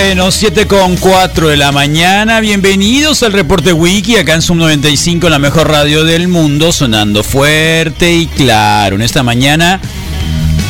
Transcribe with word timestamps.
Bueno, 0.00 0.30
7 0.30 0.68
con 0.68 0.96
4 0.96 1.48
de 1.48 1.56
la 1.56 1.72
mañana. 1.72 2.38
Bienvenidos 2.38 3.24
al 3.24 3.32
reporte 3.32 3.72
Wiki, 3.72 4.16
acá 4.16 4.34
en 4.34 4.42
Zoom 4.42 4.58
95, 4.58 5.28
la 5.28 5.40
mejor 5.40 5.68
radio 5.68 6.04
del 6.04 6.28
mundo, 6.28 6.70
sonando 6.70 7.24
fuerte 7.24 8.14
y 8.14 8.28
claro. 8.28 8.94
En 8.94 9.02
esta 9.02 9.24
mañana, 9.24 9.80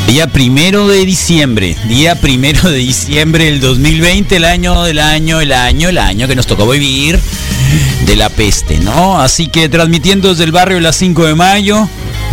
día 0.07 0.29
primero 0.29 0.89
de 0.89 1.05
diciembre, 1.05 1.77
día 1.89 2.15
primero 2.15 2.71
de 2.71 2.79
diciembre 2.79 3.45
del 3.45 3.61
2020, 3.61 4.35
el 4.35 4.47
año 4.47 4.83
del 4.83 4.99
año, 4.99 5.43
el 5.43 5.53
año, 5.53 5.91
el 5.91 5.99
año 5.99 6.27
que 6.27 6.35
nos 6.35 6.47
tocó 6.47 6.67
vivir 6.67 7.21
de 8.07 8.17
la 8.17 8.31
peste, 8.31 8.79
¿no? 8.79 9.21
Así 9.21 9.49
que 9.49 9.69
transmitiendo 9.69 10.31
desde 10.31 10.45
el 10.45 10.53
barrio 10.53 10.79
de 10.79 10.83
las 10.83 10.97
5 10.97 11.27
de 11.27 11.35
mayo. 11.35 11.87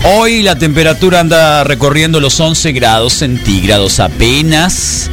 Hoy 0.05 0.43
la 0.43 0.55
temperatura 0.57 1.19
anda 1.19 1.65
recorriendo 1.65 2.21
los 2.21 2.39
11 2.39 2.71
grados 2.71 3.13
centígrados 3.13 3.99
apenas. 3.99 5.09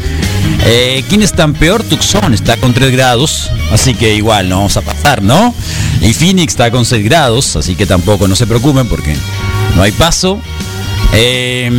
Eh, 0.65 1.05
¿Quién 1.09 1.23
está 1.23 1.49
peor? 1.49 1.83
Tucson 1.83 2.35
está 2.35 2.57
con 2.57 2.73
3 2.73 2.93
grados, 2.93 3.51
así 3.73 3.95
que 3.95 4.15
igual 4.15 4.49
no 4.49 4.59
vamos 4.59 4.77
a 4.77 4.83
pasar, 4.83 5.23
¿no? 5.23 5.55
Y 6.01 6.13
Phoenix 6.13 6.53
está 6.53 6.71
con 6.71 6.85
6 6.85 7.05
grados, 7.05 7.57
así 7.57 7.75
que 7.75 7.85
tampoco 7.85 8.29
no 8.29 8.37
se 8.37 8.47
preocupen 8.47 8.89
porque 8.89 9.17
no 9.75 9.83
hay 9.83 9.93
paso. 9.93 10.41
Eh, 11.15 11.71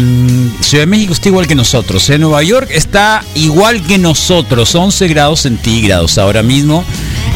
Ciudad 0.61 0.83
de 0.83 0.87
México 0.87 1.13
está 1.13 1.29
igual 1.29 1.47
que 1.47 1.55
nosotros. 1.55 2.07
En 2.09 2.21
Nueva 2.21 2.43
York 2.43 2.69
está 2.71 3.23
igual 3.35 3.81
que 3.83 3.97
nosotros, 3.97 4.75
11 4.75 5.07
grados 5.07 5.41
centígrados 5.41 6.17
ahora 6.17 6.43
mismo. 6.43 6.83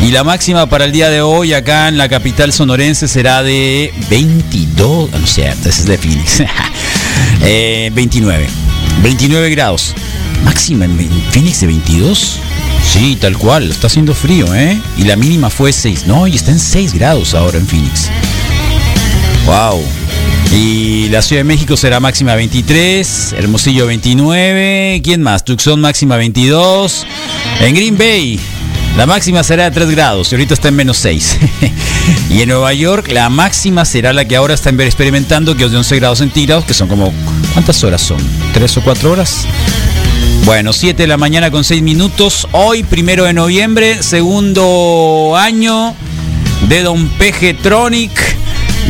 Y 0.04 0.12
la 0.12 0.24
máxima 0.24 0.68
para 0.68 0.86
el 0.86 0.92
día 0.92 1.10
de 1.10 1.22
hoy 1.22 1.54
acá 1.54 1.88
en 1.88 1.98
la 1.98 2.08
capital 2.08 2.54
sonorense 2.54 3.08
será 3.08 3.42
de 3.42 3.92
22, 4.10 5.12
no 5.12 5.28
sé, 5.28 5.48
es 5.66 5.86
de 5.86 5.98
Phoenix. 5.98 6.44
eh, 7.42 7.90
29. 7.94 8.48
29 9.02 9.50
grados. 9.50 9.96
Máxima 10.44 10.86
en 10.86 10.98
Phoenix 11.32 11.62
de 11.62 11.68
22. 11.68 12.40
Sí, 12.84 13.18
tal 13.20 13.38
cual, 13.38 13.70
está 13.70 13.88
haciendo 13.88 14.14
frío, 14.14 14.54
¿eh? 14.54 14.80
Y 14.98 15.04
la 15.04 15.16
mínima 15.16 15.50
fue 15.50 15.74
6. 15.74 16.06
No, 16.08 16.28
y 16.28 16.36
está 16.36 16.52
en 16.52 16.60
6 16.60 16.94
grados 16.94 17.34
ahora 17.34 17.58
en 17.58 17.68
Phoenix. 17.68 18.10
Wow. 19.46 19.84
Y 20.54 21.10
la 21.10 21.22
Ciudad 21.22 21.42
de 21.42 21.46
México 21.46 21.76
será 21.76 22.00
máxima 22.00 22.36
23, 22.36 23.34
Hermosillo 23.38 23.86
29, 23.88 25.02
¿quién 25.04 25.22
más? 25.22 25.44
Tucson 25.44 25.82
máxima 25.82 26.16
22. 26.16 27.06
En 27.60 27.76
Green 27.76 27.98
Bay 27.98 28.40
la 28.98 29.06
máxima 29.06 29.44
será 29.44 29.66
de 29.66 29.72
3 29.72 29.92
grados 29.92 30.32
y 30.32 30.36
ahorita 30.36 30.56
está 30.56 30.70
en 30.70 30.76
menos 30.76 30.98
6. 30.98 31.38
y 32.32 32.42
en 32.42 32.50
Nueva 32.50 32.74
York 32.74 33.12
la 33.12 33.30
máxima 33.30 33.86
será 33.86 34.12
la 34.12 34.26
que 34.26 34.36
ahora 34.36 34.56
está 34.56 34.72
experimentando, 34.72 35.56
que 35.56 35.66
es 35.66 35.72
de 35.72 35.78
11 35.78 35.96
grados 35.98 36.18
centígrados, 36.18 36.66
que 36.66 36.74
son 36.74 36.88
como... 36.88 37.14
¿Cuántas 37.54 37.84
horas 37.84 38.02
son? 38.02 38.18
¿3 38.56 38.78
o 38.78 38.82
4 38.84 39.12
horas? 39.12 39.46
Bueno, 40.48 40.72
7 40.72 41.04
de 41.04 41.08
la 41.08 41.18
mañana 41.18 41.52
con 41.52 41.66
6 41.66 41.84
minutos. 41.84 42.48
Hoy, 42.54 42.84
primero 42.84 43.26
de 43.26 43.34
noviembre, 43.34 44.02
segundo 44.02 45.36
año 45.36 45.94
de 46.70 46.84
Don 46.84 47.10
Peje 47.10 47.54
Tronic, 47.54 48.12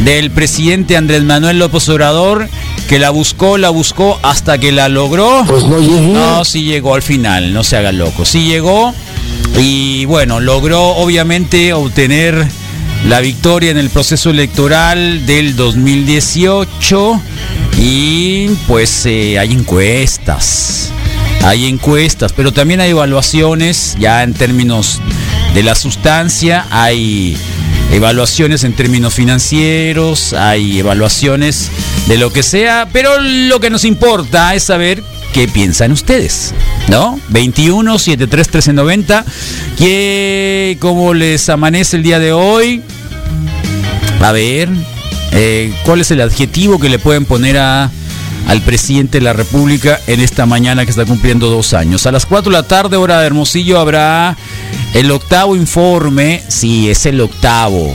del 0.06 0.30
presidente 0.30 0.96
Andrés 0.96 1.24
Manuel 1.24 1.58
López 1.58 1.90
Obrador, 1.90 2.48
que 2.88 3.00
la 3.00 3.10
buscó, 3.10 3.58
la 3.58 3.72
buscó 3.72 4.20
hasta 4.22 4.60
que 4.60 4.72
la 4.72 4.88
logró. 4.88 5.46
Pues 5.48 5.64
no 5.64 5.80
llegué. 5.80 6.14
No, 6.14 6.46
sí 6.46 6.62
llegó 6.62 6.94
al 6.94 7.02
final, 7.02 7.52
no 7.52 7.64
se 7.64 7.76
haga 7.76 7.92
loco. 7.92 8.24
Sí 8.24 8.46
llegó 8.46 8.94
y 9.58 10.06
bueno, 10.06 10.40
logró 10.40 10.90
obviamente 10.90 11.74
obtener 11.74 12.48
la 13.08 13.20
victoria 13.20 13.72
en 13.72 13.78
el 13.78 13.90
proceso 13.90 14.30
electoral 14.30 15.26
del 15.26 15.56
2018 15.56 17.22
y 17.80 18.50
pues 18.68 19.08
eh, 19.08 19.40
hay 19.40 19.54
encuestas, 19.54 20.92
hay 21.48 21.66
encuestas, 21.68 22.34
pero 22.34 22.52
también 22.52 22.82
hay 22.82 22.90
evaluaciones 22.90 23.96
ya 23.98 24.22
en 24.24 24.34
términos 24.34 25.00
de 25.54 25.64
la 25.64 25.76
sustancia, 25.76 26.68
hay 26.70 27.38
evaluaciones 27.94 28.66
en 28.66 28.74
términos 28.74 29.14
financieros, 29.14 30.34
hay 30.34 30.80
evaluaciones 30.80 31.72
de 32.08 32.18
lo 32.18 32.34
que 32.34 32.44
sea, 32.44 32.90
pero 32.92 33.18
lo 33.22 33.62
que 33.62 33.70
nos 33.70 33.86
importa 33.86 34.56
es 34.56 34.64
saber 34.64 35.02
qué 35.32 35.48
piensan 35.48 35.94
ustedes, 35.94 36.54
¿no? 36.90 37.18
21 37.30 37.98
73 37.98 38.48
1390. 38.48 39.26
¿Qué, 39.78 40.76
¿Cómo 40.82 41.14
les 41.14 41.48
amanece 41.48 41.96
el 41.96 42.04
día 42.04 42.20
de 42.20 42.34
hoy? 42.34 42.82
A 44.20 44.34
ver, 44.34 44.68
eh, 45.32 45.74
¿cuál 45.86 46.02
es 46.02 46.12
el 46.12 46.20
adjetivo 46.20 46.78
que 46.78 46.90
le 46.90 47.00
pueden 47.00 47.24
poner 47.24 47.58
a, 47.58 47.90
al 48.48 48.62
presidente 48.62 49.20
de 49.20 49.24
la 49.24 49.34
República 49.34 50.00
en 50.08 50.20
esta 50.20 50.46
mañana 50.46 50.86
que 50.86 50.92
está 50.92 51.06
cumpliendo 51.06 51.50
dos 51.50 51.74
años? 51.74 52.06
A 52.08 52.12
las 52.12 52.26
4 52.26 52.52
de 52.52 52.58
la 52.58 52.64
tarde, 52.68 52.98
hora 52.98 53.20
de 53.20 53.28
Hermosillo, 53.28 53.80
habrá 53.80 54.36
el 54.94 55.12
octavo 55.12 55.56
informe. 55.56 56.42
Sí, 56.48 56.90
es 56.90 57.06
el 57.06 57.22
octavo. 57.22 57.94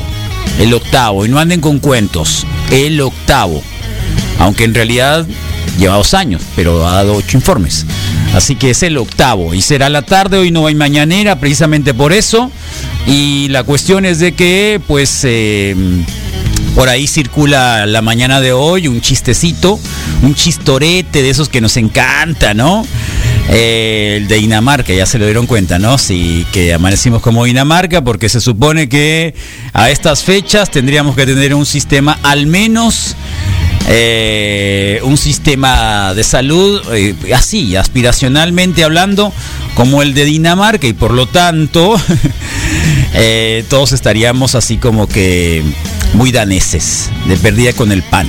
El 0.58 0.74
octavo. 0.74 1.26
Y 1.26 1.28
no 1.28 1.38
anden 1.38 1.60
con 1.60 1.78
cuentos. 1.78 2.46
El 2.70 3.00
octavo. 3.00 3.62
Aunque 4.38 4.64
en 4.64 4.74
realidad 4.74 5.26
lleva 5.78 5.96
dos 5.96 6.14
años, 6.14 6.42
pero 6.54 6.86
ha 6.86 6.94
dado 6.94 7.14
ocho 7.14 7.36
informes. 7.36 7.86
Así 8.34 8.56
que 8.56 8.70
es 8.70 8.82
el 8.82 8.96
octavo 8.96 9.52
y 9.54 9.62
será 9.62 9.88
la 9.88 10.02
tarde, 10.02 10.38
hoy 10.38 10.50
no 10.50 10.66
hay 10.66 10.74
mañanera, 10.74 11.38
precisamente 11.38 11.92
por 11.92 12.12
eso. 12.12 12.50
Y 13.06 13.48
la 13.48 13.64
cuestión 13.64 14.04
es 14.04 14.18
de 14.20 14.32
que, 14.32 14.80
pues, 14.86 15.20
eh, 15.24 15.74
por 16.74 16.88
ahí 16.88 17.06
circula 17.06 17.86
la 17.86 18.02
mañana 18.02 18.40
de 18.40 18.52
hoy 18.52 18.88
un 18.88 19.00
chistecito, 19.00 19.78
un 20.22 20.34
chistorete 20.34 21.22
de 21.22 21.30
esos 21.30 21.48
que 21.48 21.60
nos 21.60 21.76
encanta, 21.76 22.54
¿no? 22.54 22.86
Eh, 23.48 24.18
el 24.18 24.28
de 24.28 24.36
Dinamarca, 24.36 24.92
ya 24.92 25.04
se 25.04 25.18
lo 25.18 25.26
dieron 25.26 25.46
cuenta, 25.46 25.78
¿no? 25.78 25.98
Sí, 25.98 26.46
que 26.52 26.72
amanecimos 26.72 27.20
como 27.20 27.44
Dinamarca 27.44 28.02
porque 28.02 28.28
se 28.28 28.40
supone 28.40 28.88
que 28.88 29.34
a 29.72 29.90
estas 29.90 30.22
fechas 30.22 30.70
tendríamos 30.70 31.14
que 31.16 31.26
tener 31.26 31.54
un 31.54 31.66
sistema 31.66 32.18
al 32.22 32.46
menos 32.46 33.16
eh, 33.88 35.00
un 35.02 35.18
sistema 35.18 36.14
de 36.14 36.24
salud 36.24 36.80
eh, 36.92 37.14
así, 37.34 37.76
aspiracionalmente 37.76 38.84
hablando, 38.84 39.32
como 39.74 40.02
el 40.02 40.14
de 40.14 40.24
Dinamarca 40.24 40.86
y 40.86 40.92
por 40.92 41.12
lo 41.12 41.26
tanto 41.26 42.00
todos 43.68 43.92
estaríamos 43.92 44.54
así 44.54 44.78
como 44.78 45.06
que 45.06 45.62
muy 46.14 46.32
daneses, 46.32 47.10
de 47.26 47.36
perdida 47.36 47.72
con 47.72 47.92
el 47.92 48.02
pan. 48.02 48.28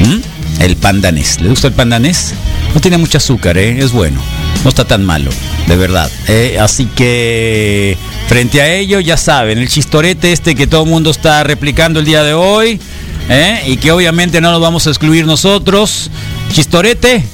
¿Mm? 0.00 0.62
El 0.62 0.76
pan 0.76 1.00
danés. 1.00 1.40
¿Le 1.40 1.48
gusta 1.48 1.68
el 1.68 1.72
pan 1.74 1.90
danés? 1.90 2.34
No 2.74 2.80
tiene 2.80 2.98
mucho 2.98 3.18
azúcar, 3.18 3.58
¿eh? 3.58 3.78
es 3.82 3.92
bueno. 3.92 4.20
No 4.64 4.68
está 4.68 4.84
tan 4.84 5.04
malo, 5.04 5.30
de 5.66 5.76
verdad. 5.76 6.10
¿eh? 6.28 6.58
Así 6.60 6.86
que 6.86 7.96
frente 8.28 8.60
a 8.62 8.72
ello, 8.72 9.00
ya 9.00 9.16
saben, 9.16 9.58
el 9.58 9.68
chistorete 9.68 10.32
este 10.32 10.54
que 10.54 10.66
todo 10.66 10.84
el 10.84 10.90
mundo 10.90 11.10
está 11.10 11.42
replicando 11.42 12.00
el 12.00 12.06
día 12.06 12.22
de 12.22 12.34
hoy. 12.34 12.80
¿eh? 13.28 13.62
y 13.66 13.76
que 13.76 13.92
obviamente 13.92 14.40
no 14.40 14.50
nos 14.50 14.60
vamos 14.60 14.86
a 14.86 14.90
excluir 14.90 15.26
nosotros. 15.26 16.10
Chistorete. 16.52 17.24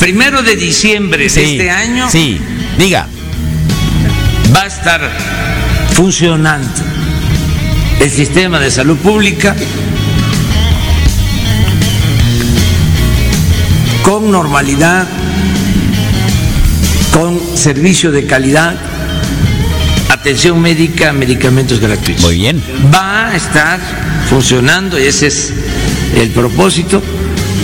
Primero 0.00 0.42
de 0.42 0.56
diciembre 0.56 1.28
de 1.28 1.52
este 1.52 1.70
año 1.70 2.08
Sí, 2.10 2.40
diga. 2.78 3.08
va 4.54 4.62
a 4.62 4.66
estar 4.66 5.00
funcionando 5.92 6.68
el 8.00 8.10
sistema 8.10 8.60
de 8.60 8.70
salud 8.70 8.96
pública 8.98 9.54
con 14.02 14.30
normalidad, 14.30 15.06
con 17.12 17.40
servicio 17.56 18.10
de 18.10 18.26
calidad, 18.26 18.74
atención 20.08 20.60
médica, 20.60 21.12
medicamentos 21.12 21.80
gratuitos. 21.80 22.24
Muy 22.24 22.36
bien. 22.36 22.62
Va 22.94 23.28
a 23.28 23.36
estar 23.36 23.80
funcionando, 24.30 24.98
y 24.98 25.02
ese 25.02 25.26
es 25.26 25.52
el 26.16 26.30
propósito, 26.30 27.02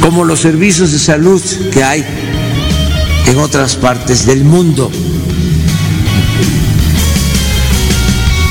como 0.00 0.24
los 0.24 0.40
servicios 0.40 0.92
de 0.92 0.98
salud 0.98 1.42
que 1.72 1.82
hay 1.82 2.04
en 3.26 3.38
otras 3.38 3.76
partes 3.76 4.26
del 4.26 4.44
mundo. 4.44 4.90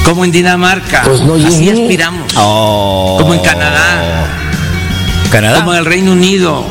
Como 0.05 0.25
en 0.25 0.31
Dinamarca, 0.31 1.01
así 1.47 1.69
aspiramos. 1.69 2.31
Oh. 2.35 3.17
Como 3.19 3.33
en 3.33 3.39
Canadá, 3.41 4.27
Canadá. 5.31 5.59
como 5.59 5.73
en 5.73 5.79
el 5.79 5.85
Reino 5.85 6.11
Unido. 6.11 6.65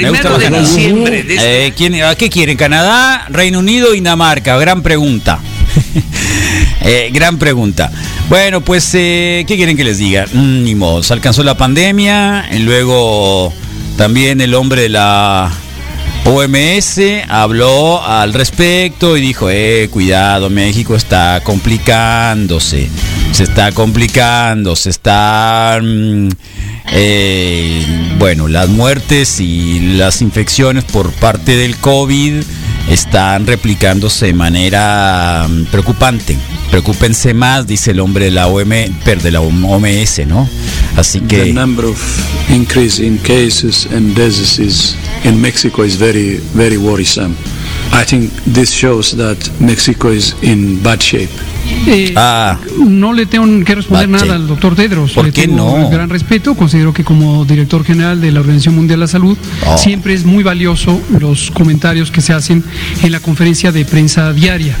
Me 0.00 0.10
gusta 0.10 0.28
Primero 0.30 0.38
de 0.38 0.60
diciembre 0.60 1.22
de 1.22 1.34
este 1.34 1.66
Eh, 1.66 1.72
¿quién- 1.76 2.02
¿a 2.02 2.14
¿Qué 2.14 2.28
quieren? 2.28 2.56
¿Canadá, 2.56 3.26
Reino 3.30 3.58
Unido 3.60 3.92
y 3.92 3.96
Dinamarca? 3.96 4.56
Gran 4.58 4.82
pregunta. 4.82 5.38
Eh, 6.80 7.10
gran 7.12 7.38
pregunta. 7.38 7.90
Bueno, 8.30 8.60
pues, 8.62 8.88
eh, 8.94 9.44
¿qué 9.46 9.56
quieren 9.56 9.76
que 9.76 9.84
les 9.84 9.98
diga? 9.98 10.24
Mm, 10.32 10.62
ni 10.62 10.74
modo, 10.74 11.02
se 11.02 11.12
alcanzó 11.12 11.42
la 11.42 11.56
pandemia, 11.56 12.46
y 12.52 12.60
luego 12.60 13.52
también 13.98 14.40
el 14.40 14.54
hombre 14.54 14.82
de 14.82 14.88
la 14.88 15.50
OMS 16.30 17.00
habló 17.30 18.04
al 18.04 18.34
respecto 18.34 19.16
y 19.16 19.22
dijo, 19.22 19.48
eh, 19.48 19.88
cuidado, 19.90 20.50
México 20.50 20.94
está 20.94 21.40
complicándose, 21.42 22.90
se 23.32 23.44
está 23.44 23.72
complicando, 23.72 24.76
se 24.76 24.90
está... 24.90 25.80
mm, 25.82 26.28
eh, 26.92 28.14
bueno, 28.18 28.46
las 28.46 28.68
muertes 28.68 29.40
y 29.40 29.96
las 29.96 30.20
infecciones 30.20 30.84
por 30.84 31.12
parte 31.12 31.56
del 31.56 31.76
COVID 31.76 32.42
están 32.90 33.46
replicándose 33.46 34.26
de 34.26 34.32
manera 34.34 35.46
mm, 35.48 35.64
preocupante. 35.66 36.36
Preocúpense 36.70 37.32
más, 37.34 37.66
dice 37.66 37.92
el 37.92 38.00
hombre 38.00 38.26
de 38.26 38.30
la 38.30 38.46
OM, 38.46 38.68
per- 39.04 39.22
de 39.22 39.30
la 39.30 39.40
OMS, 39.40 40.26
¿no? 40.26 40.48
Así 40.96 41.20
The 41.20 41.26
que 41.26 41.52
number 41.52 41.86
of 41.86 41.98
increase 42.50 43.02
in 43.02 43.18
cases 43.18 43.86
and 43.92 44.14
diseases 44.14 44.94
in 45.24 45.40
Mexico 45.40 45.84
is 45.84 45.96
very, 45.98 46.40
very 46.54 46.76
worrisome. 46.76 47.34
I 47.92 48.04
think 48.04 48.30
this 48.52 48.70
shows 48.70 49.16
that 49.16 49.36
Mexico 49.60 50.10
is 50.12 50.36
in 50.42 50.80
bad 50.82 51.00
shape. 51.00 51.28
Eh, 51.86 52.12
Ah. 52.16 52.58
No 52.86 53.12
le 53.12 53.26
tengo 53.26 53.46
que 53.64 53.74
responder 53.74 54.08
nada 54.08 54.34
al 54.34 54.46
doctor 54.46 54.74
Tedros. 54.74 55.12
¿Por 55.12 55.26
le 55.26 55.32
qué 55.32 55.42
tengo 55.46 55.78
no? 55.78 55.90
gran 55.90 56.08
respeto. 56.08 56.54
Considero 56.54 56.92
que 56.92 57.02
como 57.04 57.44
director 57.44 57.84
general 57.84 58.20
de 58.20 58.30
la 58.32 58.40
Organización 58.40 58.74
Mundial 58.76 59.00
de 59.00 59.04
la 59.04 59.08
Salud 59.08 59.36
Oh. 59.66 59.76
siempre 59.78 60.14
es 60.14 60.24
muy 60.24 60.42
valioso 60.44 61.00
los 61.18 61.50
comentarios 61.50 62.10
que 62.10 62.20
se 62.20 62.32
hacen 62.32 62.62
en 63.02 63.12
la 63.12 63.20
conferencia 63.20 63.72
de 63.72 63.84
prensa 63.84 64.32
diaria. 64.32 64.76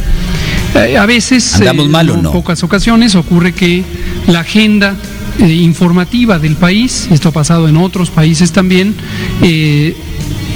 Eh, 0.74 0.96
a 0.96 1.06
veces, 1.06 1.54
¿Andamos 1.56 1.88
mal 1.88 2.10
o 2.10 2.14
en 2.14 2.22
no? 2.22 2.32
pocas 2.32 2.62
ocasiones, 2.62 3.14
ocurre 3.14 3.52
que 3.52 3.82
la 4.28 4.40
agenda 4.40 4.94
eh, 5.40 5.46
informativa 5.48 6.38
del 6.38 6.56
país, 6.56 7.08
esto 7.10 7.30
ha 7.30 7.32
pasado 7.32 7.68
en 7.68 7.76
otros 7.78 8.10
países 8.10 8.52
también, 8.52 8.94
eh, 9.42 9.96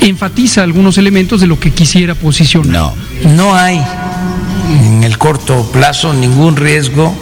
enfatiza 0.08 0.62
algunos 0.62 0.98
elementos 0.98 1.40
de 1.40 1.46
lo 1.46 1.58
que 1.58 1.70
quisiera 1.72 2.14
posicionar. 2.14 2.72
no. 2.72 2.94
No 3.24 3.54
hay 3.54 3.80
en 4.70 5.04
el 5.04 5.18
corto 5.18 5.62
plazo 5.72 6.12
ningún 6.12 6.56
riesgo 6.56 7.14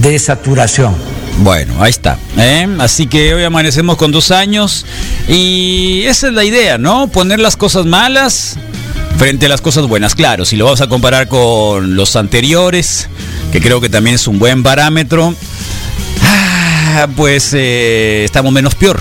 de 0.00 0.18
saturación. 0.18 0.94
Bueno, 1.40 1.74
ahí 1.80 1.90
está. 1.90 2.18
¿eh? 2.36 2.66
Así 2.80 3.06
que 3.06 3.34
hoy 3.34 3.44
amanecemos 3.44 3.96
con 3.96 4.10
dos 4.10 4.30
años 4.30 4.84
y 5.28 6.02
esa 6.06 6.28
es 6.28 6.32
la 6.32 6.44
idea, 6.44 6.78
¿no? 6.78 7.08
Poner 7.08 7.38
las 7.38 7.56
cosas 7.56 7.86
malas 7.86 8.56
frente 9.18 9.46
a 9.46 9.48
las 9.48 9.60
cosas 9.60 9.86
buenas. 9.86 10.14
Claro, 10.14 10.44
si 10.44 10.56
lo 10.56 10.64
vamos 10.64 10.80
a 10.80 10.88
comparar 10.88 11.28
con 11.28 11.94
los 11.94 12.16
anteriores, 12.16 13.08
que 13.52 13.60
creo 13.60 13.80
que 13.80 13.88
también 13.88 14.16
es 14.16 14.26
un 14.26 14.38
buen 14.38 14.62
parámetro, 14.62 15.34
ah, 16.24 17.06
pues 17.16 17.50
eh, 17.54 18.24
estamos 18.24 18.52
menos 18.52 18.74
peor. 18.74 19.00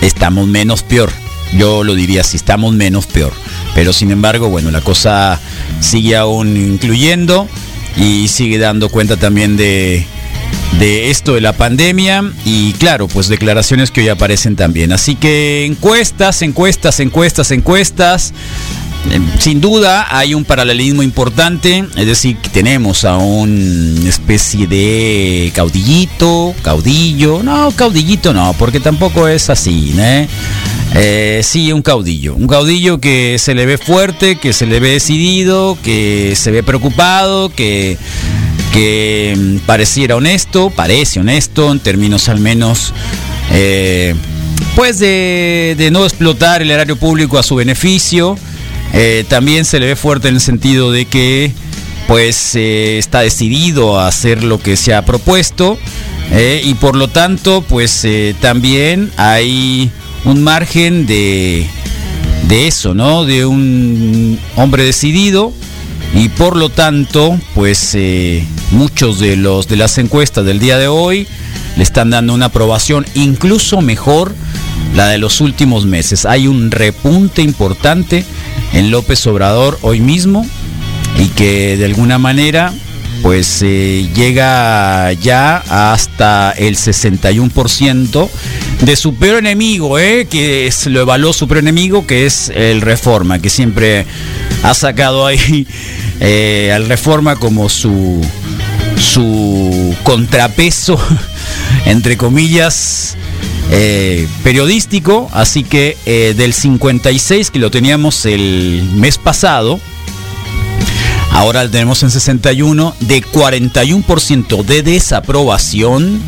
Estamos 0.00 0.48
menos 0.48 0.82
peor. 0.82 1.10
Yo 1.56 1.84
lo 1.84 1.94
diría 1.94 2.20
así, 2.20 2.36
estamos 2.36 2.74
menos 2.74 3.06
peor. 3.06 3.32
Pero 3.74 3.92
sin 3.92 4.10
embargo, 4.10 4.48
bueno, 4.48 4.70
la 4.70 4.80
cosa 4.80 5.40
sigue 5.80 6.16
aún 6.16 6.56
incluyendo 6.56 7.48
y 7.96 8.28
sigue 8.28 8.58
dando 8.58 8.88
cuenta 8.88 9.16
también 9.16 9.56
de, 9.56 10.06
de 10.78 11.10
esto 11.10 11.34
de 11.34 11.40
la 11.40 11.52
pandemia 11.52 12.24
y 12.44 12.72
claro, 12.74 13.08
pues 13.08 13.28
declaraciones 13.28 13.90
que 13.90 14.02
hoy 14.02 14.08
aparecen 14.08 14.56
también. 14.56 14.92
Así 14.92 15.16
que 15.16 15.64
encuestas, 15.66 16.42
encuestas, 16.42 17.00
encuestas, 17.00 17.50
encuestas. 17.50 18.32
Eh, 19.10 19.20
Sin 19.38 19.60
duda 19.60 20.06
hay 20.10 20.34
un 20.34 20.44
paralelismo 20.44 21.02
importante, 21.02 21.84
es 21.96 22.06
decir, 22.06 22.36
tenemos 22.52 23.04
a 23.04 23.16
una 23.16 24.08
especie 24.08 24.66
de 24.66 25.50
caudillito, 25.54 26.54
caudillo, 26.62 27.42
no, 27.42 27.70
caudillito 27.72 28.34
no, 28.34 28.54
porque 28.58 28.78
tampoco 28.78 29.26
es 29.26 29.48
así, 29.48 29.94
¿eh? 29.98 30.28
Eh, 30.94 31.40
sí, 31.44 31.72
un 31.72 31.82
caudillo, 31.82 32.34
un 32.34 32.48
caudillo 32.48 33.00
que 33.00 33.36
se 33.38 33.54
le 33.54 33.64
ve 33.64 33.78
fuerte, 33.78 34.36
que 34.36 34.52
se 34.52 34.66
le 34.66 34.80
ve 34.80 34.90
decidido, 34.90 35.78
que 35.84 36.34
se 36.34 36.50
ve 36.50 36.62
preocupado, 36.62 37.48
que, 37.50 37.96
que 38.72 39.34
mm, 39.36 39.56
pareciera 39.66 40.16
honesto, 40.16 40.70
parece 40.70 41.20
honesto 41.20 41.70
en 41.70 41.78
términos 41.78 42.28
al 42.28 42.40
menos 42.40 42.92
eh, 43.52 44.16
pues 44.74 44.98
de, 44.98 45.88
no 45.92 46.04
explotar 46.04 46.60
el 46.60 46.70
erario 46.70 46.96
público 46.96 47.38
a 47.38 47.42
su 47.44 47.54
beneficio. 47.54 48.36
Eh, 48.92 49.24
también 49.28 49.64
se 49.64 49.78
le 49.78 49.86
ve 49.86 49.96
fuerte 49.96 50.28
en 50.28 50.34
el 50.34 50.40
sentido 50.40 50.90
de 50.90 51.04
que 51.04 51.52
pues 52.08 52.56
está 52.56 53.20
decidido 53.20 54.00
a 54.00 54.08
hacer 54.08 54.42
lo 54.42 54.58
que 54.58 54.76
se 54.76 54.92
ha 54.94 55.04
propuesto 55.04 55.78
y 56.64 56.74
por 56.74 56.96
lo 56.96 57.06
tanto 57.06 57.62
pues 57.62 58.04
también 58.40 59.12
hay 59.16 59.92
un 60.24 60.42
margen 60.42 61.06
de, 61.06 61.66
de 62.48 62.66
eso, 62.66 62.94
¿no? 62.94 63.24
De 63.24 63.46
un 63.46 64.38
hombre 64.56 64.84
decidido 64.84 65.52
y 66.14 66.28
por 66.28 66.56
lo 66.56 66.70
tanto 66.70 67.38
pues 67.54 67.94
eh, 67.94 68.44
muchos 68.72 69.20
de 69.20 69.36
los 69.36 69.68
de 69.68 69.76
las 69.76 69.96
encuestas 69.98 70.44
del 70.44 70.58
día 70.58 70.76
de 70.76 70.88
hoy 70.88 71.28
le 71.76 71.82
están 71.82 72.10
dando 72.10 72.34
una 72.34 72.46
aprobación 72.46 73.06
incluso 73.14 73.80
mejor 73.80 74.34
la 74.96 75.06
de 75.08 75.18
los 75.18 75.40
últimos 75.40 75.86
meses. 75.86 76.26
Hay 76.26 76.48
un 76.48 76.70
repunte 76.70 77.42
importante 77.42 78.24
en 78.72 78.90
López 78.90 79.24
Obrador 79.26 79.78
hoy 79.82 80.00
mismo 80.00 80.44
y 81.18 81.28
que 81.28 81.76
de 81.76 81.84
alguna 81.84 82.18
manera 82.18 82.72
pues 83.22 83.60
eh, 83.62 84.08
llega 84.14 85.12
ya 85.12 85.58
hasta 85.68 86.52
el 86.52 86.76
61% 86.76 88.28
de 88.80 88.96
su 88.96 89.14
peor 89.14 89.38
enemigo, 89.38 89.98
¿eh? 89.98 90.26
que 90.28 90.66
es, 90.66 90.86
lo 90.86 91.00
evaluó 91.00 91.32
su 91.32 91.46
peor 91.46 91.58
enemigo, 91.58 92.06
que 92.06 92.26
es 92.26 92.50
el 92.54 92.80
Reforma, 92.80 93.38
que 93.38 93.50
siempre 93.50 94.06
ha 94.62 94.74
sacado 94.74 95.26
ahí 95.26 95.66
eh, 96.20 96.72
al 96.74 96.88
Reforma 96.88 97.36
como 97.36 97.68
su, 97.68 98.20
su 98.96 99.94
contrapeso, 100.02 100.98
entre 101.86 102.16
comillas, 102.16 103.16
periodístico, 104.42 105.30
así 105.32 105.62
que 105.62 105.96
del 106.36 106.52
56 106.52 107.50
que 107.52 107.58
lo 107.60 107.70
teníamos 107.70 108.26
el 108.26 108.82
mes 108.94 109.16
pasado, 109.16 109.78
ahora 111.30 111.64
lo 111.64 111.70
tenemos 111.70 112.02
en 112.02 112.10
61, 112.10 112.94
de 113.00 113.22
41% 113.22 114.64
de 114.64 114.82
desaprobación, 114.82 116.20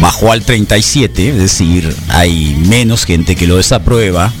bajó 0.00 0.32
al 0.32 0.42
37, 0.42 1.30
es 1.30 1.36
decir, 1.36 1.94
hay 2.08 2.54
menos 2.66 3.04
gente 3.04 3.36
que 3.36 3.46
lo 3.46 3.56
desaprueba, 3.56 4.32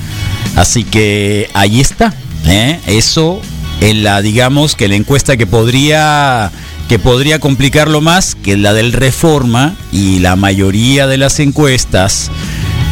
así 0.56 0.84
que 0.84 1.48
ahí 1.54 1.80
está, 1.80 2.14
¿eh? 2.46 2.80
eso 2.86 3.40
en 3.80 4.02
la, 4.02 4.22
digamos, 4.22 4.74
que 4.74 4.88
la 4.88 4.96
encuesta 4.96 5.36
que 5.36 5.46
podría 5.46 6.50
que 6.88 6.98
podría 6.98 7.38
complicarlo 7.38 8.00
más 8.00 8.34
que 8.34 8.56
la 8.56 8.72
del 8.72 8.92
Reforma 8.92 9.76
y 9.92 10.18
la 10.18 10.34
mayoría 10.34 11.06
de 11.06 11.18
las 11.18 11.38
encuestas 11.38 12.32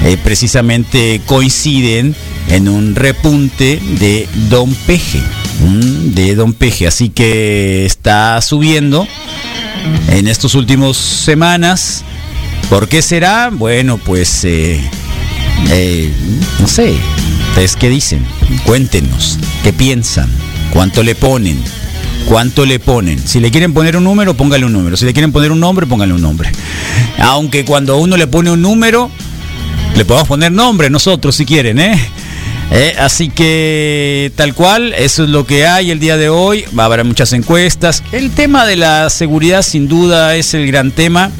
eh, 0.04 0.16
precisamente 0.22 1.20
coinciden 1.26 2.14
en 2.48 2.68
un 2.68 2.94
repunte 2.94 3.80
de 3.98 4.28
Don 4.48 4.72
Peje. 4.86 5.20
De 5.60 6.34
Don 6.34 6.52
Peje, 6.52 6.86
así 6.86 7.08
que 7.08 7.84
está 7.84 8.40
subiendo 8.42 9.06
en 10.08 10.28
estos 10.28 10.54
últimos 10.54 10.96
semanas. 10.96 12.04
¿Por 12.70 12.88
qué 12.88 13.02
será? 13.02 13.50
Bueno, 13.52 13.98
pues 13.98 14.44
eh, 14.44 14.80
eh, 15.70 16.12
no 16.60 16.68
sé. 16.68 16.94
¿Ustedes 17.50 17.76
qué 17.76 17.88
dicen? 17.88 18.24
Cuéntenos. 18.64 19.38
¿Qué 19.62 19.72
piensan? 19.72 20.30
¿Cuánto 20.72 21.02
le 21.02 21.14
ponen? 21.14 21.62
¿Cuánto 22.26 22.66
le 22.66 22.78
ponen? 22.78 23.18
Si 23.26 23.40
le 23.40 23.50
quieren 23.50 23.72
poner 23.72 23.96
un 23.96 24.04
número, 24.04 24.34
póngale 24.34 24.66
un 24.66 24.72
número. 24.72 24.96
Si 24.96 25.06
le 25.06 25.12
quieren 25.12 25.32
poner 25.32 25.50
un 25.50 25.60
nombre, 25.60 25.86
póngale 25.86 26.12
un 26.12 26.20
nombre. 26.20 26.50
Aunque 27.18 27.64
cuando 27.64 27.96
uno 27.96 28.16
le 28.16 28.26
pone 28.26 28.50
un 28.50 28.60
número, 28.60 29.10
le 29.96 30.04
podemos 30.04 30.28
poner 30.28 30.52
nombre 30.52 30.90
nosotros 30.90 31.34
si 31.34 31.46
quieren, 31.46 31.78
¿eh? 31.78 31.98
Eh, 32.70 32.94
así 32.98 33.30
que 33.30 34.30
tal 34.36 34.54
cual, 34.54 34.92
eso 34.92 35.24
es 35.24 35.30
lo 35.30 35.46
que 35.46 35.66
hay 35.66 35.90
el 35.90 36.00
día 36.00 36.16
de 36.16 36.28
hoy. 36.28 36.64
Va 36.78 36.84
a 36.84 36.86
haber 36.86 37.04
muchas 37.04 37.32
encuestas. 37.32 38.02
El 38.12 38.30
tema 38.30 38.66
de 38.66 38.76
la 38.76 39.08
seguridad 39.10 39.62
sin 39.62 39.88
duda 39.88 40.36
es 40.36 40.54
el 40.54 40.66
gran 40.66 40.90
tema. 40.90 41.30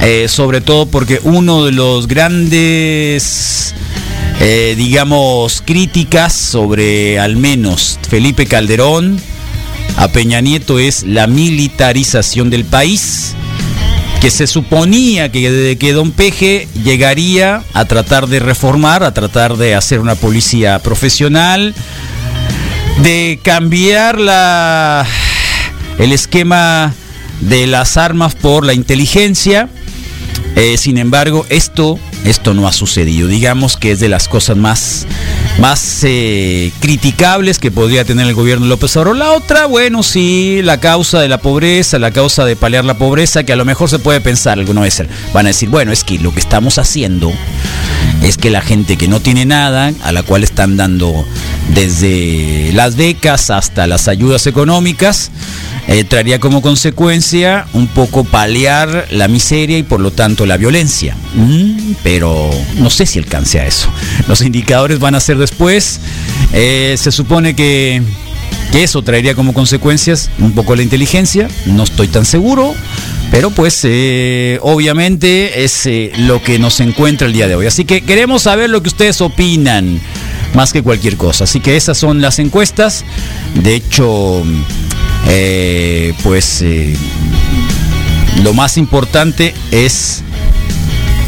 Eh, 0.00 0.28
sobre 0.28 0.60
todo 0.60 0.86
porque 0.86 1.20
uno 1.24 1.64
de 1.64 1.72
los 1.72 2.06
grandes, 2.06 3.74
eh, 4.40 4.74
digamos, 4.76 5.62
críticas 5.64 6.32
sobre 6.34 7.18
al 7.18 7.36
menos 7.36 7.98
Felipe 8.08 8.46
Calderón 8.46 9.20
a 9.96 10.06
Peña 10.08 10.40
Nieto 10.40 10.78
es 10.78 11.02
la 11.02 11.26
militarización 11.26 12.48
del 12.48 12.64
país 12.64 13.34
que 14.20 14.30
se 14.30 14.46
suponía 14.46 15.30
que 15.30 15.76
que 15.78 15.92
Don 15.92 16.10
Peje 16.10 16.66
llegaría 16.82 17.62
a 17.72 17.84
tratar 17.84 18.26
de 18.26 18.40
reformar, 18.40 19.04
a 19.04 19.14
tratar 19.14 19.56
de 19.56 19.74
hacer 19.74 20.00
una 20.00 20.16
policía 20.16 20.78
profesional, 20.80 21.74
de 23.02 23.38
cambiar 23.42 24.20
la, 24.20 25.06
el 25.98 26.12
esquema 26.12 26.94
de 27.40 27.66
las 27.66 27.96
armas 27.96 28.34
por 28.34 28.64
la 28.64 28.74
inteligencia. 28.74 29.68
Eh, 30.56 30.76
sin 30.76 30.98
embargo, 30.98 31.46
esto, 31.48 31.98
esto 32.24 32.54
no 32.54 32.66
ha 32.66 32.72
sucedido. 32.72 33.28
Digamos 33.28 33.76
que 33.76 33.92
es 33.92 34.00
de 34.00 34.08
las 34.08 34.28
cosas 34.28 34.56
más 34.56 35.06
más 35.58 36.00
eh, 36.04 36.72
criticables 36.80 37.58
que 37.58 37.70
podría 37.70 38.04
tener 38.04 38.26
el 38.26 38.34
gobierno 38.34 38.64
de 38.64 38.70
López 38.70 38.96
Obrador. 38.96 39.16
La 39.16 39.32
otra, 39.32 39.66
bueno, 39.66 40.02
sí, 40.02 40.60
la 40.62 40.78
causa 40.78 41.20
de 41.20 41.28
la 41.28 41.38
pobreza, 41.38 41.98
la 41.98 42.12
causa 42.12 42.44
de 42.44 42.56
paliar 42.56 42.84
la 42.84 42.94
pobreza, 42.94 43.44
que 43.44 43.52
a 43.52 43.56
lo 43.56 43.64
mejor 43.64 43.90
se 43.90 43.98
puede 43.98 44.20
pensar 44.20 44.58
alguna 44.58 44.82
vez. 44.82 45.02
Van 45.32 45.46
a 45.46 45.48
decir, 45.48 45.68
bueno, 45.68 45.92
es 45.92 46.04
que 46.04 46.18
lo 46.18 46.32
que 46.32 46.40
estamos 46.40 46.78
haciendo 46.78 47.32
es 48.22 48.36
que 48.36 48.50
la 48.50 48.60
gente 48.60 48.96
que 48.96 49.08
no 49.08 49.20
tiene 49.20 49.44
nada, 49.44 49.92
a 50.02 50.12
la 50.12 50.22
cual 50.22 50.44
están 50.44 50.76
dando 50.76 51.26
desde 51.74 52.70
las 52.72 52.96
becas 52.96 53.50
hasta 53.50 53.86
las 53.86 54.08
ayudas 54.08 54.46
económicas, 54.46 55.30
eh, 55.90 56.04
traería 56.04 56.38
como 56.38 56.60
consecuencia 56.60 57.66
un 57.72 57.86
poco 57.86 58.22
paliar 58.22 59.06
la 59.10 59.26
miseria 59.26 59.78
y 59.78 59.82
por 59.82 60.00
lo 60.00 60.10
tanto 60.10 60.44
la 60.44 60.58
violencia. 60.58 61.16
Mm, 61.32 61.94
pero 62.02 62.50
no 62.76 62.90
sé 62.90 63.06
si 63.06 63.18
alcance 63.18 63.58
a 63.58 63.66
eso. 63.66 63.88
Los 64.28 64.42
indicadores 64.42 64.98
van 64.98 65.14
a 65.14 65.20
ser 65.20 65.38
después. 65.38 65.98
Eh, 66.52 66.94
se 66.98 67.10
supone 67.10 67.56
que, 67.56 68.02
eso 68.74 69.00
traería 69.00 69.34
como 69.34 69.54
consecuencias 69.54 70.28
un 70.38 70.52
poco 70.52 70.76
la 70.76 70.82
inteligencia. 70.82 71.48
No 71.64 71.84
estoy 71.84 72.08
tan 72.08 72.26
seguro. 72.26 72.74
Pero 73.30 73.50
pues 73.50 73.80
eh, 73.84 74.58
obviamente 74.62 75.64
es 75.64 75.88
lo 76.18 76.42
que 76.42 76.58
nos 76.58 76.80
encuentra 76.80 77.26
el 77.26 77.32
día 77.32 77.48
de 77.48 77.54
hoy. 77.54 77.66
Así 77.66 77.86
que 77.86 78.02
queremos 78.02 78.42
saber 78.42 78.68
lo 78.68 78.82
que 78.82 78.88
ustedes 78.88 79.22
opinan 79.22 80.00
más 80.54 80.72
que 80.72 80.82
cualquier 80.82 81.16
cosa. 81.16 81.44
Así 81.44 81.60
que 81.60 81.76
esas 81.76 81.96
son 81.96 82.20
las 82.20 82.38
encuestas. 82.38 83.04
De 83.54 83.74
hecho, 83.74 84.42
eh, 85.26 86.14
pues 86.22 86.62
eh, 86.62 86.96
lo 88.42 88.54
más 88.54 88.76
importante 88.76 89.54
es 89.70 90.22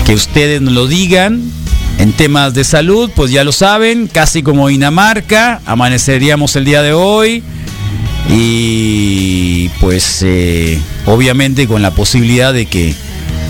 que 0.06 0.14
ustedes 0.14 0.60
nos 0.60 0.74
lo 0.74 0.86
digan. 0.86 1.42
En 1.98 2.14
temas 2.14 2.54
de 2.54 2.64
salud, 2.64 3.10
pues 3.14 3.30
ya 3.30 3.44
lo 3.44 3.52
saben, 3.52 4.06
casi 4.06 4.42
como 4.42 4.68
Dinamarca, 4.68 5.60
amaneceríamos 5.66 6.56
el 6.56 6.64
día 6.64 6.80
de 6.80 6.94
hoy 6.94 7.42
y 8.30 9.68
pues 9.80 10.22
eh, 10.22 10.80
obviamente 11.04 11.66
con 11.66 11.82
la 11.82 11.90
posibilidad 11.90 12.54
de 12.54 12.64
que 12.64 12.94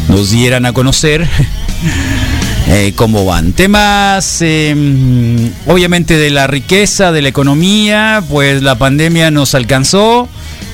nos 0.08 0.30
dieran 0.30 0.66
a 0.66 0.72
conocer 0.72 1.28
cómo 2.94 3.24
van. 3.24 3.52
Temas 3.52 4.42
em, 4.42 5.50
obviamente 5.66 6.16
de 6.16 6.30
la 6.30 6.46
riqueza, 6.46 7.12
de 7.12 7.22
la 7.22 7.28
economía, 7.28 8.22
pues 8.28 8.62
la 8.62 8.76
pandemia 8.76 9.30
nos 9.30 9.54
alcanzó. 9.54 10.28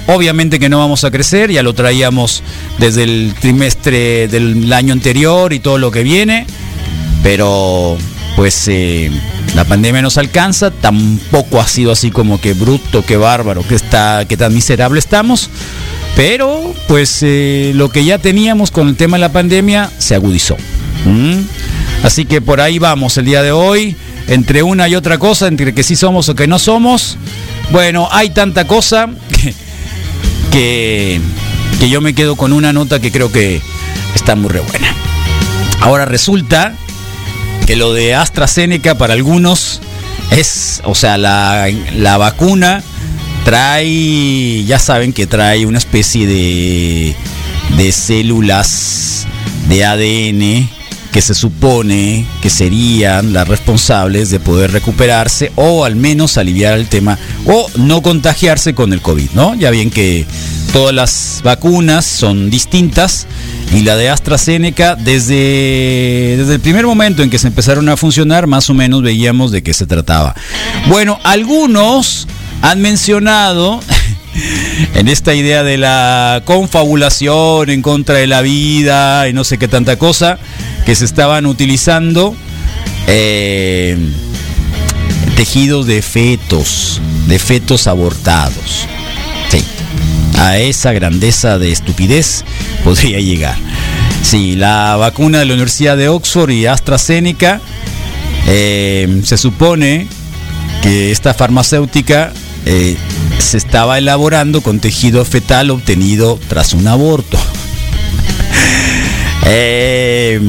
Obviamente 0.07 0.59
que 0.59 0.69
no 0.69 0.79
vamos 0.79 1.05
a 1.05 1.11
crecer, 1.11 1.51
ya 1.51 1.63
lo 1.63 1.75
traíamos 1.75 2.43
desde 2.79 3.03
el 3.03 3.35
trimestre 3.41 4.29
del 4.29 4.73
año 4.73 4.93
anterior 4.93 5.53
y 5.53 5.59
todo 5.59 5.79
lo 5.79 5.91
que 5.91 6.05
viene, 6.05 6.47
pero 7.25 7.97
pues 8.37 8.69
eh, 8.69 9.11
la 9.55 9.65
pandemia 9.65 10.03
nos 10.03 10.17
alcanza, 10.17 10.71
tampoco 10.71 11.61
ha 11.61 11.67
sido 11.67 11.91
así 11.91 12.13
como 12.13 12.41
que 12.41 12.53
bruto, 12.53 13.05
que 13.05 13.17
bárbaro, 13.17 13.67
que 13.67 13.75
está, 13.75 14.27
que 14.29 14.37
tan 14.37 14.55
miserable 14.55 15.01
estamos, 15.01 15.51
pero 16.15 16.73
pues 16.87 17.19
eh, 17.23 17.73
lo 17.75 17.89
que 17.89 18.05
ya 18.05 18.19
teníamos 18.19 18.71
con 18.71 18.87
el 18.87 18.97
tema 18.97 19.17
de 19.17 19.23
la 19.23 19.33
pandemia 19.33 19.91
se 19.99 20.15
agudizó. 20.15 20.57
Así 22.07 22.25
que 22.25 22.41
por 22.41 22.61
ahí 22.61 22.79
vamos 22.79 23.19
el 23.19 23.25
día 23.25 23.43
de 23.43 23.51
hoy, 23.51 23.97
entre 24.29 24.63
una 24.63 24.87
y 24.89 24.95
otra 24.95 25.19
cosa, 25.19 25.49
entre 25.49 25.75
que 25.75 25.83
sí 25.83 25.97
somos 25.97 26.29
o 26.29 26.37
que 26.37 26.47
no 26.47 26.61
somos. 26.61 27.19
Bueno, 27.73 28.09
hay 28.13 28.31
tanta 28.31 28.65
cosa 28.69 29.11
que, 30.53 31.21
yo 31.81 32.01
me 32.01 32.15
quedo 32.15 32.37
con 32.37 32.53
una 32.53 32.73
nota 32.73 33.01
que 33.01 33.11
creo 33.11 33.33
que 33.33 33.61
está 34.15 34.37
muy 34.37 34.51
re 34.51 34.61
buena. 34.61 34.95
Ahora 35.81 36.05
resulta 36.05 36.75
que 37.67 37.75
lo 37.75 37.93
de 37.93 38.15
AstraZeneca 38.15 38.97
para 38.97 39.15
algunos 39.15 39.81
es, 40.31 40.83
o 40.85 40.95
sea, 40.95 41.19
la, 41.19 41.67
la 41.97 42.19
vacuna 42.19 42.85
trae, 43.45 44.63
ya 44.65 44.79
saben 44.79 45.13
que 45.13 45.27
trae 45.27 45.67
una 45.67 45.79
especie 45.79 46.29
de, 46.29 47.17
de 47.77 47.91
células 47.91 49.27
de 49.69 49.85
ADN 49.85 50.77
que 51.17 51.23
se 51.23 51.35
supone 51.35 52.27
que 52.43 52.51
serían 52.51 53.33
las 53.33 53.49
responsables 53.49 54.29
de 54.29 54.39
poder 54.39 54.71
recuperarse 54.71 55.51
o 55.57 55.87
al 55.87 55.97
menos 55.97 56.37
aliviar 56.37 56.75
el 56.75 56.89
tema 56.89 57.19
o 57.47 57.71
no 57.77 58.03
contagiarse 58.03 58.75
con 58.75 58.93
el 58.93 59.01
COVID, 59.01 59.31
¿no? 59.33 59.55
Ya 59.55 59.71
bien 59.71 59.89
que 59.89 60.27
todas 60.75 60.95
las 60.95 61.41
vacunas 61.43 62.05
son 62.05 62.51
distintas 62.51 63.27
y 63.73 63.81
la 63.81 63.97
de 63.97 64.11
AstraZeneca 64.11 64.95
desde, 64.95 66.35
desde 66.37 66.53
el 66.53 66.61
primer 66.61 66.85
momento 66.85 67.23
en 67.23 67.31
que 67.31 67.39
se 67.39 67.47
empezaron 67.47 67.89
a 67.89 67.97
funcionar 67.97 68.47
más 68.47 68.69
o 68.69 68.75
menos 68.75 69.01
veíamos 69.01 69.53
de 69.53 69.63
qué 69.63 69.73
se 69.73 69.87
trataba. 69.87 70.35
Bueno, 70.89 71.19
algunos 71.25 72.29
han 72.61 72.83
mencionado 72.83 73.81
en 74.95 75.09
esta 75.09 75.35
idea 75.35 75.63
de 75.63 75.79
la 75.79 76.43
confabulación 76.45 77.71
en 77.71 77.81
contra 77.81 78.17
de 78.17 78.27
la 78.27 78.43
vida 78.43 79.29
y 79.29 79.33
no 79.33 79.45
sé 79.45 79.59
qué 79.59 79.69
tanta 79.69 79.97
cosa, 79.97 80.39
que 80.87 80.95
se 80.95 81.05
estaban 81.05 81.47
utilizando 81.47 82.35
eh, 83.09 83.99
tejidos 85.35 85.87
de 85.87 86.01
fetos, 86.01 87.03
de 87.27 87.39
fetos 87.41 87.89
abortados. 87.89 88.87
Sí, 89.51 89.65
a 90.39 90.59
esa 90.59 90.93
grandeza 90.93 91.59
de 91.59 91.73
estupidez 91.73 92.45
podría 92.85 93.19
llegar. 93.19 93.57
Sí, 94.23 94.55
la 94.55 94.97
vacuna 94.97 95.41
de 95.41 95.47
la 95.47 95.55
Universidad 95.55 95.97
de 95.97 96.09
Oxford 96.09 96.51
y 96.51 96.67
AstraZeneca 96.67 97.61
eh, 98.47 99.23
se 99.25 99.37
supone 99.37 100.07
que 100.83 101.11
esta 101.11 101.35
farmacéutica 101.35 102.33
eh, 102.65 102.97
se 103.39 103.59
estaba 103.59 103.99
elaborando 103.99 104.61
con 104.61 104.79
tejido 104.79 105.25
fetal 105.25 105.71
obtenido 105.71 106.39
tras 106.49 106.75
un 106.75 106.87
aborto. 106.87 107.39
Eh, 109.49 110.41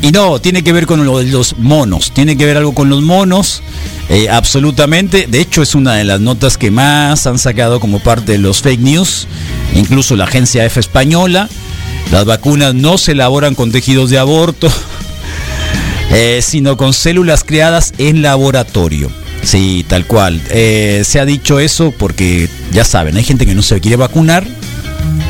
y 0.00 0.12
no, 0.12 0.40
tiene 0.40 0.62
que 0.62 0.72
ver 0.72 0.86
con 0.86 1.04
los 1.04 1.58
monos, 1.58 2.12
tiene 2.12 2.36
que 2.36 2.46
ver 2.46 2.56
algo 2.56 2.72
con 2.72 2.88
los 2.88 3.02
monos, 3.02 3.62
eh, 4.08 4.28
absolutamente. 4.28 5.26
De 5.28 5.40
hecho, 5.40 5.62
es 5.62 5.74
una 5.74 5.94
de 5.94 6.04
las 6.04 6.20
notas 6.20 6.56
que 6.56 6.70
más 6.70 7.26
han 7.26 7.38
sacado 7.38 7.80
como 7.80 7.98
parte 7.98 8.32
de 8.32 8.38
los 8.38 8.62
fake 8.62 8.80
news, 8.80 9.26
incluso 9.74 10.16
la 10.16 10.24
agencia 10.24 10.64
F 10.64 10.78
española. 10.78 11.48
Las 12.12 12.24
vacunas 12.24 12.74
no 12.74 12.96
se 12.96 13.12
elaboran 13.12 13.54
con 13.54 13.70
tejidos 13.70 14.08
de 14.08 14.18
aborto, 14.18 14.70
sino 16.40 16.76
con 16.76 16.94
células 16.94 17.44
creadas 17.44 17.92
en 17.98 18.22
laboratorio. 18.22 19.10
Sí, 19.42 19.84
tal 19.88 20.06
cual. 20.06 20.40
Eh, 20.50 21.02
se 21.04 21.20
ha 21.20 21.24
dicho 21.24 21.58
eso 21.58 21.92
porque, 21.96 22.48
ya 22.72 22.84
saben, 22.84 23.16
hay 23.16 23.24
gente 23.24 23.46
que 23.46 23.54
no 23.54 23.62
se 23.62 23.80
quiere 23.80 23.96
vacunar 23.96 24.46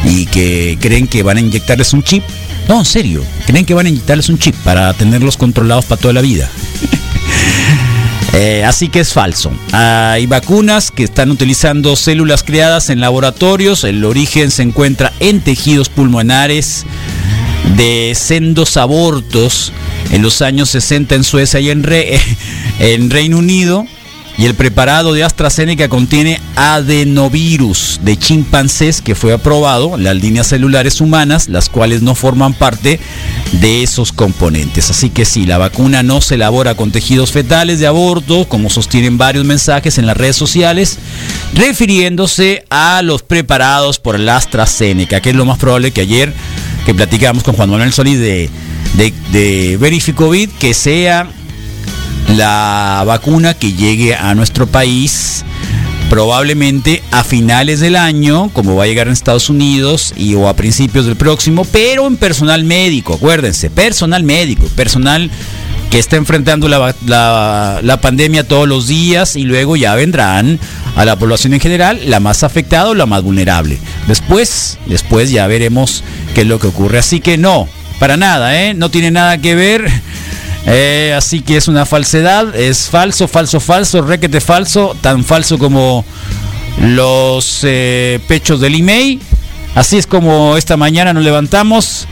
y 0.04 0.26
que 0.26 0.78
creen 0.80 1.06
que 1.06 1.22
van 1.22 1.36
a 1.36 1.40
inyectarles 1.40 1.92
un 1.92 2.02
chip. 2.02 2.24
No, 2.68 2.78
en 2.80 2.84
serio, 2.84 3.24
creen 3.46 3.64
que 3.64 3.74
van 3.74 3.86
a 3.86 3.88
inyectarles 3.88 4.28
un 4.28 4.38
chip 4.38 4.54
para 4.56 4.92
tenerlos 4.94 5.36
controlados 5.36 5.86
para 5.86 6.00
toda 6.00 6.14
la 6.14 6.20
vida. 6.20 6.48
Eh, 8.34 8.62
así 8.64 8.88
que 8.88 9.00
es 9.00 9.12
falso. 9.14 9.50
Hay 9.72 10.26
vacunas 10.26 10.90
que 10.92 11.02
están 11.02 11.30
utilizando 11.30 11.96
células 11.96 12.42
creadas 12.44 12.88
en 12.90 13.00
laboratorios. 13.00 13.82
El 13.84 14.04
origen 14.04 14.50
se 14.52 14.62
encuentra 14.62 15.12
en 15.18 15.40
tejidos 15.40 15.88
pulmonares 15.88 16.84
de 17.76 18.12
sendos 18.14 18.76
abortos 18.76 19.72
en 20.12 20.22
los 20.22 20.40
años 20.42 20.68
60 20.70 21.14
en 21.16 21.24
Suecia 21.24 21.58
y 21.58 21.70
en, 21.70 21.82
Re- 21.82 22.20
en 22.78 23.10
Reino 23.10 23.38
Unido. 23.38 23.86
Y 24.38 24.46
el 24.46 24.54
preparado 24.54 25.14
de 25.14 25.24
AstraZeneca 25.24 25.88
contiene 25.88 26.40
adenovirus 26.54 27.98
de 28.02 28.16
chimpancés 28.16 29.02
que 29.02 29.16
fue 29.16 29.32
aprobado 29.32 29.96
las 29.96 30.14
líneas 30.14 30.46
celulares 30.46 31.00
humanas, 31.00 31.48
las 31.48 31.68
cuales 31.68 32.02
no 32.02 32.14
forman 32.14 32.54
parte 32.54 33.00
de 33.50 33.82
esos 33.82 34.12
componentes. 34.12 34.90
Así 34.90 35.10
que 35.10 35.24
sí, 35.24 35.44
la 35.44 35.58
vacuna 35.58 36.04
no 36.04 36.20
se 36.20 36.36
elabora 36.36 36.76
con 36.76 36.92
tejidos 36.92 37.32
fetales 37.32 37.80
de 37.80 37.88
aborto, 37.88 38.48
como 38.48 38.70
sostienen 38.70 39.18
varios 39.18 39.44
mensajes 39.44 39.98
en 39.98 40.06
las 40.06 40.16
redes 40.16 40.36
sociales, 40.36 40.98
refiriéndose 41.54 42.64
a 42.70 43.02
los 43.02 43.22
preparados 43.22 43.98
por 43.98 44.14
el 44.14 44.28
AstraZeneca, 44.28 45.20
que 45.20 45.30
es 45.30 45.36
lo 45.36 45.46
más 45.46 45.58
probable 45.58 45.90
que 45.90 46.02
ayer 46.02 46.32
que 46.86 46.94
platicamos 46.94 47.42
con 47.42 47.56
Juan 47.56 47.70
Manuel 47.70 47.92
Solís 47.92 48.20
de, 48.20 48.48
de, 48.94 49.12
de 49.32 49.76
Verificovid, 49.78 50.48
que 50.60 50.74
sea 50.74 51.28
la 52.36 53.02
vacuna 53.06 53.54
que 53.54 53.72
llegue 53.72 54.14
a 54.14 54.34
nuestro 54.34 54.66
país 54.66 55.44
probablemente 56.08 57.02
a 57.10 57.22
finales 57.22 57.80
del 57.80 57.96
año, 57.96 58.50
como 58.52 58.76
va 58.76 58.84
a 58.84 58.86
llegar 58.86 59.06
en 59.06 59.12
Estados 59.12 59.50
Unidos 59.50 60.14
y 60.16 60.34
o 60.34 60.48
a 60.48 60.56
principios 60.56 61.06
del 61.06 61.16
próximo, 61.16 61.64
pero 61.64 62.06
en 62.06 62.16
personal 62.16 62.64
médico, 62.64 63.14
acuérdense, 63.14 63.70
personal 63.70 64.22
médico, 64.22 64.66
personal 64.74 65.30
que 65.90 65.98
está 65.98 66.16
enfrentando 66.16 66.68
la, 66.68 67.98
pandemia 68.00 68.46
todos 68.46 68.68
los 68.68 68.86
días 68.86 69.36
y 69.36 69.44
luego 69.44 69.76
ya 69.76 69.94
vendrán 69.94 70.58
a 70.96 71.04
la 71.04 71.16
población 71.16 71.54
en 71.54 71.60
general 71.60 72.00
la 72.06 72.20
más 72.20 72.42
afectada 72.42 72.90
o 72.90 72.94
la 72.94 73.06
más 73.06 73.22
vulnerable. 73.22 73.78
Después, 74.06 74.78
después 74.86 75.30
ya 75.30 75.46
veremos 75.46 76.04
qué 76.34 76.42
es 76.42 76.46
lo 76.46 76.58
que 76.58 76.66
ocurre. 76.66 76.98
Así 76.98 77.20
que 77.20 77.38
no, 77.38 77.68
para 77.98 78.16
nada, 78.16 78.62
¿eh? 78.62 78.74
no 78.74 78.90
tiene 78.90 79.10
nada 79.10 79.38
que 79.38 79.54
ver. 79.54 79.90
Eh, 80.70 81.14
así 81.16 81.40
que 81.40 81.56
es 81.56 81.66
una 81.66 81.86
falsedad, 81.86 82.54
es 82.54 82.88
falso, 82.90 83.26
falso, 83.26 83.58
falso, 83.58 84.02
requete 84.02 84.40
falso, 84.40 84.94
tan 85.00 85.24
falso 85.24 85.58
como 85.58 86.04
los 86.82 87.60
eh, 87.62 88.20
pechos 88.28 88.60
del 88.60 88.74
email. 88.74 89.18
Así 89.74 89.96
es 89.96 90.06
como 90.06 90.56
esta 90.58 90.76
mañana 90.76 91.14
nos 91.14 91.24
levantamos, 91.24 92.06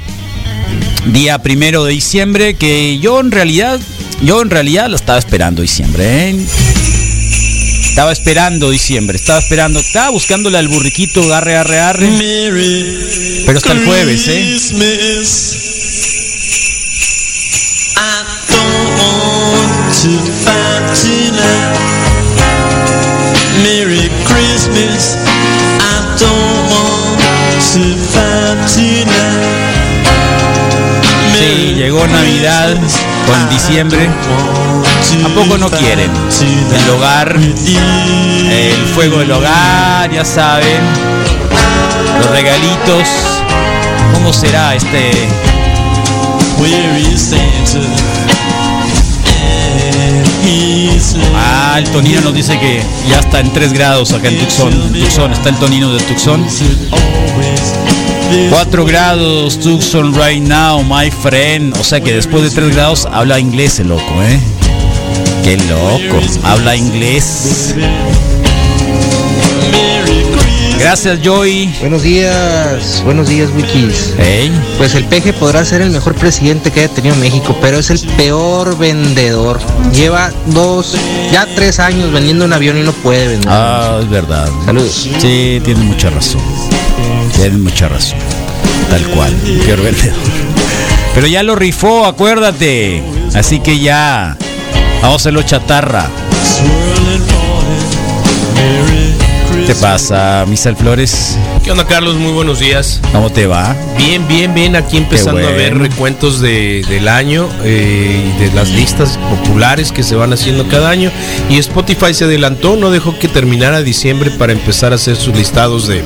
día 1.07 1.39
primero 1.43 1.85
de 1.85 1.93
diciembre, 1.93 2.55
que 2.55 2.99
yo 2.99 3.21
en 3.21 3.31
realidad, 3.31 3.79
yo 4.23 4.41
en 4.41 4.49
realidad 4.49 4.89
lo 4.89 4.97
estaba 4.97 5.19
esperando 5.19 5.61
diciembre. 5.61 6.31
¿eh? 6.31 6.47
Estaba 7.91 8.13
esperando 8.13 8.71
diciembre, 8.71 9.17
estaba 9.17 9.39
esperando, 9.39 9.81
estaba 9.81 10.11
buscándole 10.11 10.57
al 10.57 10.69
burriquito, 10.69 11.35
arre, 11.35 11.57
arre, 11.57 11.79
arre. 11.79 12.07
Pero 13.45 13.59
hasta 13.59 13.73
el 13.73 13.85
jueves, 13.85 14.29
¿eh? 14.29 15.66
Merry 23.63 24.11
Christmas. 24.27 25.17
I 25.81 26.17
don't 26.21 26.69
want 26.71 27.19
to 27.73 27.97
fight 28.13 28.59
tonight. 28.69 30.07
Sí, 31.39 31.75
llegó 31.75 32.07
Navidad 32.07 32.77
con 33.27 33.49
diciembre. 33.49 34.11
¿A 35.25 35.29
poco 35.35 35.57
no 35.57 35.71
quieren? 35.71 36.11
El 36.75 36.91
hogar, 36.91 37.35
el 37.35 38.87
fuego 38.95 39.19
del 39.21 39.33
hogar, 39.33 40.11
ya 40.11 40.25
saben. 40.25 40.83
Los 42.19 42.31
regalitos. 42.31 43.09
¿Cómo 44.13 44.33
será 44.33 44.75
este? 44.75 45.11
Ah, 51.35 51.77
el 51.79 51.85
Tonino 51.91 52.21
nos 52.21 52.35
dice 52.35 52.59
que 52.59 52.81
ya 53.09 53.19
está 53.19 53.41
en 53.41 53.53
3 53.53 53.73
grados 53.73 54.13
acá 54.13 54.29
en 54.29 54.39
Tucson. 54.39 54.73
En 54.73 54.93
Tucson, 54.93 55.33
está 55.33 55.49
el 55.49 55.57
Tonino 55.57 55.93
de 55.93 56.01
Tucson. 56.05 56.47
4 58.51 58.85
grados 58.85 59.59
Tucson 59.61 60.15
right 60.15 60.43
now, 60.43 60.83
my 60.83 61.11
friend. 61.11 61.77
O 61.79 61.85
sea 61.85 62.01
que 62.01 62.13
después 62.13 62.43
de 62.45 62.51
3 62.51 62.75
grados 62.75 63.07
habla 63.11 63.39
inglés 63.41 63.81
el 63.81 63.89
loco, 63.89 64.23
¿eh? 64.23 64.39
Qué 65.43 65.57
loco, 65.57 66.21
habla 66.43 66.77
inglés. 66.77 67.75
Gracias, 70.79 71.21
Joy. 71.23 71.75
Buenos 71.81 72.03
días, 72.03 73.03
buenos 73.05 73.29
días, 73.29 73.51
Wikis. 73.57 74.15
Hey. 74.19 74.53
Pues 74.79 74.95
el 74.95 75.05
peje 75.05 75.33
podrá 75.33 75.65
ser 75.65 75.81
el 75.81 75.91
mejor 75.91 76.15
presidente 76.15 76.71
que 76.71 76.81
haya 76.81 76.95
tenido 76.95 77.17
México, 77.17 77.57
pero 77.61 77.79
es 77.79 77.91
el 77.91 78.01
peor 78.17 78.77
vendedor. 78.79 79.59
Lleva 79.93 80.31
dos, 80.47 80.95
ya 81.33 81.47
tres 81.55 81.81
años 81.81 82.13
vendiendo 82.13 82.45
un 82.45 82.53
avión 82.53 82.77
y 82.79 82.83
no 82.83 82.93
puede 82.93 83.27
vender. 83.29 83.49
Ah, 83.51 83.99
es 84.03 84.09
verdad. 84.09 84.49
Saludos. 84.65 85.09
Sí, 85.19 85.61
tiene 85.65 85.81
mucha 85.81 86.11
razón. 86.11 86.43
Tiene 87.35 87.57
mucha 87.59 87.89
razón. 87.89 88.19
Tal 88.91 89.03
cual. 89.09 89.33
Peor 89.65 89.83
vendedor. 89.83 90.17
Pero 91.15 91.27
ya 91.27 91.43
lo 91.43 91.57
rifó, 91.57 92.05
acuérdate. 92.05 93.03
Así 93.35 93.61
que 93.61 93.79
ya. 93.79 94.37
Vamos 95.01 95.15
a 95.15 95.17
hacerlo 95.17 95.43
chatarra. 95.43 96.11
¿Qué 99.53 99.73
te 99.73 99.75
pasa, 99.77 100.45
Misal 100.49 100.77
Flores? 100.77 101.37
¿Qué 101.65 101.71
onda, 101.71 101.87
Carlos? 101.87 102.17
Muy 102.17 102.33
buenos 102.33 102.61
días. 102.61 103.01
¿Cómo 103.13 103.31
te 103.31 103.47
va? 103.47 103.75
Bien, 103.99 104.27
bien, 104.29 104.55
bien. 104.55 104.77
Aquí 104.77 104.97
empezando 104.97 105.47
a 105.47 105.51
ver 105.51 105.77
recuentos 105.79 106.41
de- 106.41 106.85
del 106.89 107.09
año 107.09 107.49
eh, 107.65 108.33
y 108.37 108.41
de 108.45 108.53
las 108.53 108.71
listas 108.71 109.19
populares 109.31 109.93
que 109.93 110.03
se 110.03 110.15
van 110.15 110.33
haciendo 110.33 110.69
cada 110.69 110.91
año. 110.91 111.11
Y 111.51 111.59
Spotify 111.59 112.15
se 112.15 112.25
adelantó, 112.25 112.77
no 112.77 112.91
dejó 112.91 113.19
que 113.19 113.29
terminara 113.29 113.83
diciembre 113.83 114.31
para 114.31 114.53
empezar 114.53 114.93
a 114.93 114.97
hacer 114.97 115.17
sus 115.17 115.35
listados 115.37 115.89
de, 115.89 116.03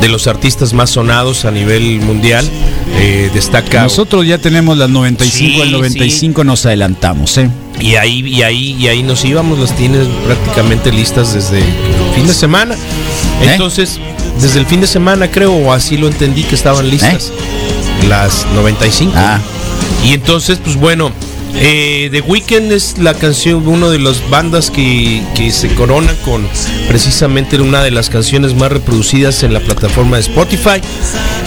de 0.00 0.08
los 0.08 0.26
artistas 0.26 0.72
más 0.72 0.90
sonados 0.90 1.44
a 1.44 1.50
nivel 1.50 2.00
mundial. 2.00 2.48
Eh, 2.98 3.30
destaca. 3.34 3.82
Nosotros 3.82 4.26
ya 4.26 4.38
tenemos 4.38 4.78
las 4.78 4.88
95 4.90 5.36
Sí, 5.54 5.60
al 5.60 5.72
95, 5.72 6.44
nos 6.44 6.64
adelantamos, 6.66 7.36
¿eh? 7.38 7.50
Y 7.82 7.96
ahí, 7.96 8.20
y 8.24 8.42
ahí, 8.42 8.76
y 8.78 8.86
ahí 8.86 9.02
nos 9.02 9.24
íbamos, 9.24 9.58
las 9.58 9.74
tienes 9.74 10.06
prácticamente 10.24 10.92
listas 10.92 11.34
desde 11.34 11.58
el 11.58 12.14
fin 12.14 12.28
de 12.28 12.32
semana. 12.32 12.76
¿Eh? 12.76 13.50
Entonces, 13.50 13.98
desde 14.40 14.60
el 14.60 14.66
fin 14.66 14.80
de 14.80 14.86
semana 14.86 15.28
creo, 15.28 15.52
o 15.52 15.72
así 15.72 15.96
lo 15.96 16.06
entendí 16.06 16.44
que 16.44 16.54
estaban 16.54 16.88
listas. 16.88 17.32
Las 18.08 18.46
95. 18.54 19.10
¿Eh? 19.10 19.14
Ah. 19.16 19.40
Y 20.04 20.14
entonces, 20.14 20.60
pues 20.62 20.76
bueno, 20.76 21.10
eh, 21.54 22.08
The 22.10 22.20
Weeknd 22.22 22.72
es 22.72 22.96
la 22.98 23.14
canción, 23.14 23.66
una 23.68 23.88
de 23.88 23.98
las 23.98 24.28
bandas 24.30 24.70
que, 24.70 25.22
que 25.34 25.50
se 25.52 25.68
corona 25.74 26.12
con 26.24 26.46
precisamente 26.88 27.60
una 27.60 27.82
de 27.82 27.90
las 27.90 28.08
canciones 28.10 28.54
más 28.54 28.72
reproducidas 28.72 29.42
en 29.42 29.52
la 29.52 29.60
plataforma 29.60 30.16
de 30.16 30.22
Spotify. 30.22 30.80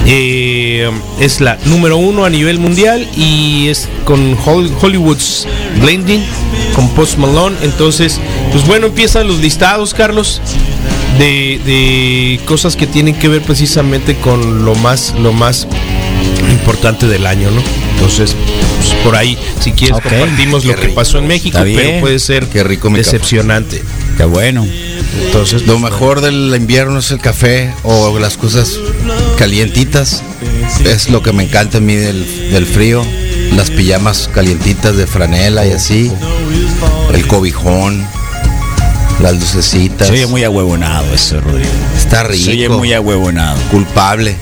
Eh, 0.06 0.89
es 1.20 1.41
la 1.41 1.58
número 1.65 1.98
uno 1.98 2.26
a 2.26 2.30
nivel 2.30 2.60
mundial 2.60 3.08
y 3.18 3.68
es 3.70 3.89
con 4.06 4.38
Hol- 4.46 4.72
Hollywood's 4.82 5.48
Blending, 5.82 6.24
con 6.76 6.89
Post 6.96 7.18
Malone. 7.18 7.56
Entonces, 7.63 8.20
pues 8.52 8.65
bueno, 8.68 8.88
empiezan 8.88 9.28
los 9.28 9.39
listados, 9.39 9.94
Carlos. 9.94 10.41
De, 11.18 11.62
de 11.65 12.41
cosas 12.44 12.76
que 12.76 12.88
tienen 12.88 13.15
que 13.15 13.30
ver 13.30 13.41
precisamente 13.41 14.15
con 14.18 14.65
lo 14.65 14.76
más, 14.76 15.13
lo 15.18 15.32
más 15.32 15.65
importante 16.52 17.08
del 17.08 17.26
año, 17.26 17.50
¿no? 17.52 17.62
Entonces, 17.95 18.36
pues, 18.77 18.93
por 19.03 19.15
ahí, 19.15 19.38
si 19.62 19.71
quieres, 19.71 19.97
Ok. 19.97 20.03
compartimos 20.10 20.65
lo 20.65 20.75
que 20.75 20.81
rico. 20.81 20.95
pasó 20.95 21.17
en 21.17 21.27
México, 21.27 21.58
pero 21.63 21.99
puede 22.01 22.19
ser 22.19 22.47
Qué 22.47 22.63
rico 22.63 22.89
café. 22.89 22.97
decepcionante. 22.99 23.81
Qué 24.17 24.25
bueno. 24.25 24.65
Entonces, 25.25 25.65
Lo 25.65 25.79
mejor 25.79 26.21
del 26.21 26.53
invierno 26.55 26.99
es 26.99 27.12
el 27.12 27.19
café 27.19 27.73
o 27.84 28.17
las 28.19 28.38
cosas 28.38 28.77
calientitas. 29.38 30.21
Es 30.86 31.10
lo 31.10 31.21
que 31.23 31.31
me 31.34 31.43
encanta 31.43 31.77
a 31.77 31.81
mí 31.81 31.95
del, 31.95 32.51
del 32.51 32.65
frío. 32.65 33.03
Las 33.55 33.69
pijamas 33.71 34.29
calientitas 34.34 34.95
de 34.97 35.08
franela 35.08 35.65
y 35.65 35.71
así. 35.71 36.12
El 37.13 37.25
cobijón. 37.27 38.05
Las 39.21 39.39
lucecitas. 39.39 40.08
Se 40.08 40.13
oye 40.13 40.27
muy 40.27 40.43
ahuevonado 40.43 41.13
eso, 41.13 41.39
Rodrigo. 41.39 41.69
Está 41.97 42.25
Se 42.34 42.51
oye 42.51 42.63
rico. 42.63 42.77
muy 42.77 42.91
ahuevonado. 42.93 43.58
Culpable. 43.71 44.36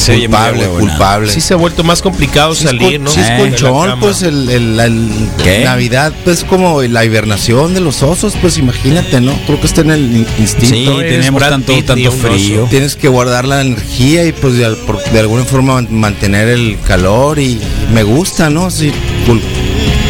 Se 0.00 0.18
culpable, 0.18 0.66
culpable. 0.66 1.30
sí 1.32 1.40
se 1.40 1.54
ha 1.54 1.56
vuelto 1.56 1.84
más 1.84 2.00
complicado 2.02 2.54
Sí 2.54 2.64
es 2.64 2.70
salir, 2.70 3.00
¿no? 3.00 3.10
sí 3.10 3.20
es 3.20 3.28
Eh. 3.28 3.36
Colchón, 3.38 4.00
pues 4.00 4.22
el, 4.22 4.48
el- 4.48 4.76
la- 4.76 4.86
el- 4.86 5.28
¿Qué? 5.42 5.64
Navidad, 5.64 6.12
pues 6.24 6.44
como 6.44 6.82
la 6.82 7.04
hibernación 7.04 7.74
de 7.74 7.80
los 7.80 8.02
osos, 8.02 8.34
pues 8.40 8.56
imagínate, 8.58 9.20
¿no? 9.20 9.32
Creo 9.46 9.60
que 9.60 9.66
está 9.66 9.82
en 9.82 9.90
el 9.90 10.16
in- 10.16 10.26
instinto. 10.38 10.74
Sí, 10.98 10.98
tenemos 11.00 11.42
tanto, 11.42 11.72
tanto 11.84 12.12
frío. 12.12 12.66
Tienes 12.70 12.96
que 12.96 13.08
guardar 13.08 13.44
la 13.46 13.60
energía 13.60 14.24
y 14.26 14.32
pues 14.32 14.54
de, 14.54 14.68
por- 14.86 15.02
de 15.02 15.20
alguna 15.20 15.44
forma 15.44 15.74
man- 15.74 15.88
mantener 15.90 16.48
el 16.48 16.78
calor 16.86 17.38
y 17.38 17.60
me 17.92 18.02
gusta, 18.02 18.48
¿no? 18.50 18.70
Sí, 18.70 18.92
cul- 19.26 19.40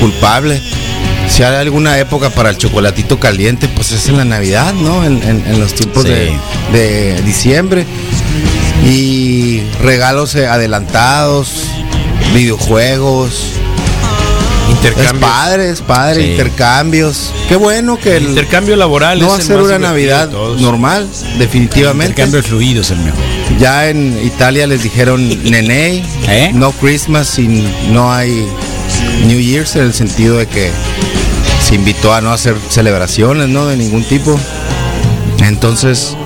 culpable. 0.00 0.61
si 1.29 1.44
hay 1.44 1.55
alguna 1.57 1.96
época 1.98 2.31
para 2.31 2.50
el 2.50 2.57
chocolatito 2.59 3.20
caliente, 3.20 3.68
pues 3.68 3.92
es 3.92 4.09
en 4.09 4.16
la 4.16 4.24
Navidad, 4.24 4.74
¿no? 4.74 5.05
En, 5.05 5.22
en- 5.22 5.44
en 5.46 5.61
los 5.61 5.74
tiempos 5.74 6.03
Sí. 6.03 6.09
de, 6.11 6.33
de 6.72 7.22
diciembre. 7.22 7.87
Y 8.85 9.62
regalos 9.83 10.35
adelantados, 10.37 11.64
videojuegos. 12.35 13.33
Es 14.68 14.76
Intercambios. 14.76 15.30
padre, 15.30 15.70
es 15.70 15.80
padre, 15.83 16.22
Sí. 16.22 16.30
intercambios. 16.30 17.33
Qué 17.48 17.56
bueno 17.56 17.98
que 17.98 18.16
El 18.16 18.22
el, 18.24 18.28
intercambio 18.30 18.76
laboral 18.76 19.18
no 19.20 19.28
va 19.28 19.35
a 19.35 19.37
el 19.38 19.42
ser 19.42 19.61
una 19.61 19.78
Navidad 19.78 20.30
normal, 20.59 21.09
definitivamente. 21.38 22.12
Intercambio 22.12 22.40
de 22.42 22.48
fluidos 22.48 22.87
es 22.87 22.92
el 22.98 23.04
mejor. 23.04 23.20
Ya 23.59 23.88
en 23.88 24.18
Italia 24.24 24.66
les 24.68 24.83
dijeron 24.83 25.28
nene, 25.50 26.04
¿Eh? 26.28 26.50
no 26.54 26.70
Christmas 26.72 27.37
y 27.38 27.48
no 27.90 28.12
hay 28.12 28.46
New 29.26 29.40
Year's 29.40 29.74
en 29.76 29.83
el 29.83 29.92
sentido 29.92 30.37
de 30.37 30.46
que 30.46 30.70
se 31.66 31.74
invitó 31.74 32.14
a 32.14 32.20
no 32.20 32.33
hacer 32.33 32.56
celebraciones, 32.70 33.48
¿no? 33.48 33.66
De 33.66 33.76
ningún 33.76 34.04
tipo. 34.04 34.38
Entonces, 35.40 36.16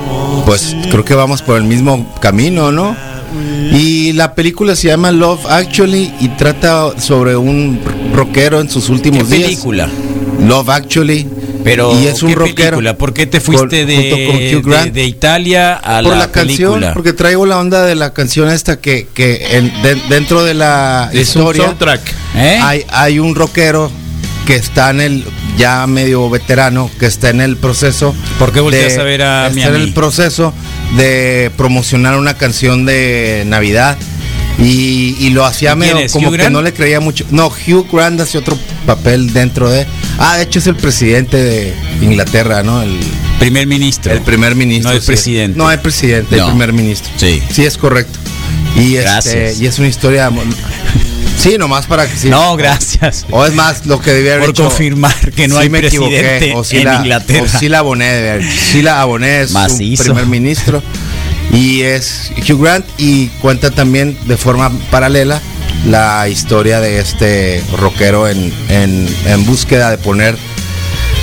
pues 0.47 0.75
creo 0.91 1.05
que 1.05 1.15
vamos 1.15 1.43
por 1.43 1.57
el 1.57 1.65
mismo 1.65 2.13
camino, 2.21 2.73
¿no? 2.73 2.97
Y 3.73 4.13
la 4.13 4.35
película 4.35 4.77
se 4.77 4.89
llama 4.89 5.11
Love 5.11 5.47
Actually 5.49 6.13
y 6.21 6.29
trata 6.29 7.01
sobre 7.01 7.37
un 7.37 7.81
rockero 8.15 8.61
en 8.61 8.71
sus 8.71 8.87
¿Qué 8.87 8.93
últimos 8.93 9.29
días. 9.29 9.43
película? 9.43 9.89
Love 10.47 10.69
Actually. 10.69 11.27
Pero 11.65 11.99
y 11.99 12.07
es 12.07 12.23
un 12.23 12.29
¿qué 12.29 12.35
rockero. 12.35 12.57
película? 12.77 12.97
¿Por 12.99 13.15
qué 13.15 13.27
te 13.27 13.41
fuiste 13.41 13.87
de, 13.87 13.97
de- 14.63 14.91
de 14.93 15.05
Italia 15.05 15.77
a 15.77 16.03
por 16.03 16.13
la, 16.13 16.19
la, 16.19 16.31
canción, 16.31 16.73
película? 16.75 16.93
porque 16.93 17.15
traigo 17.15 17.47
la 17.47 17.59
onda 17.59 17.85
de 17.87 17.95
la 17.95 18.13
canción 18.13 18.51
esta 18.51 18.79
que, 18.79 19.09
que 19.15 19.57
en- 19.57 19.83
de- 19.83 19.95
dentro 20.11 20.45
de 20.45 20.53
la 20.53 21.09
Es 21.13 21.35
un 21.37 21.43
historia 21.43 21.65
soundtrack. 21.65 22.01
¿Eh? 22.37 22.59
hay, 22.63 22.85
hay 22.91 23.19
un 23.19 23.35
rockero 23.35 23.91
que 24.47 24.57
está 24.57 24.91
en 24.91 25.01
el 25.01 25.25
ya 25.57 25.87
medio 25.87 26.29
veterano 26.31 26.91
que 26.99 27.07
está 27.07 27.31
en 27.31 27.41
el 27.41 27.57
proceso 27.57 28.15
¿Por 28.39 28.53
qué 28.53 28.61
volteas 28.61 28.95
de- 28.95 29.01
a 29.01 29.05
ver 29.05 29.23
a 29.23 29.47
está 29.49 29.69
en 29.69 29.75
el 29.77 29.93
proceso 29.93 30.53
de 30.97 31.51
promocionar 31.57 32.17
una 32.19 32.35
canción 32.35 32.85
de 32.87 33.45
Navidad 33.47 33.97
y, 34.59 35.17
y 35.19 35.31
lo 35.31 35.45
hacía 35.45 35.71
¿Y 35.73 35.79
quién 35.79 35.79
medio 35.95 35.99
es? 36.07 36.13
como 36.13 36.29
¿Hugh 36.29 36.33
que 36.33 36.39
Grant? 36.39 36.53
no 36.53 36.63
le 36.63 36.73
creía 36.73 37.01
mucho 37.01 37.25
no 37.31 37.49
Hugh 37.49 37.87
Grant 37.93 38.21
hace 38.21 38.39
otro 38.39 38.57
papel 38.87 39.33
dentro 39.33 39.69
de 39.71 39.87
ah 40.19 40.37
de 40.37 40.45
hecho 40.45 40.59
es 40.61 40.67
el 40.67 40.77
presidente 40.77 41.37
de 41.43 41.75
Inglaterra 42.03 42.63
no 42.63 42.83
el 42.83 42.99
Primer 43.39 43.67
ministro. 43.67 44.13
el 44.13 44.21
primer 44.23 44.55
ministro. 44.55 44.91
No 44.91 44.97
el 44.97 45.03
sí. 45.03 45.07
presidente. 45.09 45.59
No 45.59 45.71
el 45.71 45.81
presidente, 45.81 46.37
No. 46.37 46.45
el 46.45 46.51
primer 46.53 46.73
ministro. 46.73 47.11
Sí. 47.17 47.43
Sí, 47.51 47.67
es 47.67 47.77
correcto. 47.77 48.17
Y, 48.81 48.95
este, 48.95 49.55
y 49.59 49.67
es 49.67 49.79
una 49.81 49.89
historia. 49.89 50.31
Sí, 51.37 51.59
nomás 51.59 51.87
para 51.87 52.09
que 52.09 52.17
sí. 52.17 52.29
No, 52.29 52.57
gracias. 52.57 53.27
O 53.31 53.45
es 53.45 53.55
más, 53.55 53.87
lo 53.87 54.01
que 54.01 54.13
debía 54.13 54.35
haber 54.35 54.47
Por 54.47 54.51
hecho, 54.51 54.65
confirmar 54.65 55.33
que 55.33 55.49
no 55.49 55.57
sí 55.57 55.63
hay 55.63 55.69
me 55.69 55.79
equivoqué, 55.81 56.19
presidente 56.19 56.55
o 56.55 56.65
sí 56.65 56.79
en 56.79 56.85
la, 56.85 56.95
Inglaterra. 56.97 57.43
O 57.43 57.59
sí 57.59 57.69
la 57.69 57.79
aboné. 57.81 58.51
Sí 58.51 58.83
la 58.83 59.01
aboné, 59.01 59.43
es 59.43 59.55
un 59.55 59.97
primer 59.97 60.27
ministro. 60.27 60.83
Y 61.53 61.83
es 61.83 62.33
Hugh 62.49 62.63
Grant 62.63 62.87
y 62.99 63.29
cuenta 63.41 63.71
también 63.71 64.17
de 64.27 64.37
forma 64.37 64.71
paralela 64.91 65.41
la 65.87 66.29
historia 66.29 66.81
de 66.81 66.99
este 66.99 67.63
rockero 67.77 68.27
en, 68.29 68.53
en, 68.69 69.07
en 69.27 69.45
búsqueda 69.45 69.91
de 69.91 69.99
poner 69.99 70.37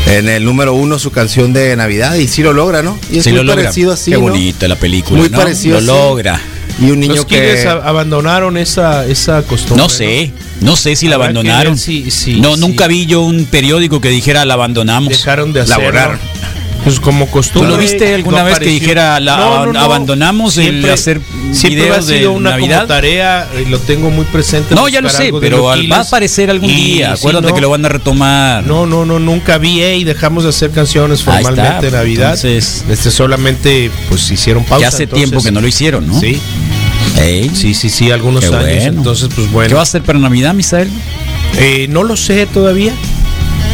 en 0.08 0.28
el 0.30 0.44
número 0.44 0.74
uno 0.74 1.00
su 1.00 1.12
canción 1.12 1.54
de 1.54 1.76
Navidad 1.76 2.16
y 2.16 2.28
sí 2.28 2.44
lo 2.44 2.54
logra, 2.54 2.82
¿no? 2.82 2.98
Y 3.12 3.20
es 3.20 3.24
Sí 3.24 3.30
muy 3.30 3.38
lo 3.38 3.44
logra. 3.44 3.64
parecido 3.64 3.92
así. 3.94 4.12
Qué 4.12 4.18
¿no? 4.18 4.24
bonita 4.24 4.68
la 4.68 4.76
película. 4.76 5.20
Muy 5.20 5.30
¿no? 5.30 5.38
parecido 5.38 5.80
Lo 5.82 5.94
así. 5.94 6.02
logra. 6.02 6.42
Y 6.80 6.90
un 6.90 7.00
niño 7.00 7.16
Los 7.16 7.26
que 7.26 7.68
abandonaron 7.68 8.58
esa, 8.58 9.06
esa 9.06 9.44
costumbre. 9.44 9.84
No 9.84 9.90
sé, 9.90 10.32
no 10.62 10.76
sé 10.76 10.96
si 10.96 11.08
la 11.08 11.16
abandonaron. 11.16 11.74
ver 11.74 11.80
si- 11.80 12.10
si- 12.10 12.40
no, 12.40 12.58
nunca 12.58 12.88
vi 12.88 13.06
yo 13.06 13.22
un 13.22 13.46
periódico 13.46 14.02
que 14.02 14.10
dijera 14.10 14.46
la 14.46 14.56
abandonamos. 14.56 15.10
Dejaron 15.10 15.54
de 15.54 15.60
La 15.60 15.64
hacerlo. 15.76 15.84
borraron. 15.84 16.20
Pues 16.84 17.00
como 17.00 17.26
¿Tú 17.26 17.32
costumbre. 17.32 17.70
lo 17.72 17.78
viste 17.78 18.12
alguna 18.16 18.40
no 18.40 18.46
vez 18.46 18.58
que 18.58 18.66
dijera 18.66 19.20
la 19.20 19.38
No, 19.38 19.66
no, 19.68 19.74
no. 19.74 19.80
abandonamos 19.80 20.58
el 20.58 20.84
hacer 20.90 21.22
siempre 21.52 21.82
videos 21.84 21.98
ha 22.00 22.02
sido 22.02 22.20
de 22.20 22.28
una 22.30 22.50
Navidad? 22.52 22.76
como 22.78 22.88
tarea 22.88 23.48
y 23.64 23.70
lo 23.70 23.78
tengo 23.80 24.10
muy 24.10 24.26
presente. 24.26 24.74
No, 24.74 24.88
ya 24.90 25.00
lo 25.00 25.10
sé, 25.10 25.26
de 25.32 25.34
pero 25.40 25.64
va 25.66 25.76
a 25.98 26.00
aparecer 26.02 26.50
algún 26.50 26.70
Y 26.72 26.74
día. 26.96 27.14
Acuérdate 27.14 27.50
no. 27.50 27.54
que 27.56 27.62
lo 27.62 27.70
van 27.70 27.86
a 27.86 27.90
retomar. 27.90 28.66
No, 28.66 28.88
no, 28.88 29.06
no, 29.06 29.20
nunca 29.20 29.60
vi 29.60 29.82
eh, 29.82 29.98
y 29.98 30.04
dejamos 30.06 30.44
de 30.44 30.50
hacer 30.50 30.72
canciones 30.72 31.22
formalmente 31.24 31.88
en 31.88 31.94
Navidad. 31.94 32.34
entonces- 32.34 32.84
este 32.90 33.12
solamente 33.12 33.92
pues 34.10 34.32
hicieron 34.32 34.64
pausa. 34.64 34.80
que 34.80 34.86
hace 34.88 35.04
entonces- 35.04 35.30
tiempo 35.30 35.44
que 35.44 35.52
no 35.52 35.62
lo 35.62 35.68
hicieron, 35.68 36.08
¿no? 36.08 36.20
Sí, 36.20 36.40
Ey, 37.20 37.52
sí, 37.54 37.74
sí, 37.76 37.90
sí, 37.90 38.10
algunos 38.10 38.42
Qué 38.46 38.48
años. 38.56 38.62
bueno. 38.64 38.98
Entonces, 39.00 39.30
pues 39.36 39.48
¿Qué 39.48 39.54
bueno. 39.54 39.76
va 39.76 39.82
a 39.82 39.84
hacer 39.84 40.02
para 40.02 40.18
Navidad, 40.18 40.54
Misael? 40.56 40.90
Eh, 41.58 41.86
no 41.90 42.04
lo 42.04 42.16
sé 42.18 42.46
todavía. 42.48 42.94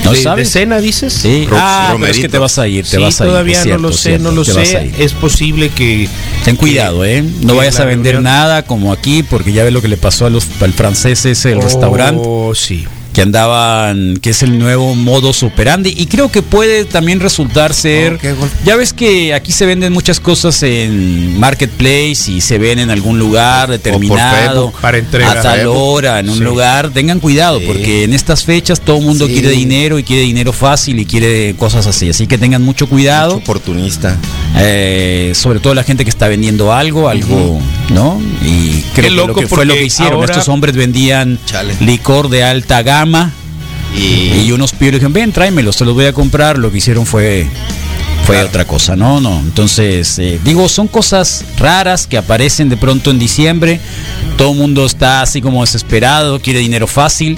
¿No 0.07 0.13
de, 0.13 0.23
sabes? 0.23 0.45
de 0.53 0.59
cena 0.59 0.79
dices? 0.79 1.13
Sí. 1.13 1.47
Ro- 1.49 1.57
ah, 1.59 1.95
pero 1.99 2.11
es 2.11 2.19
que 2.19 2.29
te 2.29 2.37
vas 2.37 2.57
a 2.59 2.67
ir, 2.67 2.85
te 2.85 2.97
Sí, 2.97 3.01
vas 3.03 3.19
a 3.21 3.25
ir. 3.25 3.29
todavía 3.31 3.61
cierto, 3.61 3.81
no 3.81 3.89
lo 3.89 3.93
sé, 3.95 4.19
no 4.19 4.31
lo 4.31 4.43
sé. 4.43 4.91
Es 4.99 5.13
posible 5.13 5.69
que 5.69 6.09
Ten 6.43 6.55
cuidado, 6.55 7.05
¿eh? 7.05 7.23
No 7.41 7.55
vayas 7.55 7.79
a 7.79 7.85
vender 7.85 8.15
reunión- 8.15 8.23
nada 8.23 8.63
como 8.63 8.91
aquí, 8.93 9.23
porque 9.23 9.51
ya 9.53 9.63
ves 9.63 9.73
lo 9.73 9.81
que 9.81 9.87
le 9.87 9.97
pasó 9.97 10.25
a 10.25 10.29
los, 10.29 10.47
al 10.61 10.73
francés 10.73 11.25
ese, 11.25 11.51
el 11.53 11.61
restaurante, 11.61 12.21
Oh, 12.25 12.53
sí. 12.55 12.85
Que 13.17 13.23
andaban, 13.23 14.17
que 14.21 14.30
es 14.30 14.43
el 14.43 14.60
nuevo 14.60 14.93
modo 14.93 15.34
superandi. 15.34 15.91
Y 15.97 16.06
creo 16.06 16.30
que 16.30 16.43
puede 16.43 16.86
también 16.86 17.19
resultar 17.19 17.73
ser. 17.73 18.19
Oh, 18.39 18.47
ya 18.63 18.75
ves 18.75 18.93
que 18.93 19.34
aquí 19.34 19.51
se 19.51 19.65
venden 19.65 19.91
muchas 19.91 20.19
cosas 20.19 20.62
en 20.62 21.39
Marketplace 21.39 22.32
y 22.32 22.41
se 22.41 22.60
ven 22.60 22.77
en 22.77 22.91
algún 22.91 23.17
lugar 23.17 23.71
determinado, 23.71 24.65
Facebook, 24.67 24.82
para 24.82 24.97
entrega. 24.99 25.32
a 25.32 25.41
tal 25.41 25.65
hora, 25.65 26.19
en 26.19 26.30
un 26.30 26.38
Sí. 26.38 26.43
lugar. 26.43 26.91
Tengan 26.91 27.19
cuidado, 27.19 27.60
Sí. 27.60 27.65
porque 27.65 28.03
en 28.03 28.13
estas 28.13 28.43
fechas 28.43 28.82
todo 28.82 28.99
el 28.99 29.06
mundo 29.06 29.25
Sí. 29.25 29.34
quiere 29.34 29.49
dinero 29.49 29.97
y 29.97 30.03
quiere 30.03 30.21
dinero 30.21 30.53
fácil 30.53 30.99
y 30.99 31.06
quiere 31.08 31.56
cosas 31.58 31.88
así. 31.88 32.12
Así 32.12 32.27
que 32.27 32.38
tengan 32.38 32.62
mucho 32.62 32.86
cuidado. 32.88 33.32
Mucho 33.34 33.41
oportunista. 33.45 34.15
Eh, 34.60 35.32
sobre 35.34 35.60
todo 35.60 35.73
la 35.73 35.84
gente 35.84 36.03
que 36.03 36.12
está 36.12 36.27
vendiendo 36.27 36.71
algo, 36.71 37.10
algo, 37.10 37.60
¿no? 37.89 38.21
Y 38.45 38.84
creo 38.93 39.10
que 39.10 39.15
lo 39.15 39.34
que 39.34 39.47
fue 39.47 39.65
lo 39.65 39.73
que 39.73 39.86
hicieron. 39.86 40.23
Estos 40.23 40.47
hombres 40.49 40.75
vendían 40.75 41.39
Chale. 41.47 41.73
licor 41.80 42.30
de 42.30 42.43
alta 42.43 42.84
gama 42.84 43.06
Y, 43.95 44.41
y 44.45 44.51
unos 44.51 44.73
pibes 44.73 44.93
dijeron, 44.95 45.13
ven, 45.13 45.31
tráemelo, 45.31 45.71
se 45.71 45.85
los 45.85 45.93
voy 45.93 46.05
a 46.05 46.13
comprar. 46.13 46.57
Lo 46.57 46.71
que 46.71 46.77
hicieron 46.79 47.05
fue 47.05 47.47
fue 48.25 48.35
Claro. 48.35 48.49
otra 48.49 48.65
cosa, 48.65 48.95
no, 48.97 49.21
no. 49.21 49.39
Entonces, 49.39 50.19
eh, 50.19 50.37
digo, 50.43 50.67
son 50.67 50.87
cosas 50.89 51.45
raras 51.57 52.05
que 52.07 52.17
aparecen 52.17 52.67
de 52.67 52.75
pronto 52.75 53.09
en 53.09 53.19
diciembre. 53.19 53.79
Todo 54.37 54.51
el 54.51 54.57
mundo 54.57 54.85
está 54.85 55.21
así 55.21 55.41
como 55.41 55.61
desesperado, 55.61 56.39
quiere 56.41 56.59
dinero 56.59 56.87
fácil. 56.87 57.37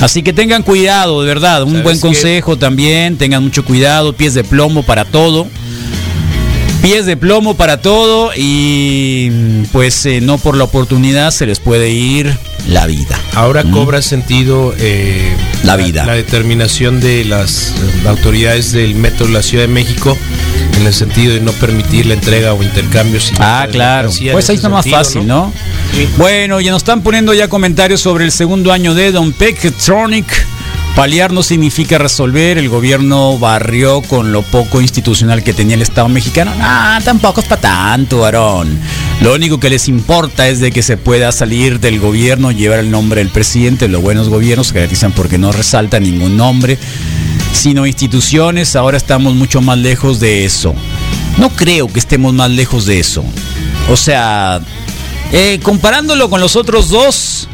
Así 0.00 0.22
que 0.22 0.32
tengan 0.32 0.62
cuidado, 0.64 1.20
de 1.22 1.28
verdad. 1.28 1.62
Un 1.62 1.68
¿Sabes 1.70 1.84
buen 1.84 1.96
qué? 1.96 2.00
consejo 2.00 2.56
también. 2.56 3.16
Tengan 3.16 3.44
mucho 3.44 3.64
cuidado. 3.64 4.12
Pies 4.12 4.34
de 4.34 4.42
plomo 4.42 4.82
para 4.82 5.04
todo. 5.04 5.46
Pies 6.82 7.06
de 7.06 7.16
plomo 7.16 7.54
para 7.54 7.80
todo. 7.80 8.30
Y 8.36 9.30
pues 9.72 10.04
eh, 10.06 10.20
no 10.20 10.38
por 10.38 10.56
la 10.56 10.64
oportunidad 10.64 11.30
se 11.32 11.46
les 11.46 11.60
puede 11.60 11.90
ir 11.90 12.34
la 12.68 12.86
vida. 12.86 13.18
Ahora 13.34 13.64
Mm. 13.64 13.70
cobra 13.72 14.02
sentido 14.02 14.74
eh, 14.78 15.34
La 15.64 15.76
vida. 15.76 16.04
La, 16.06 16.12
determinación 16.14 17.00
de 17.00 17.24
las 17.24 17.70
eh, 17.70 18.08
autoridades 18.08 18.72
del 18.72 18.94
metro 18.94 19.26
de 19.26 19.32
la 19.32 19.42
Ciudad 19.42 19.64
de 19.64 19.68
México 19.72 20.16
en 20.78 20.86
el 20.86 20.94
sentido 20.94 21.34
de 21.34 21.40
no 21.40 21.50
permitir 21.52 22.06
la 22.06 22.14
entrega 22.14 22.52
o 22.54 22.62
intercambios. 22.62 23.32
Ah, 23.38 23.66
claro. 23.70 24.10
Pues 24.32 24.48
ahí 24.50 24.56
está 24.56 24.68
más 24.68 24.84
sentido, 24.84 24.98
fácil, 25.04 25.26
¿no? 25.26 25.52
Sí. 25.94 26.08
Bueno, 26.16 26.60
ya 26.60 26.70
nos 26.70 26.82
están 26.82 27.02
poniendo 27.02 27.34
ya 27.34 27.48
comentarios 27.48 28.00
sobre 28.00 28.24
el 28.24 28.30
segundo 28.32 28.70
año 28.72 28.94
de 28.94 29.10
Don 29.10 29.32
Pectronic. 29.32 30.26
Paliar 30.94 31.32
no 31.32 31.42
significa 31.42 31.96
resolver. 31.98 32.58
El 32.58 32.68
gobierno 32.68 33.38
barrió 33.38 34.02
con 34.02 34.32
lo 34.32 34.42
poco 34.42 34.80
institucional 34.80 35.42
que 35.44 35.52
tenía 35.52 35.76
el 35.76 35.82
Estado 35.82 36.08
mexicano. 36.08 36.52
Ah, 36.60 37.00
tampoco 37.04 37.40
es 37.40 37.46
para 37.46 37.60
tanto, 37.60 38.18
varón. 38.18 38.80
Lo 39.20 39.34
único 39.34 39.58
que 39.58 39.68
les 39.68 39.88
importa 39.88 40.48
es 40.48 40.60
de 40.60 40.70
que 40.70 40.82
se 40.82 40.96
pueda 40.96 41.32
salir 41.32 41.80
del 41.80 41.98
gobierno, 41.98 42.52
llevar 42.52 42.78
el 42.78 42.90
nombre 42.90 43.20
del 43.20 43.30
presidente. 43.30 43.88
Los 43.88 44.00
buenos 44.00 44.28
gobiernos 44.28 44.68
se 44.68 44.74
caracterizan 44.74 45.12
porque 45.12 45.38
no 45.38 45.50
resalta 45.50 45.98
ningún 45.98 46.36
nombre, 46.36 46.78
sino 47.52 47.84
instituciones. 47.86 48.76
Ahora 48.76 48.96
estamos 48.96 49.34
mucho 49.34 49.60
más 49.60 49.76
lejos 49.78 50.20
de 50.20 50.44
eso. 50.44 50.74
No 51.36 51.50
creo 51.50 51.88
que 51.88 51.98
estemos 51.98 52.32
más 52.32 52.50
lejos 52.50 52.86
de 52.86 53.00
eso. 53.00 53.24
O 53.90 53.96
sea, 53.96 54.60
eh, 55.32 55.58
comparándolo 55.64 56.30
con 56.30 56.40
los 56.40 56.54
otros 56.54 56.88
dos, 56.88 57.48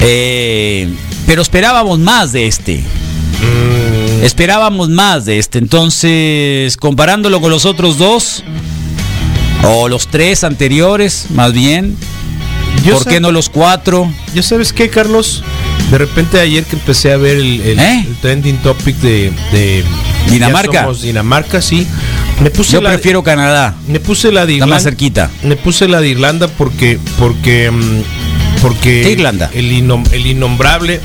eh, 0.00 0.88
pero 1.26 1.42
esperábamos 1.42 2.00
más 2.00 2.32
de 2.32 2.48
este. 2.48 2.78
Mm, 2.78 4.24
Esperábamos 4.24 4.88
más 4.88 5.26
de 5.26 5.38
este. 5.38 5.58
Entonces, 5.58 6.76
comparándolo 6.76 7.40
con 7.40 7.50
los 7.50 7.64
otros 7.66 7.98
dos, 7.98 8.42
o 9.64 9.88
los 9.88 10.08
tres 10.08 10.44
anteriores, 10.44 11.26
más 11.30 11.52
bien, 11.52 11.96
yo 12.84 12.94
¿por 12.98 13.06
qué 13.06 13.20
no 13.20 13.32
los 13.32 13.48
cuatro? 13.48 14.10
¿Ya 14.34 14.42
sabes 14.42 14.72
qué, 14.72 14.88
Carlos? 14.88 15.42
De 15.90 15.98
repente 15.98 16.38
ayer 16.38 16.64
que 16.64 16.76
empecé 16.76 17.12
a 17.12 17.16
ver 17.16 17.36
el, 17.38 17.60
el- 17.62 17.78
¿Eh? 17.78 18.04
el 18.06 18.16
trending 18.16 18.58
topic 18.58 18.96
de, 18.96 19.32
de 19.52 19.84
Dinamarca. 20.30 20.86
Dinamarca, 21.02 21.62
sí. 21.62 21.86
Me 22.42 22.50
puse 22.50 22.72
Yo 22.72 22.80
la, 22.82 22.90
prefiero 22.90 23.22
Canadá, 23.22 23.74
me 23.88 23.98
puse 23.98 24.30
la 24.30 24.46
de 24.46 24.54
está 24.54 24.66
más 24.66 24.82
Irlanda. 24.82 24.90
cerquita. 24.90 25.30
Me 25.42 25.56
puse 25.56 25.88
la 25.88 26.00
de 26.00 26.08
Irlanda 26.08 26.46
porque 26.48 26.98
porque 27.18 27.70
mm, 27.70 28.02
porque 28.62 29.00
¿Qué 29.02 29.10
Irlanda? 29.12 29.50
El, 29.54 29.72
innom- 29.72 30.06
el 30.12 30.26
innombrable 30.26 31.00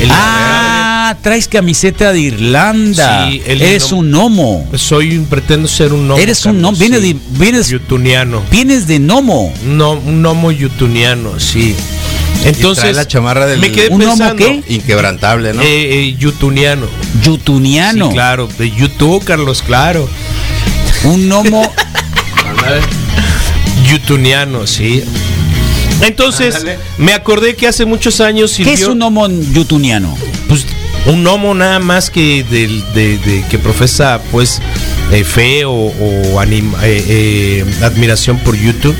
el 0.00 0.08
Ah, 0.10 0.77
Ah, 1.10 1.14
traes 1.14 1.48
camiseta 1.48 2.12
de 2.12 2.20
Irlanda. 2.20 3.30
Sí, 3.30 3.40
Eres 3.46 3.92
un 3.92 4.10
gnomo. 4.10 4.68
Soy, 4.74 5.20
pretendo 5.20 5.66
ser 5.66 5.94
un 5.94 6.06
gnomo. 6.06 6.20
Eres 6.20 6.44
un 6.44 6.58
gnomo. 6.60 6.76
Vienes, 6.76 7.00
de, 7.00 7.16
vienes, 7.30 7.68
Yutuniano. 7.70 8.42
vienes 8.50 8.86
de 8.86 8.98
gnomo. 8.98 9.50
No, 9.64 9.92
un 9.92 10.20
gnomo 10.22 10.52
yutuniano, 10.52 11.40
sí. 11.40 11.74
Entonces, 12.44 12.82
trae 12.82 12.92
la 12.92 13.08
chamarra 13.08 13.46
del- 13.46 13.58
me 13.58 13.72
quedé 13.72 13.88
¿Un 13.88 14.00
gnomo 14.00 14.18
pensando. 14.18 14.36
qué? 14.36 14.62
Inquebrantable, 14.74 15.54
¿no? 15.54 15.62
Eh, 15.62 16.08
eh, 16.08 16.16
yutuniano. 16.18 16.86
Yutuniano. 17.22 18.08
Sí, 18.08 18.12
claro, 18.12 18.46
de 18.58 18.70
YouTube, 18.70 19.24
Carlos, 19.24 19.62
claro. 19.62 20.06
Un 21.04 21.26
gnomo. 21.26 21.72
Yutuniano, 23.90 24.66
sí. 24.66 25.02
Entonces, 26.02 26.64
me 26.98 27.14
acordé 27.14 27.56
que 27.56 27.66
hace 27.66 27.86
muchos 27.86 28.20
años 28.20 28.52
¿Qué 28.56 28.74
es 28.74 28.80
sirvió- 28.80 28.92
un 28.92 28.98
gnomo 28.98 29.26
yutuniano? 29.28 30.16
pues, 30.48 30.66
un 31.06 31.22
gnomo 31.22 31.54
nada 31.54 31.78
más 31.78 32.10
que 32.10 32.44
del- 32.44 32.84
de, 32.92 33.18
de- 33.18 33.44
que 33.48 33.58
profesa 33.58 34.20
pues 34.30 34.60
eh, 35.12 35.24
fe 35.24 35.64
o, 35.64 35.72
o 35.72 36.40
anima- 36.40 36.78
eh, 36.84 37.04
eh, 37.08 37.64
admiración 37.82 38.38
por 38.40 38.56
YouTube. 38.56 38.96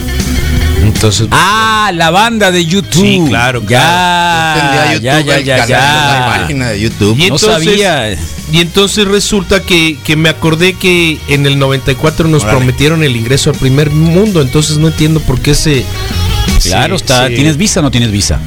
Entonces, 0.82 1.26
Ah, 1.32 1.90
la 1.92 2.10
banda 2.10 2.50
de 2.52 2.64
YouTube. 2.64 3.02
Sí, 3.02 3.20
claro, 3.28 3.62
Ya, 3.68 4.98
ya, 5.02 5.20
ya, 5.20 5.40
ya, 5.40 5.66
ya. 5.66 5.78
la 5.78 6.38
página 6.38 6.68
de 6.70 6.80
YouTube. 6.80 7.14
Y 7.18 7.28
no 7.28 7.36
entonces- 7.36 7.52
sabía. 7.64 8.16
Y 8.50 8.60
entonces 8.60 9.06
resulta 9.06 9.60
que, 9.60 9.98
que 10.04 10.16
me 10.16 10.30
acordé 10.30 10.72
que 10.74 11.18
en 11.28 11.44
el 11.44 11.58
94 11.58 12.28
nos 12.28 12.44
Órale. 12.44 12.58
prometieron 12.58 13.02
el 13.04 13.14
ingreso 13.16 13.50
al 13.50 13.56
primer 13.56 13.90
mundo, 13.90 14.40
entonces 14.40 14.78
no 14.78 14.88
entiendo 14.88 15.20
por 15.20 15.38
qué 15.40 15.54
se... 15.54 15.84
Claro, 16.62 16.96
está. 16.96 17.28
¿Tienes 17.28 17.58
visa 17.58 17.80
o 17.80 17.82
no 17.82 17.90
tienes 17.90 18.10
visa? 18.10 18.40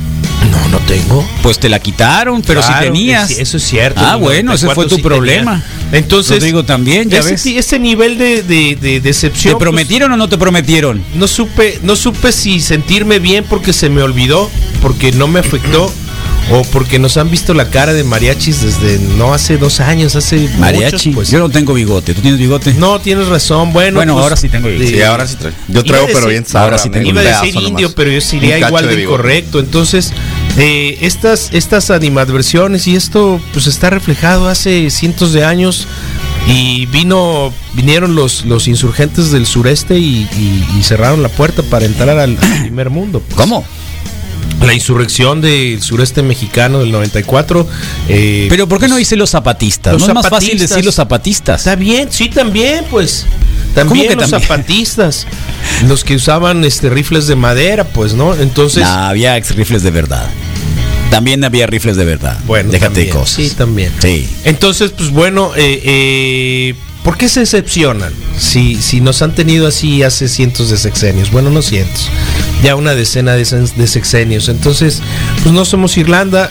No, 0.49 0.67
no 0.69 0.79
tengo. 0.85 1.27
Pues 1.43 1.59
te 1.59 1.69
la 1.69 1.79
quitaron, 1.79 2.41
pero 2.41 2.61
Claro, 2.61 2.77
si 2.79 2.83
tenías. 2.85 3.29
es- 3.31 3.39
Eso 3.39 3.57
es 3.57 3.63
cierto. 3.63 3.99
Ah, 4.03 4.15
bueno, 4.15 4.53
ese 4.53 4.65
94 4.65 4.73
fue 4.89 4.97
tu 4.97 5.01
problema. 5.03 5.61
Entonces, 5.91 6.37
Rodrigo 6.37 6.63
también, 6.63 7.09
ya 7.09 7.19
ese, 7.19 7.31
ves. 7.31 7.45
ese 7.45 7.79
nivel 7.79 8.17
de, 8.17 8.43
de- 8.43 8.75
de 8.79 8.99
decepción. 9.01 9.53
¿Te 9.53 9.55
pues, 9.57 9.63
prometieron 9.63 10.11
o 10.11 10.17
no 10.17 10.27
te 10.29 10.37
prometieron? 10.37 11.03
no 11.15 11.27
supe, 11.27 11.79
no 11.83 11.95
supe 11.95 12.31
si 12.31 12.59
sentirme 12.61 13.19
bien 13.19 13.45
porque 13.47 13.73
se 13.73 13.89
me 13.89 14.01
olvidó, 14.01 14.49
porque 14.81 15.11
no 15.11 15.27
me 15.27 15.39
afectó, 15.39 15.93
o 16.51 16.63
porque 16.65 16.99
nos 16.99 17.15
han 17.17 17.29
visto 17.31 17.53
la 17.53 17.69
cara 17.69 17.93
de 17.93 18.03
mariachis 18.03 18.61
desde 18.61 18.99
no 19.17 19.33
hace 19.33 19.57
dos 19.57 19.79
años, 19.79 20.15
hace 20.15 20.49
Mariachi. 20.59 21.09
muchos, 21.09 21.15
pues. 21.15 21.29
Yo 21.31 21.39
no 21.39 21.49
tengo 21.49 21.73
bigote. 21.73 22.13
¿Tú 22.13 22.21
tienes 22.21 22.39
bigote? 22.39 22.73
No, 22.73 22.99
tienes 22.99 23.27
razón. 23.27 23.71
Bueno, 23.73 23.97
Bueno, 23.97 24.13
pues, 24.13 24.23
ahora 24.23 24.35
sí 24.35 24.49
tengo 24.49 24.67
bigote. 24.67 24.91
de- 24.91 24.97
Sí, 24.97 25.01
ahora 25.03 25.27
sí 25.27 25.35
traigo. 25.37 25.57
Yo 25.69 25.83
traigo, 25.83 26.07
pero 26.13 26.27
bien 26.27 26.45
sabroso. 26.45 26.57
ahora 26.63 26.77
sí 26.77 26.89
tengo 26.89 27.07
Iba 27.09 27.21
a 27.21 27.23
decir 27.23 27.55
indio, 27.55 27.71
nomás. 27.87 27.93
pero 27.95 28.11
yo 28.11 28.21
sería 28.21 28.59
igual 28.59 28.87
de, 28.87 28.95
bigote. 28.95 29.13
incorrecto. 29.15 29.59
Entonces, 29.59 30.11
eh, 30.57 30.97
estas, 31.01 31.49
estas 31.53 31.89
animadversiones 31.89 32.85
y 32.87 32.95
esto 32.95 33.39
pues 33.53 33.67
está 33.67 33.89
reflejado 33.89 34.49
hace 34.49 34.89
cientos 34.89 35.33
de 35.33 35.45
años. 35.45 35.87
Y 36.47 36.87
vino, 36.87 37.53
vinieron 37.73 38.15
los, 38.15 38.45
los 38.45 38.67
insurgentes 38.67 39.31
del 39.31 39.45
sureste 39.45 39.99
y, 39.99 40.27
y- 40.37 40.65
y 40.79 40.83
cerraron 40.83 41.21
la 41.21 41.29
puerta 41.29 41.61
para 41.63 41.85
entrar 41.85 42.09
al, 42.09 42.37
al 42.41 42.59
primer 42.61 42.89
mundo. 42.89 43.21
pues. 43.21 43.35
¿Cómo? 43.37 43.63
La 44.65 44.73
insurrección 44.73 45.41
del 45.41 45.81
sureste 45.81 46.21
mexicano 46.21 46.79
del 46.79 46.91
94. 46.91 47.67
eh, 48.07 48.45
Pero 48.49 48.67
¿por 48.67 48.79
qué 48.79 48.87
no 48.87 48.95
dice 48.97 49.15
los 49.15 49.31
zapatistas? 49.31 49.93
Los 49.93 50.01
no 50.03 50.07
es 50.09 50.13
más 50.13 50.29
fácil 50.29 50.57
decir 50.59 50.85
los 50.85 50.95
zapatistas. 50.95 51.61
Está 51.61 51.75
bien, 51.75 52.09
sí, 52.11 52.29
también, 52.29 52.85
pues. 52.89 53.25
¿Cómo 53.73 53.73
También 53.89 54.07
que 54.09 54.15
los 54.15 54.29
también? 54.29 54.47
zapatistas, 54.49 55.25
los 55.87 56.03
que 56.03 56.15
usaban 56.15 56.63
este 56.65 56.89
rifles 56.89 57.25
de 57.27 57.35
madera, 57.35 57.85
pues, 57.85 58.13
¿no? 58.13 58.35
Entonces, 58.35 58.83
Nah, 58.83 59.09
había 59.09 59.37
ex 59.37 59.55
rifles 59.55 59.81
de 59.81 59.91
verdad. 59.91 60.29
También 61.09 61.43
había 61.43 61.67
rifles 61.67 61.95
de 61.97 62.05
verdad. 62.05 62.37
bueno, 62.45 62.69
déjate 62.71 62.87
también, 62.93 63.07
de 63.07 63.13
cosas. 63.13 63.35
Sí, 63.35 63.49
también. 63.51 63.91
Sí. 64.01 64.29
Entonces, 64.43 64.91
pues 64.91 65.09
bueno, 65.09 65.51
eh, 65.55 65.81
eh, 65.83 66.75
¿por 67.03 67.17
qué 67.17 67.29
se 67.29 67.41
decepcionan? 67.41 68.13
Si, 68.37 68.75
si 68.81 69.01
nos 69.01 69.21
han 69.21 69.35
tenido 69.35 69.67
así 69.67 70.03
hace 70.03 70.27
cientos 70.27 70.69
de 70.69 70.77
sexenios, 70.77 71.31
bueno, 71.31 71.49
no 71.49 71.61
cientos, 71.61 72.09
ya 72.63 72.75
una 72.75 72.95
decena 72.95 73.33
de, 73.33 73.45
sexenios. 73.45 74.49
Entonces, 74.49 75.01
pues 75.43 75.53
no 75.53 75.65
somos 75.65 75.97
Irlanda, 75.97 76.49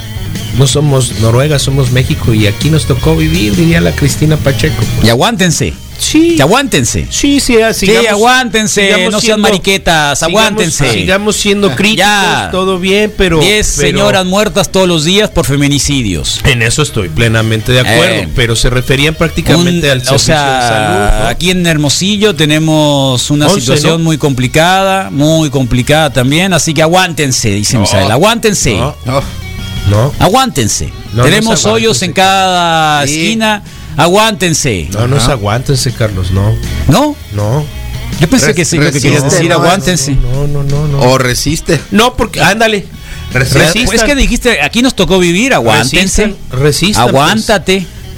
no 0.59 0.67
somos 0.67 1.21
Noruega, 1.21 1.59
somos 1.59 1.93
México 1.93 2.35
y 2.35 2.47
aquí 2.47 2.71
nos 2.71 2.87
tocó 2.87 3.17
vivir, 3.17 3.55
diría 3.57 3.81
la 3.81 3.93
Cristina 3.93 4.37
Pacheco. 4.37 4.83
Y 5.03 5.09
aguántense. 5.09 5.75
Sí, 6.01 6.37
Y 6.39 6.41
aguántense. 6.41 7.07
sí, 7.11 7.41
sí, 7.41 7.61
ah, 7.61 7.75
Sí, 7.75 7.87
sigamos- 7.87 8.09
aguántense, 8.11 8.85
sigamos 8.87 9.13
no 9.13 9.21
sean 9.21 9.21
siendo- 9.21 9.43
mariquetas, 9.43 10.19
sigamos- 10.19 10.41
aguántense. 10.41 10.93
Sigamos 10.93 11.37
siendo 11.37 11.77
críticos, 11.77 11.99
Ya. 12.09 12.49
todo 12.51 12.79
bien, 12.79 13.13
pero... 13.17 13.39
10 13.39 13.75
pero- 13.77 13.89
señoras 13.99 14.25
muertas 14.25 14.73
todos 14.73 14.89
los 14.89 15.05
días 15.05 15.29
por 15.31 15.45
feminicidios. 15.45 16.41
En 16.45 16.63
eso 16.63 16.83
estoy 16.83 17.11
plenamente 17.11 17.73
de 17.73 17.81
acuerdo, 17.81 18.15
Eh. 18.15 18.29
pero 18.35 18.57
se 18.57 18.71
referían 18.71 19.15
prácticamente 19.15 19.87
Un- 19.87 19.93
al 19.93 19.99
servicio 19.99 20.17
o 20.17 20.19
sea, 20.19 20.55
de 20.63 20.69
salud. 20.69 21.21
¿no? 21.23 21.29
aquí 21.29 21.51
en 21.51 21.67
Hermosillo 21.67 22.35
tenemos 22.35 23.31
una 23.31 23.47
Once, 23.49 23.61
situación 23.61 23.99
¿no? 23.99 24.05
muy 24.05 24.17
complicada, 24.19 25.11
muy 25.11 25.51
complicada 25.51 26.11
también, 26.11 26.53
así 26.55 26.73
que 26.73 26.81
aguántense, 26.83 27.51
dice 27.51 27.75
No. 27.75 27.81
Misael, 27.83 28.11
aguántense, 28.11 28.75
No, 28.75 30.13
aguántense. 30.19 30.93
Tenemos 31.23 31.51
no 31.51 31.57
se 31.57 31.69
hoyos 31.69 32.03
en 32.03 32.11
aguántense. 32.11 32.15
cada 32.15 33.07
Sí. 33.07 33.13
esquina, 33.21 33.63
aguántense. 33.97 34.89
no, 34.93 35.07
no 35.07 35.21
se 35.21 35.31
aguántense, 35.31 35.93
Carlos, 35.93 36.31
no, 36.31 36.55
¿No? 36.89 37.15
no. 37.33 37.65
Yo 38.21 38.29
pensé 38.29 38.47
Res- 38.49 38.57
que 38.57 38.65
sí, 38.65 38.77
lo 38.77 38.93
que 38.93 39.01
querías 39.01 39.23
resiste, 39.23 39.37
decir, 39.37 39.49
no, 39.49 39.55
aguántense. 39.57 40.13
No, 40.13 40.47
no, 40.47 40.63
no, 40.63 40.87
no. 40.89 41.01
o 41.01 41.17
resiste. 41.19 41.81
No, 41.91 42.17
porque, 42.17 42.41
ándale, 42.43 42.87
resistan. 43.33 43.87
Pues 43.87 44.01
es 44.01 44.05
que 44.05 44.15
dijiste, 44.15 44.61
aquí 44.61 44.83
nos 44.83 44.95
tocó 44.95 45.19
vivir, 45.19 45.55
aguántense. 45.55 46.35
Resistan, 46.51 47.05
pues. 47.11 47.15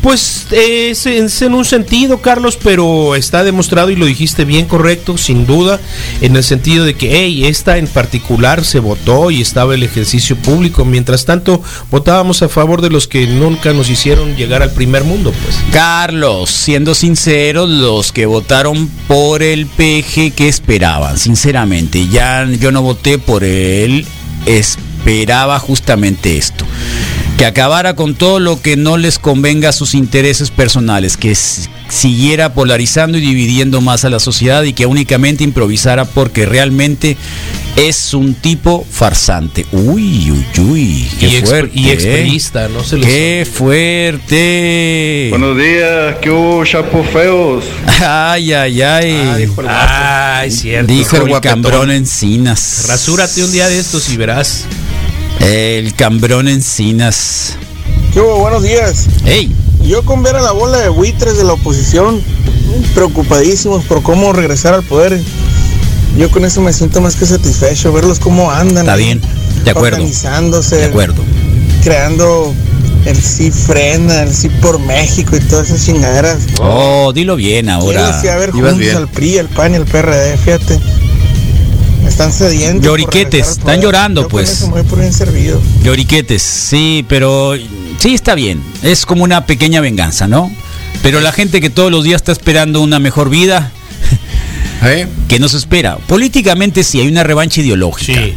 Pues 0.02 0.48
eh, 0.50 0.90
es, 0.90 1.06
es 1.06 1.42
en 1.42 1.54
un 1.54 1.64
sentido, 1.64 2.20
Carlos, 2.20 2.58
pero 2.60 3.14
está 3.14 3.44
demostrado 3.44 3.88
y 3.90 3.96
lo 3.96 4.04
dijiste 4.04 4.44
bien 4.44 4.66
correcto, 4.66 5.16
sin 5.16 5.46
duda, 5.46 5.80
en 6.20 6.34
el 6.34 6.42
sentido 6.42 6.84
de 6.84 6.94
que, 6.94 7.12
hey, 7.12 7.46
esta 7.46 7.78
en 7.78 7.86
particular 7.86 8.64
se 8.64 8.80
votó 8.80 9.30
y 9.30 9.40
estaba 9.40 9.74
el 9.74 9.84
ejercicio 9.84 10.34
público. 10.34 10.84
Mientras 10.84 11.24
tanto, 11.24 11.62
votábamos 11.90 12.42
a 12.42 12.48
favor 12.48 12.82
de 12.82 12.90
los 12.90 13.06
que 13.06 13.28
nunca 13.28 13.72
nos 13.72 13.90
hicieron 13.90 14.34
llegar 14.34 14.60
al 14.62 14.72
primer 14.72 15.04
mundo, 15.04 15.32
pues. 15.44 15.56
Carlos, 15.72 16.50
siendo 16.50 16.96
sinceros, 16.96 17.70
los 17.70 18.10
que 18.10 18.26
votaron 18.26 18.88
por 19.06 19.42
el 19.42 19.66
PG, 19.66 20.34
¿qué 20.34 20.48
esperaban? 20.48 21.16
Sinceramente, 21.16 22.08
ya 22.08 22.44
yo 22.44 22.72
no 22.72 22.82
voté 22.82 23.18
por 23.18 23.44
él, 23.44 24.04
esperaba 24.46 25.60
justamente 25.60 26.36
esto. 26.36 26.64
Que 27.38 27.46
acabara 27.46 27.96
con 27.96 28.14
todo 28.14 28.38
lo 28.38 28.60
que 28.62 28.76
no 28.76 28.96
les 28.96 29.18
convenga 29.18 29.70
a 29.70 29.72
sus 29.72 29.94
intereses 29.94 30.50
personales, 30.50 31.16
que 31.16 31.34
siguiera 31.34 32.54
polarizando 32.54 33.18
y 33.18 33.20
dividiendo 33.20 33.80
más 33.80 34.04
a 34.04 34.10
la 34.10 34.20
sociedad 34.20 34.62
y 34.62 34.72
que 34.72 34.86
únicamente 34.86 35.44
improvisara 35.44 36.04
porque 36.04 36.46
realmente 36.46 37.16
es 37.76 38.14
un 38.14 38.34
tipo 38.34 38.86
farsante. 38.90 39.66
Uy, 39.72 40.30
uy, 40.30 40.46
uy, 40.58 41.10
qué 41.18 41.26
y, 41.26 41.42
fuerte. 41.42 41.70
y 41.74 41.90
¿eh? 41.90 42.40
no 42.70 42.84
se 42.84 43.00
¡Qué 43.00 43.46
fuerte! 43.50 45.28
Buenos 45.30 45.56
días, 45.56 46.16
¿qué 46.20 46.30
hubo, 46.30 46.64
chapos 46.64 47.06
feos? 47.08 47.64
Ay, 48.00 48.52
ay, 48.52 48.82
ay. 48.82 49.48
Ah, 49.66 50.42
es 50.46 50.60
cierto. 50.60 50.92
Dijo 50.92 51.16
el 51.16 51.28
guapetón. 51.28 51.62
cambrón 51.62 51.90
Encinas. 51.90 52.86
Rasúrate 52.88 53.44
un 53.44 53.52
día 53.52 53.68
de 53.68 53.78
estos 53.78 54.08
y 54.10 54.16
verás. 54.16 54.66
El 55.42 55.94
cambrón 55.94 56.48
Encinas. 56.48 57.56
¿Qué 58.12 58.20
hubo? 58.20 58.38
Buenos 58.38 58.62
días. 58.62 59.06
¡Ey! 59.24 59.50
Yo 59.82 60.04
con 60.04 60.22
ver 60.22 60.36
a 60.36 60.40
la 60.42 60.52
bola 60.52 60.78
de 60.78 60.88
buitres 60.88 61.36
de 61.36 61.44
la 61.44 61.54
oposición, 61.54 62.22
preocupadísimos 62.94 63.84
por 63.84 64.02
cómo 64.02 64.32
regresar 64.32 64.74
al 64.74 64.82
poder. 64.84 65.20
Yo 66.16 66.30
con 66.30 66.44
eso 66.44 66.60
me 66.60 66.72
siento 66.72 67.00
más 67.00 67.16
que 67.16 67.26
satisfecho, 67.26 67.92
verlos 67.92 68.20
cómo 68.20 68.50
andan. 68.52 68.84
Está 68.84 68.96
bien, 68.96 69.20
de 69.64 69.70
acuerdo. 69.70 69.96
Organizándose, 69.96 70.76
De 70.76 70.84
acuerdo. 70.84 71.22
creando 71.82 72.54
el 73.06 73.20
sí 73.20 73.50
frena, 73.50 74.22
el 74.22 74.32
sí 74.32 74.48
por 74.48 74.78
México 74.78 75.34
y 75.34 75.40
todas 75.40 75.70
esas 75.70 75.84
chingaderas. 75.84 76.38
Oh, 76.60 77.12
dilo 77.12 77.34
bien 77.34 77.68
ahora. 77.68 78.12
fui 78.20 78.28
a 78.28 78.36
ver 78.36 78.52
juntos 78.52 78.78
bien. 78.78 78.96
al 78.96 79.08
PRI, 79.08 79.38
al 79.38 79.48
PAN 79.48 79.72
y 79.72 79.76
al 79.76 79.86
PRD, 79.86 80.36
fíjate. 80.36 80.78
Están 82.06 82.32
cediendo. 82.32 82.80
por 82.80 82.84
Lloriquetes, 83.00 83.48
están 83.48 83.80
llorando, 83.80 84.22
Yo 84.22 84.28
con 84.28 84.30
pues. 84.32 84.50
eso 84.50 84.66
me 84.68 84.74
voy 84.74 84.82
por 84.84 84.98
bien 85.00 85.12
servido. 85.12 85.60
Lloriquetes, 85.82 86.42
sí, 86.42 87.04
pero 87.08 87.54
sí 87.98 88.14
está 88.14 88.34
bien. 88.34 88.62
Es 88.82 89.06
como 89.06 89.24
una 89.24 89.46
pequeña 89.46 89.80
venganza, 89.80 90.26
¿no? 90.28 90.50
Pero 91.02 91.20
la 91.20 91.32
gente 91.32 91.60
que 91.60 91.70
todos 91.70 91.90
los 91.90 92.04
días 92.04 92.16
está 92.20 92.32
esperando 92.32 92.80
una 92.80 92.98
mejor 92.98 93.30
vida, 93.30 93.72
¿Eh? 94.82 95.06
que 95.28 95.38
no 95.38 95.48
se 95.48 95.56
espera. 95.56 95.96
Políticamente 95.96 96.84
sí 96.84 97.00
hay 97.00 97.08
una 97.08 97.24
revancha 97.24 97.60
ideológica. 97.60 98.20
Sí. 98.20 98.34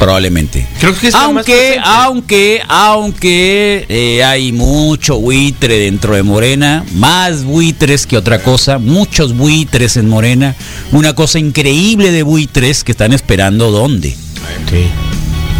Probablemente. 0.00 0.66
Creo 0.80 0.98
que 0.98 1.08
es 1.08 1.12
la 1.12 1.28
más 1.28 1.46
aunque, 1.46 1.78
aunque, 1.84 2.62
aunque 2.66 3.84
eh, 3.90 4.24
hay 4.24 4.50
mucho 4.50 5.18
buitre 5.18 5.78
dentro 5.78 6.14
de 6.14 6.22
Morena, 6.22 6.86
más 6.94 7.44
buitres 7.44 8.06
que 8.06 8.16
otra 8.16 8.42
cosa, 8.42 8.78
muchos 8.78 9.36
buitres 9.36 9.98
en 9.98 10.08
Morena, 10.08 10.56
una 10.92 11.14
cosa 11.14 11.38
increíble 11.38 12.12
de 12.12 12.22
buitres 12.22 12.82
que 12.82 12.92
están 12.92 13.12
esperando 13.12 13.70
dónde. 13.70 14.16
Sí. 14.70 14.86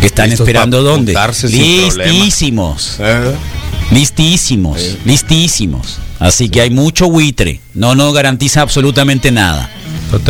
Que 0.00 0.06
están 0.06 0.32
esperando 0.32 0.82
dónde. 0.82 1.14
Listísimos. 1.42 2.96
¿Eh? 2.98 3.34
Listísimos, 3.90 4.96
listísimos. 5.04 5.98
Así 6.18 6.48
que 6.48 6.62
hay 6.62 6.70
mucho 6.70 7.10
buitre. 7.10 7.60
No, 7.74 7.94
no 7.94 8.10
garantiza 8.12 8.62
absolutamente 8.62 9.30
nada. 9.32 9.70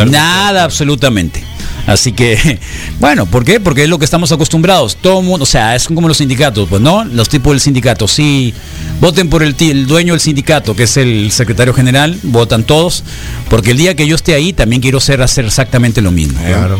Nada, 0.06 0.64
absolutamente. 0.64 1.44
Así 1.86 2.12
que, 2.12 2.58
bueno, 3.00 3.26
¿por 3.26 3.44
qué? 3.44 3.60
Porque 3.60 3.84
es 3.84 3.88
lo 3.88 3.98
que 3.98 4.04
estamos 4.04 4.32
acostumbrados. 4.32 4.96
Todo 4.96 5.22
mundo, 5.22 5.44
o 5.44 5.46
sea, 5.46 5.74
es 5.74 5.86
como 5.86 6.08
los 6.08 6.18
sindicatos, 6.18 6.68
pues, 6.68 6.80
¿no? 6.80 7.04
Los 7.04 7.28
tipos 7.28 7.52
del 7.52 7.60
sindicato. 7.60 8.08
Sí, 8.08 8.54
voten 9.00 9.28
por 9.28 9.42
el, 9.42 9.54
el 9.58 9.86
dueño 9.86 10.12
del 10.12 10.20
sindicato, 10.20 10.74
que 10.76 10.84
es 10.84 10.96
el 10.96 11.30
secretario 11.32 11.74
general, 11.74 12.18
votan 12.22 12.64
todos, 12.64 13.04
porque 13.48 13.72
el 13.72 13.78
día 13.78 13.94
que 13.96 14.06
yo 14.06 14.16
esté 14.16 14.34
ahí 14.34 14.52
también 14.52 14.82
quiero 14.82 15.00
ser, 15.00 15.22
hacer 15.22 15.44
exactamente 15.44 16.00
lo 16.00 16.10
mismo. 16.10 16.38
¿eh? 16.40 16.52
Claro. 16.52 16.78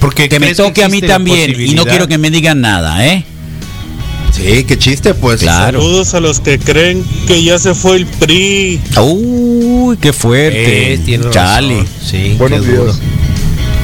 Porque 0.00 0.28
que 0.28 0.40
me 0.40 0.48
que 0.48 0.54
toque 0.56 0.82
a 0.82 0.88
mí 0.88 1.00
también 1.00 1.60
y 1.60 1.74
no 1.74 1.84
quiero 1.84 2.08
que 2.08 2.18
me 2.18 2.30
digan 2.30 2.60
nada, 2.60 3.06
¿eh? 3.06 3.24
Sí, 4.32 4.64
qué 4.64 4.78
chiste, 4.78 5.14
pues. 5.14 5.40
Claro. 5.40 5.80
Saludos 5.80 6.14
a 6.14 6.20
los 6.20 6.40
que 6.40 6.58
creen 6.58 7.04
que 7.26 7.42
ya 7.42 7.58
se 7.58 7.74
fue 7.74 7.96
el 7.96 8.06
PRI. 8.06 8.80
Uy, 9.00 9.96
qué 9.96 10.12
fuerte. 10.12 10.94
Eh, 10.94 10.98
tiene 10.98 11.30
Chale. 11.30 11.80
razón. 11.80 11.88
Sí, 12.04 12.34
Buenos 12.38 12.66
duro. 12.66 12.94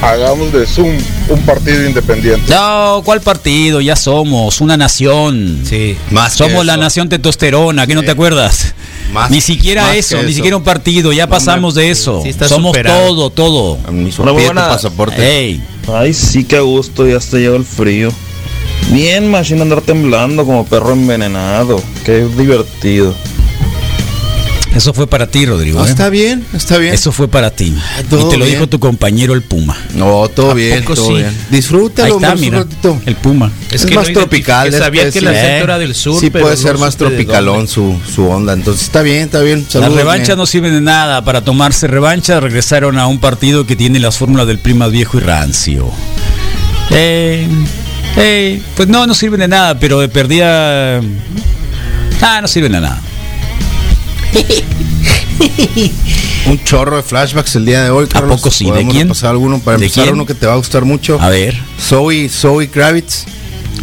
Hagamos 0.01 0.51
de 0.53 0.67
Zoom 0.67 0.95
un 1.29 1.41
partido 1.45 1.83
independiente. 1.87 2.53
No, 2.53 3.01
¿cuál 3.03 3.21
partido? 3.21 3.81
Ya 3.81 3.95
somos 3.95 4.61
una 4.61 4.77
nación. 4.77 5.61
Sí. 5.67 5.97
Más 6.11 6.33
que 6.33 6.37
Somos 6.37 6.65
la 6.65 6.73
eso. 6.73 6.81
nación 6.81 7.09
testosterona, 7.09 7.87
¿qué 7.87 7.95
no 7.95 8.03
te 8.03 8.11
acuerdas? 8.11 8.75
Más- 9.11 9.31
ni 9.31 9.41
siquiera 9.41 9.83
más 9.83 9.95
eso, 9.95 10.21
ni 10.21 10.33
siquiera 10.33 10.57
un 10.57 10.63
partido, 10.63 11.11
ya 11.11 11.27
pasamos 11.27 11.73
de 11.75 11.89
eso. 11.89 12.21
sí 12.23 12.33
Somos 12.33 12.69
superado. 12.71 13.07
todo, 13.07 13.29
todo. 13.29 13.77
Tu 13.77 14.23
buena. 14.33 14.67
pasaporte. 14.69 15.39
Ey, 15.39 15.61
Ay, 15.91 16.13
sí, 16.13 16.43
que 16.43 16.57
a 16.57 16.61
gusto, 16.61 17.07
ya 17.07 17.17
hasta 17.17 17.37
llegó 17.37 17.55
el 17.55 17.65
frío. 17.65 18.11
Bien, 18.91 19.29
machine 19.29 19.61
andar 19.61 19.81
temblando 19.81 20.45
como 20.45 20.65
perro 20.65 20.93
envenenado. 20.93 21.81
Qué 22.03 22.25
divertido. 22.37 23.13
Eso 24.75 24.93
fue 24.93 25.07
para 25.07 25.27
ti, 25.27 25.45
Rodrigo. 25.45 25.79
No, 25.79 25.85
¿eh? 25.85 25.89
está 25.89 26.09
bien, 26.09 26.45
está 26.53 26.77
bien. 26.77 26.93
Eso 26.93 27.11
fue 27.11 27.27
para 27.27 27.49
ti. 27.51 27.73
todo 28.09 28.27
y 28.27 28.29
te 28.31 28.37
lo 28.37 28.45
bien. 28.45 28.55
dijo 28.57 28.67
tu 28.67 28.79
compañero 28.79 29.33
el 29.33 29.41
Puma. 29.41 29.77
No, 29.95 30.27
todo 30.27 30.51
¿A 30.51 30.53
bien, 30.53 30.83
todo 30.83 31.07
sí? 31.07 31.13
bien. 31.13 31.35
Disfrútalo, 31.49 32.05
Ahí 32.05 32.11
está, 32.17 32.31
hombre, 32.33 32.47
un 32.47 32.53
mira. 32.53 32.63
ratito. 32.63 33.01
El 33.05 33.15
Puma. 33.15 33.51
Es, 33.71 33.85
que 33.85 33.95
más 33.95 34.07
no 34.09 34.13
tropical. 34.13 34.67
identifiqué, 34.69 34.85
sabía 34.85 35.11
que 35.11 35.19
el 35.19 35.27
eh, 35.27 35.29
acento 35.39 35.63
era 35.63 35.77
del 35.79 35.95
sur, 35.95 36.19
Sí, 36.19 36.29
pero 36.29 36.45
puede 36.45 36.57
no 36.57 36.61
ser 36.61 36.77
más 36.77 36.97
tropicalón 36.97 37.67
su, 37.67 37.99
su 38.13 38.27
onda. 38.27 38.53
Entonces 38.53 38.83
está 38.83 39.01
bien, 39.01 39.23
está 39.23 39.41
bien. 39.41 39.65
Las 39.73 39.93
revanchas 39.93 40.35
no 40.37 40.45
sirven 40.45 40.73
de 40.73 40.81
nada. 40.81 41.23
Para 41.23 41.41
tomarse 41.43 41.87
revancha 41.87 42.39
regresaron 42.39 42.99
a 42.99 43.07
un 43.07 43.19
partido 43.19 43.65
que 43.65 43.75
tiene 43.75 43.99
las 43.99 44.17
fórmulas 44.17 44.45
del 44.47 44.59
prima 44.59 44.87
viejo 44.87 45.17
y 45.17 45.21
rancio. 45.21 45.89
Eh, 46.91 47.47
eh, 48.17 48.61
pues 48.75 48.87
no, 48.87 49.07
no 49.07 49.13
sirven 49.13 49.39
de 49.39 49.47
nada, 49.47 49.79
pero 49.79 49.99
de 49.99 50.09
perdida... 50.09 50.99
Ah, 52.21 52.39
no 52.41 52.47
sirven 52.47 52.71
de 52.73 52.81
nada. 52.81 53.01
Un 56.47 56.63
chorro 56.63 56.97
de 56.97 57.03
flashbacks 57.03 57.55
el 57.55 57.65
día 57.65 57.83
de 57.83 57.89
hoy, 57.89 58.07
Carlos. 58.07 58.37
poco 58.37 58.51
sí? 58.51 58.69
¿De 58.69 58.85
quién? 58.87 59.07
repasar 59.07 59.31
alguno 59.31 59.59
para 59.59 59.77
¿De 59.77 59.85
empezar 59.85 60.03
quién? 60.05 60.15
uno 60.15 60.25
que 60.25 60.35
te 60.35 60.45
va 60.45 60.53
a 60.53 60.57
gustar 60.57 60.85
mucho. 60.85 61.19
A 61.19 61.29
ver. 61.29 61.57
Zoe, 61.79 62.29
Zoe 62.29 62.69
Kravitz. 62.69 63.25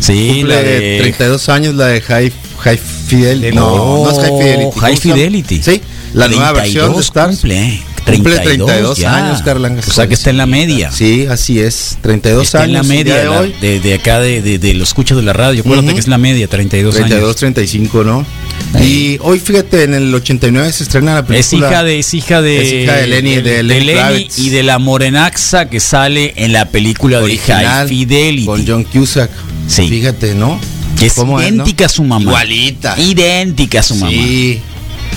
Sí, 0.01 0.37
Cumple 0.41 0.55
la 0.55 0.63
de... 0.63 0.99
32 1.01 1.49
años, 1.49 1.75
la 1.75 1.87
de 1.89 2.01
High, 2.01 2.33
High 2.61 2.79
Fidelity. 2.79 3.55
No, 3.57 4.05
no 4.05 4.11
es 4.11 4.19
High 4.19 4.39
Fidelity. 4.39 4.81
High. 4.81 4.97
Fidelity. 4.97 5.63
Sí, 5.63 5.83
la 6.15 6.29
nueva 6.29 6.53
versión 6.53 6.95
de 6.95 6.95
32 6.95 7.05
Stars. 7.05 7.37
Cumple, 7.41 7.83
Cumple 8.05 8.35
32 8.37 8.67
32 8.67 8.99
ya. 8.99 9.17
años, 9.17 9.43
Carla. 9.43 9.73
O 9.87 9.91
sea 9.93 10.07
que 10.09 10.15
está 10.15 10.31
en 10.31 10.37
la 10.37 10.47
media. 10.47 10.91
Sí, 10.93 11.27
así 11.31 11.61
es. 11.61 11.99
32 12.03 12.45
Está 12.45 12.59
años. 12.63 12.69
en 12.69 12.73
la 12.75 12.83
media 12.83 13.17
de 13.17 13.25
la- 13.25 13.31
hoy. 13.41 13.55
de, 13.61 13.81
de 13.81 13.95
acá 13.95 14.21
de, 14.21 14.43
de, 14.43 14.59
de 14.59 14.75
los 14.75 14.89
escuchos 14.89 15.17
de 15.17 15.23
la 15.23 15.33
radio. 15.33 15.61
Acuérdate 15.61 15.87
Ujú. 15.89 15.95
que 15.95 16.01
es 16.01 16.09
la 16.09 16.19
media, 16.19 16.49
32, 16.49 16.95
32, 16.95 17.25
años. 17.25 17.37
35, 17.37 18.05
¿no? 18.05 18.27
Y 18.81 19.19
hoy, 19.23 19.39
fíjate, 19.39 19.85
en 19.85 19.95
el 19.95 20.15
89 20.15 20.73
se 20.73 20.83
estrena 20.85 21.15
la 21.15 21.21
Es 21.21 21.27
película. 21.49 21.69
hija 21.71 21.83
de 21.85 21.99
es 21.99 22.15
hija 22.15 22.43
de, 22.43 22.63
Es 22.63 22.73
hija 22.85 22.97
de 22.97 23.07
Lenny- 23.09 23.43
de 23.43 23.63
Lenny 23.63 24.29
y 24.37 24.49
de 24.51 24.63
la 24.63 24.79
morenaxa 24.79 25.69
que 25.69 25.79
sale 25.81 26.33
en 26.37 26.53
la 26.53 26.67
película 26.71 27.19
de 27.19 27.25
original 27.25 27.65
High 27.67 27.89
Fidelity. 27.89 28.47
con 28.47 28.67
John 28.67 28.85
Cusack. 28.85 29.31
Sí. 29.69 29.89
Fíjate, 29.89 30.35
¿no? 30.35 30.59
que 30.99 31.07
es 31.07 31.15
¿Cómo 31.15 31.41
es, 31.41 31.49
no? 31.53 31.55
idéntica 31.65 31.87
a 31.87 31.89
su 31.89 32.05
mamá. 32.05 32.23
Igualita. 32.23 32.95
Idéntica 33.01 33.81
a 33.81 33.83
su 33.83 33.95
mamá. 33.97 34.11
Sí. 34.13 34.61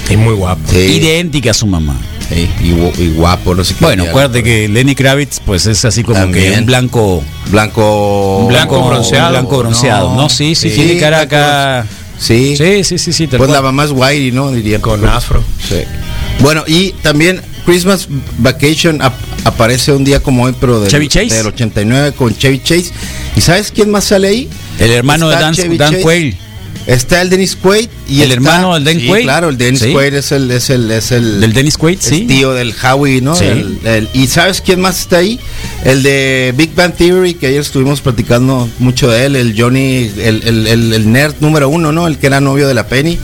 Sí, 0.08 0.18
muy 0.18 0.34
guapo. 0.34 0.62
Sí. 0.72 0.78
Idéntica 0.78 1.52
a 1.52 1.54
su 1.54 1.68
mamá. 1.68 1.98
Sí, 2.30 2.50
y, 2.62 3.02
y 3.04 3.10
guapo, 3.12 3.54
no 3.54 3.64
sé 3.64 3.76
qué. 3.76 3.86
Bueno, 3.86 4.04
acuérdate 4.06 4.42
que 4.44 4.68
Lenny 4.68 4.96
Kravitz 4.96 5.40
pues 5.46 5.66
es 5.68 5.86
así 5.86 6.04
como 6.04 6.16
que 6.16 6.22
También. 6.24 6.60
un 6.62 6.66
blanco 6.66 7.24
Blanco. 7.52 8.38
un 8.40 8.48
blanco 8.48 8.84
bronceado. 8.84 9.28
un 9.28 9.32
blanco 9.34 9.58
bronceado, 9.60 10.16
¿no? 10.16 10.28
Sí, 10.30 10.56
sí, 10.56 10.70
Sí, 10.70 10.76
tiene 10.76 10.98
cara 11.00 11.22
acá. 11.22 11.86
Sí. 12.18 12.56
Sí, 12.58 12.84
sí, 12.84 12.98
sí, 12.98 13.14
sí, 13.14 13.28
tal 13.28 13.38
Pues 13.38 13.50
cual. 13.50 13.58
la 13.58 13.62
mamá 13.62 13.84
es 13.84 13.92
Whitey, 13.92 14.32
¿no? 14.32 14.52
Diría. 14.52 14.82
Con 14.82 15.06
afro. 15.08 15.44
Sí. 15.68 15.76
Bueno, 16.40 16.64
y 16.66 16.92
también 17.02 17.42
Christmas 17.66 18.08
Vacation 18.40 19.02
ap- 19.02 19.14
aparece 19.44 19.92
un 19.92 20.04
día 20.04 20.20
como 20.22 20.44
hoy, 20.44 20.56
pero 20.60 20.80
del, 20.80 20.90
Chevy 20.90 21.08
Chase. 21.10 21.36
del 21.36 21.48
89 21.48 22.14
con 22.14 22.36
Chevy 22.36 22.60
Chase. 22.64 22.92
¿Y 23.36 23.42
sabes 23.42 23.72
quién 23.72 23.90
más 23.92 24.06
sale 24.06 24.30
ahí? 24.30 24.50
El 24.80 24.92
hermano 24.92 25.28
de 25.28 25.34
Está 25.36 25.46
Dan, 25.46 25.56
Chevy 25.56 25.78
Dan 25.78 25.92
Chase. 25.92 26.04
Quayle. 26.04 26.38
Está 26.88 27.22
el 27.22 27.30
Dennis 27.32 27.56
Quaid 27.56 27.90
y 28.08 28.18
¿El 28.18 28.32
está- 28.32 28.34
hermano 28.36 28.80
del 28.80 29.00
sí, 29.02 29.08
Quaid? 29.08 29.24
claro, 29.24 29.50
el 29.50 29.58
Dennis 29.58 29.80
Sí. 29.82 29.92
Quaid 29.92 30.14
es 30.14 30.32
el 30.32 30.52
es 30.52 30.70
el 30.70 30.92
es 30.92 31.12
el 31.12 31.42
Del 31.42 31.52
Dennis 31.54 31.78
Quaid, 31.78 31.98
es 31.98 32.06
sí. 32.06 32.22
tío 32.28 32.54
del 32.54 32.74
Howie, 32.80 33.22
¿no? 33.22 33.36
Sí. 33.36 33.46
El- 33.46 33.80
el- 33.86 34.10
y 34.14 34.28
sabes 34.28 34.62
quién 34.62 34.80
más 34.82 35.00
está 35.00 35.18
ahí? 35.18 35.40
El 35.84 36.04
de 36.04 36.54
Big 36.56 36.76
Bang 36.76 36.94
Theory 36.94 37.34
que 37.34 37.48
ayer 37.48 37.62
estuvimos 37.62 38.02
platicando 38.02 38.70
mucho 38.78 39.10
de 39.10 39.26
él, 39.26 39.36
el 39.36 39.60
Johnny, 39.60 40.12
el, 40.18 40.44
el- 40.44 40.68
el- 40.68 40.94
el 40.94 41.12
nerd 41.12 41.34
número 41.40 41.70
uno, 41.70 41.92
¿no? 41.92 42.08
El 42.08 42.20
que 42.20 42.28
era 42.28 42.40
novio 42.40 42.68
de 42.68 42.76
la 42.76 42.88
Penny, 42.88 43.18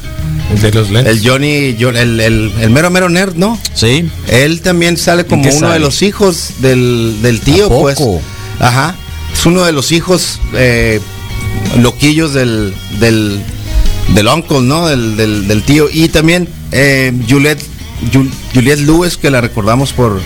De 0.60 0.72
los 0.72 0.90
lentes. 0.90 1.14
el 1.18 1.28
Johnny, 1.30 1.76
yo- 1.76 1.90
el, 1.90 2.20
el- 2.20 2.52
el 2.60 2.70
mero 2.72 2.90
mero 2.90 3.10
nerd, 3.10 3.36
¿no? 3.36 3.60
Sí. 3.76 4.10
Él 4.28 4.62
también 4.62 4.98
sale 4.98 5.26
como 5.26 5.44
uno 5.44 5.52
sale? 5.60 5.74
de 5.76 5.80
los 5.82 6.02
hijos 6.02 6.50
del, 6.62 7.18
del 7.22 7.40
tío, 7.42 7.68
¿A 7.68 7.70
poco? 7.70 7.82
pues. 7.84 8.00
Ajá. 8.60 8.96
Es 9.34 9.46
uno 9.46 9.64
de 9.64 9.72
los 9.72 9.92
hijos 9.94 10.40
eh, 10.56 11.00
loquillos 11.80 12.34
del, 12.34 12.74
del, 13.00 13.40
del 14.14 14.28
uncle, 14.28 14.62
¿no? 14.62 14.88
Del, 14.88 15.16
del, 15.18 15.48
del 15.48 15.64
tío. 15.64 15.88
Y 15.92 16.10
también 16.10 16.48
eh, 16.72 17.14
Juliette, 17.30 17.64
Jul- 18.14 18.32
Juliette 18.54 18.80
Lewis, 18.82 19.18
que 19.18 19.30
la 19.30 19.42
recordamos 19.42 19.94
por, 19.94 20.20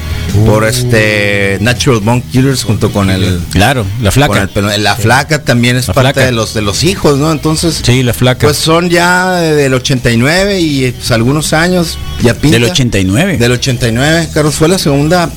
por 0.45 0.63
Uh. 0.63 0.67
este 0.67 1.57
Natural 1.61 1.99
Bone 2.01 2.23
Killers 2.31 2.63
junto 2.63 2.91
con 2.91 3.09
el. 3.09 3.39
Claro, 3.51 3.85
la 4.01 4.11
flaca. 4.11 4.41
el 4.41 4.49
pelo- 4.49 4.75
la 4.77 4.95
flaca 4.95 5.43
también 5.43 5.75
es 5.77 5.87
La 5.87 5.93
parte 5.93 6.13
flaca. 6.13 6.25
de 6.25 6.31
los 6.31 6.53
de 6.53 6.61
los 6.61 6.83
hijos, 6.83 7.17
¿no? 7.17 7.31
Entonces, 7.31 7.81
Sí, 7.85 8.01
la 8.03 8.13
flaca. 8.13 8.47
pues 8.47 8.57
son 8.57 8.89
ya 8.89 9.31
del 9.41 9.73
89 9.73 10.59
y 10.59 10.91
pues, 10.91 11.11
algunos 11.11 11.53
años 11.53 11.97
ya 12.23 12.33
pinta. 12.33 12.55
Del 12.59 12.69
89. 12.71 13.37
Del 13.37 13.51
89, 13.51 14.29
Carlos, 14.33 14.55
fue 14.55 14.67
la 14.67 14.77
segunda 14.79 15.29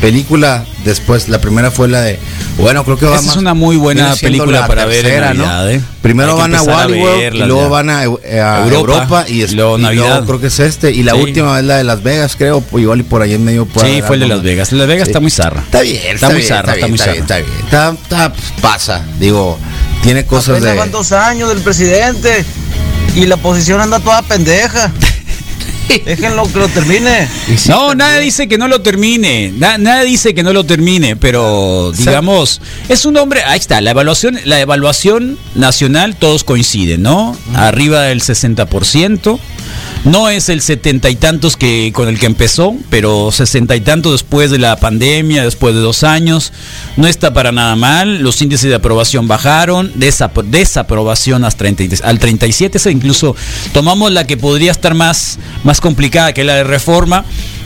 película. 0.00 0.64
Después, 0.84 1.28
la 1.28 1.40
primera 1.40 1.70
fue 1.70 1.88
la 1.88 2.00
de. 2.02 2.18
Bueno, 2.58 2.84
creo 2.84 2.96
que 2.96 3.06
va 3.06 3.12
Esa 3.12 3.20
es 3.20 3.26
más- 3.26 3.36
una 3.36 3.54
muy 3.54 3.76
buena 3.76 4.14
película 4.20 4.60
la 4.60 4.66
para 4.68 4.84
ver 4.86 5.04
en 5.06 5.20
Navidad, 5.20 5.70
¿eh? 5.72 5.80
Primero 6.00 6.36
van 6.36 6.54
a 6.54 6.62
Wally 6.62 7.00
World 7.00 7.18
y 7.18 7.20
verlas 7.24 7.48
luego 7.48 7.62
ya. 7.64 7.68
van 7.68 7.90
a, 7.90 8.04
eh, 8.04 8.40
a 8.40 8.64
Europa, 8.64 8.74
Europa, 8.94 9.24
y, 9.28 9.42
es- 9.42 9.52
luego 9.52 9.78
y 9.78 9.82
Navidad. 9.82 10.24
creo 10.24 10.40
que 10.40 10.46
es 10.46 10.60
este. 10.60 10.92
Y 10.92 11.02
la 11.02 11.12
Sí. 11.12 11.18
última 11.18 11.58
es 11.58 11.64
la 11.64 11.76
de 11.78 11.84
Las 11.84 12.02
Vegas, 12.02 12.36
creo. 12.36 12.62
Igual 12.72 13.00
y 13.00 13.02
por 13.02 13.22
ahí 13.22 13.34
en 13.34 13.44
medio. 13.44 13.66
puede 13.66 13.96
Sí, 13.96 14.02
fue 14.02 14.16
el 14.16 14.20
de 14.20 14.28
Las 14.28 14.38
más. 14.38 14.44
Vegas. 14.44 14.72
Las 14.72 14.86
Vegas 14.86 15.04
Sí. 15.06 15.10
está 15.10 15.20
muy 15.20 15.30
zarra. 15.30 15.60
Está 15.62 15.80
bien, 15.80 16.00
Está 16.14 16.26
muy 16.28 16.36
bien, 16.36 16.48
zarra, 16.48 16.60
está 16.72 16.74
bien, 16.76 16.88
muy 16.90 16.98
está 16.98 17.12
bien, 17.12 17.26
zarra. 17.26 17.38
está 17.40 17.50
bien. 17.50 17.64
Está, 17.64 17.90
está- 18.02 18.32
pues, 18.32 18.52
pasa, 18.62 19.02
digo, 19.18 19.58
tiene 20.02 20.24
cosas 20.24 20.56
Apenas 20.56 20.72
de. 20.72 20.78
van 20.78 20.90
dos 20.92 21.12
años 21.12 21.48
del 21.48 21.58
presidente 21.60 22.44
y 23.16 23.26
la 23.26 23.34
oposición 23.34 23.80
anda 23.80 23.98
toda 24.00 24.22
pendeja. 24.22 24.92
Déjenlo 26.04 26.44
que 26.52 26.58
lo 26.58 26.68
termine. 26.68 27.28
No, 27.68 27.94
nadie 27.94 28.20
dice 28.20 28.48
que 28.48 28.58
no 28.58 28.68
lo 28.68 28.80
termine. 28.82 29.52
Na- 29.56 29.78
nadie 29.78 30.06
dice 30.08 30.34
que 30.34 30.42
no 30.42 30.52
lo 30.52 30.64
termine, 30.64 31.16
pero 31.16 31.92
digamos, 31.96 32.60
es 32.88 33.04
un 33.04 33.16
hombre. 33.16 33.42
Ahí 33.44 33.58
está, 33.58 33.80
la 33.80 33.90
evaluación, 33.92 34.38
la 34.44 34.60
evaluación 34.60 35.38
nacional, 35.54 36.16
todos 36.16 36.44
coinciden, 36.44 37.02
¿no? 37.02 37.36
Arriba 37.54 38.02
del 38.02 38.20
60%. 38.20 39.38
No 40.04 40.28
es 40.28 40.48
el 40.48 40.60
setenta 40.60 41.10
y 41.10 41.16
tantos 41.16 41.56
que 41.56 41.90
con 41.92 42.08
el 42.08 42.18
que 42.18 42.26
empezó, 42.26 42.74
pero 42.90 43.32
sesenta 43.32 43.74
y 43.74 43.80
tantos 43.80 44.12
después 44.12 44.50
de 44.50 44.58
la 44.58 44.76
pandemia, 44.76 45.42
después 45.42 45.74
de 45.74 45.80
dos 45.80 46.04
años. 46.04 46.52
No 46.96 47.06
está 47.08 47.32
para 47.32 47.50
nada 47.52 47.74
mal. 47.76 48.18
Los 48.22 48.40
índices 48.40 48.68
de 48.70 48.76
aprobación 48.76 49.26
bajaron, 49.26 49.92
desap- 49.94 50.44
desaprobación 50.44 51.44
hasta 51.44 51.58
30 51.58 51.82
y- 51.84 51.90
al 52.04 52.18
37. 52.18 52.78
esa 52.78 52.90
incluso 52.90 53.34
tomamos 53.72 54.12
la 54.12 54.26
que 54.26 54.36
podría 54.36 54.70
estar 54.70 54.94
más, 54.94 55.38
más 55.64 55.80
complicada 55.80 56.32
que 56.32 56.44
la 56.44 56.54
de 56.54 56.64
reforma. 56.64 57.24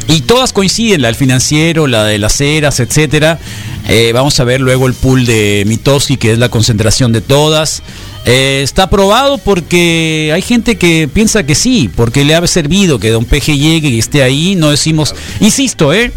Y 0.09 0.23
todas 0.23 0.53
coinciden, 0.53 1.03
la 1.03 1.09
del 1.09 1.15
financiero, 1.15 1.87
la 1.87 2.05
de 2.05 2.19
las 2.19 2.41
eras, 2.41 2.81
etcétera. 2.81 3.39
Eh, 3.87 4.11
vamos 4.13 4.41
a 4.41 4.45
ver 4.45 4.61
luego 4.61 4.87
el 4.89 4.95
pool 4.95 5.25
de 5.25 5.63
Mitowski, 5.67 6.17
que 6.17 6.33
es 6.33 6.39
la 6.39 6.49
concentración 6.49 7.13
de 7.13 7.21
todas. 7.21 7.83
Eh, 8.27 8.61
está 8.63 8.85
aprobado 8.85 9.39
porque 9.39 10.31
hay 10.35 10.43
gente 10.43 10.77
que 10.77 11.09
piensa 11.13 11.43
que 11.45 11.55
sí, 11.55 11.91
porque 11.95 12.25
le 12.25 12.35
ha 12.35 12.47
servido 12.47 12.99
que 12.99 13.11
Don 13.11 13.25
Peje 13.25 13.57
llegue 13.57 13.89
y 13.89 13.99
esté 13.99 14.23
ahí. 14.23 14.55
No 14.57 14.71
decimos, 14.71 15.15
insisto, 15.41 15.93
¿eh? 15.93 16.13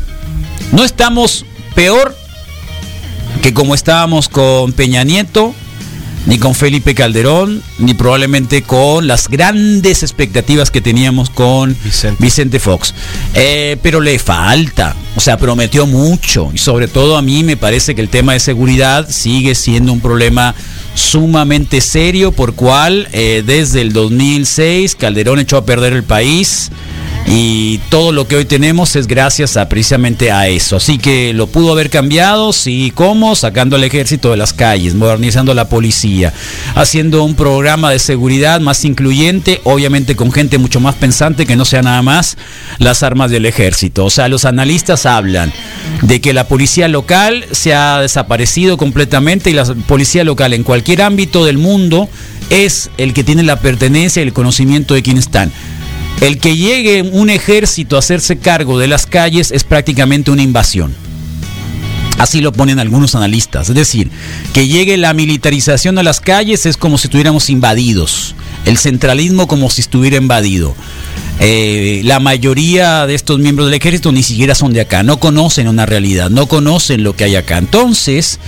No 0.71 0.83
estamos 0.83 1.45
peor 1.75 2.15
que 3.41 3.53
como 3.53 3.75
estábamos 3.75 4.29
con 4.29 4.73
Peña 4.73 5.03
Nieto, 5.03 5.53
ni 6.25 6.37
con 6.37 6.55
Felipe 6.55 6.95
Calderón, 6.95 7.61
ni 7.79 7.93
probablemente 7.93 8.61
con 8.61 9.07
las 9.07 9.27
grandes 9.27 10.03
expectativas 10.03 10.71
que 10.71 10.81
teníamos 10.81 11.29
con 11.29 11.75
Vicente, 12.19 12.59
Fox. 12.59 12.93
Eh, 13.33 13.77
pero 13.81 13.99
le 13.99 14.19
falta, 14.19 14.95
o 15.15 15.19
sea, 15.19 15.37
prometió 15.37 15.85
mucho 15.85 16.51
y 16.53 16.57
sobre 16.57 16.87
todo 16.87 17.17
a 17.17 17.21
mí 17.21 17.43
me 17.43 17.57
parece 17.57 17.95
que 17.95 18.01
el 18.01 18.09
tema 18.09 18.33
de 18.33 18.39
seguridad 18.39 19.09
sigue 19.09 19.55
siendo 19.55 19.91
un 19.91 19.99
problema 19.99 20.55
sumamente 20.93 21.81
serio 21.81 22.31
por 22.31 22.53
cual 22.53 23.07
eh, 23.11 23.43
desde 23.45 23.81
el 23.81 23.93
2006 23.93 24.95
Calderón 24.95 25.39
echó 25.39 25.57
a 25.57 25.65
perder 25.65 25.93
el 25.93 26.03
país 26.03 26.71
y 27.25 27.77
todo 27.89 28.11
lo 28.11 28.27
que 28.27 28.35
hoy 28.35 28.45
tenemos 28.45 28.95
es 28.95 29.07
gracias 29.07 29.55
a 29.55 29.69
precisamente 29.69 30.31
a 30.31 30.47
eso. 30.47 30.75
Así 30.75 30.97
que 30.97 31.33
lo 31.33 31.47
pudo 31.47 31.71
haber 31.71 31.89
cambiado, 31.89 32.53
sí, 32.53 32.91
¿cómo? 32.93 33.35
Sacando 33.35 33.75
al 33.75 33.83
ejército 33.83 34.31
de 34.31 34.37
las 34.37 34.53
calles, 34.53 34.93
modernizando 34.93 35.53
la 35.53 35.69
policía, 35.69 36.33
haciendo 36.75 37.23
un 37.23 37.35
programa 37.35 37.91
de 37.91 37.99
seguridad 37.99 38.59
más 38.59 38.83
incluyente, 38.83 39.61
obviamente 39.63 40.15
con 40.15 40.31
gente 40.31 40.57
mucho 40.57 40.79
más 40.79 40.95
pensante 40.95 41.45
que 41.45 41.55
no 41.55 41.65
sea 41.65 41.81
nada 41.81 42.01
más 42.01 42.37
las 42.77 43.03
armas 43.03 43.31
del 43.31 43.45
ejército. 43.45 44.05
O 44.05 44.09
sea, 44.09 44.27
los 44.27 44.45
analistas 44.45 45.05
hablan 45.05 45.53
de 46.01 46.19
que 46.19 46.33
la 46.33 46.47
policía 46.47 46.87
local 46.87 47.45
se 47.51 47.73
ha 47.73 47.99
desaparecido 48.01 48.77
completamente 48.77 49.49
y 49.49 49.53
la 49.53 49.65
policía 49.87 50.23
local 50.23 50.53
en 50.53 50.63
cualquier 50.63 51.01
ámbito 51.01 51.45
del 51.45 51.57
mundo 51.57 52.09
es 52.49 52.89
el 52.97 53.13
que 53.13 53.23
tiene 53.23 53.43
la 53.43 53.59
pertenencia 53.59 54.21
y 54.21 54.27
el 54.27 54.33
conocimiento 54.33 54.93
de 54.93 55.01
quién 55.01 55.17
están. 55.17 55.51
El 56.23 56.37
que 56.37 56.55
llegue 56.55 57.01
un 57.01 57.29
ejército 57.29 57.97
a 57.97 57.99
hacerse 57.99 58.37
cargo 58.37 58.79
de 58.79 58.87
las 58.87 59.05
calles 59.05 59.51
es 59.51 59.65
prácticamente 59.65 60.31
una 60.31 60.41
invasión. 60.41 60.95
Así 62.17 62.39
lo 62.39 62.53
ponen 62.53 62.79
algunos 62.79 63.13
analistas. 63.13 63.67
Es 63.67 63.75
decir, 63.75 64.09
que 64.53 64.69
llegue 64.69 64.95
la 64.95 65.13
militarización 65.13 65.97
a 65.97 66.03
las 66.03 66.21
calles 66.21 66.65
es 66.65 66.77
como 66.77 66.97
si 66.97 67.07
estuviéramos 67.07 67.49
invadidos. 67.49 68.35
El 68.63 68.77
centralismo 68.77 69.49
como 69.49 69.69
si 69.69 69.81
estuviera 69.81 70.15
invadido. 70.15 70.73
Eh, 71.41 71.99
la 72.05 72.21
mayoría 72.21 73.05
de 73.05 73.15
estos 73.15 73.39
miembros 73.39 73.67
del 73.67 73.73
ejército 73.73 74.13
ni 74.13 74.23
siquiera 74.23 74.55
son 74.55 74.71
de 74.71 74.79
acá, 74.79 75.03
no 75.03 75.19
conocen 75.19 75.67
una 75.67 75.85
realidad, 75.85 76.29
no 76.29 76.45
conocen 76.45 77.03
lo 77.03 77.17
que 77.17 77.25
hay 77.25 77.35
acá. 77.35 77.57
Entonces, 77.57 78.39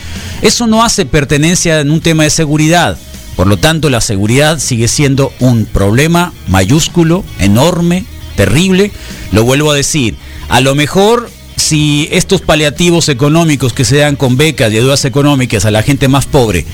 eso 0.41 0.65
no 0.65 0.81
hace 0.81 1.05
pertenencia 1.05 1.81
en 1.81 1.91
un 1.91 1.99
tema 1.99 2.23
de 2.23 2.29
seguridad. 2.29 2.97
Por 3.35 3.47
lo 3.47 3.57
tanto, 3.57 3.89
la 3.89 4.01
seguridad 4.01 4.59
sigue 4.59 4.87
siendo 4.87 5.33
un 5.39 5.65
problema 5.65 6.33
mayúsculo, 6.47 7.23
enorme, 7.39 8.05
terrible. 8.35 8.91
Lo 9.31 9.43
vuelvo 9.43 9.71
a 9.71 9.75
decir, 9.75 10.15
a 10.47 10.61
lo 10.61 10.75
mejor 10.75 11.29
si 11.55 12.07
estos 12.11 12.41
paliativos 12.41 13.09
económicos 13.09 13.73
que 13.73 13.85
se 13.85 13.97
dan 13.97 14.15
con 14.15 14.37
becas 14.37 14.71
y 14.71 14.77
ayudas 14.77 15.05
económicas 15.05 15.65
a 15.65 15.71
la 15.71 15.83
gente 15.83 16.07
más 16.07 16.25
pobre 16.25 16.65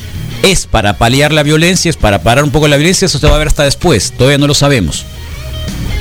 es 0.44 0.66
para 0.66 0.98
paliar 0.98 1.32
la 1.32 1.44
violencia, 1.44 1.90
es 1.90 1.98
para 1.98 2.24
parar 2.24 2.44
un 2.44 2.52
poco 2.52 2.68
la 2.68 2.78
violencia, 2.78 3.06
eso 3.06 3.20
se 3.20 3.28
va 3.28 3.36
a 3.36 3.40
ver 3.40 3.48
hasta 3.48 3.64
después, 3.64 4.12
todavía 4.12 4.38
no 4.38 4.48
lo 4.48 4.54
sabemos. 4.54 5.06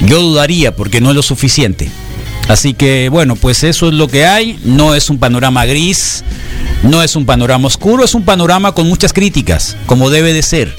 Yo 0.06 0.20
dudaría 0.20 0.74
porque 0.74 1.00
no 1.00 1.10
es 1.10 1.16
lo 1.16 1.22
suficiente. 1.22 1.90
Así 2.50 2.74
que 2.74 3.08
bueno, 3.10 3.36
pues 3.36 3.62
eso 3.62 3.86
es 3.86 3.94
lo 3.94 4.08
que 4.08 4.26
hay, 4.26 4.58
no 4.64 4.96
es 4.96 5.08
un 5.08 5.18
panorama 5.20 5.66
gris, 5.66 6.24
no 6.82 7.00
es 7.00 7.14
un 7.14 7.24
panorama 7.24 7.68
oscuro, 7.68 8.04
es 8.04 8.12
un 8.12 8.24
panorama 8.24 8.72
con 8.72 8.88
muchas 8.88 9.12
críticas, 9.12 9.76
como 9.86 10.10
debe 10.10 10.32
de 10.32 10.42
ser, 10.42 10.74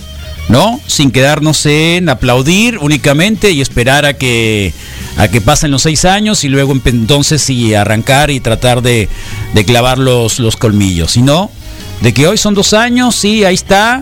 ¿no? 0.50 0.82
Sin 0.86 1.12
quedarnos 1.12 1.66
en 1.66 2.10
aplaudir 2.10 2.78
únicamente 2.80 3.52
y 3.52 3.62
esperar 3.62 4.06
a 4.06 4.18
que 4.18 4.74
a 5.16 5.30
que 5.30 5.40
pasen 5.40 5.72
los 5.72 5.84
seis 5.84 6.04
años 6.04 6.44
y 6.44 6.50
luego 6.50 6.78
entonces 6.84 7.42
sí 7.42 7.74
arrancar 7.74 8.32
y 8.32 8.42
tratar 8.42 8.82
de, 8.82 9.08
de 9.54 9.64
clavar 9.64 9.98
los, 9.98 10.40
los 10.40 10.58
colmillos, 10.58 11.12
sino 11.12 11.52
de 12.02 12.14
que 12.14 12.28
hoy 12.28 12.38
son 12.38 12.54
dos 12.54 12.74
años, 12.74 13.16
sí, 13.16 13.46
ahí 13.46 13.56
está. 13.56 14.02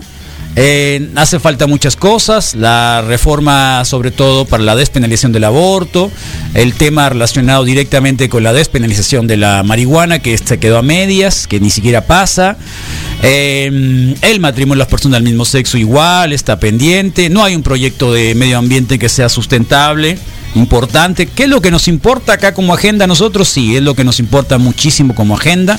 Eh, 0.56 1.10
hace 1.14 1.38
falta 1.38 1.68
muchas 1.68 1.94
cosas, 1.94 2.56
la 2.56 3.02
reforma 3.02 3.84
sobre 3.84 4.10
todo 4.10 4.44
para 4.44 4.64
la 4.64 4.74
despenalización 4.74 5.32
del 5.32 5.44
aborto, 5.44 6.10
el 6.54 6.74
tema 6.74 7.08
relacionado 7.08 7.64
directamente 7.64 8.28
con 8.28 8.42
la 8.42 8.52
despenalización 8.52 9.28
de 9.28 9.36
la 9.36 9.62
marihuana 9.62 10.18
que 10.18 10.36
se 10.36 10.58
quedó 10.58 10.78
a 10.78 10.82
medias, 10.82 11.46
que 11.46 11.60
ni 11.60 11.70
siquiera 11.70 12.06
pasa, 12.06 12.56
Eh, 13.22 14.16
el 14.22 14.40
matrimonio 14.40 14.76
de 14.76 14.84
las 14.86 14.88
personas 14.88 15.18
del 15.18 15.24
mismo 15.24 15.44
sexo 15.44 15.76
igual 15.76 16.32
está 16.32 16.58
pendiente, 16.58 17.28
no 17.28 17.44
hay 17.44 17.54
un 17.54 17.62
proyecto 17.62 18.12
de 18.12 18.34
medio 18.34 18.56
ambiente 18.56 18.98
que 18.98 19.10
sea 19.10 19.28
sustentable, 19.28 20.16
importante, 20.54 21.26
¿qué 21.26 21.42
es 21.44 21.48
lo 21.50 21.60
que 21.60 21.70
nos 21.70 21.86
importa 21.86 22.32
acá 22.32 22.54
como 22.54 22.72
agenda 22.72 23.04
a 23.04 23.08
nosotros? 23.08 23.46
Sí, 23.48 23.76
es 23.76 23.82
lo 23.82 23.94
que 23.94 24.04
nos 24.04 24.18
importa 24.20 24.58
muchísimo 24.58 25.14
como 25.14 25.36
agenda, 25.36 25.78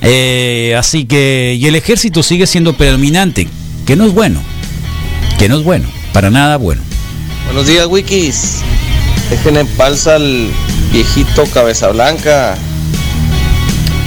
Eh, 0.00 0.74
así 0.76 1.04
que, 1.04 1.56
y 1.58 1.66
el 1.66 1.76
ejército 1.76 2.22
sigue 2.24 2.46
siendo 2.48 2.72
predominante, 2.72 3.46
que 3.86 3.96
no 3.96 4.06
es 4.06 4.12
bueno, 4.12 4.40
que 5.38 5.48
no 5.48 5.56
es 5.56 5.64
bueno, 5.64 5.88
para 6.12 6.30
nada 6.30 6.56
bueno. 6.56 6.82
Buenos 7.46 7.66
días, 7.66 7.86
Wikis. 7.86 8.60
Dejen 9.30 9.56
en 9.56 9.66
palsa 9.66 10.16
al 10.16 10.50
viejito 10.92 11.44
cabeza 11.46 11.88
blanca. 11.88 12.56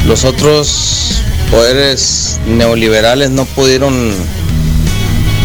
Los 0.08 0.24
otros 0.24 1.22
poderes 1.52 2.40
neoliberales 2.48 3.32
no 3.32 3.46
pudieron 3.46 4.14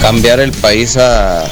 cambiar 0.01 0.41
el 0.41 0.53
país 0.53 0.97
a, 0.97 1.45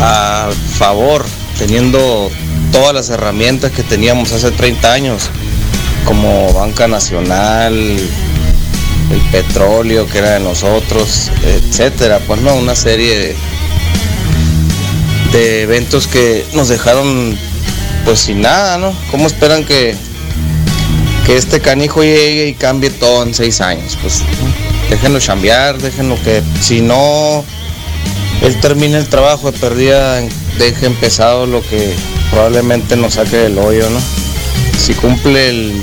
a 0.00 0.50
favor, 0.78 1.24
teniendo 1.58 2.30
todas 2.72 2.94
las 2.94 3.10
herramientas 3.10 3.70
que 3.72 3.82
teníamos 3.82 4.32
hace 4.32 4.50
30 4.50 4.92
años, 4.92 5.30
como 6.04 6.52
Banca 6.52 6.88
Nacional, 6.88 7.98
el 9.12 9.20
petróleo 9.30 10.06
que 10.06 10.18
era 10.18 10.32
de 10.32 10.40
nosotros, 10.40 11.30
etcétera. 11.44 12.20
Pues 12.26 12.40
no, 12.40 12.54
una 12.54 12.74
serie 12.74 13.36
de, 15.32 15.62
eventos 15.62 16.06
que 16.06 16.44
nos 16.54 16.68
dejaron 16.68 17.38
pues 18.04 18.20
sin 18.20 18.40
nada, 18.42 18.78
¿no? 18.78 18.94
¿Cómo 19.10 19.26
esperan 19.26 19.64
que, 19.64 19.94
que 21.26 21.36
este 21.36 21.60
canijo 21.60 22.02
llegue 22.02 22.48
y 22.48 22.54
cambie 22.54 22.90
todo 22.90 23.22
en 23.22 23.34
seis 23.34 23.60
años? 23.60 23.96
Pues 24.00 24.22
déjenlo 24.90 25.20
chambear, 25.20 25.78
déjenlo 25.78 26.16
que 26.22 26.42
si 26.60 26.80
no 26.80 27.44
él 28.42 28.60
termina 28.60 28.98
el 28.98 29.08
trabajo 29.08 29.52
de 29.52 29.58
perdida, 29.58 30.20
deje 30.58 30.86
empezado 30.86 31.46
lo 31.46 31.62
que 31.62 31.94
probablemente 32.30 32.96
nos 32.96 33.14
saque 33.14 33.36
del 33.36 33.58
hoyo, 33.58 33.88
¿no? 33.88 34.00
Si 34.78 34.94
cumple 34.94 35.48
el 35.48 35.82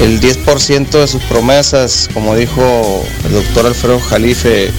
el 0.00 0.20
10% 0.20 0.90
de 0.90 1.06
sus 1.06 1.22
promesas, 1.24 2.08
como 2.12 2.34
dijo 2.34 3.04
el 3.24 3.32
doctor 3.32 3.66
Alfredo 3.66 4.00
Jalife, 4.00 4.70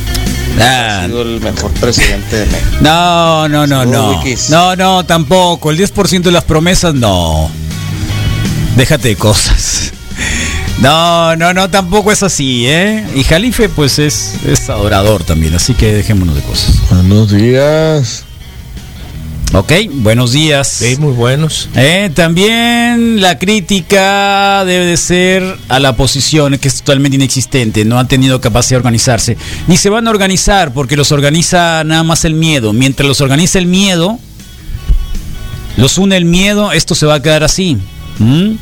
ha 0.59 1.05
sido 1.05 1.21
el 1.21 1.41
mejor 1.41 1.71
presidente 1.73 2.37
de 2.37 2.45
México. 2.45 2.77
No, 2.81 3.47
no, 3.47 3.67
no, 3.67 3.85
no. 3.85 4.21
No, 4.49 4.75
no, 4.75 5.05
tampoco. 5.05 5.71
El 5.71 5.77
10% 5.77 6.21
de 6.21 6.31
las 6.31 6.43
promesas, 6.43 6.93
no. 6.93 7.49
Déjate 8.75 9.09
de 9.09 9.15
cosas. 9.15 9.91
No, 10.79 11.35
no, 11.35 11.53
no, 11.53 11.69
tampoco 11.69 12.11
es 12.11 12.23
así, 12.23 12.67
¿eh? 12.67 13.05
Y 13.15 13.23
Jalife, 13.23 13.69
pues 13.69 13.99
es, 13.99 14.33
es 14.45 14.69
adorador 14.69 15.23
también, 15.23 15.53
así 15.55 15.73
que 15.75 15.93
dejémonos 15.93 16.35
de 16.35 16.41
cosas. 16.41 16.75
Buenos 16.89 17.31
días. 17.31 18.25
Ok, 19.55 19.71
buenos 19.91 20.31
días. 20.31 20.83
muy 20.99 21.13
buenos. 21.13 21.69
Eh, 21.75 22.09
también 22.15 23.21
la 23.21 23.37
crítica 23.37 24.65
debe 24.65 24.87
de 24.87 24.97
ser 24.97 25.43
a 25.69 25.79
la 25.79 25.91
oposición, 25.91 26.57
que 26.57 26.67
es 26.67 26.77
totalmente 26.79 27.17
inexistente, 27.17 27.85
no 27.85 27.99
han 27.99 28.07
tenido 28.07 28.41
capacidad 28.41 28.77
de 28.77 28.77
organizarse. 28.77 29.37
Ni 29.67 29.77
se 29.77 29.91
van 29.91 30.07
a 30.07 30.09
organizar 30.09 30.73
porque 30.73 30.97
los 30.97 31.11
organiza 31.11 31.83
nada 31.83 32.01
más 32.01 32.25
el 32.25 32.33
miedo. 32.33 32.73
Mientras 32.73 33.07
los 33.07 33.21
organiza 33.21 33.59
el 33.59 33.67
miedo, 33.67 34.17
los 35.77 35.99
une 35.99 36.17
el 36.17 36.25
miedo, 36.25 36.71
esto 36.71 36.95
se 36.95 37.05
va 37.05 37.15
a 37.15 37.21
quedar 37.21 37.43
así. 37.43 37.77
¿Mm? 38.17 38.53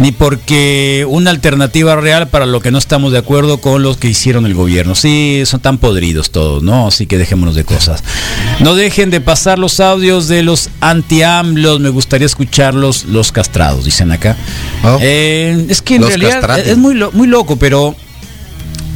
Ni 0.00 0.12
porque 0.12 1.04
una 1.08 1.30
alternativa 1.30 1.94
real 1.94 2.28
para 2.28 2.46
lo 2.46 2.60
que 2.60 2.70
no 2.70 2.78
estamos 2.78 3.12
de 3.12 3.18
acuerdo 3.18 3.60
con 3.60 3.82
los 3.82 3.98
que 3.98 4.08
hicieron 4.08 4.46
el 4.46 4.54
gobierno. 4.54 4.94
Sí, 4.94 5.42
son 5.44 5.60
tan 5.60 5.76
podridos 5.76 6.30
todos, 6.30 6.62
¿no? 6.62 6.88
Así 6.88 7.06
que 7.06 7.18
dejémonos 7.18 7.54
de 7.54 7.64
cosas. 7.64 8.02
No 8.60 8.74
dejen 8.74 9.10
de 9.10 9.20
pasar 9.20 9.58
los 9.58 9.78
audios 9.78 10.26
de 10.26 10.42
los 10.42 10.70
anti-AMLOS. 10.80 11.80
Me 11.80 11.90
gustaría 11.90 12.24
escucharlos, 12.24 13.04
los 13.04 13.30
castrados, 13.30 13.84
dicen 13.84 14.10
acá. 14.10 14.38
Eh, 15.02 15.66
es 15.68 15.82
que 15.82 15.96
en 15.96 16.02
realidad 16.08 16.32
castrados. 16.40 16.66
es 16.66 16.78
muy, 16.78 16.94
lo- 16.94 17.12
muy 17.12 17.28
loco, 17.28 17.56
pero 17.56 17.94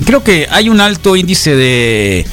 creo 0.06 0.24
que 0.24 0.46
hay 0.50 0.70
un 0.70 0.80
alto 0.80 1.16
índice 1.16 1.54
de 1.54 2.24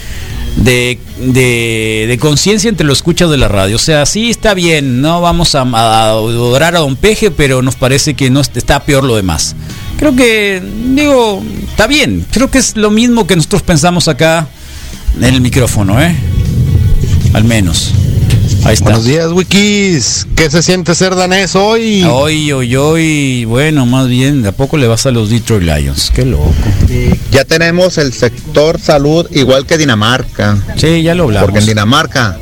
de, 0.58 1.00
de, 1.20 2.06
de 2.08 2.18
conciencia 2.20 2.70
entre 2.70 2.86
los 2.86 3.00
escuchas 3.00 3.30
de 3.30 3.38
la 3.38 3.48
radio. 3.48 3.76
O 3.76 3.80
sea, 3.80 4.06
sí 4.06 4.30
está 4.30 4.54
bien, 4.54 5.02
no 5.02 5.22
vamos 5.22 5.56
a, 5.56 5.62
a 5.62 6.10
adorar 6.10 6.76
a 6.76 6.80
Don 6.80 6.96
Peje, 6.96 7.32
pero 7.32 7.62
nos 7.62 7.76
parece 7.76 8.14
que 8.14 8.30
no 8.30 8.42
est- 8.42 8.56
está 8.58 8.84
peor 8.84 9.04
lo 9.04 9.16
demás. 9.16 9.56
Creo 9.98 10.16
que, 10.16 10.62
digo, 10.96 11.44
está 11.70 11.88
bien. 11.88 12.26
Creo 12.32 12.50
que 12.52 12.58
es 12.58 12.76
lo 12.76 12.90
mismo 12.92 13.28
que 13.28 13.36
nosotros 13.36 13.62
pensamos 13.62 14.08
acá 14.08 14.48
en 15.18 15.24
el 15.36 15.42
micrófono, 15.42 16.02
¿eh? 16.02 16.16
Al 17.34 17.44
menos. 17.44 17.92
Ahí 18.64 18.74
está. 18.76 18.86
Buenos 18.86 19.06
días, 19.06 19.32
Wikis. 19.32 20.28
¿Qué 20.36 20.50
se 20.50 20.62
siente 20.62 20.94
ser 20.94 21.16
danés 21.16 21.56
hoy? 21.56 22.04
Hoy, 22.04 22.52
hoy, 22.52 22.76
hoy, 22.76 23.46
bueno, 23.46 23.86
más 23.88 24.08
bien, 24.08 24.44
de 24.44 24.50
a 24.50 24.52
poco 24.52 24.78
le 24.78 24.88
vas 24.88 25.06
a 25.08 25.12
los 25.12 25.30
Detroit 25.32 25.64
Lions. 25.64 26.12
Qué 26.14 26.26
loco. 26.26 26.54
Ya 27.32 27.44
tenemos 27.44 27.98
el 27.98 28.14
sector 28.14 28.80
salud 28.80 29.26
igual 29.32 29.66
que 29.66 29.78
Dinamarca. 29.80 30.58
Sí, 30.78 31.02
ya 31.02 31.16
lo 31.16 31.24
hablamos. 31.24 31.48
Porque 31.48 31.60
en 31.60 31.66
Dinamarca 31.66 32.38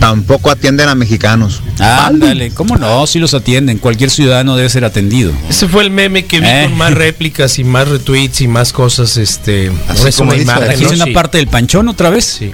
tampoco 0.00 0.50
atienden 0.50 0.88
a 0.90 0.94
mexicanos. 0.94 1.62
Ándale, 1.78 2.50
¿cómo 2.50 2.76
no? 2.76 3.06
Si 3.06 3.18
los 3.18 3.32
atienden, 3.32 3.78
cualquier 3.78 4.10
ciudadano 4.10 4.54
debe 4.54 4.68
ser 4.68 4.84
atendido. 4.84 5.32
Ese 5.48 5.66
fue 5.66 5.82
el 5.82 5.90
meme 5.90 6.26
que 6.26 6.40
vi 6.40 6.46
Eh. 6.46 6.66
con 6.68 6.76
más 6.76 6.92
réplicas 6.94 7.58
y 7.58 7.64
más 7.64 7.88
retweets 7.88 8.42
y 8.42 8.48
más 8.48 8.72
cosas. 8.74 9.16
Este, 9.16 9.72
Así 9.88 10.08
es 10.08 10.16
como 10.16 10.28
una 10.30 10.38
dice, 10.38 10.44
imagen, 10.44 10.64
¿trajiste 10.66 10.96
¿no? 10.96 11.04
una 11.04 11.14
parte 11.14 11.38
del 11.38 11.46
panchón 11.48 11.88
otra 11.88 12.10
vez? 12.10 12.24
Sí. 12.38 12.50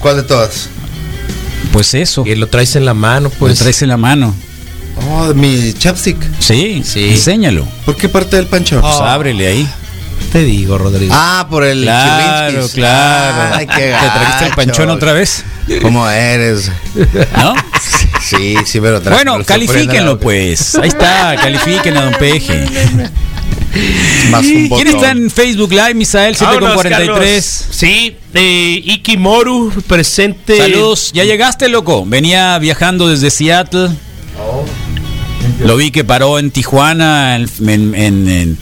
¿Cuál 0.00 0.16
de 0.16 0.22
todas? 0.22 0.68
Pues 1.72 1.94
eso. 1.94 2.22
Que 2.24 2.36
lo 2.36 2.46
traes 2.48 2.76
en 2.76 2.84
la 2.84 2.94
mano, 2.94 3.30
pues. 3.30 3.58
Lo 3.58 3.64
traes 3.64 3.82
en 3.82 3.88
la 3.88 3.96
mano. 3.96 4.34
Oh, 5.10 5.32
mi 5.34 5.72
chapstick. 5.72 6.16
Sí, 6.38 6.82
Sí. 6.84 7.10
enséñalo. 7.10 7.66
¿Por 7.86 7.96
qué 7.96 8.08
parte 8.08 8.36
del 8.36 8.46
pancho? 8.46 8.80
Pues 8.80 8.94
ábrele 9.00 9.46
ahí. 9.46 9.68
Te 10.30 10.44
digo, 10.44 10.78
Rodrigo. 10.78 11.12
Ah, 11.16 11.46
por 11.50 11.64
el 11.64 11.82
Claro, 11.82 12.68
claro. 12.72 13.54
Ay, 13.56 13.66
qué 13.66 13.74
¿Te 13.74 13.90
trajiste 13.90 14.44
el 14.44 14.50
gacho. 14.50 14.56
panchón 14.56 14.90
otra 14.90 15.12
vez? 15.12 15.44
¿Cómo 15.82 16.08
eres? 16.08 16.70
¿No? 17.36 17.54
Sí, 18.20 18.54
sí, 18.64 18.80
pero 18.80 19.00
Bueno, 19.00 19.42
califíquenlo 19.44 20.18
pues. 20.18 20.74
Ahí 20.76 20.88
está, 20.88 21.34
califiquen 21.36 21.96
a 21.96 22.02
Don 22.04 22.14
Peje. 22.14 22.66
Más 24.30 24.44
un 24.46 24.68
¿Quién 24.68 24.88
está 24.88 25.10
en 25.10 25.30
Facebook 25.30 25.70
Live, 25.72 25.94
Misael 25.94 26.36
Vámonos, 26.40 26.82
743? 26.82 27.58
Carlos. 27.60 27.76
Sí, 27.76 28.16
eh, 28.34 28.80
Iki 28.84 29.16
Moru 29.16 29.72
presente. 29.86 30.56
Saludos, 30.58 31.10
ya 31.14 31.24
llegaste, 31.24 31.68
loco. 31.68 32.04
Venía 32.06 32.58
viajando 32.58 33.08
desde 33.08 33.30
Seattle. 33.30 33.90
Lo 35.64 35.76
vi 35.76 35.90
que 35.90 36.04
paró 36.04 36.38
en 36.38 36.50
Tijuana 36.50 37.36
en, 37.36 37.48
en- 37.68 37.94
en- 37.94 38.28
en- 38.28 38.58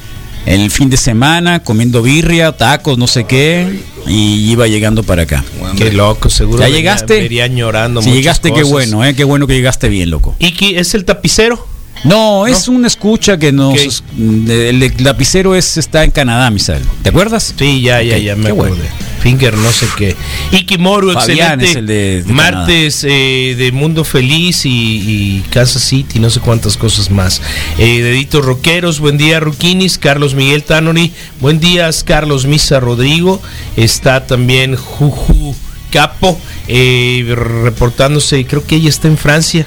en 0.47 0.61
el 0.63 0.71
fin 0.71 0.89
de 0.91 0.97
semana, 0.97 1.63
comiendo 1.63 2.03
birria, 2.03 2.53
tacos, 2.53 2.97
no 2.97 3.07
sé 3.07 3.25
qué, 3.25 3.81
y 4.07 4.51
iba 4.51 4.67
llegando 4.67 5.03
para 5.03 5.23
acá. 5.23 5.45
Qué 5.77 5.93
loco, 5.93 6.31
seguro. 6.31 6.59
¿Ya 6.61 6.65
venía- 6.65 6.79
llegaste? 6.79 7.21
venía 7.21 7.47
llorando. 7.47 8.01
Si 8.03 8.11
llegaste, 8.11 8.53
qué 8.53 8.63
bueno, 8.63 9.05
eh, 9.05 9.15
qué 9.15 9.25
bueno 9.25 9.47
que 9.47 9.55
llegaste 9.55 9.89
bien, 9.91 10.09
loco. 10.11 10.35
Iki 10.39 10.77
es 10.77 10.95
el 10.95 11.05
tapicero. 11.05 11.67
No, 12.05 12.47
es 12.47 12.67
un 12.69 12.85
escucha 12.87 13.39
que 13.39 13.53
nos. 13.53 14.03
El, 14.19 14.51
el 14.83 14.93
lapicero 15.05 15.55
es, 15.55 15.77
está 15.77 16.03
en 16.03 16.11
Canadá, 16.11 16.51
Misael. 16.51 16.83
¿Te 17.03 17.11
acuerdas? 17.11 17.55
Sí, 17.59 17.83
ya, 17.83 18.01
ya, 18.03 18.17
ya 18.17 18.37
me 18.37 18.45
qué 18.47 18.51
acordé. 18.53 18.71
bueno. 18.71 18.85
Finger, 19.21 19.53
no 19.55 19.71
sé 19.71 19.87
qué. 19.99 20.17
Ikimoru, 20.51 21.13
Fabián 21.13 21.61
excelente. 21.61 21.71
es 21.71 21.77
el 21.77 21.87
de- 21.87 22.23
de 22.23 22.33
Martes 22.33 23.05
eh, 23.07 23.55
de 23.59 23.71
Mundo 23.71 24.03
Feliz 24.03 24.65
y, 24.65 24.71
y 24.71 25.45
Kansas 25.51 25.83
City, 25.83 26.19
no 26.19 26.31
sé 26.31 26.41
cuántas 26.41 26.79
cosas 26.79 27.11
más. 27.11 27.43
Eh, 27.77 28.01
Deditos 28.01 28.43
Roqueros, 28.47 28.99
buen 28.99 29.19
día, 29.19 29.39
Ruquinis. 29.39 29.99
Carlos 29.99 30.35
Miguel 30.35 30.63
Tanori, 30.65 31.13
buen 31.39 31.61
día, 31.61 31.91
Carlos 32.07 32.47
Misa 32.47 32.81
Rodrigo. 32.81 33.43
Está 33.77 34.27
también 34.27 34.75
Juju 34.75 35.55
Capo, 35.93 36.41
eh, 36.73 37.35
reportándose, 37.35 38.47
creo 38.47 38.65
que 38.65 38.77
ella 38.77 38.89
está 38.89 39.09
en 39.09 39.19
Francia. 39.19 39.67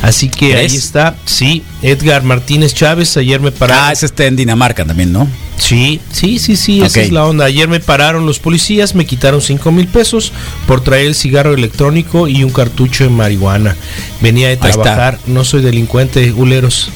Así 0.00 0.30
que 0.30 0.52
¿Crees? 0.52 0.72
ahí 0.72 0.78
está, 0.78 1.16
sí. 1.26 1.62
Edgar 1.82 2.22
Martínez 2.22 2.72
Chávez, 2.72 3.16
ayer 3.18 3.38
me 3.40 3.52
pararon. 3.52 3.84
Ah, 3.84 3.92
ese 3.92 4.06
está 4.06 4.24
en 4.24 4.36
Dinamarca 4.36 4.84
también, 4.84 5.12
¿no? 5.12 5.28
Sí, 5.58 6.00
sí, 6.10 6.38
sí, 6.38 6.56
sí, 6.56 6.80
esa 6.80 7.00
es 7.02 7.12
la 7.12 7.26
onda. 7.26 7.44
Ayer 7.44 7.68
me 7.68 7.80
pararon 7.80 8.24
los 8.24 8.38
policías, 8.38 8.94
me 8.94 9.04
quitaron 9.04 9.42
5 9.42 9.70
mil 9.72 9.88
pesos 9.88 10.32
por 10.66 10.80
traer 10.80 11.08
el 11.08 11.14
cigarro 11.14 11.52
electrónico 11.52 12.28
y 12.28 12.44
un 12.44 12.50
cartucho 12.50 13.04
de 13.04 13.10
marihuana. 13.10 13.76
Venía 14.22 14.48
de 14.48 14.56
trabajar, 14.56 15.18
no 15.26 15.44
soy 15.44 15.60
delincuente, 15.60 16.32
huleros. 16.32 16.90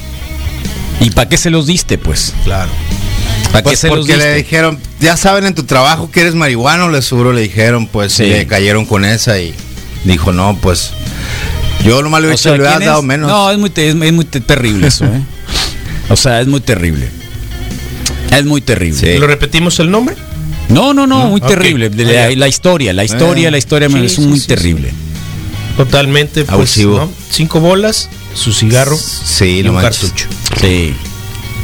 ¿Y 1.03 1.11
para 1.11 1.28
qué 1.28 1.36
se 1.36 1.50
los 1.50 1.66
diste, 1.66 1.98
pues? 1.98 2.32
Claro. 2.44 2.70
¿Para 3.53 3.62
Pues 3.64 3.72
qué 3.72 3.76
se 3.76 3.88
los 3.88 3.98
porque 3.98 4.16
le 4.16 4.24
diste? 4.24 4.34
dijeron, 4.42 4.78
ya 5.00 5.16
saben 5.16 5.44
en 5.44 5.55
tu 5.55 5.64
trabajo 5.64 6.11
que 6.11 6.20
eres 6.22 6.34
marihuano, 6.34 6.88
le 6.90 7.03
seguro 7.03 7.32
le 7.32 7.42
dijeron, 7.42 7.86
pues 7.86 8.12
Sí. 8.14 8.24
le 8.24 8.46
cayeron 8.46 8.86
con 8.86 9.05
esa 9.05 9.38
y 9.40 9.53
dijo, 10.05 10.32
no, 10.32 10.57
pues 10.62 10.92
yo 11.84 12.03
nomás 12.03 12.20
le 12.22 12.28
hubiera 12.28 12.38
sea, 12.42 12.53
le 12.53 12.59
hubieras 12.59 12.76
¿quién 12.78 12.86
dado 12.88 13.00
es? 13.00 13.07
menos. 13.07 13.30
No, 13.30 13.50
es 13.50 13.59
muy, 13.59 13.70
es, 13.74 13.94
es 13.94 14.12
muy 14.12 14.24
te- 14.24 14.40
terrible 14.40 14.86
eso, 14.88 15.05
¿eh? 15.05 15.20
O 16.09 16.16
sea, 16.16 16.40
es 16.40 16.46
muy 16.46 16.61
terrible. 16.61 17.09
Es 18.32 18.44
muy 18.46 18.61
terrible. 18.62 19.18
¿Lo 19.18 19.26
repetimos 19.26 19.78
el 19.80 19.90
nombre? 19.90 20.14
No, 20.68 20.94
no, 20.94 21.07
no, 21.07 21.26
muy 21.26 21.40
Ok. 21.40 21.48
terrible. 21.48 21.90
La, 21.90 22.26
Ah, 22.26 22.30
la 22.34 22.48
historia, 22.48 22.92
la 22.94 23.05
historia, 23.05 23.48
Ah, 23.48 23.50
la 23.50 23.59
historia 23.59 23.88
sí, 23.90 23.98
es 24.07 24.14
sí, 24.14 24.20
muy 24.22 24.38
sí, 24.40 24.46
terrible. 24.46 24.92
Totalmente, 25.76 26.44
pues. 26.44 26.78
Cinco 27.30 27.61
bolas, 27.61 28.09
su 28.35 28.53
cigarro 28.53 28.97
Sí, 28.97 29.59
y 29.59 29.62
no 29.62 29.70
un 29.70 29.76
manches. 29.76 30.01
cartucho. 30.11 30.26
Sí. 30.61 30.95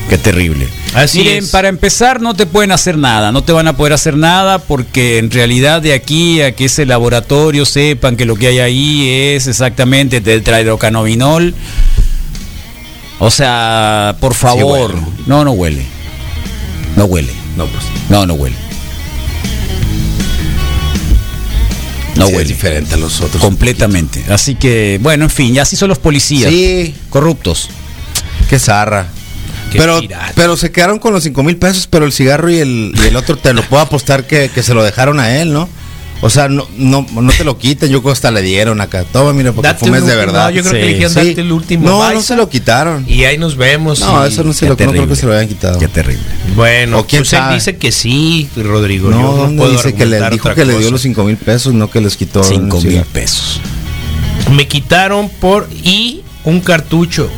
Qué 0.08 0.16
terrible. 0.16 0.66
Así 0.94 1.18
Miren, 1.18 1.44
es. 1.44 1.50
para 1.50 1.68
empezar 1.68 2.22
no 2.22 2.32
te 2.34 2.46
pueden 2.46 2.72
hacer 2.72 2.96
nada, 2.96 3.30
no 3.30 3.42
te 3.42 3.52
van 3.52 3.68
a 3.68 3.76
poder 3.76 3.92
hacer 3.92 4.16
nada 4.16 4.58
porque 4.58 5.18
en 5.18 5.30
realidad 5.30 5.82
de 5.82 5.92
aquí 5.92 6.40
a 6.40 6.56
que 6.56 6.64
ese 6.64 6.86
laboratorio 6.86 7.66
sepan 7.66 8.16
que 8.16 8.24
lo 8.24 8.34
que 8.36 8.46
hay 8.46 8.58
ahí 8.58 9.08
es 9.10 9.46
exactamente 9.46 10.22
tetrahidrocannabinol. 10.22 11.54
O 13.18 13.30
sea, 13.30 14.16
por 14.20 14.32
favor, 14.34 14.94
no, 15.26 15.44
no 15.44 15.50
huele. 15.52 15.84
No 16.96 17.04
huele. 17.04 17.32
No, 17.56 17.66
pues. 17.66 17.84
No, 18.08 18.24
no 18.26 18.34
huele. 18.34 18.56
No 22.16 22.26
sí, 22.26 22.32
es 22.32 22.36
huele. 22.38 22.48
diferente 22.48 22.94
a 22.94 22.96
los 22.98 23.20
otros. 23.20 23.40
Completamente. 23.42 24.24
Así 24.28 24.54
que, 24.54 24.98
bueno, 25.02 25.24
en 25.24 25.30
fin, 25.30 25.54
ya 25.54 25.62
así 25.62 25.76
son 25.76 25.88
los 25.88 25.98
policías. 25.98 26.50
Sí, 26.50 26.94
Corruptos. 27.10 27.68
qué 28.50 28.58
zarra. 28.58 29.06
Qué 29.70 29.78
Pero, 29.78 30.00
pirata. 30.00 30.32
pero 30.34 30.56
se 30.56 30.70
quedaron 30.72 30.98
con 30.98 31.12
los 31.12 31.22
cinco 31.22 31.42
mil 31.42 31.56
pesos, 31.58 31.86
pero 31.86 32.06
el 32.06 32.12
cigarro 32.12 32.48
y 32.50 32.56
el, 32.58 32.94
y 33.02 33.06
el 33.06 33.16
otro 33.16 33.36
te 33.36 33.52
lo 33.52 33.62
puedo 33.62 33.82
apostar 33.82 34.26
que, 34.26 34.50
que 34.54 34.62
se 34.62 34.72
lo 34.72 34.82
dejaron 34.82 35.20
a 35.20 35.36
él, 35.40 35.52
¿no? 35.52 35.68
O 36.20 36.30
sea, 36.30 36.48
no, 36.48 36.66
no, 36.76 37.06
no 37.12 37.30
te 37.32 37.44
lo 37.44 37.58
quiten, 37.58 37.90
yo 37.90 38.00
creo 38.02 38.12
que 38.12 38.16
hasta 38.16 38.32
le 38.32 38.42
dieron 38.42 38.80
acá. 38.80 39.04
Toma, 39.04 39.32
mira, 39.32 39.52
porque 39.52 39.68
Date 39.68 39.78
fumes 39.86 40.02
un 40.02 40.08
de 40.08 40.14
último- 40.14 40.32
verdad. 40.32 40.44
no, 40.48 40.50
yo 40.50 40.62
creo 40.62 40.72
que 40.72 40.80
Sí. 40.80 40.84
le 40.86 40.92
dijeron 40.94 41.12
Sí. 41.12 41.28
date 41.28 41.40
el 41.42 41.52
último. 41.52 41.84
No, 41.84 41.90
no 41.92 41.98
Baiza, 42.00 42.22
se 42.22 42.36
lo 42.36 42.48
quitaron. 42.48 43.04
Y 43.08 43.22
ahí 43.24 43.38
nos 43.38 43.56
vemos. 43.56 44.00
No, 44.00 44.24
eso 44.24 44.42
no 44.42 44.52
se 44.52 44.64
lo, 44.64 44.70
no 44.72 44.76
creo 44.76 44.88
terrible. 44.90 45.08
que 45.08 45.16
se 45.16 45.26
lo 45.26 45.32
habían 45.32 45.46
quitado. 45.48 45.78
Qué 45.78 45.86
terrible. 45.86 46.22
Bueno, 46.56 46.98
O 46.98 47.06
quién 47.06 47.22
pues 47.22 47.32
él 47.34 47.38
sabe. 47.38 47.54
dice 47.54 47.76
que 47.76 47.92
sí, 47.92 48.48
Rodrigo. 48.56 49.10
No, 49.10 49.16
yo 49.16 49.22
no 49.22 49.36
¿dónde 49.36 49.56
puedo 49.58 49.72
dice 49.72 49.94
que 49.94 50.06
le 50.06 50.30
dijo 50.30 50.52
que 50.54 50.64
le 50.64 50.72
dio 50.72 50.78
cosa. 50.80 50.90
los 50.90 51.02
cinco 51.02 51.22
mil 51.24 51.36
pesos, 51.36 51.72
no 51.72 51.88
que 51.88 52.00
les 52.00 52.16
quitó. 52.16 52.42
Cinco 52.42 52.80
mil 52.80 53.02
pesos. 53.12 53.60
Me 54.50 54.66
quitaron 54.66 55.28
por 55.28 55.68
y 55.84 56.22
un 56.44 56.60
cartucho. 56.60 57.30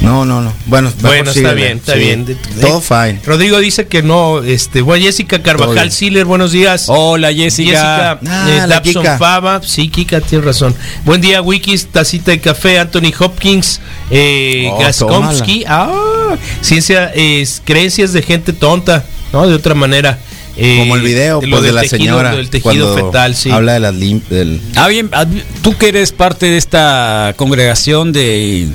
No, 0.00 0.24
no, 0.24 0.40
no. 0.40 0.52
Bueno, 0.66 0.90
Bueno, 1.02 1.30
está 1.30 1.52
bien, 1.52 1.76
está 1.76 1.92
Sí. 1.92 1.98
bien. 1.98 2.38
Todo 2.60 2.80
fine. 2.80 3.20
Rodrigo 3.24 3.58
dice 3.58 3.86
que 3.86 4.02
no, 4.02 4.42
este, 4.42 4.80
bueno, 4.80 5.04
Jessica 5.04 5.42
Carvajal 5.42 5.74
bien. 5.74 5.90
Siller, 5.90 6.24
buenos 6.24 6.52
días. 6.52 6.86
Hola 6.88 7.32
Jessica. 7.34 8.12
Ah, 8.26 8.46
eh, 8.48 8.62
Dabson 8.66 9.02
Kika. 9.02 9.18
Fava, 9.18 9.60
sí, 9.62 9.88
Kika, 9.88 10.20
tiene 10.22 10.44
razón. 10.44 10.74
Buen 11.04 11.20
día, 11.20 11.42
Wikis, 11.42 11.86
tacita 11.88 12.30
de 12.30 12.40
café, 12.40 12.78
Anthony 12.78 13.12
Hopkins, 13.18 13.80
eh, 14.10 14.70
Oh, 14.72 14.78
Gaskomsky, 14.80 15.64
ah, 15.68 16.34
ciencia, 16.62 17.12
es 17.14 17.60
creencias 17.64 18.14
de 18.14 18.22
gente 18.22 18.54
tonta, 18.54 19.04
¿no? 19.34 19.46
De 19.46 19.54
otra 19.54 19.74
manera. 19.74 20.18
eh, 20.56 20.76
Como 20.80 20.96
el 20.96 21.02
video 21.02 21.40
lo 21.42 21.48
pues, 21.48 21.62
de 21.62 21.68
del 21.68 21.74
la 21.76 21.82
tejido- 21.82 21.96
señora. 21.98 22.34
del 22.36 22.50
tejido 22.50 22.94
fetal, 22.94 23.34
sí. 23.36 23.50
Habla 23.50 23.74
de 23.74 23.80
las 23.80 23.94
lim 23.94 24.20
del, 24.28 24.60
Ah, 24.76 24.88
bien, 24.88 25.08
ah, 25.12 25.24
tú 25.62 25.76
que 25.78 25.88
eres 25.88 26.12
parte 26.12 26.46
de 26.46 26.58
esta 26.58 27.32
congregación 27.36 28.12
de, 28.12 28.68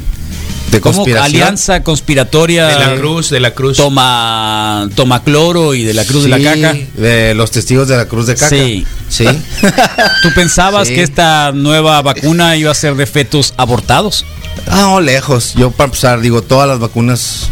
de 0.76 0.82
¿cómo? 0.82 1.05
alianza 1.21 1.84
conspiratoria 1.84 2.67
de 2.67 2.80
la 2.80 2.95
cruz, 2.95 3.30
de 3.30 3.39
la 3.39 3.51
cruz. 3.51 3.78
toma 3.78 4.88
toma 4.95 5.23
cloro 5.23 5.73
y 5.73 5.84
de 5.84 5.93
la 5.93 6.05
cruz 6.05 6.23
de 6.23 6.30
la 6.30 6.39
caca. 6.39 6.76
De 6.95 7.34
los 7.34 7.51
testigos 7.51 7.88
de 7.88 7.97
la 7.97 8.07
cruz 8.07 8.28
de 8.28 8.36
caca. 8.36 8.49
Sí. 8.49 8.86
Sí. 9.09 9.26
¿Tú 10.21 10.30
pensabas 10.34 10.88
Sí. 10.88 10.95
que 10.95 11.03
esta 11.03 11.51
nueva 11.53 12.01
vacuna 12.01 12.55
iba 12.55 12.71
a 12.71 12.76
ser 12.76 12.95
de 12.95 13.05
fetos 13.05 13.53
abortados? 13.57 14.26
ah, 14.67 14.82
no, 14.82 15.01
lejos. 15.01 15.53
Yo 15.55 15.71
para 15.71 15.86
empezar, 15.86 16.21
digo, 16.21 16.41
todas 16.41 16.67
las 16.67 16.80
vacunas 16.80 17.49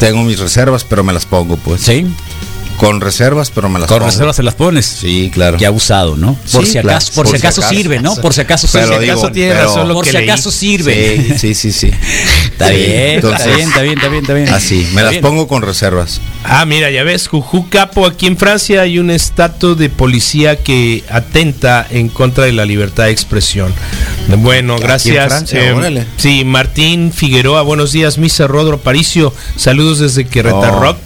tengo 0.00 0.22
mis 0.22 0.38
reservas, 0.38 0.84
pero 0.84 1.04
me 1.04 1.12
las 1.12 1.24
pongo, 1.26 1.56
pues. 1.56 1.80
Sí. 1.82 2.06
Con 2.84 3.00
reservas, 3.00 3.50
pero 3.50 3.68
me 3.68 3.78
las 3.78 3.88
Con 3.88 3.98
pongo. 3.98 4.10
reservas 4.10 4.36
se 4.36 4.42
las 4.42 4.54
pones. 4.54 4.84
Sí, 4.86 5.30
claro. 5.32 5.56
Qué 5.58 5.66
abusado, 5.66 6.16
¿no? 6.16 6.34
Por 6.52 6.64
Sí, 6.64 6.72
si 6.72 6.78
claro, 6.80 6.90
acaso, 6.90 7.12
por, 7.14 7.28
si 7.28 7.36
acaso, 7.36 7.62
sirve, 7.62 8.00
¿no? 8.00 8.14
Por 8.16 8.34
si 8.34 8.40
acaso 8.42 8.68
Pero 8.72 8.86
sirve. 8.88 9.00
digo, 9.00 9.12
acaso 9.14 9.32
tiene 9.32 9.52
pero- 9.54 9.64
razón 9.64 9.88
lo 9.88 9.94
por 9.94 10.04
que 10.04 10.10
si 10.10 10.16
leí. 10.18 10.28
acaso 10.28 10.50
sirve. 10.50 11.34
Sí, 11.38 11.54
sí, 11.54 11.54
sí, 11.54 11.72
sí. 11.72 11.90
Está 12.44 12.68
Sí, 12.68 12.74
bien, 12.76 13.10
entonces, 13.16 13.40
está 13.46 13.56
bien, 13.56 13.68
está 13.68 13.82
bien, 13.82 13.94
está 13.98 14.08
bien, 14.08 14.22
está 14.22 14.34
bien. 14.34 14.48
Así, 14.50 14.74
me 14.76 14.82
Está 14.88 15.02
las 15.02 15.10
bien. 15.12 15.22
pongo 15.22 15.48
con 15.48 15.62
reservas. 15.62 16.20
Ah, 16.44 16.64
mira, 16.66 16.90
ya 16.90 17.02
ves, 17.04 17.28
Juju 17.28 17.68
Capo, 17.70 18.06
aquí 18.06 18.26
en 18.26 18.36
Francia 18.36 18.82
hay 18.82 18.98
un 18.98 19.10
estatus 19.10 19.78
de 19.78 19.88
policía 19.90 20.56
que 20.56 21.02
atenta 21.10 21.86
en 21.90 22.08
contra 22.08 22.44
de 22.44 22.52
la 22.52 22.64
libertad 22.66 23.04
de 23.04 23.10
expresión. 23.12 23.72
Bueno, 24.38 24.74
Aquí 24.74 24.82
en 24.82 24.88
gracias. 24.88 25.26
Francia, 25.26 25.60
eh, 25.60 26.06
sí, 26.16 26.44
Martín 26.44 27.12
Figueroa, 27.12 27.62
buenos 27.62 27.92
días, 27.92 28.18
Misa 28.18 28.46
Rodro 28.46 28.78
Paricio, 28.78 29.32
saludos 29.56 29.98
desde 30.00 30.26
Querétaro 30.26 30.76
Oh. 30.76 30.80
Rock. 30.80 30.98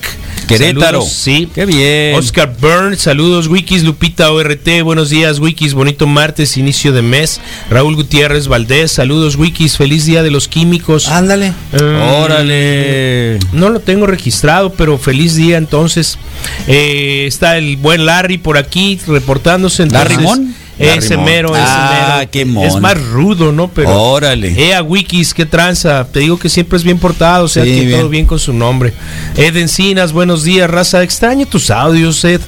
Querétaro. 0.49 1.03
Saludos, 1.03 1.12
sí. 1.12 1.49
Qué 1.55 1.66
bien. 1.66 2.14
Oscar 2.14 2.57
Burns, 2.59 3.01
saludos, 3.01 3.46
Wikis, 3.49 3.84
Lupita 3.84 4.32
ORT, 4.32 4.82
buenos 4.82 5.11
días, 5.11 5.38
Wikis, 5.38 5.74
bonito 5.74 6.07
martes, 6.07 6.57
inicio 6.57 6.92
de 6.92 7.03
mes. 7.03 7.40
Raúl 7.70 7.94
Gutiérrez 7.94 8.49
Valdés, 8.49 8.92
saludos, 8.92 9.36
Wikis, 9.36 9.76
feliz 9.76 10.07
día 10.07 10.22
de 10.22 10.30
los 10.30 10.49
químicos. 10.49 11.09
Ándale. 11.09 11.53
Órale. 11.74 13.38
No 13.53 13.68
lo 13.68 13.80
tengo 13.80 14.07
registrado, 14.07 14.72
pero 14.72 14.99
feliz 14.99 15.34
día 15.34 15.59
entonces. 15.59 16.18
Eh, 16.66 17.26
está 17.26 17.59
el 17.59 17.76
buen 17.76 18.07
Larry 18.07 18.38
por 18.38 18.57
aquí 18.57 18.99
reportándose. 19.07 19.82
Entonces, 19.82 20.11
¿Larry 20.11 20.24
Mon? 20.24 20.55
Ese 20.79 21.16
mero, 21.16 21.57
ese 21.57 21.64
Ah, 21.66 22.14
mero. 22.18 22.31
qué 22.31 22.45
mon. 22.45 22.64
Es 22.64 22.76
más 22.76 23.01
rudo, 23.03 23.51
¿no? 23.53 23.68
Pero. 23.68 23.91
Órale. 24.01 24.55
Eh, 24.57 24.74
a 24.74 24.83
Wikis, 24.83 25.35
qué 25.35 25.45
tranza. 25.45 26.07
Te 26.11 26.20
digo 26.20 26.39
que 26.39 26.49
siempre 26.49 26.76
es 26.76 26.85
bien 26.85 26.99
portado, 26.99 27.45
o 27.47 27.49
sea, 27.49 27.64
Sí, 27.64 27.70
que 27.74 27.87
bien. 27.87 27.99
todo 28.01 28.09
bien 28.09 28.26
con 28.26 28.39
su 28.39 28.53
nombre. 28.53 28.93
Ed 29.37 29.57
Encinas, 29.57 30.12
buenos 30.12 30.45
días, 30.45 30.70
raza. 30.70 31.03
Extraño 31.03 31.47
tus 31.47 31.70
audios, 31.70 32.24
Ed. 32.24 32.41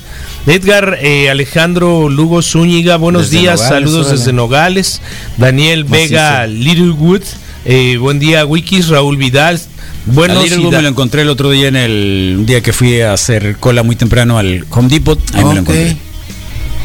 Edgar 0.46 0.98
eh, 1.02 1.28
Alejandro 1.28 2.08
Lugo 2.08 2.40
Zúñiga, 2.40 2.96
buenos 2.96 3.30
Desde 3.30 3.40
días, 3.40 3.60
Nogales, 3.60 3.68
saludos 3.84 4.06
órale. 4.06 4.18
desde 4.18 4.32
Nogales. 4.32 5.02
Daniel. 5.36 5.84
Vega 5.84 6.46
Littlewood, 6.46 7.22
eh, 7.64 7.96
buen 7.98 8.18
día, 8.20 8.46
Wikis. 8.46 8.88
Raúl 8.88 9.16
Vidal, 9.16 9.60
buenos 10.06 10.48
da- 10.48 10.56
me 10.56 10.82
lo 10.82 10.88
encontré 10.88 11.22
el 11.22 11.28
otro 11.28 11.50
día 11.50 11.68
en 11.68 11.76
el 11.76 12.36
un 12.38 12.46
día 12.46 12.62
que 12.62 12.72
fui 12.72 13.00
a 13.00 13.12
hacer 13.12 13.56
cola 13.58 13.82
muy 13.82 13.96
temprano 13.96 14.38
al 14.38 14.64
Home 14.70 14.88
Depot. 14.88 15.18
Ahí 15.34 15.44
me 15.44 15.54
lo 15.54 15.60
encontré. 15.60 15.96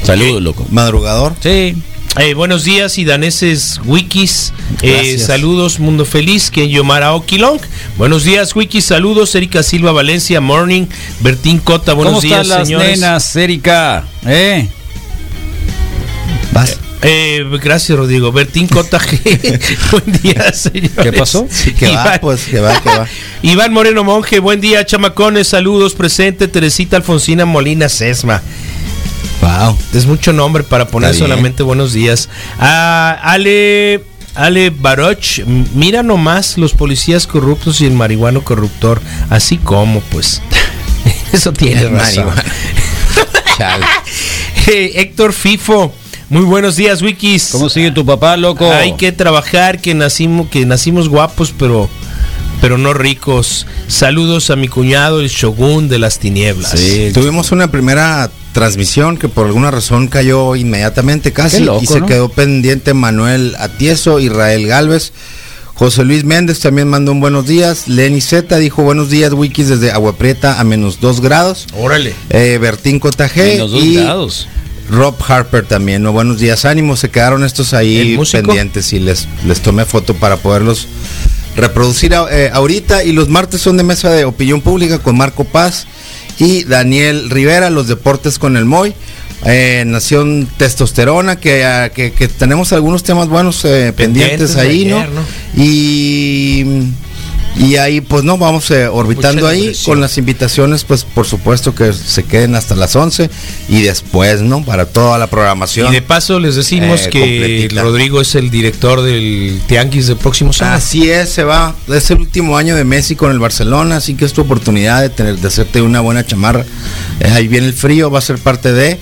Saludos, 0.06 0.42
loco. 0.42 0.66
Madrugador. 0.70 1.34
Sí. 1.42 1.76
Eh, 2.18 2.34
buenos 2.34 2.64
días 2.64 2.98
y 2.98 3.04
daneses 3.06 3.82
wikis. 3.86 4.54
Eh, 4.82 5.18
saludos 5.20 5.80
Mundo 5.80 6.06
Feliz, 6.06 6.50
que 6.50 6.70
Yomara 6.70 7.14
Okilong. 7.14 7.60
Buenos 7.98 8.24
días 8.24 8.56
wikis, 8.56 8.86
saludos 8.86 9.36
Erika 9.36 9.64
Silva 9.64 9.92
Valencia, 9.92 10.40
Morning, 10.40 10.86
Bertín 11.20 11.58
Cota, 11.60 11.94
buenos 11.94 12.14
¿Cómo 12.16 12.22
días 12.22 12.42
están 12.44 12.58
las 12.60 12.68
señores. 12.68 13.00
nenas, 13.00 13.36
Erika? 13.36 14.06
¿Eh? 14.26 14.70
Vas. 16.54 16.78
Eh, 17.02 17.44
gracias 17.62 17.98
Rodrigo. 17.98 18.32
Bertín 18.32 18.68
Cota, 18.68 19.00
buen 19.92 20.22
día 20.22 20.54
señores. 20.54 20.92
¿Qué 21.04 21.12
pasó? 21.12 21.46
Sí, 21.50 21.74
que 21.74 21.88
va, 21.88 21.92
Iván- 22.16 22.20
pues, 22.22 22.46
que 22.46 22.60
va, 22.62 22.80
que 22.82 22.90
va. 22.90 23.08
Iván 23.44 23.74
Moreno 23.74 24.06
Monje, 24.06 24.40
buen 24.40 24.62
día 24.62 24.86
chamacones, 24.86 25.50
saludos 25.50 25.94
presente 25.96 26.48
Teresita 26.48 26.96
Alfonsina 26.96 27.44
Molina 27.46 27.90
Sesma. 27.90 28.42
Wow. 29.46 29.78
Es 29.94 30.08
mucho 30.08 30.34
nombre 30.34 30.64
para 30.64 30.88
poner 30.88 31.12
Está 31.12 31.20
bien. 31.26 31.30
solamente 31.30 31.62
buenos 31.62 31.94
días. 31.94 32.30
Ah, 32.60 33.18
Ale, 33.22 34.04
Ale 34.34 34.72
Baroch, 34.72 35.40
mira 35.76 36.02
nomás 36.02 36.58
los 36.58 36.74
policías 36.74 37.28
corruptos 37.28 37.80
y 37.82 37.86
el 37.86 37.92
marihuano 37.94 38.44
corruptor. 38.44 39.02
Así 39.30 39.58
como, 39.58 40.00
pues. 40.02 40.42
Eso 41.32 41.54
tiene 41.54 41.82
El 41.82 41.92
razón. 41.92 42.26
marihuana. 42.26 42.44
Chale. 43.58 43.86
Eh, 44.68 44.94
Héctor 44.96 45.32
Fifo, 45.32 45.94
muy 46.28 46.42
buenos 46.44 46.76
días, 46.76 47.04
Wikis. 47.04 47.50
¿Cómo 47.52 47.70
sigue 47.70 47.92
tu 47.92 48.04
papá, 48.04 48.36
loco? 48.36 48.72
Hay 48.72 48.94
que 48.96 49.12
trabajar, 49.12 49.80
que 49.80 49.94
nacimos, 49.94 50.50
que 50.50 50.66
nacimos 50.66 51.08
guapos, 51.08 51.54
pero, 51.56 51.88
pero 52.62 52.80
no 52.80 52.96
ricos. 52.96 53.68
Saludos 53.88 54.50
a 54.50 54.56
mi 54.56 54.68
cuñado, 54.68 55.20
el 55.22 55.30
Shogun 55.30 55.88
de 55.88 56.00
las 56.00 56.18
tinieblas. 56.18 56.72
Sí. 56.72 57.12
Tuvimos 57.14 57.52
una 57.52 57.68
primera 57.70 58.32
transmisión 58.56 59.18
que 59.18 59.28
por 59.28 59.46
alguna 59.48 59.70
razón 59.70 60.08
cayó 60.08 60.56
inmediatamente 60.56 61.34
casi 61.34 61.58
Qué 61.58 61.66
loco, 61.66 61.84
y 61.84 61.88
se 61.88 62.00
¿no? 62.00 62.06
quedó 62.08 62.30
pendiente 62.30 62.94
Manuel 62.94 63.54
Atieso, 63.60 64.20
Israel 64.22 64.66
Galvez. 64.66 65.12
José 65.76 66.06
Luis 66.06 66.24
Méndez 66.24 66.62
también 66.62 66.88
mandó 66.88 67.12
un 67.12 67.20
buenos 67.20 67.46
días. 67.48 67.90
Lenny 67.90 68.22
Z 68.22 68.58
dijo 68.58 68.82
buenos 68.82 69.10
días, 69.10 69.34
Wikis 69.34 69.68
desde 69.68 69.92
Agua 69.92 70.16
Prieta 70.18 70.58
a 70.60 70.64
menos 70.64 71.02
2 71.02 71.20
grados. 71.20 71.68
Órale. 71.78 72.16
Eh, 72.30 72.58
Bertín 72.62 73.00
Cotaje 73.02 73.56
Menos 73.56 73.72
dos 73.72 73.84
y 73.84 73.96
grados. 73.96 74.48
Rob 74.90 75.16
Harper 75.28 75.66
también. 75.66 76.02
¿no? 76.02 76.14
Buenos 76.14 76.40
días, 76.40 76.64
ánimos. 76.64 77.02
Se 77.02 77.10
quedaron 77.10 77.44
estos 77.44 77.74
¿El 77.74 77.80
ahí 77.80 78.18
pendientes 78.32 78.94
y 78.94 79.00
les, 79.00 79.28
les 79.46 79.60
tomé 79.60 79.84
foto 79.84 80.14
para 80.14 80.38
poderlos 80.38 80.88
reproducir 81.58 82.16
a- 82.16 82.28
eh, 82.32 82.50
ahorita. 82.54 83.04
Y 83.04 83.12
los 83.12 83.28
martes 83.28 83.60
son 83.60 83.76
de 83.76 83.84
mesa 83.84 84.10
de 84.12 84.24
opinión 84.24 84.62
pública 84.62 85.00
con 85.00 85.18
Marco 85.18 85.44
Paz 85.44 85.88
y 86.40 86.64
Daniel 86.64 87.30
Rivera, 87.30 87.70
los 87.70 87.88
deportes 87.88 88.40
con 88.40 88.58
el 88.58 88.66
Moy. 88.66 88.94
eh, 89.46 89.84
Nación 89.86 90.48
Testosterona, 90.58 91.36
que, 91.36 91.66
ah, 91.66 91.90
que, 91.90 92.12
que 92.14 92.28
tenemos 92.28 92.74
algunos 92.74 93.04
temas 93.04 93.28
buenos 93.28 93.64
eh, 93.66 93.94
pendientes, 93.96 94.56
ahí, 94.56 94.86
ayer, 94.86 95.10
¿no? 95.10 95.22
¿no? 95.22 95.26
Y, 95.56 96.66
y 97.58 97.78
ahí, 97.78 98.02
pues 98.02 98.24
no, 98.24 98.38
vamos 98.38 98.70
eh, 98.72 98.88
orbitando 98.88 99.48
ahí 99.48 99.74
con 99.86 100.02
las 100.02 100.18
invitaciones, 100.18 100.84
pues 100.84 101.06
por 101.06 101.26
supuesto 101.26 101.74
que 101.74 101.94
se 101.94 102.24
queden 102.24 102.56
hasta 102.56 102.76
las 102.76 102.96
11 102.96 103.30
y 103.70 103.82
después, 103.82 104.42
¿no? 104.42 104.64
Para 104.64 104.86
toda 104.86 105.18
la 105.18 105.28
programación. 105.28 105.90
Y 105.90 105.96
de 105.96 106.02
paso 106.02 106.40
les 106.40 106.56
decimos 106.56 107.06
Eh, 107.06 107.10
que 107.10 107.20
completita. 107.20 107.82
Rodrigo 107.82 108.20
es 108.20 108.36
el 108.36 108.50
director 108.50 109.02
del 109.02 109.62
Tianguis 109.68 110.08
del 110.08 110.18
próximo 110.18 110.52
sábado. 110.52 110.78
Así 110.78 111.10
es, 111.10 111.30
se 111.30 111.44
va. 111.44 111.76
Es 111.88 112.12
el 112.12 112.20
último 112.20 112.58
año 112.58 112.76
de 112.76 112.84
Messi 112.84 113.16
con 113.16 113.32
el 113.32 113.40
Barcelona, 113.40 113.98
así 113.98 114.16
que 114.16 114.26
es 114.26 114.34
tu 114.34 114.42
oportunidad 114.42 115.02
de 115.02 115.10
tener, 115.10 115.38
de 115.38 115.48
hacerte 115.48 115.82
una 115.82 116.02
buena 116.02 116.26
chamarra. 116.26 116.66
Eh, 117.22 117.32
ahí 117.34 117.48
viene 117.48 117.68
el 117.68 117.74
frío, 117.74 118.12
va 118.12 118.20
a 118.20 118.22
ser 118.22 118.38
parte 118.38 118.74
de. 118.74 119.00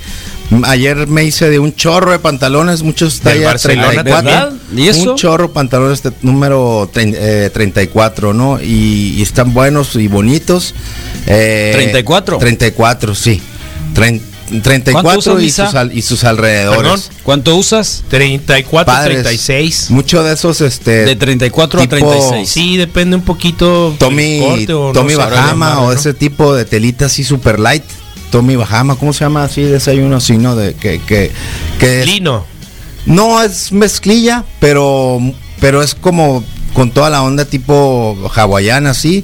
Ayer 0.65 1.07
me 1.07 1.23
hice 1.23 1.49
de 1.49 1.57
un 1.57 1.75
chorro 1.75 2.11
de 2.11 2.19
pantalones, 2.19 2.83
muchos 2.83 3.23
Del 3.23 3.35
talla 3.35 3.45
Barcelona, 3.47 3.87
34. 3.89 4.31
¿verdad? 4.31 4.53
¿Y 4.75 4.87
eso? 4.87 5.11
Un 5.11 5.15
chorro 5.17 5.47
de 5.47 5.53
pantalones 5.53 6.03
de 6.03 6.11
número 6.21 6.89
trein- 6.93 7.15
eh, 7.17 7.49
34, 7.51 8.33
¿no? 8.33 8.61
Y, 8.61 9.15
y 9.17 9.21
están 9.23 9.53
buenos 9.53 9.95
y 9.95 10.07
bonitos. 10.07 10.75
Eh, 11.25 11.71
34. 11.73 12.37
34, 12.37 13.15
sí. 13.15 13.41
Trein- 13.95 14.21
34 14.61 15.01
¿Cuánto 15.01 15.33
usan, 15.33 15.43
y 15.43 15.49
sus, 15.49 15.73
al- 15.73 15.97
y 15.97 16.01
sus 16.03 16.23
alrededores. 16.23 16.81
Perdón. 16.81 17.01
¿Cuánto 17.23 17.55
usas? 17.55 18.03
34, 18.09 18.93
Padres. 18.93 19.23
36. 19.23 19.89
Mucho 19.89 20.21
de 20.23 20.33
esos, 20.33 20.61
este. 20.61 21.05
De 21.05 21.15
34 21.15 21.79
a 21.79 21.83
tipo- 21.83 21.89
36. 21.95 22.49
Sí, 22.49 22.77
depende 22.77 23.15
un 23.15 23.23
poquito. 23.23 23.95
Tommy, 23.97 24.39
corte 24.39 24.73
o 24.73 24.87
no 24.87 24.93
Tommy 24.93 25.13
sabrá 25.15 25.37
Bahama 25.41 25.79
o 25.79 25.85
¿no? 25.87 25.93
ese 25.93 26.13
tipo 26.13 26.53
de 26.53 26.65
telita 26.65 27.05
así 27.07 27.23
super 27.23 27.59
light. 27.59 27.83
Tommy 28.33 28.55
Bahama, 28.55 28.95
¿cómo 28.95 29.13
se 29.13 29.23
llama 29.25 29.43
así? 29.43 29.61
Desayuno 29.61 30.15
así, 30.17 30.37
¿no? 30.39 30.55
De 30.55 30.73
que, 30.73 30.99
que, 31.05 31.29
que 31.79 31.99
es- 32.01 32.07
Lino. 32.07 32.43
no 33.05 33.43
es 33.43 33.71
mezclilla, 33.71 34.43
pero, 34.59 35.19
pero 35.59 35.83
es 35.83 35.93
como 35.93 36.43
con 36.73 36.89
toda 36.89 37.11
la 37.11 37.21
onda 37.21 37.45
tipo 37.45 38.17
hawaiana 38.35 38.89
así, 38.89 39.23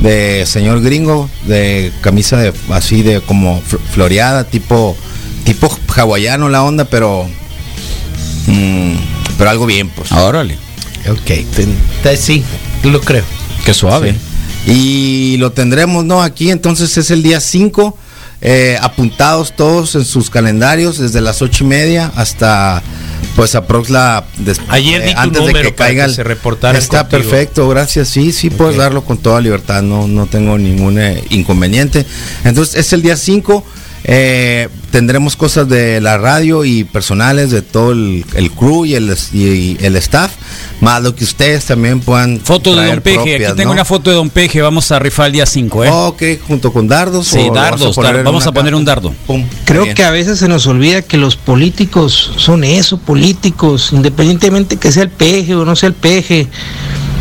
de 0.00 0.44
señor 0.44 0.80
gringo, 0.82 1.30
de 1.46 1.92
camisa 2.00 2.36
de 2.38 2.52
así 2.70 3.02
de 3.02 3.20
como 3.20 3.60
fl- 3.62 3.78
floreada, 3.92 4.42
tipo, 4.42 4.96
tipo 5.44 5.70
hawaiano 5.96 6.48
la 6.48 6.64
onda, 6.64 6.84
pero 6.84 7.28
mm, 8.48 8.92
pero 9.38 9.50
algo 9.50 9.66
bien, 9.66 9.88
pues. 9.90 10.10
Órale. 10.10 10.58
Ok, 11.08 11.46
te- 12.02 12.16
sí, 12.16 12.42
lo 12.82 13.00
creo. 13.00 13.22
Qué 13.64 13.72
suave. 13.72 14.16
Y 14.66 15.36
lo 15.38 15.52
tendremos, 15.52 16.04
¿no? 16.04 16.22
Aquí 16.22 16.50
entonces 16.50 16.96
es 16.98 17.12
el 17.12 17.22
día 17.22 17.40
5, 17.40 17.96
eh, 18.40 18.78
apuntados 18.80 19.54
todos 19.56 19.94
en 19.96 20.04
sus 20.04 20.30
calendarios 20.30 20.98
desde 20.98 21.20
las 21.20 21.42
ocho 21.42 21.64
y 21.64 21.66
media 21.66 22.12
hasta 22.14 22.82
pues 23.34 23.54
aprox 23.54 23.90
la 23.90 24.24
Ayer 24.68 25.12
tu 25.12 25.18
antes 25.20 25.46
de 25.46 25.52
que 25.62 25.74
caiga 25.74 26.04
que 26.04 26.10
el- 26.10 26.16
se 26.16 26.22
reportaran 26.24 26.80
Está 26.80 27.00
contigo. 27.08 27.22
perfecto, 27.30 27.68
gracias. 27.68 28.08
Sí, 28.08 28.32
sí 28.32 28.50
puedes 28.50 28.76
darlo 28.76 29.04
con 29.04 29.18
toda 29.18 29.40
libertad, 29.40 29.82
no, 29.82 30.06
no 30.06 30.26
tengo 30.26 30.56
ningún 30.58 30.98
eh, 31.00 31.22
inconveniente. 31.30 32.06
Entonces 32.44 32.76
es 32.76 32.92
el 32.92 33.02
día 33.02 33.16
5. 33.16 33.64
Eh, 34.04 34.68
tendremos 34.90 35.36
cosas 35.36 35.68
de 35.68 36.00
la 36.00 36.16
radio 36.18 36.64
y 36.64 36.84
personales 36.84 37.50
de 37.50 37.62
todo 37.62 37.92
el, 37.92 38.24
el 38.34 38.50
crew 38.50 38.84
y 38.86 38.94
el, 38.94 39.14
y 39.32 39.76
el 39.84 39.96
staff, 39.96 40.32
más 40.80 41.02
lo 41.02 41.14
que 41.14 41.24
ustedes 41.24 41.64
también 41.66 42.00
puedan. 42.00 42.40
Foto 42.40 42.74
de 42.76 42.86
Don 42.86 43.00
Peje. 43.00 43.16
propias, 43.16 43.50
Aquí 43.50 43.56
tengo 43.58 43.68
¿no? 43.70 43.72
una 43.74 43.84
foto 43.84 44.10
de 44.10 44.16
Don 44.16 44.30
Peje. 44.30 44.62
Vamos 44.62 44.90
a 44.92 44.98
rifar 44.98 45.26
el 45.26 45.32
día 45.32 45.46
5, 45.46 45.84
¿eh? 45.84 45.90
Ok, 45.92 46.22
junto 46.46 46.72
con 46.72 46.88
dardos. 46.88 47.26
sí, 47.28 47.48
a 47.50 47.52
dardos. 47.52 47.94
poner 47.94 48.12
dar- 48.12 48.18
en 48.20 48.24
vamos 48.24 48.46
a 48.46 48.52
poner 48.52 48.74
un 48.74 48.84
dardo. 48.84 49.14
Pum, 49.26 49.44
Creo 49.64 49.82
bien. 49.84 49.94
que 49.94 50.04
a 50.04 50.10
veces 50.10 50.38
se 50.38 50.48
nos 50.48 50.66
olvida 50.66 51.02
que 51.02 51.16
los 51.18 51.36
políticos 51.36 52.32
son 52.36 52.64
eso, 52.64 52.98
políticos, 52.98 53.90
independientemente 53.92 54.76
que 54.76 54.90
sea 54.92 55.02
el 55.02 55.10
peje 55.10 55.54
o 55.54 55.64
no 55.64 55.76
sea 55.76 55.88
el 55.88 55.94
peje. 55.94 56.46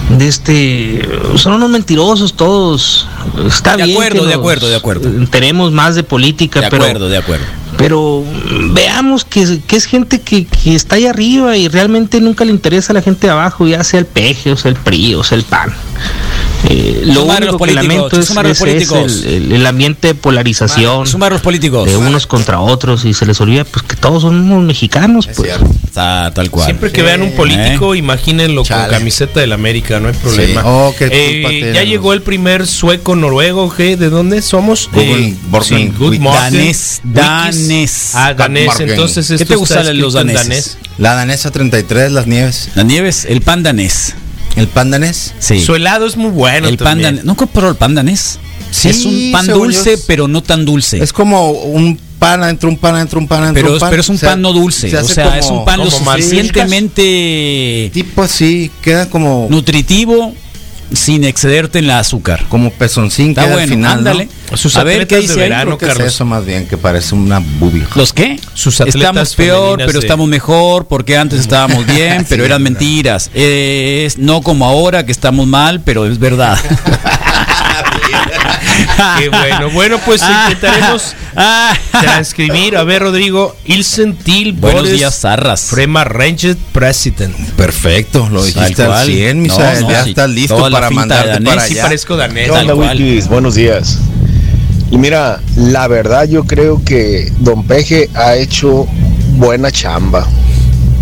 De 0.09 0.27
este, 0.27 1.01
son 1.35 1.53
unos 1.53 1.69
mentirosos 1.69 2.33
todos. 2.33 3.07
Está 3.45 3.75
De 3.75 3.83
bien. 3.83 3.97
acuerdo, 3.97 4.21
que 4.21 4.27
de 4.27 4.33
acuerdo, 4.33 4.67
de 4.69 4.75
acuerdo. 4.75 5.09
Tenemos 5.29 5.71
más 5.71 5.95
de 5.95 6.03
política, 6.03 6.61
De 6.61 6.69
pero 6.69 6.83
acuerdo, 6.83 7.09
de 7.09 7.17
acuerdo. 7.17 7.45
pero 7.77 8.23
veamos 8.71 9.25
que, 9.25 9.59
que 9.67 9.75
es 9.75 9.85
gente 9.85 10.21
que, 10.21 10.45
que 10.45 10.75
está 10.75 10.95
ahí 10.95 11.05
arriba 11.07 11.57
y 11.57 11.67
realmente 11.67 12.21
nunca 12.21 12.45
le 12.45 12.51
interesa 12.51 12.93
a 12.93 12.95
la 12.95 13.01
gente 13.01 13.27
de 13.27 13.33
abajo, 13.33 13.67
ya 13.67 13.83
sea 13.83 13.99
el 13.99 14.05
peje, 14.05 14.51
o 14.53 14.57
sea 14.57 14.69
el 14.71 14.77
PRI, 14.77 15.15
o 15.15 15.23
sea 15.23 15.37
el 15.37 15.43
PAN. 15.43 15.73
Eh, 16.69 17.01
lo 17.05 17.21
Sumar 17.21 17.37
único 17.43 17.57
los 17.59 17.67
que 17.67 17.73
lamento 17.75 18.07
es, 18.19 18.29
los 18.35 18.61
es- 18.61 19.23
el, 19.23 19.27
el- 19.27 19.51
el 19.53 19.65
ambiente 19.67 20.07
de 20.09 20.15
polarización 20.15 21.05
Sumar 21.07 21.31
los 21.31 21.41
políticos. 21.41 21.87
de 21.87 21.95
unos 21.95 22.25
contra 22.27 22.59
otros 22.59 23.05
y 23.05 23.13
se 23.13 23.25
les 23.25 23.39
olvida 23.39 23.63
pues 23.63 23.83
que 23.83 23.95
todos 23.95 24.23
somos 24.23 24.63
mexicanos 24.63 25.27
pues 25.35 25.51
Está 25.85 26.31
tal 26.33 26.49
cual. 26.51 26.65
Siempre 26.65 26.91
que 26.91 27.01
vean 27.03 27.21
un 27.21 27.31
político, 27.33 27.95
imagínenlo 27.95 28.63
con 28.63 28.77
camiseta 28.89 29.39
del 29.39 29.53
América, 29.53 29.99
no 29.99 30.09
hay 30.09 30.13
problema. 30.15 30.61
Sí. 30.61 30.67
Oh, 30.69 30.93
qué 30.97 31.09
Eh, 31.11 31.71
ya 31.73 31.83
llegó 31.83 32.13
el 32.13 32.21
primer 32.21 32.67
sueco 32.67 33.15
noruego, 33.15 33.73
¿qué? 33.73 33.95
¿De 33.97 34.09
dónde 34.09 34.41
somos? 34.41 34.89
Google, 34.91 35.27
Eh, 35.29 35.35
Borgen, 35.49 35.77
sí, 35.91 35.93
Good 35.97 36.19
Danés, 36.19 37.01
danés. 37.03 38.11
Ah, 38.13 38.33
danés. 38.33 38.79
Entonces, 38.79 39.27
¿Qué 39.37 39.45
te 39.45 39.55
gustan 39.55 39.97
los 39.99 40.13
daneses? 40.13 40.43
danés. 40.47 40.77
La 40.97 41.13
danesa 41.13 41.51
33, 41.51 42.11
las 42.11 42.27
nieves. 42.27 42.69
Las 42.75 42.85
nieves, 42.85 43.25
el 43.25 43.41
pan 43.41 43.63
danés. 43.63 44.15
¿El 44.57 44.67
pan 44.67 44.91
danés? 44.91 45.33
Sí. 45.39 45.61
Su 45.63 45.75
helado 45.75 46.05
es 46.07 46.17
muy 46.17 46.31
bueno. 46.31 46.67
el 46.67 46.77
pan 46.77 46.85
también. 46.87 47.09
danés. 47.11 47.25
¿Nunca 47.25 47.45
probó 47.45 47.69
el 47.69 47.75
pan 47.77 47.95
danés? 47.95 48.39
Sí, 48.71 48.89
es 48.89 49.05
un 49.05 49.31
pan 49.31 49.47
yo 49.47 49.53
dulce, 49.55 49.97
pero 50.07 50.27
no 50.27 50.41
tan 50.43 50.65
dulce. 50.65 51.01
Es 51.01 51.13
como 51.13 51.51
un 51.51 51.97
pan 52.19 52.43
adentro, 52.43 52.67
un 52.69 52.77
pan 52.77 52.95
adentro, 52.95 53.19
un 53.19 53.27
pan 53.27 53.43
adentro. 53.43 53.61
pero, 53.63 53.69
un 53.71 53.75
es- 53.77 53.81
pan. 53.81 53.89
pero 53.91 54.01
es 54.01 54.09
un 54.09 54.15
O 54.15 54.19
sea, 54.19 54.29
pan 54.31 54.41
no 54.41 54.51
dulce. 54.51 54.89
se 54.89 54.97
O 54.97 55.07
sea, 55.07 55.37
es 55.37 55.45
un 55.47 55.63
pan 55.63 55.79
lo 55.79 55.89
suficientemente 55.91 57.91
Tipo 57.93 58.23
así, 58.23 58.69
queda 58.81 59.09
como, 59.09 59.47
nutritivo 59.49 60.33
sin 60.93 61.23
excederte 61.23 61.79
en 61.79 61.87
la 61.87 61.99
azúcar. 61.99 62.45
como 62.49 62.71
pezoncín 62.71 63.29
Está 63.29 63.43
queda 63.43 63.53
bueno, 63.53 63.63
al 63.63 63.69
final, 63.77 63.91
¿no? 64.03 64.09
ándale. 64.09 64.29
Sus 64.55 64.75
A 64.77 64.83
ver 64.83 65.07
qué 65.07 65.17
dice 65.17 65.35
de 65.35 65.43
ahí. 65.43 65.49
verano, 65.49 65.77
que 65.77 65.85
es 65.85 65.91
Carlos. 65.93 66.13
eso 66.13 66.25
más 66.25 66.45
bien, 66.45 66.67
que 66.67 66.77
parece 66.77 67.15
una 67.15 67.39
boobie. 67.39 67.85
¿Los 67.95 68.13
qué? 68.13 68.39
Sus 68.53 68.79
atletas 68.79 69.01
estamos 69.01 69.35
peor, 69.35 69.77
pero 69.79 69.93
de- 69.93 69.99
estamos 69.99 70.27
mejor, 70.29 70.87
porque 70.87 71.17
antes 71.17 71.39
estábamos 71.41 71.85
bien, 71.85 72.25
pero 72.29 72.43
Sí, 72.43 72.47
eran 72.47 72.63
verdad. 72.63 72.79
mentiras. 72.79 73.29
Eh, 73.33 74.03
es 74.07 74.17
no 74.17 74.41
como 74.41 74.65
ahora 74.65 75.05
que 75.05 75.11
estamos 75.11 75.47
mal, 75.47 75.81
pero 75.81 76.05
es 76.05 76.17
verdad. 76.19 76.57
Qué 79.19 79.29
bueno. 79.29 79.69
Bueno, 79.71 79.97
pues 80.05 80.21
Ah. 80.23 80.49
intentaremos 80.51 81.13
transcribir. 81.91 82.77
A 82.77 82.83
ver, 82.83 83.01
Rodrigo. 83.03 83.55
Ilsen 83.65 84.15
Til 84.15 84.53
Buenos 84.53 84.81
Boris 84.83 84.97
días, 84.97 85.19
Zarras. 85.19 85.61
Frema 85.61 86.03
Ranged 86.03 86.57
President. 86.71 87.35
Perfecto, 87.55 88.27
lo 88.29 88.43
dijiste 88.43 88.83
al 88.83 88.87
cual. 88.89 89.05
100, 89.07 89.37
No, 89.37 89.43
Misael. 89.43 89.81
no, 89.81 89.89
ya 89.91 90.03
sí. 90.03 90.09
estás 90.11 90.29
listo 90.29 90.55
Toda 90.57 90.69
para 90.71 90.89
mandarte 90.89 91.29
danés, 91.29 91.49
para 91.55 91.61
Sí 91.67 91.73
allá. 91.73 91.83
parezco 91.83 92.17
danés. 92.17 92.49
Tal 92.51 92.73
cual. 92.73 93.23
Buenos 93.29 93.55
días. 93.55 93.99
Y 94.89 94.97
mira, 94.97 95.41
la 95.55 95.87
verdad 95.87 96.25
yo 96.27 96.45
creo 96.45 96.81
que 96.83 97.31
Don 97.39 97.63
Peje 97.65 98.09
ha 98.15 98.35
hecho 98.35 98.85
buena 99.35 99.71
chamba. 99.71 100.25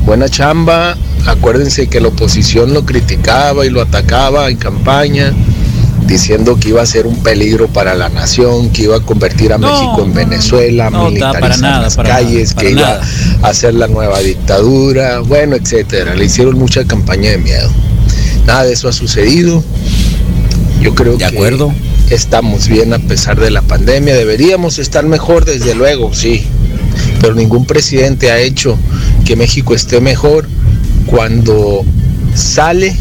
Buena 0.05 0.27
chamba. 0.27 0.97
Acuérdense 1.27 1.87
que 1.87 1.99
la 2.01 2.09
oposición 2.09 2.73
lo 2.73 2.85
criticaba 2.85 3.65
y 3.65 3.69
lo 3.69 3.81
atacaba 3.81 4.49
en 4.49 4.57
campaña, 4.57 5.33
diciendo 6.07 6.57
que 6.59 6.69
iba 6.69 6.81
a 6.81 6.85
ser 6.85 7.07
un 7.07 7.21
peligro 7.23 7.67
para 7.67 7.95
la 7.95 8.09
nación, 8.09 8.69
que 8.69 8.83
iba 8.83 8.97
a 8.97 8.99
convertir 8.99 9.53
a 9.53 9.57
No, 9.57 9.71
México 9.71 10.03
en 10.03 10.13
Venezuela, 10.13 10.89
no, 10.89 11.05
militarizar 11.05 11.41
para 11.41 11.57
nada, 11.57 11.81
las 11.81 11.95
para 11.95 12.09
calles, 12.09 12.55
nada, 12.55 12.61
que 12.61 12.71
iba 12.71 13.01
a 13.41 13.47
hacer 13.47 13.73
la 13.73 13.87
nueva 13.87 14.19
dictadura, 14.19 15.19
bueno, 15.19 15.55
etcétera. 15.55 16.15
Le 16.15 16.25
hicieron 16.25 16.57
mucha 16.57 16.85
campaña 16.85 17.31
de 17.31 17.37
miedo. 17.37 17.69
Nada 18.45 18.63
de 18.63 18.73
eso 18.73 18.87
ha 18.87 18.93
sucedido. 18.93 19.63
Yo 20.81 20.93
creo 20.93 21.17
De 21.17 21.25
que 21.25 22.13
estamos 22.13 22.67
bien 22.67 22.93
a 22.93 22.99
pesar 22.99 23.39
de 23.39 23.49
la 23.49 23.63
pandemia. 23.63 24.13
Deberíamos 24.13 24.77
estar 24.77 25.05
mejor, 25.05 25.45
desde 25.45 25.73
luego, 25.73 26.13
sí. 26.13 26.45
Pero 27.19 27.33
ningún 27.33 27.65
presidente 27.65 28.31
ha 28.31 28.39
hecho 28.39 28.77
que 29.25 29.35
México 29.35 29.73
esté 29.73 29.99
mejor 29.99 30.47
cuando 31.07 31.83
sale 32.35 32.95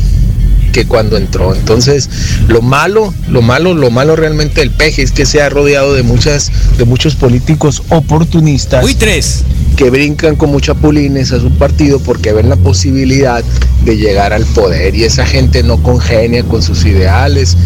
que 0.75 0.87
cuando 0.87 1.17
entró. 1.17 1.55
Entonces, 1.55 2.11
lo 2.49 2.61
malo, 2.61 3.15
lo 3.31 3.43
malo, 3.43 3.75
lo 3.75 3.93
malo 3.93 4.17
realmente 4.17 4.61
del 4.61 4.73
peje 4.73 5.03
es 5.03 5.13
que 5.13 5.25
se 5.25 5.41
ha 5.41 5.49
rodeado 5.49 5.95
de 5.95 6.03
muchas, 6.03 6.51
de 6.77 6.85
muchos 6.85 7.15
políticos 7.15 7.85
oportunistas 7.91 8.85
Uy, 8.85 8.97
tres. 8.97 9.45
que 9.77 9.89
brincan 9.89 10.35
con 10.35 10.51
mucha 10.51 10.75
pulines 10.75 11.31
a 11.31 11.39
su 11.39 11.51
partido 11.53 12.01
porque 12.01 12.33
ven 12.33 12.49
la 12.49 12.57
posibilidad 12.57 13.45
de 13.85 13.97
llegar 13.97 14.33
al 14.33 14.45
poder 14.47 14.97
y 14.97 15.05
esa 15.05 15.25
gente 15.25 15.63
no 15.63 15.81
congenia 15.81 16.43
con 16.43 16.61
sus 16.61 16.85
ideales 16.85 17.57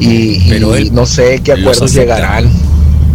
y, 0.00 0.40
no 0.90 1.06
sé 1.06 1.40
qué 1.44 1.52
acuerdos 1.52 1.94
llegarán. 1.94 2.50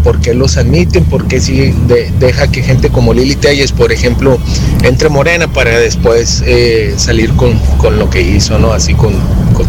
¿Por 0.03 0.19
qué 0.19 0.33
los 0.33 0.57
admiten? 0.57 1.05
¿Por 1.05 1.27
qué 1.27 1.39
sí 1.39 1.73
de- 1.87 2.11
deja 2.19 2.51
que 2.51 2.61
gente 2.61 2.89
como 2.89 3.13
Lili 3.13 3.35
Telles, 3.35 3.71
por 3.71 3.91
ejemplo, 3.91 4.37
entre 4.83 5.09
Morena 5.09 5.47
para 5.51 5.79
después 5.79 6.43
eh, 6.45 6.93
salir 6.97 7.31
con, 7.33 7.57
con 7.77 7.97
lo 7.99 8.09
que 8.09 8.21
hizo, 8.21 8.59
¿no? 8.59 8.73
Así 8.73 8.93
con, 8.93 9.13
con, 9.53 9.65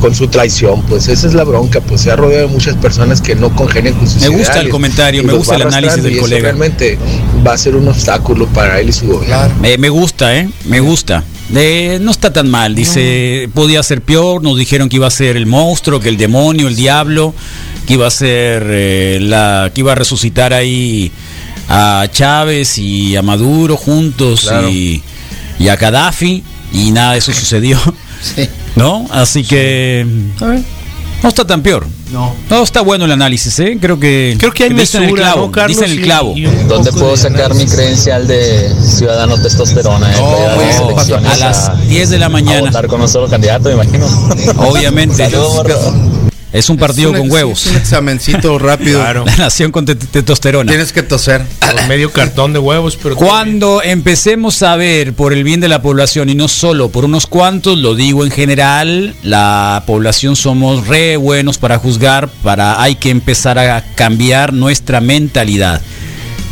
con 0.00 0.14
su 0.14 0.26
traición. 0.28 0.82
Pues 0.82 1.06
esa 1.08 1.26
es 1.28 1.34
la 1.34 1.44
bronca, 1.44 1.80
pues 1.80 2.00
se 2.00 2.10
ha 2.10 2.16
rodeado 2.16 2.48
de 2.48 2.52
muchas 2.52 2.74
personas 2.76 3.20
que 3.20 3.34
no 3.36 3.54
congenian 3.54 3.94
con 3.94 4.08
sus 4.08 4.20
Me 4.22 4.28
gusta 4.28 4.60
el 4.60 4.68
comentario, 4.70 5.22
me 5.22 5.32
gusta 5.34 5.54
el 5.54 5.62
análisis 5.62 6.02
del 6.02 6.12
y 6.12 6.16
eso 6.16 6.22
colega. 6.24 6.42
realmente 6.42 6.98
va 7.46 7.52
a 7.52 7.58
ser 7.58 7.76
un 7.76 7.86
obstáculo 7.88 8.46
para 8.48 8.80
él 8.80 8.88
y 8.88 8.92
su 8.92 9.06
gobierno. 9.06 9.54
Me, 9.60 9.78
me 9.78 9.88
gusta, 9.88 10.36
¿eh? 10.36 10.48
Me 10.66 10.80
gusta. 10.80 11.22
Eh, 11.54 11.98
no 12.00 12.10
está 12.10 12.32
tan 12.32 12.50
mal. 12.50 12.74
Dice, 12.74 13.48
podía 13.54 13.82
ser 13.82 14.00
peor. 14.00 14.42
Nos 14.42 14.58
dijeron 14.58 14.88
que 14.88 14.96
iba 14.96 15.06
a 15.06 15.10
ser 15.12 15.36
el 15.36 15.46
monstruo, 15.46 16.00
que 16.00 16.08
el 16.08 16.16
demonio, 16.16 16.66
el 16.68 16.74
diablo, 16.74 17.34
que 17.86 17.94
iba 17.94 18.06
a 18.06 18.10
ser 18.10 18.64
eh, 18.68 19.18
la, 19.20 19.70
que 19.74 19.80
iba 19.80 19.92
a 19.92 19.94
resucitar 19.94 20.52
ahí 20.52 21.10
a 21.68 22.06
Chávez 22.10 22.78
y 22.78 23.16
a 23.16 23.22
Maduro 23.22 23.76
juntos 23.76 24.40
Claro. 24.42 24.68
y, 24.70 25.02
y 25.58 25.68
a 25.68 25.76
Gaddafi 25.76 26.42
y 26.72 26.90
nada 26.90 27.12
de 27.12 27.18
eso 27.18 27.32
sucedió, 27.34 27.78
Sí. 28.22 28.48
¿no? 28.76 29.06
Así 29.10 29.44
que 29.44 30.06
no 31.22 31.28
está 31.28 31.46
tan 31.46 31.62
peor. 31.62 31.86
No. 32.12 32.34
No 32.50 32.62
está 32.62 32.80
bueno 32.82 33.06
el 33.06 33.12
análisis, 33.12 33.58
¿eh? 33.58 33.78
Creo 33.80 33.98
que 33.98 34.36
Creo 34.38 34.52
que 34.52 34.64
hay 34.64 34.70
dicen 34.74 35.04
el 35.04 35.14
clavo, 35.14 35.50
¿no, 35.54 35.66
dicen 35.66 35.90
el 35.90 36.00
clavo. 36.02 36.32
y 36.36 36.42
¿Dónde 36.68 36.92
puedo 36.92 37.16
sacar 37.16 37.54
mi 37.54 37.64
credencial 37.66 38.26
de 38.26 38.72
ciudadano 38.82 39.36
testosterona? 39.40 40.10
eh, 40.12 40.16
ir 40.16 40.22
a 40.22 40.56
las 40.56 40.76
bien. 40.78 40.90
elecciones 40.90 41.32
a 41.32 41.36
las 41.36 41.88
10 41.88 42.10
de 42.10 42.18
la 42.18 42.26
A 42.26 42.28
mañana. 42.28 42.60
votar 42.66 42.86
con 42.86 43.00
un 43.00 43.08
solo 43.08 43.28
candidato, 43.28 43.68
me 43.70 43.74
imagino. 43.84 44.06
Obviamente. 44.58 45.26
Es 46.54 46.70
un 46.70 46.76
partido 46.78 47.10
Es 47.12 47.16
un 47.16 47.28
con 47.28 47.30
huevos. 47.32 47.66
es 47.66 47.72
un 47.72 47.76
examencito 47.76 48.58
rápido. 48.60 49.00
Claro. 49.00 49.24
La 49.26 49.36
nación 49.36 49.72
con 49.72 49.84
te- 49.84 49.94
testosterona. 49.96 50.70
Tienes 50.70 50.92
que 50.92 51.02
toser. 51.02 51.42
Con 51.60 51.88
medio 51.88 52.10
cartón 52.12 52.52
de 52.52 52.58
huevos, 52.60 52.96
pero 53.02 53.16
Cuando 53.16 53.82
empecemos 53.82 54.62
a 54.62 54.76
ver 54.76 55.12
por 55.14 55.32
el 55.32 55.42
bien 55.44 55.60
de 55.60 55.68
la 55.68 55.82
población 55.82 56.28
y 56.30 56.34
no 56.36 56.46
solo 56.48 56.88
por 56.90 57.04
unos 57.04 57.26
cuantos, 57.26 57.76
lo 57.78 57.94
digo 57.96 58.24
en 58.24 58.30
general, 58.30 59.14
la 59.22 59.82
población 59.86 60.36
somos 60.36 60.86
re 60.86 61.16
buenos 61.16 61.58
para 61.58 61.78
juzgar, 61.78 62.28
para 62.44 62.80
hay 62.80 62.94
que 62.94 63.10
empezar 63.10 63.58
a 63.58 63.82
cambiar 63.96 64.52
nuestra 64.52 65.00
mentalidad. 65.00 65.80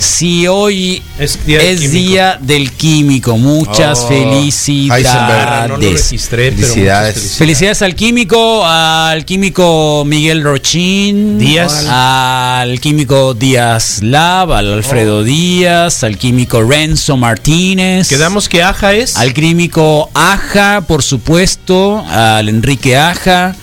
Si 0.02 0.48
hoy 0.48 1.00
Es 1.18 1.36
es 1.36 1.46
día 1.46 1.60
día, 1.60 1.62
del 1.62 1.78
químico. 1.78 2.46
del 2.46 2.72
químico, 2.72 3.38
muchas 3.38 4.00
Oh, 4.00 4.08
felicidades. 4.08 5.68
No 5.68 5.76
registré, 5.76 6.50
Felicidades. 6.52 7.34
Felicidades 7.36 7.82
al 7.82 7.94
químico, 7.94 8.64
al 8.66 9.24
químico 9.24 10.02
Miguel 10.04 10.42
Rochín, 10.42 11.38
Díaz. 11.38 11.86
al 11.88 12.80
químico 12.80 13.34
Díaz 13.34 14.02
Lab, 14.02 14.52
al 14.52 14.72
Alfredo 14.72 15.22
Díaz, 15.22 16.02
al 16.02 16.18
químico 16.18 16.62
Renzo 16.62 17.16
Martínez. 17.16 18.08
Quedamos 18.08 18.48
que 18.48 18.62
Aja 18.62 18.94
es. 18.94 19.16
Al 19.16 19.32
químico 19.32 20.10
Aja, 20.14 20.80
por 20.86 21.02
supuesto, 21.02 22.04
al 22.08 22.48
Enrique 22.48 22.96
Aja, 22.96 23.54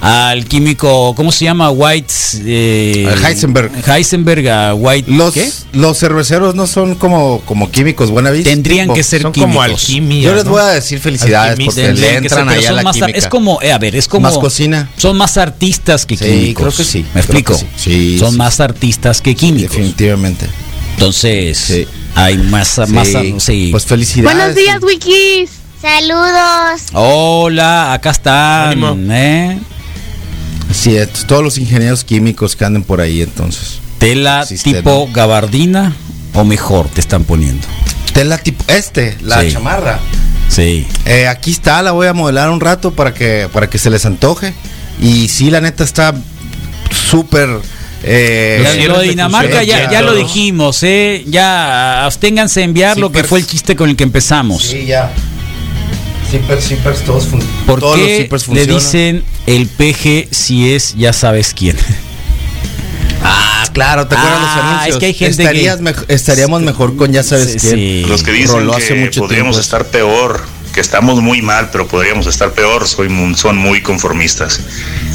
al 0.00 0.44
químico, 0.44 1.14
¿cómo 1.14 1.32
se 1.32 1.44
llama? 1.46 1.70
White. 1.70 2.12
eh, 2.44 3.08
Heisenberg. 3.26 3.70
Heisenberg, 3.88 4.48
a 4.48 4.74
White. 4.74 5.10
Los, 5.10 5.34
¿qué? 5.34 5.50
los 5.72 5.98
cerveceros 5.98 6.54
no 6.54 6.66
son 6.66 6.94
como, 6.96 7.40
como 7.46 7.70
químicos, 7.70 8.10
buena 8.10 8.30
vista. 8.30 8.50
Tendrían 8.50 8.92
que 8.92 9.02
ser 9.02 9.22
Son 9.22 9.32
químicos. 9.32 9.54
como 9.54 9.62
alquimia. 9.62 10.20
Yo 10.22 10.34
les 10.34 10.44
¿no? 10.44 10.50
voy 10.52 10.60
a 10.62 10.66
decir 10.66 11.00
felicidades 11.00 11.58
porque 11.64 11.92
le 11.94 12.16
entran 12.16 12.48
allá 12.48 12.72
la 12.72 12.82
más, 12.82 12.96
química. 12.96 13.18
es 13.18 13.26
como, 13.26 13.60
eh, 13.62 13.72
a 13.72 13.78
ver, 13.78 13.96
es 13.96 14.06
como 14.06 14.22
Más 14.28 14.38
cocina. 14.38 14.90
Son 14.96 15.16
más 15.16 15.36
artistas 15.38 16.04
que 16.06 16.16
Sí, 16.16 16.24
químicos. 16.24 16.62
creo 16.62 16.76
que 16.76 16.84
sí, 16.84 17.06
¿Me 17.14 17.20
explico? 17.20 17.52
que 17.54 17.58
sí. 17.60 17.66
Sí, 17.76 18.18
son 18.18 18.32
sí. 18.32 18.36
más 18.38 18.60
artistas 18.60 19.20
que 19.22 19.34
químicos. 19.34 19.70
Definitivamente. 19.76 20.46
Entonces, 20.94 21.58
Sí. 21.58 21.86
hay 22.14 22.36
más, 22.38 22.78
más 22.88 23.08
Sí. 23.38 23.68
Pues 23.70 23.86
felicidades. 23.86 24.36
Buenos 24.36 24.54
días, 24.56 24.78
Wikis. 24.82 25.50
Saludos. 25.80 26.82
Hola, 26.92 27.92
acá 27.92 28.10
están, 28.10 28.68
Ánimo. 28.84 28.96
¿eh? 29.12 29.58
Sí, 30.76 30.96
es, 30.96 31.26
todos 31.26 31.42
los 31.42 31.58
ingenieros 31.58 32.04
químicos 32.04 32.54
que 32.56 32.64
anden 32.64 32.82
por 32.82 33.00
ahí 33.00 33.22
entonces. 33.22 33.78
Tela 33.98 34.44
Sistema. 34.44 34.76
tipo 34.78 35.08
gabardina 35.12 35.96
o 36.34 36.44
mejor 36.44 36.88
te 36.88 37.00
están 37.00 37.24
poniendo. 37.24 37.66
Tela 38.12 38.38
tipo 38.38 38.62
este, 38.68 39.16
la 39.22 39.40
Sí. 39.42 39.52
chamarra. 39.52 39.98
Sí. 40.48 40.86
Eh, 41.06 41.26
aquí 41.28 41.50
está, 41.50 41.82
la 41.82 41.92
voy 41.92 42.06
a 42.06 42.12
modelar 42.12 42.50
un 42.50 42.60
rato 42.60 42.92
para 42.92 43.12
que 43.14 43.48
para 43.52 43.68
que 43.68 43.78
se 43.78 43.90
les 43.90 44.04
antoje. 44.06 44.52
Y 45.00 45.28
sí, 45.28 45.50
la 45.50 45.60
neta 45.60 45.82
está 45.82 46.14
súper. 47.10 47.48
eh, 48.02 48.84
lo 48.86 48.98
de 49.00 49.08
Dinamarca 49.08 49.62
ya, 49.62 49.90
ya, 49.90 50.02
lo 50.02 50.14
dijimos, 50.14 50.82
¿eh? 50.82 51.24
Ya 51.26 52.04
absténganse 52.04 52.60
de 52.60 52.64
enviar 52.66 52.94
Sí, 52.94 53.00
lo 53.00 53.10
que 53.10 53.24
fue 53.24 53.38
el 53.40 53.46
chiste 53.46 53.74
con 53.76 53.88
el 53.90 53.96
que 53.96 54.04
empezamos. 54.04 54.62
Sí, 54.62 54.84
ya. 54.86 55.10
Zippers, 56.30 56.64
zippers, 56.68 57.04
todos 57.04 57.28
¿Por 57.66 57.80
todos 57.80 57.98
los 57.98 58.06
qué 58.06 58.16
zippers 58.22 58.48
le 58.48 58.66
dicen 58.66 59.24
el 59.46 59.66
peje 59.68 60.28
si 60.32 60.72
es 60.74 60.94
ya 60.96 61.12
sabes 61.12 61.54
quién? 61.56 61.76
Ah, 63.22 63.64
claro, 63.72 64.06
¿te 64.06 64.14
acuerdas 64.16 64.40
los 64.40 64.50
Ah, 64.50 64.68
anuncios? 64.70 64.96
es 64.96 65.00
que 65.00 65.06
hay 65.06 65.14
gente 65.14 65.42
Estarías 65.42 65.78
que- 65.80 66.14
estaríamos 66.14 66.62
mejor 66.62 66.96
con 66.96 67.12
ya 67.12 67.22
sabes 67.22 67.52
Sí, 67.52 67.58
quién. 67.58 67.74
sí. 67.74 68.04
Los 68.08 68.22
que 68.22 68.32
dicen 68.32 68.56
Roló 68.56 68.76
que 68.76 68.82
hace 68.84 68.94
mucho 68.94 69.20
podríamos 69.22 69.52
tiempo. 69.56 69.60
estar 69.60 69.86
peor, 69.86 70.42
que 70.74 70.80
estamos 70.80 71.20
muy 71.22 71.42
mal, 71.42 71.70
pero 71.70 71.86
podríamos 71.88 72.26
estar 72.26 72.52
peor, 72.52 72.86
soy 72.88 73.08
mu- 73.08 73.34
son 73.36 73.56
muy 73.56 73.80
conformistas. 73.82 74.60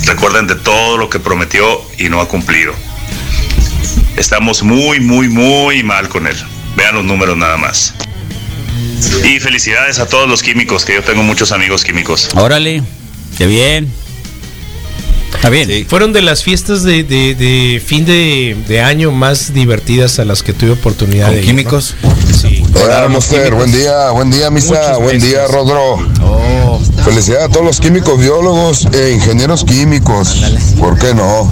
Recuerden 0.06 0.48
de 0.48 0.56
todo 0.56 0.98
lo 0.98 1.10
que 1.10 1.20
prometió 1.20 1.82
y 1.98 2.10
no 2.10 2.22
ha 2.22 2.28
cumplido. 2.28 2.74
Estamos 4.18 4.64
muy, 4.64 5.00
muy, 5.00 5.28
muy 5.30 5.84
mal 5.84 6.10
con 6.10 6.28
él. 6.28 6.36
Vean 6.76 6.96
los 6.96 7.04
números 7.06 7.38
nada 7.38 7.58
más. 7.58 7.94
Y 9.26 9.40
felicidades 9.40 10.00
a 10.00 10.08
todos 10.08 10.28
los 10.28 10.42
químicos, 10.44 10.86
que 10.86 10.96
yo 10.96 11.04
tengo 11.04 11.24
muchos 11.24 11.52
amigos 11.52 11.84
químicos. 11.84 12.30
Órale, 12.36 12.84
qué 13.38 13.46
bien. 13.48 13.92
Está 15.34 15.50
bien. 15.50 15.86
Fueron 15.88 16.14
de 16.14 16.22
las 16.22 16.44
fiestas 16.44 16.84
de, 16.84 17.04
de- 17.04 17.34
de 17.36 17.82
fin 17.84 18.06
de, 18.06 18.56
de 18.68 18.82
año 18.82 19.12
más 19.12 19.54
divertidas 19.54 20.20
a 20.20 20.26
las 20.26 20.44
que 20.44 20.54
tuve 20.54 20.72
oportunidad 20.72 21.28
¿Con 21.28 21.36
de 21.36 21.42
ir, 21.42 21.46
químicos? 21.48 21.96
¿no? 22.04 22.16
Sí. 22.38 22.64
Hola, 22.76 23.08
Monster, 23.08 23.54
buen 23.56 23.72
día, 23.72 24.12
buen 24.12 24.30
día, 24.30 24.52
Misa, 24.52 24.68
Muchos 24.74 25.00
buen 25.02 25.20
día, 25.20 25.48
Rodro. 25.48 25.96
Oh, 26.22 26.80
Felicidades 27.04 27.46
a 27.46 27.50
todos 27.50 27.66
los 27.66 27.80
químicos, 27.80 28.20
biólogos 28.20 28.88
e 28.94 29.12
ingenieros 29.14 29.64
químicos. 29.64 30.44
¿Por 30.78 31.00
qué 31.00 31.14
no? 31.16 31.52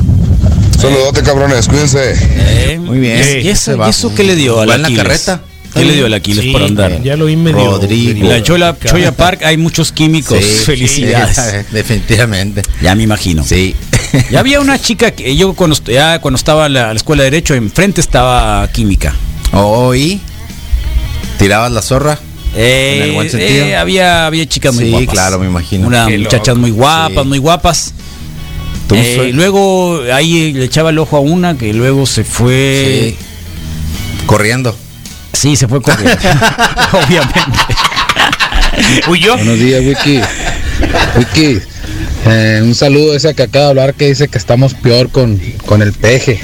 Saludote, 0.80 1.24
cabrones, 1.24 1.68
cuídense. 1.68 2.14
Eh, 2.16 2.80
Muy 2.80 3.00
bien. 3.00 3.18
¿Y 3.44 3.50
eso, 3.50 3.76
y 3.76 4.16
qué 4.16 4.24
le 4.24 4.36
dio 4.36 4.60
al 4.60 4.70
¿Va 4.70 4.76
en 4.76 4.82
la 4.84 4.94
carreta? 4.94 5.42
¿Qué 5.74 5.86
le 5.86 5.94
dio 5.94 6.06
al 6.08 6.14
Aquiles 6.14 6.44
Sí, 6.44 6.52
por 6.52 6.64
andar? 6.64 7.02
Ya 7.04 7.16
lo 7.16 7.26
vi 7.26 7.36
medio. 7.36 7.72
Rodrigo. 7.72 8.22
En 8.22 8.30
la 8.30 8.42
Chola, 8.44 8.76
Choya 8.86 9.12
Park 9.12 9.42
hay 9.44 9.58
muchos 9.58 9.92
químicos. 9.92 10.40
Sí, 10.40 10.46
Felicidades. 10.66 11.36
sí, 11.38 11.58
definitivamente. 11.72 12.64
Ya 12.82 12.96
me 12.96 13.04
imagino. 13.04 13.44
Sí. 13.44 13.76
Ya 14.32 14.40
había 14.40 14.60
una 14.60 14.80
chica 14.82 15.12
que 15.12 15.36
yo 15.36 15.54
cuando, 15.54 15.76
ya 15.84 16.20
cuando 16.20 16.38
estaba 16.38 16.66
en 16.66 16.74
la, 16.74 16.88
la 16.88 16.94
escuela 16.98 17.24
de 17.24 17.30
Derecho, 17.32 17.54
enfrente 17.54 18.02
estaba 18.02 18.68
química. 18.72 19.14
Oh, 19.54 19.94
¿y? 19.94 20.20
¿Tirabas 21.38 21.72
la 21.72 21.82
zorra? 21.82 22.18
Eh, 22.56 22.96
¿En 22.98 23.04
el 23.10 23.12
buen 23.14 23.30
sentido? 23.30 23.66
eh, 23.66 23.76
había, 23.76 24.26
había 24.26 24.48
chicas 24.48 24.74
muy 24.74 24.86
Sí, 24.86 24.90
guapas. 24.92 25.10
claro, 25.14 25.40
me 25.40 25.46
imagino. 25.46 25.86
Unas 25.86 26.08
Qué 26.08 26.18
muchachas 26.18 26.48
loco. 26.50 26.60
muy 26.62 26.72
guapas, 26.72 27.24
Sí. 27.24 27.30
muy 27.30 27.38
guapas. 27.38 27.94
Eh, 28.92 29.28
y 29.30 29.34
luego 29.34 30.02
ahí 30.12 30.52
le 30.54 30.66
echaba 30.66 30.90
el 30.90 30.98
ojo 30.98 31.16
a 31.18 31.20
una 31.20 31.56
que 31.56 31.72
luego 31.76 32.08
se 32.08 32.24
fue. 32.24 33.16
Corriendo. 34.26 34.76
Sí, 35.34 35.56
se 35.56 35.68
fue 35.68 35.82
corriendo. 35.82 36.18
Obviamente. 36.94 37.40
Huyó. 39.08 39.36
Buenos 39.36 39.60
días, 39.60 39.82
Wiki. 39.84 40.20
Wiki, 41.18 41.60
eh, 42.28 42.60
un 42.64 42.76
saludo 42.76 43.14
a 43.14 43.18
ese 43.18 43.34
que 43.36 43.44
acaba 43.44 43.66
de 43.66 43.70
hablar 43.72 43.94
que 43.94 44.08
dice 44.08 44.28
que 44.28 44.38
estamos 44.38 44.74
peor 44.74 45.10
con, 45.10 45.40
con 45.66 45.82
el 45.82 45.94
peje. 45.94 46.42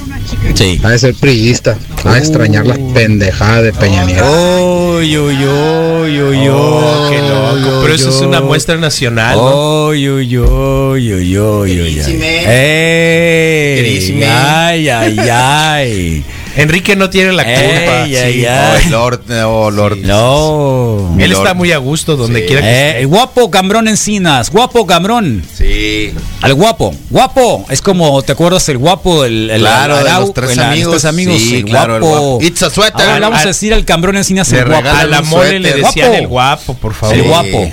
Sí. 0.54 0.80
Ha 0.84 0.90
de 0.90 1.00
ser 1.00 1.14
priista. 1.16 1.78
Ha 2.04 2.14
de 2.14 2.20
extrañar 2.20 2.66
la 2.66 2.76
pendejada 2.94 3.62
de 3.62 3.74
Peña 3.74 4.04
Nieto. 4.06 4.96
Uy, 4.98 5.18
uy, 5.18 5.36
uy, 5.46 6.22
uy, 6.22 6.48
Oh, 6.50 7.10
qué 7.12 7.18
loco. 7.20 7.78
uy, 7.78 7.82
Pero 7.84 7.94
eso 7.96 8.10
es 8.10 8.16
uy. 8.22 8.28
una 8.28 8.42
muestra 8.42 8.78
nacional. 8.78 9.38
¿no? 9.38 9.88
Uy, 9.88 10.10
uy, 10.10 10.38
uy, 10.38 11.14
uy, 11.14 11.38
uy, 11.38 11.82
uy, 11.82 11.82
uy. 11.82 12.22
¡Ey! 12.48 14.24
¡Ay, 14.24 14.90
ay, 14.90 15.20
ay! 15.20 16.24
Enrique 16.58 16.96
no 16.96 17.10
tiene 17.10 17.34
la 17.34 17.44
culpa. 17.44 18.06
Ey, 18.06 18.34
sí. 18.34 18.46
ay. 18.46 18.82
Oh, 18.88 18.90
Lord, 18.90 19.22
oh, 19.46 19.72
Lord. 19.72 19.98
No. 19.98 21.16
Él 21.20 21.32
Lord. 21.32 21.42
está 21.44 21.54
muy 21.54 21.72
a 21.74 21.78
gusto 21.78 22.16
donde 22.16 22.42
Sí. 22.42 22.46
quiera 22.48 22.62
que 22.62 23.02
Eh, 23.02 23.06
guapo 23.06 23.52
Cambrón 23.52 23.88
Encinas, 23.88 24.50
guapo 24.52 24.86
Cambrón. 24.88 25.44
Sí. 25.54 26.14
Al 26.42 26.54
guapo, 26.54 26.96
guapo, 27.10 27.66
es 27.70 27.82
como, 27.82 28.22
¿te 28.22 28.32
acuerdas 28.32 28.68
el 28.70 28.78
guapo? 28.78 29.26
El, 29.26 29.50
el 29.50 29.60
Claro, 29.62 29.98
de 29.98 30.10
Arau- 30.10 30.20
los 30.22 30.34
tres 30.34 30.58
amigos. 30.58 30.92
tres 30.94 31.06
amigos, 31.06 31.36
Sí, 31.42 31.56
el 31.58 31.66
claro, 31.66 31.96
el 31.98 32.02
guapo. 32.02 32.20
guapo. 32.32 32.44
It's 32.46 32.64
a 32.64 32.70
sweater. 32.70 33.02
Ahora 33.06 33.20
vamos 33.30 33.44
a 33.44 33.48
decir 33.48 33.74
al 33.74 33.84
Cambrón 33.84 34.16
Encinas 34.18 34.50
Le 34.52 34.60
el 34.60 34.66
guapo. 34.66 34.88
A 34.90 35.04
la 35.06 35.22
mole 35.24 35.60
le 35.60 35.74
decían 35.74 36.08
Guapo. 36.10 36.22
el 36.22 36.28
guapo, 36.28 36.74
por 36.76 36.94
favor. 36.94 37.16
El 37.16 37.24
guapo. 37.24 37.72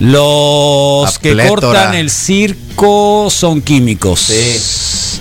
Los 0.00 1.18
que 1.18 1.32
plétora. 1.32 1.54
cortan 1.60 1.94
el 1.94 2.10
circo 2.10 3.28
son 3.30 3.60
químicos. 3.62 4.20
Sí. 4.20 5.20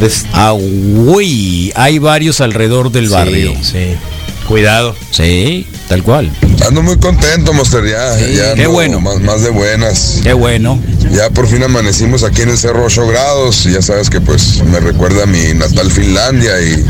Des- 0.00 0.24
Ah, 0.32 0.54
uy, 0.54 1.72
hay 1.76 1.98
varios 1.98 2.40
alrededor 2.40 2.90
del 2.90 3.06
Sí. 3.08 3.12
barrio. 3.12 3.52
Sí. 3.62 3.94
Cuidado. 4.48 4.96
Sí, 5.12 5.64
tal 5.88 6.02
cual. 6.02 6.28
Ando 6.66 6.82
muy 6.82 6.96
contento, 6.98 7.52
Monster, 7.52 7.84
ya. 7.88 8.18
Sí, 8.18 8.34
ya 8.34 8.54
qué 8.54 8.66
bueno. 8.66 8.98
Más, 9.00 9.20
más 9.20 9.42
de 9.42 9.50
buenas. 9.50 10.18
Qué 10.24 10.32
bueno. 10.32 10.80
Ya 11.12 11.30
por 11.30 11.46
fin 11.46 11.62
amanecimos 11.62 12.24
aquí 12.24 12.42
en 12.42 12.48
el 12.50 12.58
Cerro 12.58 12.84
8 12.84 13.06
grados. 13.06 13.64
Y 13.66 13.72
ya 13.72 13.82
sabes 13.82 14.10
que 14.10 14.20
pues 14.20 14.62
me 14.64 14.80
recuerda 14.80 15.22
a 15.22 15.26
mi 15.26 15.54
natal 15.54 15.90
Finlandia 15.90 16.60
y 16.62 16.84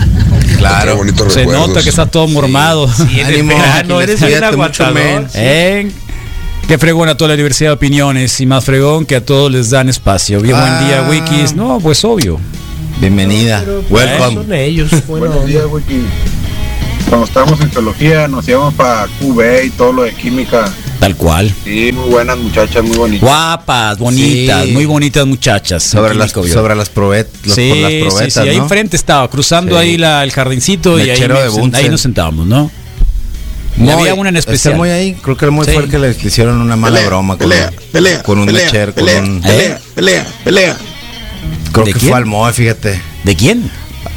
Claro. 0.56 0.96
bonitos 0.96 1.32
Se 1.34 1.40
recuerdos. 1.40 1.68
nota 1.68 1.82
que 1.82 1.90
está 1.90 2.06
todo 2.06 2.28
mormado. 2.28 2.88
Sí, 2.88 3.20
Ánimo, 3.20 3.48
verano 3.58 3.98
Aquiles, 3.98 4.22
eres 4.22 4.26
bien 4.26 4.44
aguantador. 4.44 5.26
¿Eh? 5.34 5.90
Qué 6.66 6.78
fregón 6.78 7.08
a 7.08 7.16
toda 7.16 7.28
la 7.30 7.36
diversidad 7.36 7.70
de 7.70 7.74
opiniones 7.74 8.40
y 8.40 8.46
más 8.46 8.64
fregón 8.64 9.04
que 9.04 9.16
a 9.16 9.24
todos 9.24 9.50
les 9.52 9.68
dan 9.70 9.88
espacio. 9.90 10.40
Bien 10.40 10.56
buen 10.56 10.78
día, 10.86 11.04
Ah. 11.04 11.10
Wikis. 11.10 11.54
No, 11.54 11.78
pues 11.82 12.04
obvio. 12.04 12.38
Bienvenida. 12.98 13.64
Welcome. 13.88 14.34
Son 14.34 14.52
ellos. 14.52 14.90
Bueno, 15.06 15.26
Buenos 15.26 15.46
días, 15.46 15.64
Wiki. 15.70 16.00
Cuando 17.08 17.26
estábamos 17.26 17.60
en 17.60 17.70
teología 17.70 18.28
nos 18.28 18.46
íbamos 18.46 18.74
para 18.74 19.06
QB 19.20 19.64
y 19.66 19.70
todo 19.70 19.92
lo 19.92 20.02
de 20.02 20.14
química. 20.14 20.70
Tal 21.00 21.16
cual. 21.16 21.52
Sí, 21.64 21.90
muy 21.92 22.10
buenas 22.10 22.38
muchachas, 22.38 22.84
muy 22.84 22.96
bonitas. 22.96 23.26
Guapas, 23.28 23.98
bonitas, 23.98 24.64
Sí. 24.66 24.72
muy 24.72 24.84
bonitas 24.84 25.26
muchachas. 25.26 25.82
Sobre 25.82 26.14
las, 26.14 26.32
Químico, 26.32 26.52
sobre 26.52 26.76
las, 26.76 26.88
probet, 26.90 27.26
los- 27.44 27.54
sí, 27.54 27.68
por 27.70 27.78
las 27.78 27.90
sí, 27.92 28.00
probetas, 28.02 28.32
sí, 28.34 28.40
ahí 28.50 28.56
¿no? 28.58 28.62
enfrente 28.62 28.96
estaba, 28.96 29.28
cruzando 29.30 29.76
Sí. 29.76 29.82
ahí 29.82 29.96
la- 29.96 30.22
el 30.22 30.30
jardincito 30.30 30.98
y 31.00 31.08
ahí, 31.10 31.20
me- 31.26 31.76
ahí 31.78 31.88
nos 31.88 32.00
sentábamos, 32.02 32.46
¿no? 32.46 32.70
Había 33.90 34.12
una 34.14 34.28
en 34.28 34.36
¿está 34.36 34.52
especial. 34.52 34.76
muy 34.76 34.90
ahí? 34.90 35.14
Creo 35.22 35.36
que 35.38 35.46
el 35.46 35.50
muy 35.52 35.64
Sí. 35.64 35.72
fue 35.72 35.84
el 35.84 35.90
que 35.90 35.98
le 35.98 36.10
hicieron 36.10 36.60
una 36.60 36.76
mala 36.76 36.96
Pelea, 36.96 37.08
broma 37.08 37.38
con, 37.38 37.48
pelea, 37.48 37.72
pelea, 37.92 38.22
con 38.22 38.38
un 38.38 38.46
pelea, 38.46 38.64
lechero, 38.66 38.94
con 38.94 39.04
pelea, 39.04 39.20
un- 39.22 39.40
pelea, 39.40 39.66
¿Eh? 39.76 39.78
pelea, 39.94 40.26
pelea. 40.44 40.76
Creo 41.72 41.84
¿De 41.86 41.92
que 41.92 41.98
quién? 41.98 42.10
fue 42.10 42.18
al 42.18 42.26
Moe, 42.26 42.52
fíjate. 42.52 43.00
¿De 43.24 43.36
quién? 43.36 43.70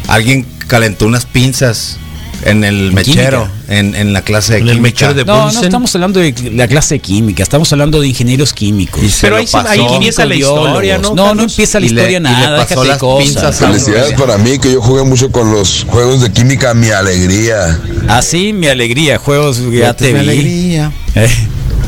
Alguien 0.08 0.46
calentó 0.68 1.06
unas 1.06 1.26
pinzas 1.26 1.98
en 2.46 2.66
el 2.66 2.92
mechero, 2.92 3.48
en, 3.70 3.96
en 3.96 4.12
la 4.12 4.22
clase 4.22 4.54
de 4.54 4.60
En 4.60 4.68
el 4.68 4.76
química. 4.76 4.82
mechero 5.08 5.14
de 5.14 5.24
No, 5.24 5.50
no 5.50 5.62
estamos 5.62 5.96
hablando 5.96 6.20
de 6.20 6.36
la 6.54 6.68
clase 6.68 6.96
de 6.96 7.00
química, 7.00 7.42
estamos 7.42 7.72
hablando 7.72 8.02
de 8.02 8.08
ingenieros 8.10 8.52
químicos. 8.52 9.02
Pero 9.22 9.38
ahí, 9.38 9.48
se- 9.48 9.56
ahí 9.58 9.80
pasó. 9.80 9.94
empieza 9.94 10.26
la 10.26 10.36
historia, 10.36 10.98
¿no? 10.98 11.16
No, 11.16 11.32
empieza 11.42 11.80
la 11.80 11.86
Y 11.86 11.90
le- 11.90 12.02
historia 12.02 12.18
y 12.18 12.22
le 12.22 12.30
nada, 12.30 12.58
pasó 12.58 12.70
déjate 12.82 12.88
las 12.90 12.98
cosas. 12.98 13.26
pinzas 13.26 13.62
a- 13.62 13.68
Felicidades 13.68 14.14
para 14.20 14.38
mí, 14.38 14.60
que 14.60 14.74
yo 14.74 14.82
jugué 14.82 15.04
mucho 15.04 15.32
con 15.32 15.52
los 15.52 15.86
juegos 15.88 16.22
de 16.22 16.32
química, 16.34 16.74
mi 16.74 16.90
alegría. 16.90 17.80
Así 18.10 18.52
mi 18.52 18.68
alegría, 18.68 19.20
juegos, 19.20 19.62
ya 19.72 19.94
te 19.94 20.08
mi 20.08 20.14
vi. 20.14 20.20
alegría. 20.20 20.92
Eh, 21.16 21.30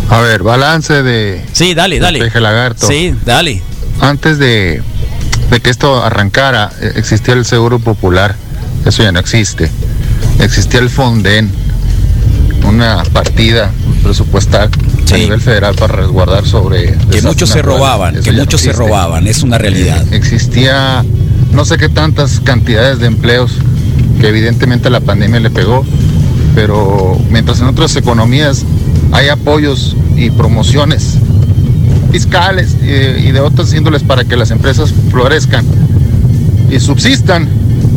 A 0.10 0.22
ver, 0.22 0.44
balance 0.44 1.02
de 1.04 1.44
Sí, 1.52 1.74
dale, 1.74 2.00
dale. 2.00 2.20
Peje 2.20 2.40
Lagarto. 2.40 2.88
Sí, 2.88 3.14
dale. 3.26 3.62
Antes 4.00 4.38
de, 4.38 4.82
de 5.50 5.60
que 5.60 5.70
esto 5.70 6.04
arrancara, 6.04 6.72
eh, 6.82 6.94
existía 6.96 7.34
el 7.34 7.46
Seguro 7.46 7.80
Popular. 7.80 8.36
Eso 8.86 9.04
ya 9.04 9.12
no 9.12 9.20
existe. 9.20 9.70
Existía 10.40 10.80
el 10.80 10.90
Fonden, 10.90 11.50
una 12.68 13.04
partida 13.14 13.72
presupuestal 14.04 14.70
Sí. 15.06 15.14
a 15.14 15.18
nivel 15.18 15.42
federal 15.42 15.76
para 15.76 15.94
resguardar 15.96 16.46
sobre... 16.46 16.98
Que 17.12 17.22
muchos 17.22 17.50
se 17.50 17.62
robaban, 17.62 18.22
que 18.22 18.32
no 18.32 18.40
muchos 18.40 18.62
se 18.62 18.74
robaban, 18.74 19.28
es 19.28 19.44
una 19.44 19.58
realidad. 19.58 20.04
Eh, 20.12 20.16
existía 20.16 21.04
no 21.52 21.64
sé 21.64 21.78
qué 21.78 21.90
tantas 21.90 22.40
cantidades 22.40 23.00
de 23.00 23.08
empleos 23.08 23.52
que 24.20 24.28
evidentemente 24.30 24.90
la 24.90 25.00
pandemia 25.00 25.40
le 25.40 25.50
pegó, 25.52 25.86
pero 26.56 27.20
mientras 27.30 27.60
en 27.62 27.68
otras 27.68 27.96
economías 27.96 28.64
hay 29.12 29.30
apoyos 29.30 29.96
y 30.16 30.32
promociones 30.32 31.18
fiscales 32.20 32.78
y, 32.82 33.28
y 33.28 33.32
de 33.34 33.42
otras 33.42 33.74
índoles 33.74 34.02
para 34.02 34.24
que 34.24 34.38
las 34.38 34.50
empresas 34.50 34.94
florezcan 35.12 35.66
y 36.72 36.80
subsistan, 36.80 37.46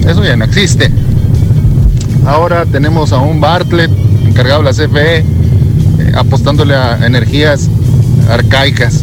eso 0.09 0.25
ya 0.25 0.35
no 0.37 0.45
existe. 0.45 0.91
Ahora 2.27 2.67
tenemos 2.67 3.13
a 3.13 3.19
un 3.19 3.41
Bartlett 3.41 3.91
encargado 4.27 4.63
de 4.63 4.65
la 4.65 4.73
CFE 4.73 5.19
eh, 5.19 5.25
apostándole 6.17 6.75
a 6.75 7.07
energías 7.07 7.69
arcaicas 8.29 9.03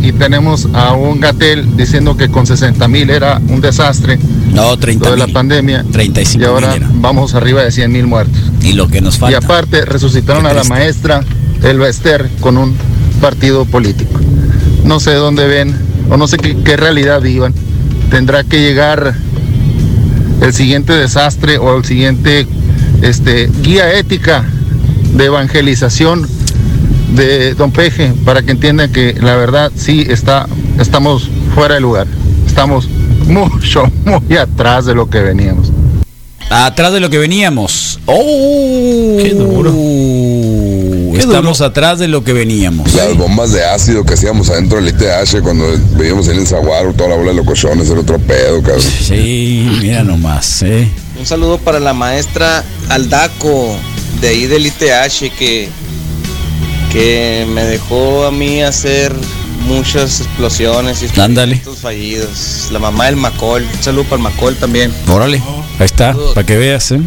y 0.00 0.12
tenemos 0.12 0.66
a 0.72 0.94
un 0.94 1.20
Gatel 1.20 1.76
diciendo 1.76 2.16
que 2.16 2.30
con 2.30 2.46
60 2.46 2.88
mil 2.88 3.10
era 3.10 3.40
un 3.48 3.60
desastre 3.60 4.18
No, 4.54 4.76
30 4.78 5.04
lo 5.04 5.10
de 5.10 5.16
la 5.18 5.26
pandemia 5.28 5.84
35 5.92 6.42
y 6.42 6.46
ahora 6.46 6.74
era. 6.74 6.88
vamos 6.94 7.34
arriba 7.34 7.62
de 7.62 7.70
100 7.70 7.92
mil 7.92 8.06
muertos. 8.06 8.40
Y 8.62 8.72
lo 8.72 8.88
que 8.88 9.02
nos 9.02 9.16
Y 9.16 9.18
falta. 9.18 9.38
aparte 9.38 9.84
resucitaron 9.84 10.46
a 10.46 10.54
la 10.54 10.64
maestra 10.64 11.20
Elba 11.62 11.86
Ester 11.88 12.30
con 12.40 12.56
un 12.56 12.74
partido 13.18 13.64
político. 13.64 14.18
No 14.84 15.00
sé 15.00 15.14
dónde 15.14 15.46
ven 15.46 15.74
o 16.10 16.16
no 16.16 16.26
sé 16.26 16.38
qué, 16.38 16.56
qué 16.64 16.76
realidad 16.76 17.20
vivan. 17.20 17.54
Tendrá 18.10 18.44
que 18.44 18.60
llegar 18.60 19.14
el 20.40 20.54
siguiente 20.54 20.92
desastre 20.92 21.58
o 21.58 21.76
el 21.76 21.84
siguiente 21.84 22.46
este, 23.02 23.50
guía 23.62 23.92
ética 23.98 24.44
de 25.12 25.24
evangelización 25.26 26.26
de 27.14 27.54
Don 27.54 27.72
Peje 27.72 28.12
para 28.24 28.42
que 28.42 28.52
entiendan 28.52 28.92
que 28.92 29.14
la 29.20 29.36
verdad 29.36 29.72
sí 29.74 30.06
está, 30.08 30.46
estamos 30.78 31.28
fuera 31.54 31.74
de 31.74 31.80
lugar. 31.80 32.06
Estamos 32.46 32.88
mucho, 33.26 33.90
muy 34.04 34.36
atrás 34.36 34.86
de 34.86 34.94
lo 34.94 35.08
que 35.08 35.20
veníamos. 35.20 35.72
Atrás 36.50 36.92
de 36.92 37.00
lo 37.00 37.10
que 37.10 37.18
veníamos. 37.18 38.00
¡Oh! 38.06 39.18
¡Qué 39.22 39.34
duro! 39.34 39.70
Estamos 41.18 41.60
atrás 41.60 41.98
de 41.98 42.08
lo 42.08 42.22
que 42.24 42.32
veníamos. 42.32 42.92
Las 42.94 43.16
bombas 43.16 43.52
de 43.52 43.64
ácido 43.64 44.04
que 44.04 44.14
hacíamos 44.14 44.48
adentro 44.50 44.80
del 44.80 44.88
ITH 44.88 45.40
cuando 45.42 45.64
veíamos 45.96 46.28
en 46.28 46.38
el 46.38 46.46
zaguaro, 46.46 46.92
toda 46.94 47.10
la 47.10 47.16
bola 47.16 47.30
de 47.30 47.36
locochones, 47.36 47.88
era 47.90 48.00
otro 48.00 48.18
pedo, 48.18 48.62
cabrón. 48.62 48.80
Sí, 48.82 49.68
mira 49.80 50.02
nomás, 50.04 50.62
¿eh? 50.62 50.88
Un 51.18 51.26
saludo 51.26 51.58
para 51.58 51.80
la 51.80 51.92
maestra 51.92 52.64
Aldaco 52.88 53.76
de 54.20 54.28
ahí 54.28 54.46
del 54.46 54.66
ITH 54.66 55.32
que, 55.36 55.68
que 56.92 57.46
me 57.52 57.64
dejó 57.64 58.24
a 58.24 58.30
mí 58.30 58.62
hacer 58.62 59.12
muchas 59.66 60.20
explosiones 60.20 61.02
y 61.02 61.20
Ándale. 61.20 61.60
fallidos. 61.80 62.68
La 62.72 62.78
mamá 62.78 63.06
del 63.06 63.16
Macol, 63.16 63.62
un 63.76 63.82
saludo 63.82 64.04
para 64.04 64.16
el 64.16 64.22
Macol 64.22 64.56
también. 64.56 64.92
Órale, 65.08 65.42
ahí 65.78 65.84
está, 65.84 66.16
para 66.34 66.46
que 66.46 66.56
veas, 66.56 66.90
¿eh? 66.92 67.00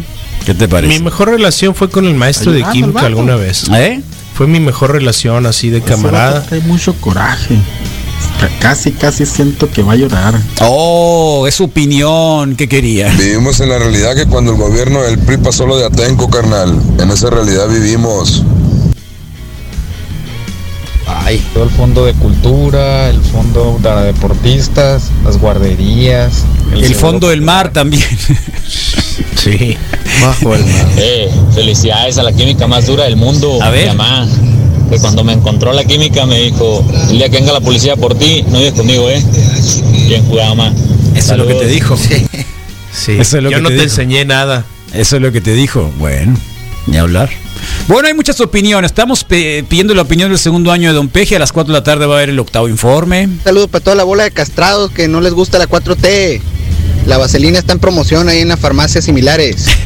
¿Qué 0.44 0.54
te 0.54 0.68
parece? 0.68 0.98
Mi 0.98 1.04
mejor 1.04 1.28
relación 1.28 1.74
fue 1.74 1.88
con 1.88 2.06
el 2.06 2.14
maestro 2.14 2.52
de 2.52 2.64
química 2.72 3.06
alguna 3.06 3.36
vez. 3.36 3.64
¿Eh? 3.74 4.00
Fue 4.34 4.46
mi 4.46 4.60
mejor 4.60 4.92
relación 4.92 5.46
así 5.46 5.70
de 5.70 5.82
camarada. 5.82 6.44
Hay 6.50 6.60
mucho 6.62 6.94
coraje. 6.94 7.58
Casi, 8.60 8.92
casi 8.92 9.24
siento 9.24 9.70
que 9.70 9.82
va 9.82 9.92
a 9.92 9.96
llorar. 9.96 10.34
Oh, 10.60 11.46
es 11.46 11.54
su 11.54 11.64
opinión, 11.64 12.56
¿qué 12.56 12.68
quería? 12.68 13.08
Vivimos 13.10 13.60
en 13.60 13.68
la 13.68 13.78
realidad 13.78 14.16
que 14.16 14.26
cuando 14.26 14.52
el 14.52 14.58
gobierno 14.58 15.02
del 15.02 15.18
PRI 15.18 15.36
pasó 15.36 15.66
lo 15.66 15.78
de 15.78 15.86
Atenco, 15.86 16.28
carnal, 16.28 16.80
en 16.98 17.10
esa 17.10 17.30
realidad 17.30 17.68
vivimos. 17.68 18.44
Ay, 21.06 21.42
todo 21.52 21.64
el 21.64 21.70
fondo 21.70 22.04
de 22.04 22.14
cultura, 22.14 23.10
el 23.10 23.20
fondo 23.20 23.78
para 23.82 24.02
deportistas, 24.02 25.10
las 25.24 25.38
guarderías. 25.38 26.44
El 26.72 26.94
fondo 26.94 27.28
del 27.28 27.42
mar 27.42 27.72
también. 27.72 28.02
sí, 29.36 29.76
bajo 30.20 30.54
el 30.54 30.64
mar. 30.64 30.86
Eh, 30.96 31.30
felicidades 31.54 32.18
a 32.18 32.22
la 32.22 32.32
química 32.32 32.66
más 32.66 32.86
dura 32.86 33.04
del 33.04 33.16
mundo. 33.16 33.62
A 33.62 33.70
ver. 33.70 33.90
Mi 33.90 33.96
mamá, 33.96 34.28
que 34.90 34.98
cuando 34.98 35.24
me 35.24 35.32
encontró 35.32 35.72
la 35.72 35.84
química 35.84 36.26
me 36.26 36.38
dijo, 36.38 36.84
el 37.10 37.18
día 37.18 37.28
que 37.28 37.38
venga 37.38 37.52
la 37.52 37.60
policía 37.60 37.96
por 37.96 38.14
ti, 38.14 38.44
no 38.48 38.58
vives 38.58 38.74
conmigo, 38.74 39.08
¿eh? 39.08 39.22
Bien 40.06 40.24
jugado, 40.26 40.54
mamá. 40.54 40.74
Eso 41.14 41.32
es 41.32 41.38
lo 41.38 41.46
que 41.46 41.54
te 41.54 41.66
dijo. 41.66 41.96
Sí, 41.96 43.16
Eso 43.18 43.38
es 43.38 43.42
lo 43.42 43.50
yo 43.50 43.56
que 43.56 43.62
no 43.62 43.68
te 43.70 43.76
te 43.76 43.82
enseñé 43.84 44.24
nada. 44.24 44.64
Eso 44.92 45.16
es 45.16 45.22
lo 45.22 45.32
que 45.32 45.40
te 45.40 45.54
dijo. 45.54 45.90
Bueno, 45.98 46.36
ni 46.86 46.96
hablar. 46.96 47.30
Bueno, 47.88 48.08
hay 48.08 48.14
muchas 48.14 48.40
opiniones. 48.40 48.90
Estamos 48.90 49.24
pidiendo 49.24 49.94
la 49.94 50.02
opinión 50.02 50.28
del 50.30 50.38
segundo 50.38 50.72
año 50.72 50.88
de 50.90 50.94
Don 50.94 51.08
Peje. 51.08 51.36
A 51.36 51.38
las 51.38 51.52
4 51.52 51.72
de 51.72 51.78
la 51.80 51.84
tarde 51.84 52.06
va 52.06 52.14
a 52.14 52.18
haber 52.18 52.30
el 52.30 52.38
octavo 52.38 52.68
informe. 52.68 53.28
Saludos 53.44 53.68
para 53.70 53.84
toda 53.84 53.96
la 53.96 54.04
bola 54.04 54.24
de 54.24 54.30
castrados 54.30 54.90
que 54.90 55.08
no 55.08 55.20
les 55.20 55.32
gusta 55.32 55.58
la 55.58 55.68
4T. 55.68 56.40
La 57.06 57.18
vaselina 57.18 57.58
está 57.58 57.72
en 57.72 57.78
promoción 57.80 58.28
ahí 58.28 58.40
en 58.40 58.48
las 58.48 58.60
farmacias 58.60 59.04
similares. 59.04 59.66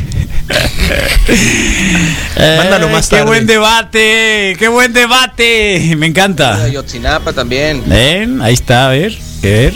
Mándalo 2.36 2.88
más 2.88 3.07
Eh, 3.07 3.09
¡Qué 3.11 3.16
tarde. 3.16 3.24
buen 3.26 3.47
debate! 3.47 4.57
¡Qué 4.59 4.68
buen 4.68 4.92
debate! 4.92 5.94
Me 5.97 6.07
encanta. 6.07 6.68
Yotzinapa 6.68 7.32
también. 7.32 7.82
¿Ven? 7.86 8.40
Ahí 8.42 8.55
está, 8.55 8.86
a 8.86 8.90
ver. 8.90 9.16
¿Qué 9.42 9.51
ver? 9.51 9.74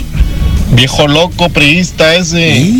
Viejo 0.73 1.07
loco, 1.07 1.49
priista 1.49 2.15
ese. 2.15 2.71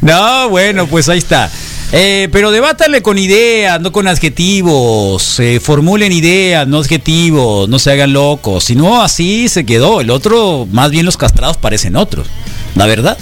No, 0.00 0.48
bueno, 0.48 0.86
pues 0.86 1.08
ahí 1.08 1.18
está. 1.18 1.50
Eh, 1.92 2.28
pero 2.30 2.52
debátale 2.52 3.02
con 3.02 3.18
ideas, 3.18 3.80
no 3.80 3.90
con 3.92 4.06
adjetivos. 4.06 5.40
Eh, 5.40 5.60
formulen 5.60 6.12
ideas, 6.12 6.66
no 6.68 6.78
adjetivos. 6.78 7.68
No 7.68 7.78
se 7.78 7.90
hagan 7.90 8.12
locos. 8.12 8.64
Si 8.64 8.76
no, 8.76 9.02
así 9.02 9.48
se 9.48 9.66
quedó. 9.66 10.00
El 10.00 10.10
otro, 10.10 10.68
más 10.70 10.90
bien 10.90 11.04
los 11.04 11.16
castrados 11.16 11.56
parecen 11.56 11.96
otros. 11.96 12.28
La 12.76 12.86
verdad. 12.86 13.18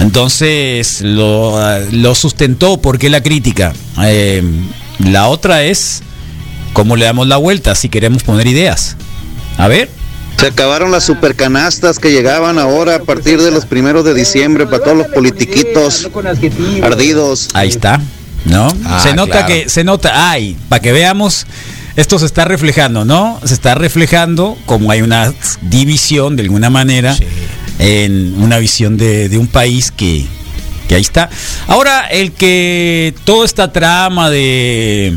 Entonces 0.00 1.02
lo, 1.02 1.56
lo 1.92 2.14
sustentó. 2.14 2.78
porque 2.78 3.08
la 3.10 3.22
crítica? 3.22 3.72
Eh, 4.02 4.42
la 4.98 5.28
otra 5.28 5.62
es 5.62 6.02
cómo 6.72 6.96
le 6.96 7.04
damos 7.04 7.28
la 7.28 7.36
vuelta 7.36 7.74
si 7.76 7.88
queremos 7.88 8.24
poner 8.24 8.46
ideas. 8.48 8.96
A 9.56 9.68
ver. 9.68 9.88
Se 10.38 10.48
acabaron 10.48 10.90
las 10.90 11.04
supercanastas 11.04 11.98
que 11.98 12.10
llegaban 12.10 12.58
ahora 12.58 12.96
a 12.96 12.98
partir 13.00 13.40
de 13.40 13.50
los 13.50 13.66
primeros 13.66 14.04
de 14.04 14.14
diciembre 14.14 14.66
para 14.66 14.82
todos 14.82 14.96
los 14.96 15.06
politiquitos 15.08 16.08
ardidos. 16.82 17.48
Ahí 17.54 17.68
está, 17.68 18.00
¿no? 18.44 18.68
Ah, 18.84 19.00
se 19.02 19.14
nota 19.14 19.32
claro. 19.32 19.46
que, 19.46 19.68
se 19.68 19.84
nota, 19.84 20.30
ay, 20.30 20.56
para 20.68 20.82
que 20.82 20.92
veamos, 20.92 21.46
esto 21.96 22.18
se 22.18 22.26
está 22.26 22.44
reflejando, 22.44 23.04
¿no? 23.04 23.40
Se 23.44 23.54
está 23.54 23.74
reflejando 23.74 24.58
como 24.66 24.90
hay 24.90 25.02
una 25.02 25.32
división 25.62 26.36
de 26.36 26.42
alguna 26.42 26.68
manera 26.68 27.16
en 27.78 28.34
una 28.42 28.58
visión 28.58 28.96
de, 28.96 29.28
de 29.28 29.38
un 29.38 29.46
país 29.46 29.92
que, 29.92 30.26
que 30.88 30.94
ahí 30.96 31.02
está. 31.02 31.30
Ahora, 31.66 32.06
el 32.06 32.32
que 32.32 33.14
toda 33.24 33.44
esta 33.44 33.72
trama 33.72 34.30
de 34.30 35.16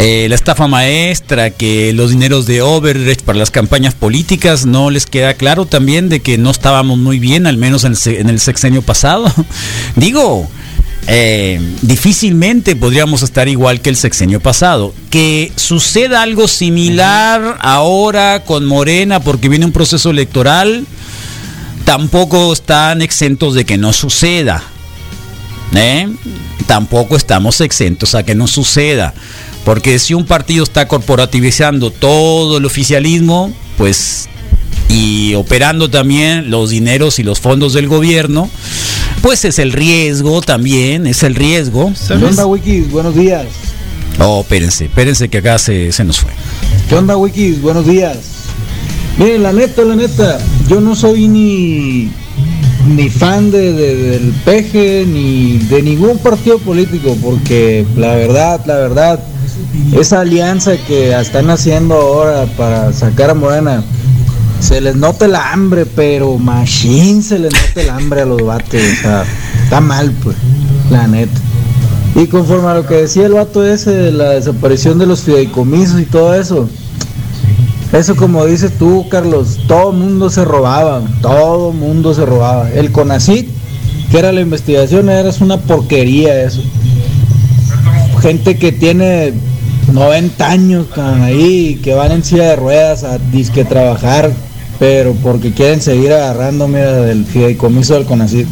eh, 0.00 0.26
la 0.28 0.36
estafa 0.36 0.68
maestra, 0.68 1.50
que 1.50 1.92
los 1.92 2.10
dineros 2.10 2.46
de 2.46 2.62
Overreach 2.62 3.22
para 3.22 3.38
las 3.38 3.50
campañas 3.50 3.94
políticas, 3.94 4.64
no 4.64 4.90
les 4.90 5.06
queda 5.06 5.34
claro 5.34 5.66
también 5.66 6.08
de 6.08 6.20
que 6.20 6.38
no 6.38 6.50
estábamos 6.50 6.98
muy 6.98 7.18
bien, 7.18 7.46
al 7.48 7.56
menos 7.58 7.82
en 7.84 7.92
el, 7.92 7.96
se- 7.98 8.20
en 8.20 8.28
el 8.30 8.38
sexenio 8.38 8.82
pasado. 8.82 9.32
Digo, 9.96 10.48
eh, 11.08 11.60
difícilmente 11.82 12.76
podríamos 12.76 13.22
estar 13.22 13.48
igual 13.48 13.80
que 13.80 13.90
el 13.90 13.96
sexenio 13.96 14.40
pasado. 14.40 14.94
Que 15.10 15.50
suceda 15.56 16.22
algo 16.22 16.46
similar 16.46 17.58
ahora 17.60 18.44
con 18.44 18.66
Morena 18.66 19.18
porque 19.18 19.48
viene 19.48 19.64
un 19.66 19.72
proceso 19.72 20.10
electoral, 20.10 20.86
tampoco 21.84 22.52
están 22.52 23.02
exentos 23.02 23.54
de 23.54 23.64
que 23.64 23.78
no 23.78 23.92
suceda. 23.92 24.62
¿eh? 25.74 26.08
Tampoco 26.66 27.16
estamos 27.16 27.60
exentos 27.62 28.14
a 28.14 28.22
que 28.22 28.34
no 28.36 28.46
suceda. 28.46 29.14
Porque 29.64 29.98
si 29.98 30.14
un 30.14 30.24
partido 30.24 30.64
está 30.64 30.88
corporativizando 30.88 31.90
todo 31.90 32.58
el 32.58 32.64
oficialismo, 32.64 33.52
pues 33.76 34.28
y 34.88 35.34
operando 35.34 35.90
también 35.90 36.50
los 36.50 36.70
dineros 36.70 37.18
y 37.18 37.22
los 37.22 37.40
fondos 37.40 37.74
del 37.74 37.86
gobierno, 37.88 38.48
pues 39.20 39.44
es 39.44 39.58
el 39.58 39.72
riesgo 39.72 40.40
también, 40.40 41.06
es 41.06 41.22
el 41.22 41.34
riesgo. 41.34 41.92
¿Qué 42.06 42.14
onda, 42.14 42.46
Wikis? 42.46 42.90
Buenos 42.90 43.14
días. 43.14 43.44
Oh, 44.20 44.40
espérense, 44.40 44.86
espérense 44.86 45.28
que 45.28 45.38
acá 45.38 45.58
se, 45.58 45.92
se 45.92 46.04
nos 46.04 46.18
fue. 46.20 46.30
¿Qué 46.88 46.94
onda, 46.94 47.16
Wikis? 47.16 47.60
Buenos 47.60 47.86
días. 47.86 48.16
Miren, 49.18 49.42
la 49.42 49.52
neta, 49.52 49.82
la 49.82 49.94
neta, 49.96 50.38
yo 50.68 50.80
no 50.80 50.96
soy 50.96 51.28
ni, 51.28 52.10
ni 52.88 53.10
fan 53.10 53.50
de, 53.50 53.72
de- 53.74 53.94
del 53.96 54.32
peje 54.44 55.04
ni 55.06 55.58
de 55.58 55.82
ningún 55.82 56.18
partido 56.18 56.58
político, 56.58 57.16
porque 57.22 57.84
la 57.96 58.14
verdad, 58.14 58.60
la 58.66 58.76
verdad, 58.76 59.20
esa 59.92 60.20
alianza 60.20 60.76
que 60.76 61.18
están 61.18 61.50
haciendo 61.50 61.94
ahora 61.94 62.46
para 62.56 62.92
sacar 62.92 63.30
a 63.30 63.34
Morena, 63.34 63.82
se 64.60 64.80
les 64.80 64.96
nota 64.96 65.24
el 65.24 65.34
hambre, 65.34 65.86
pero 65.86 66.36
machine 66.38 67.22
se 67.22 67.38
les 67.38 67.52
nota 67.52 67.80
el 67.80 67.90
hambre 67.90 68.22
a 68.22 68.24
los 68.24 68.42
vatos, 68.42 68.74
o 68.74 69.02
sea, 69.02 69.24
está 69.62 69.80
mal, 69.80 70.12
pues, 70.22 70.36
la 70.90 71.06
neta. 71.06 71.40
Y 72.14 72.26
conforme 72.26 72.68
a 72.68 72.74
lo 72.74 72.86
que 72.86 72.94
decía 72.94 73.26
el 73.26 73.34
vato 73.34 73.64
ese 73.64 73.92
de 73.92 74.12
la 74.12 74.30
desaparición 74.30 74.98
de 74.98 75.06
los 75.06 75.22
fideicomisos 75.22 76.00
y 76.00 76.04
todo 76.04 76.34
eso, 76.34 76.68
eso 77.92 78.16
como 78.16 78.44
dices 78.44 78.72
tú, 78.78 79.06
Carlos, 79.08 79.60
todo 79.66 79.92
mundo 79.92 80.28
se 80.28 80.44
robaba, 80.44 81.02
todo 81.22 81.72
mundo 81.72 82.12
se 82.12 82.26
robaba. 82.26 82.70
El 82.70 82.92
CONACIT, 82.92 83.48
que 84.10 84.18
era 84.18 84.32
la 84.32 84.40
investigación, 84.40 85.08
era 85.08 85.30
una 85.40 85.56
porquería 85.58 86.42
eso. 86.42 86.62
Gente 88.20 88.56
que 88.56 88.72
tiene 88.72 89.32
90 89.92 90.50
años 90.50 90.86
ahí, 90.96 91.80
que 91.82 91.94
van 91.94 92.12
en 92.12 92.24
silla 92.24 92.50
de 92.50 92.56
ruedas 92.56 93.04
a 93.04 93.18
disque 93.18 93.64
trabajar, 93.64 94.30
pero 94.78 95.14
porque 95.22 95.52
quieren 95.52 95.80
seguir 95.80 96.12
agarrando, 96.12 96.68
mira, 96.68 96.92
del 97.02 97.24
fideicomiso 97.24 97.94
del 97.94 98.04
CONACIT. 98.04 98.46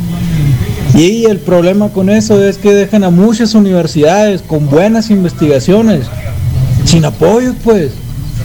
Y 0.95 1.25
el 1.27 1.39
problema 1.39 1.91
con 1.91 2.09
eso 2.09 2.43
es 2.43 2.57
que 2.59 2.73
dejan 2.73 3.05
a 3.05 3.11
muchas 3.11 3.55
universidades 3.55 4.41
con 4.43 4.69
buenas 4.71 5.11
investigaciones 5.11 6.07
sin 6.85 7.05
apoyo, 7.05 7.55
pues. 7.65 7.93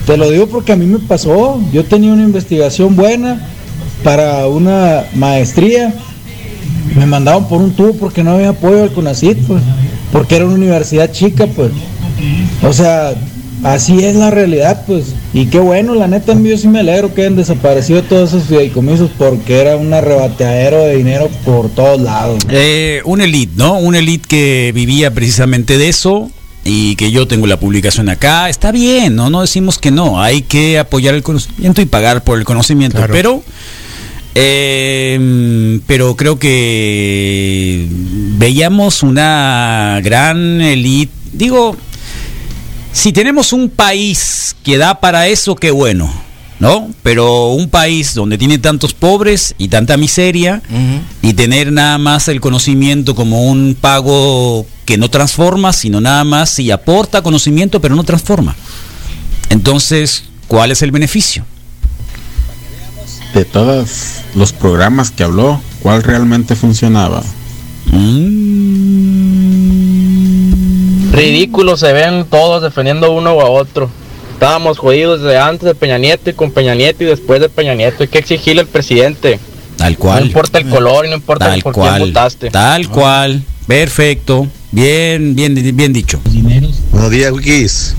Te 0.06 0.16
lo 0.16 0.28
digo 0.30 0.48
porque 0.48 0.72
a 0.72 0.76
mí 0.76 0.84
me 0.84 0.98
pasó. 0.98 1.60
Yo 1.72 1.84
tenía 1.84 2.12
una 2.12 2.24
investigación 2.24 2.96
buena 2.96 3.40
para 4.02 4.48
una 4.48 5.04
maestría. 5.14 5.94
Me 6.96 7.06
mandaban 7.06 7.48
por 7.48 7.62
un 7.62 7.72
tubo 7.72 7.94
porque 7.94 8.22
no 8.22 8.32
había 8.32 8.50
apoyo 8.50 8.82
al 8.82 8.92
CONACIT, 8.92 9.38
pues. 9.46 9.62
Porque 10.12 10.36
era 10.36 10.44
una 10.44 10.54
universidad 10.54 11.10
chica, 11.10 11.46
pues. 11.46 11.72
O 12.62 12.72
sea, 12.72 13.14
así 13.64 14.04
es 14.04 14.14
la 14.14 14.30
realidad, 14.30 14.84
pues. 14.86 15.14
Y 15.32 15.46
qué 15.46 15.58
bueno, 15.58 15.94
la 15.94 16.06
neta, 16.06 16.34
yo 16.40 16.56
sí 16.58 16.68
me 16.68 16.80
alegro 16.80 17.14
que 17.14 17.22
hayan 17.22 17.36
desaparecido 17.36 18.02
todos 18.02 18.30
esos 18.30 18.44
fideicomisos 18.44 19.10
porque 19.16 19.60
era 19.60 19.76
un 19.76 19.92
arrebateadero 19.92 20.82
de 20.82 20.96
dinero 20.96 21.30
por 21.44 21.70
todos 21.70 22.00
lados. 22.00 22.44
Eh, 22.50 23.00
una 23.04 23.24
elite, 23.24 23.54
¿no? 23.56 23.78
Una 23.78 23.98
elite 23.98 24.28
que 24.28 24.72
vivía 24.74 25.12
precisamente 25.12 25.78
de 25.78 25.88
eso 25.88 26.30
y 26.64 26.94
que 26.96 27.10
yo 27.10 27.26
tengo 27.26 27.46
la 27.46 27.58
publicación 27.58 28.08
acá. 28.08 28.48
Está 28.48 28.70
bien, 28.72 29.16
¿no? 29.16 29.30
No 29.30 29.40
decimos 29.40 29.78
que 29.78 29.90
no. 29.90 30.20
Hay 30.20 30.42
que 30.42 30.78
apoyar 30.78 31.14
el 31.14 31.22
conocimiento 31.22 31.80
y 31.80 31.86
pagar 31.86 32.22
por 32.22 32.38
el 32.38 32.44
conocimiento. 32.44 32.98
Claro. 32.98 33.12
Pero, 33.12 33.42
eh, 34.34 35.80
pero 35.86 36.16
creo 36.16 36.38
que 36.38 37.86
veíamos 38.38 39.02
una 39.02 40.00
gran 40.02 40.60
elite. 40.60 41.12
Digo, 41.32 41.76
si 42.92 43.12
tenemos 43.12 43.52
un 43.52 43.68
país 43.68 44.56
que 44.62 44.78
da 44.78 45.00
para 45.00 45.28
eso, 45.28 45.56
qué 45.56 45.70
bueno, 45.70 46.12
¿no? 46.60 46.90
Pero 47.02 47.48
un 47.48 47.68
país 47.68 48.14
donde 48.14 48.38
tiene 48.38 48.58
tantos 48.58 48.94
pobres 48.94 49.54
y 49.58 49.68
tanta 49.68 49.96
miseria 49.96 50.62
y 51.20 51.32
tener 51.34 51.72
nada 51.72 51.98
más 51.98 52.28
el 52.28 52.40
conocimiento 52.40 53.14
como 53.14 53.44
un 53.44 53.76
pago 53.78 54.66
que 54.84 54.96
no 54.96 55.10
transforma, 55.10 55.72
sino 55.72 56.00
nada 56.00 56.24
más 56.24 56.50
si 56.50 56.70
aporta 56.70 57.22
conocimiento 57.22 57.80
pero 57.80 57.96
no 57.96 58.04
transforma. 58.04 58.56
Entonces, 59.50 60.24
¿cuál 60.48 60.70
es 60.70 60.82
el 60.82 60.90
beneficio? 60.90 61.44
De 63.34 63.44
todos 63.46 64.20
los 64.34 64.52
programas 64.52 65.10
que 65.10 65.24
habló, 65.24 65.60
¿cuál 65.82 66.02
realmente 66.02 66.54
funcionaba? 66.54 67.22
Ridículos 71.12 71.80
se 71.80 71.92
ven 71.92 72.26
todos 72.28 72.62
defendiendo 72.62 73.10
uno 73.12 73.30
a 73.40 73.48
otro. 73.50 73.90
Estábamos 74.34 74.78
jodidos 74.78 75.22
desde 75.22 75.38
antes 75.38 75.64
de 75.66 75.74
Peña 75.74 75.98
Nieto 75.98 76.28
y 76.30 76.32
con 76.34 76.50
Peña 76.50 76.74
Nieto 76.74 77.04
y 77.04 77.06
después 77.06 77.40
de 77.40 77.48
Peña 77.48 77.74
Nieto. 77.74 78.02
Hay 78.02 78.08
que 78.08 78.18
exigirle 78.18 78.62
al 78.62 78.66
presidente. 78.66 79.38
Tal 79.76 79.96
cual. 79.96 80.20
No 80.20 80.26
importa 80.26 80.58
el 80.58 80.68
color 80.68 81.06
y 81.06 81.10
no 81.10 81.16
importa 81.16 81.46
Tal 81.46 81.62
por 81.62 81.72
quién 81.74 81.86
cual. 81.86 82.00
votaste. 82.00 82.50
Tal 82.50 82.88
cual. 82.88 83.42
Perfecto. 83.66 84.46
Bien, 84.72 85.34
bien, 85.34 85.54
bien 85.76 85.92
dicho. 85.92 86.20
Buenos 86.90 87.10
días, 87.10 87.32
Wikis. 87.32 87.94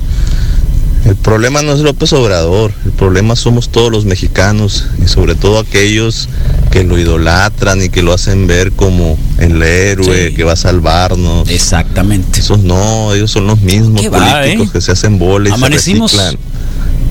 El 1.05 1.17
problema 1.17 1.61
no 1.61 1.73
es 1.73 1.79
López 1.79 2.13
Obrador, 2.13 2.71
el 2.85 2.91
problema 2.91 3.35
somos 3.35 3.69
todos 3.69 3.91
los 3.91 4.05
mexicanos 4.05 4.87
y 5.03 5.09
sobre 5.09 5.35
todo 5.35 5.59
aquellos 5.59 6.29
que 6.71 6.85
lo 6.85 6.97
idolatran 6.97 7.83
y 7.83 7.89
que 7.89 8.01
lo 8.01 8.13
hacen 8.13 8.47
ver 8.47 8.71
como 8.71 9.17
el 9.37 9.61
héroe 9.61 10.33
que 10.33 10.43
va 10.45 10.53
a 10.53 10.55
salvarnos. 10.55 11.49
Exactamente. 11.49 12.39
Esos 12.39 12.59
no, 12.59 13.13
ellos 13.13 13.31
son 13.31 13.47
los 13.47 13.59
mismos 13.59 14.01
¿Qué 14.01 14.09
va, 14.09 14.39
políticos 14.39 14.67
eh? 14.67 14.71
que 14.73 14.81
se 14.81 14.91
hacen 14.93 15.19
bolas 15.19 15.51
y 15.51 15.53
Amanecimos 15.55 16.11
se. 16.11 16.37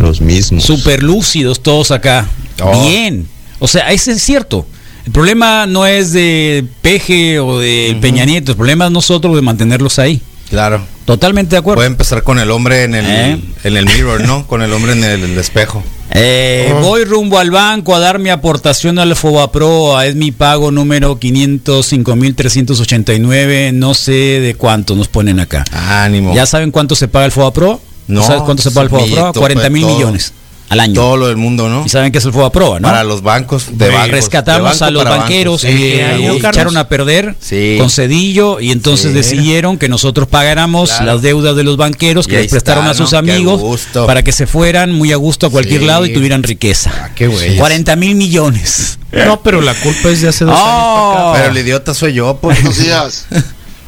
Los 0.01 0.20
mismos. 0.22 0.64
Super 0.64 1.03
lúcidos 1.03 1.62
todos 1.62 1.90
acá. 1.90 2.26
Oh. 2.62 2.88
Bien. 2.88 3.28
O 3.59 3.68
sea, 3.68 3.93
ese 3.93 4.12
es 4.12 4.22
cierto. 4.22 4.66
El 5.05 5.12
problema 5.12 5.66
no 5.66 5.86
es 5.86 6.12
de 6.12 6.64
Peje 6.80 7.40
o 7.40 7.59
de 7.59 7.99
Peña 8.01 8.24
Nieto, 8.24 8.53
el 8.53 8.57
problema 8.57 8.86
es 8.86 8.93
nosotros 8.93 9.34
de 9.34 9.43
mantenerlos 9.43 9.99
ahí. 9.99 10.22
Claro. 10.49 10.84
Totalmente 11.05 11.57
de 11.57 11.59
acuerdo. 11.59 11.77
Puede 11.79 11.89
empezar 11.89 12.23
con 12.23 12.39
el 12.39 12.51
hombre 12.51 12.85
en 12.85 12.95
el, 12.95 13.05
¿Eh? 13.07 13.39
en 13.65 13.77
el 13.77 13.85
mirror, 13.87 14.25
¿no? 14.27 14.47
Con 14.47 14.63
el 14.63 14.73
hombre 14.73 14.93
en 14.93 15.03
el, 15.05 15.25
el 15.25 15.37
espejo. 15.39 15.83
Eh, 16.15 16.71
Oh. 16.75 16.81
Voy 16.81 17.05
rumbo 17.05 17.39
al 17.39 17.51
banco 17.51 17.95
a 17.97 17.99
dar 17.99 18.19
mi 18.19 18.29
aportación 18.31 18.99
al 18.99 19.17
Fobapro. 19.17 20.01
Es 20.01 20.15
mi 20.15 20.31
pago 20.31 20.71
número 20.71 21.19
505.389. 21.19 23.73
No 23.73 23.95
sé 23.95 24.13
de 24.13 24.55
cuánto 24.55 24.95
nos 24.95 25.09
ponen 25.09 25.41
acá. 25.41 25.65
Ánimo. 25.73 26.35
¿Ya 26.35 26.47
saben 26.47 26.71
cuánto 26.71 26.95
se 26.95 27.09
paga 27.09 27.25
el 27.27 27.33
Fobapro? 27.33 27.81
No, 28.09 28.23
¿Sabes 28.23 28.43
cuánto 28.43 28.63
se 28.63 28.71
paga 28.71 28.85
el 28.85 28.91
Fobapro? 28.91 29.27
mito, 29.29 29.41
40 29.41 29.71
mil 29.71 29.83
pues, 29.83 29.93
todo. 29.93 29.99
millones 29.99 30.33
al 30.73 30.81
año. 30.81 30.95
Todo 30.95 31.16
lo 31.16 31.29
del 31.29 31.37
mundo, 31.37 31.68
¿no? 31.68 31.85
¿Y 31.87 31.89
saben 31.89 32.11
qué 32.12 32.18
es 32.18 32.25
el 32.25 32.33
Fobapro, 32.33 32.81
no? 32.81 32.89
Para 32.89 33.05
los 33.05 33.23
bancos 33.23 33.66
de 33.73 33.87
Sí. 33.89 33.93
bancos, 33.93 34.11
Rescatamos 34.11 34.73
de 34.79 34.81
banco 34.81 34.85
a 34.85 34.91
los 34.91 35.05
banqueros. 35.05 35.61
Sí, 35.61 35.66
que 35.68 36.05
ahí, 36.05 36.27
echaron 36.37 36.77
a 36.77 36.89
perder 36.89 37.37
Sí. 37.41 37.77
con 37.79 37.91
Cedillo 37.91 38.61
y 38.61 38.70
entonces 38.73 39.09
Sí. 39.11 39.14
decidieron 39.14 39.79
que 39.79 39.89
nosotros 39.89 40.29
pagáramos 40.29 40.91
Claro. 40.91 41.05
las 41.07 41.23
deudas 41.23 41.57
de 41.57 41.62
los 41.64 41.77
banqueros 41.77 42.27
que 42.27 42.39
les 42.39 42.51
prestaron 42.51 42.85
está, 42.85 42.91
a 42.93 42.95
sus 42.95 43.12
¿no? 43.12 43.23
Qué 43.23 43.33
amigos 43.33 43.61
gusto. 43.61 44.07
para 44.07 44.23
que 44.23 44.33
se 44.33 44.47
fueran 44.47 44.93
muy 44.93 45.12
a 45.12 45.16
gusto 45.16 45.47
a 45.47 45.51
cualquier 45.51 45.81
Sí. 45.81 45.87
lado 45.87 46.07
y 46.07 46.12
tuvieran 46.12 46.43
riqueza. 46.43 47.11
qué 47.14 47.27
güeyes. 47.29 47.59
40 47.59 47.95
mil 47.97 48.14
millones. 48.14 48.99
No, 49.12 49.43
pero 49.43 49.61
la 49.61 49.75
culpa 49.75 50.09
es 50.09 50.23
de 50.23 50.29
hace 50.29 50.45
dos 50.45 50.55
Oh. 50.59 50.62
años. 50.62 50.73
para 50.73 51.31
acá. 51.31 51.33
Pero 51.43 51.53
el 51.53 51.59
idiota 51.66 51.93
soy 51.95 52.14
yo, 52.14 52.39
pues. 52.41 52.61
Buenos 52.62 52.79
días. 52.79 53.27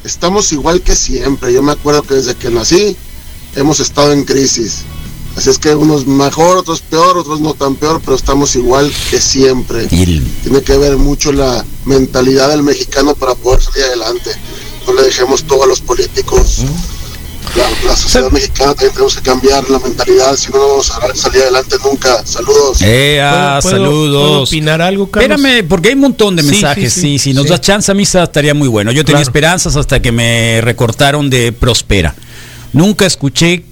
Estamos 0.04 0.52
igual 0.52 0.82
que 0.82 0.94
siempre. 0.94 1.52
Yo 1.52 1.62
me 1.62 1.72
acuerdo 1.72 2.02
que 2.02 2.14
desde 2.14 2.34
que 2.34 2.50
nací 2.50 2.94
hemos 3.56 3.80
estado 3.80 4.12
en 4.12 4.24
crisis. 4.24 4.82
Así 5.36 5.50
es 5.50 5.58
que 5.58 5.74
unos 5.74 6.06
mejor, 6.06 6.58
otros 6.58 6.80
peor, 6.80 7.18
otros 7.18 7.40
no 7.40 7.54
tan 7.54 7.74
peor, 7.74 8.00
pero 8.04 8.16
estamos 8.16 8.54
igual 8.54 8.92
que 9.10 9.20
siempre. 9.20 9.86
Tiene 9.86 10.62
que 10.64 10.76
ver 10.76 10.96
mucho 10.96 11.32
la 11.32 11.64
mentalidad 11.84 12.50
del 12.50 12.62
mexicano 12.62 13.14
para 13.16 13.34
poder 13.34 13.60
salir 13.60 13.82
adelante. 13.84 14.30
No 14.86 14.92
le 14.94 15.02
dejemos 15.02 15.42
todo 15.44 15.64
a 15.64 15.66
los 15.66 15.80
políticos. 15.80 16.58
La, 17.56 17.88
la 17.88 17.96
sociedad 17.96 18.30
mexicana 18.30 18.74
también 18.74 18.92
tenemos 18.92 19.14
que 19.16 19.22
cambiar 19.22 19.68
la 19.70 19.78
mentalidad, 19.78 20.34
si 20.36 20.50
no, 20.50 20.58
no 20.58 20.68
vamos 20.68 20.90
a 20.90 21.14
salir 21.14 21.42
adelante 21.42 21.76
nunca. 21.84 22.24
Saludos. 22.26 22.78
Eh, 22.80 23.20
ah, 23.22 23.58
¿Puedo- 23.62 23.76
puedo- 23.76 23.84
saludos. 23.84 24.28
puedo 24.28 24.42
opinar 24.42 24.82
algo, 24.82 25.10
Carlos? 25.10 25.38
Espérame, 25.38 25.68
porque 25.68 25.88
hay 25.88 25.94
un 25.94 26.00
montón 26.00 26.36
de 26.36 26.42
Sí, 26.42 26.48
mensajes. 26.50 26.92
sí, 26.92 27.00
Sí, 27.00 27.06
sí, 27.10 27.18
si 27.18 27.34
nos 27.34 27.44
sí. 27.44 27.50
das 27.50 27.60
chance 27.60 27.90
a 27.90 27.94
mí 27.94 28.02
esa 28.04 28.22
estaría 28.24 28.54
muy 28.54 28.68
bueno. 28.68 28.92
Yo 28.92 29.04
tenía 29.04 29.18
Claro. 29.18 29.28
esperanzas 29.30 29.76
hasta 29.76 30.00
que 30.00 30.10
me 30.10 30.60
recortaron 30.62 31.28
de 31.30 31.52
Prospera. 31.52 32.14
Nunca 32.72 33.06
escuché 33.06 33.64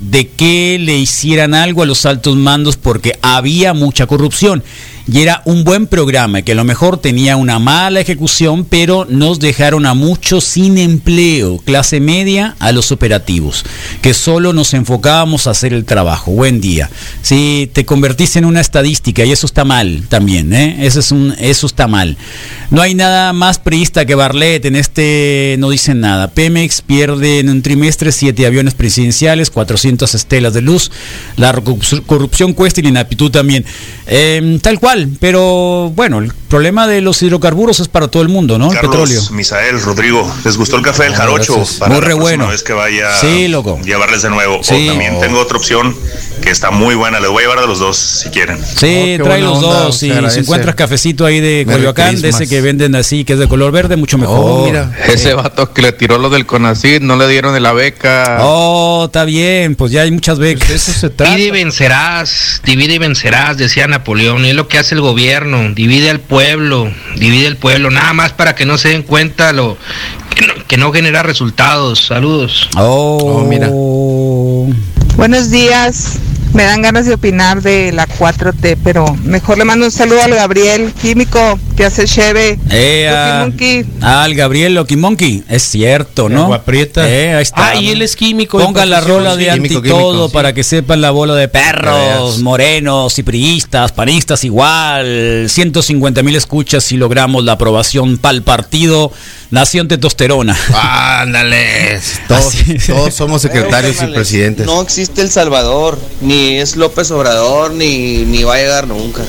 de 0.00 0.28
que 0.28 0.78
le 0.80 0.98
hicieran 0.98 1.54
algo 1.54 1.82
a 1.82 1.86
los 1.86 2.06
altos 2.06 2.36
mandos 2.36 2.76
porque 2.76 3.18
había 3.22 3.74
mucha 3.74 4.06
corrupción. 4.06 4.64
Y 5.12 5.22
era 5.22 5.42
un 5.44 5.64
buen 5.64 5.86
programa 5.88 6.42
que 6.42 6.52
a 6.52 6.54
lo 6.54 6.62
mejor 6.62 6.98
tenía 6.98 7.36
una 7.36 7.58
mala 7.58 7.98
ejecución, 8.00 8.64
pero 8.64 9.06
nos 9.08 9.40
dejaron 9.40 9.84
a 9.86 9.94
muchos 9.94 10.44
sin 10.44 10.78
empleo, 10.78 11.58
clase 11.58 11.98
media 11.98 12.54
a 12.60 12.70
los 12.70 12.92
operativos, 12.92 13.64
que 14.02 14.14
solo 14.14 14.52
nos 14.52 14.72
enfocábamos 14.72 15.46
a 15.46 15.50
hacer 15.50 15.72
el 15.72 15.84
trabajo. 15.84 16.30
Buen 16.30 16.60
día. 16.60 16.90
Si 17.22 17.68
te 17.72 17.84
convertiste 17.84 18.38
en 18.38 18.44
una 18.44 18.60
estadística 18.60 19.24
y 19.24 19.32
eso 19.32 19.46
está 19.46 19.64
mal 19.64 20.04
también, 20.08 20.52
¿eh? 20.52 20.86
Eso, 20.86 21.00
es 21.00 21.10
un, 21.10 21.34
eso 21.40 21.66
está 21.66 21.88
mal. 21.88 22.16
No 22.70 22.80
hay 22.80 22.94
nada 22.94 23.32
más 23.32 23.58
priista 23.58 24.04
que 24.06 24.14
Barlet, 24.14 24.64
en 24.64 24.76
este 24.76 25.56
no 25.58 25.70
dicen 25.70 26.00
nada. 26.00 26.28
Pemex 26.28 26.82
pierde 26.82 27.40
en 27.40 27.48
un 27.48 27.62
trimestre 27.62 28.12
siete 28.12 28.46
aviones 28.46 28.74
presidenciales, 28.74 29.50
400 29.50 30.14
estelas 30.14 30.54
de 30.54 30.60
luz. 30.60 30.92
La 31.36 31.52
corrup- 31.52 32.04
corrupción 32.06 32.52
cuesta 32.52 32.78
y 32.78 32.84
la 32.84 32.90
inaptitud 32.90 33.30
también. 33.32 33.64
Eh, 34.06 34.58
tal 34.62 34.78
cual, 34.78 34.99
pero 35.20 35.92
bueno, 35.94 36.18
el 36.18 36.32
problema 36.48 36.86
de 36.86 37.00
los 37.00 37.22
hidrocarburos 37.22 37.80
es 37.80 37.88
para 37.88 38.08
todo 38.08 38.22
el 38.22 38.28
mundo, 38.28 38.58
¿no? 38.58 38.72
El 38.72 38.78
petróleo. 38.80 39.20
Misael, 39.32 39.80
Rodrigo, 39.82 40.30
¿les 40.44 40.56
gustó 40.56 40.76
el 40.76 40.82
café 40.82 41.04
del 41.04 41.14
jarocho? 41.14 41.62
Para 41.78 41.92
Muy 41.94 42.00
la 42.00 42.06
re 42.08 42.14
bueno. 42.14 42.48
vez 42.48 42.62
que 42.62 42.72
vaya 42.72 43.14
Sí, 43.20 43.48
loco. 43.48 43.78
llevarles 43.84 44.22
de 44.22 44.30
nuevo. 44.30 44.60
Sí. 44.62 44.88
O 44.88 44.92
también 44.92 45.20
tengo 45.20 45.40
otra 45.40 45.58
opción 45.58 45.94
que 46.42 46.50
está 46.50 46.70
muy 46.70 46.94
buena. 46.94 47.20
Les 47.20 47.28
voy 47.30 47.42
a 47.44 47.46
llevar 47.48 47.60
de 47.60 47.66
los 47.66 47.78
dos 47.78 47.96
si 47.96 48.30
quieren. 48.30 48.58
Sí, 48.58 49.16
trae 49.22 49.40
los 49.42 49.60
dos. 49.60 50.02
Y 50.02 50.10
si 50.30 50.38
encuentras 50.40 50.74
cafecito 50.74 51.24
ahí 51.26 51.40
de 51.40 51.64
Coyoacán, 51.66 52.20
de 52.20 52.28
ese 52.30 52.48
que 52.48 52.60
venden 52.60 52.94
así, 52.94 53.24
que 53.24 53.34
es 53.34 53.38
de 53.38 53.48
color 53.48 53.72
verde, 53.72 53.96
mucho 53.96 54.18
mejor. 54.18 54.74
Ese 55.06 55.34
vato 55.34 55.72
que 55.72 55.82
le 55.82 55.92
tiró 55.92 56.18
lo 56.18 56.30
del 56.30 56.46
CONACYT, 56.46 57.02
no 57.02 57.16
le 57.16 57.28
dieron 57.28 57.54
de 57.54 57.60
la 57.60 57.72
beca. 57.72 58.38
Oh, 58.40 59.04
está 59.06 59.24
bien, 59.24 59.74
pues 59.76 59.92
ya 59.92 60.02
hay 60.02 60.10
muchas 60.10 60.38
becas. 60.38 61.02
Divide 61.18 61.46
y 61.46 61.50
vencerás, 61.50 62.60
divide 62.64 62.94
y 62.94 62.98
vencerás, 62.98 63.56
decía 63.56 63.86
Napoleón. 63.86 64.44
Y 64.44 64.50
es 64.50 64.54
lo 64.54 64.68
que 64.68 64.78
hace 64.78 64.89
el 64.92 65.00
gobierno, 65.00 65.72
divide 65.74 66.10
al 66.10 66.20
pueblo, 66.20 66.92
divide 67.16 67.46
al 67.46 67.56
pueblo, 67.56 67.90
nada 67.90 68.12
más 68.12 68.32
para 68.32 68.54
que 68.54 68.66
no 68.66 68.78
se 68.78 68.90
den 68.90 69.02
cuenta 69.02 69.52
lo 69.52 69.76
que 70.34 70.46
no, 70.46 70.66
que 70.66 70.76
no 70.76 70.92
genera 70.92 71.22
resultados. 71.22 72.06
Saludos. 72.06 72.68
Oh, 72.76 73.44
mira. 73.48 73.68
Buenos 75.16 75.50
días. 75.50 76.18
Me 76.52 76.64
dan 76.64 76.82
ganas 76.82 77.06
de 77.06 77.14
opinar 77.14 77.62
de 77.62 77.92
la 77.92 78.08
4T, 78.08 78.76
pero 78.82 79.14
mejor 79.22 79.56
le 79.56 79.64
mando 79.64 79.86
un 79.86 79.92
saludo 79.92 80.20
al 80.20 80.34
Gabriel, 80.34 80.92
químico, 81.00 81.60
que 81.76 81.84
hace 81.84 82.06
cheve. 82.06 82.58
Eh, 82.70 83.08
ah, 84.02 84.24
el 84.26 84.34
Gabriel 84.34 84.74
Loki 84.74 84.96
Monkey, 84.96 85.44
es 85.48 85.62
cierto, 85.62 86.28
¿no? 86.28 86.44
Agua 86.44 86.62
prieta. 86.64 87.08
Eh, 87.08 87.36
ahí 87.36 87.42
está. 87.42 87.70
Ah, 87.70 87.76
y 87.76 87.90
él 87.90 88.02
es 88.02 88.16
químico 88.16 88.58
de 88.58 88.64
Pongan 88.64 88.90
la 88.90 89.00
rola 89.00 89.36
de 89.36 89.44
sí. 89.44 89.50
anti 89.50 89.68
Químico, 89.68 89.88
todo 89.88 90.08
químico, 90.10 90.26
sí. 90.26 90.34
para 90.34 90.52
que 90.52 90.64
sepan 90.64 91.00
la 91.00 91.12
bola 91.12 91.36
de 91.36 91.46
perros, 91.46 91.94
veas. 91.94 92.38
morenos 92.40 93.16
y 93.20 93.22
priistas, 93.22 93.92
panistas 93.92 94.42
igual. 94.42 95.46
150 95.48 96.22
mil 96.24 96.34
escuchas 96.34 96.82
si 96.82 96.96
logramos 96.96 97.44
la 97.44 97.52
aprobación 97.52 98.18
para 98.18 98.34
el 98.34 98.42
partido 98.42 99.12
Nación 99.50 99.88
Testosterona. 99.88 100.56
Ándale. 100.74 102.00
Todos, 102.28 102.54
todos 102.86 103.14
somos 103.14 103.42
secretarios 103.42 104.00
y 104.02 104.06
presidentes. 104.06 104.66
No 104.66 104.80
existe 104.80 105.22
El 105.22 105.30
Salvador, 105.30 105.98
ni 106.20 106.58
es 106.58 106.76
López 106.76 107.10
Obrador, 107.10 107.72
ni, 107.72 108.24
ni 108.24 108.44
va 108.44 108.54
a 108.54 108.58
llegar 108.58 108.86
nunca. 108.86 109.22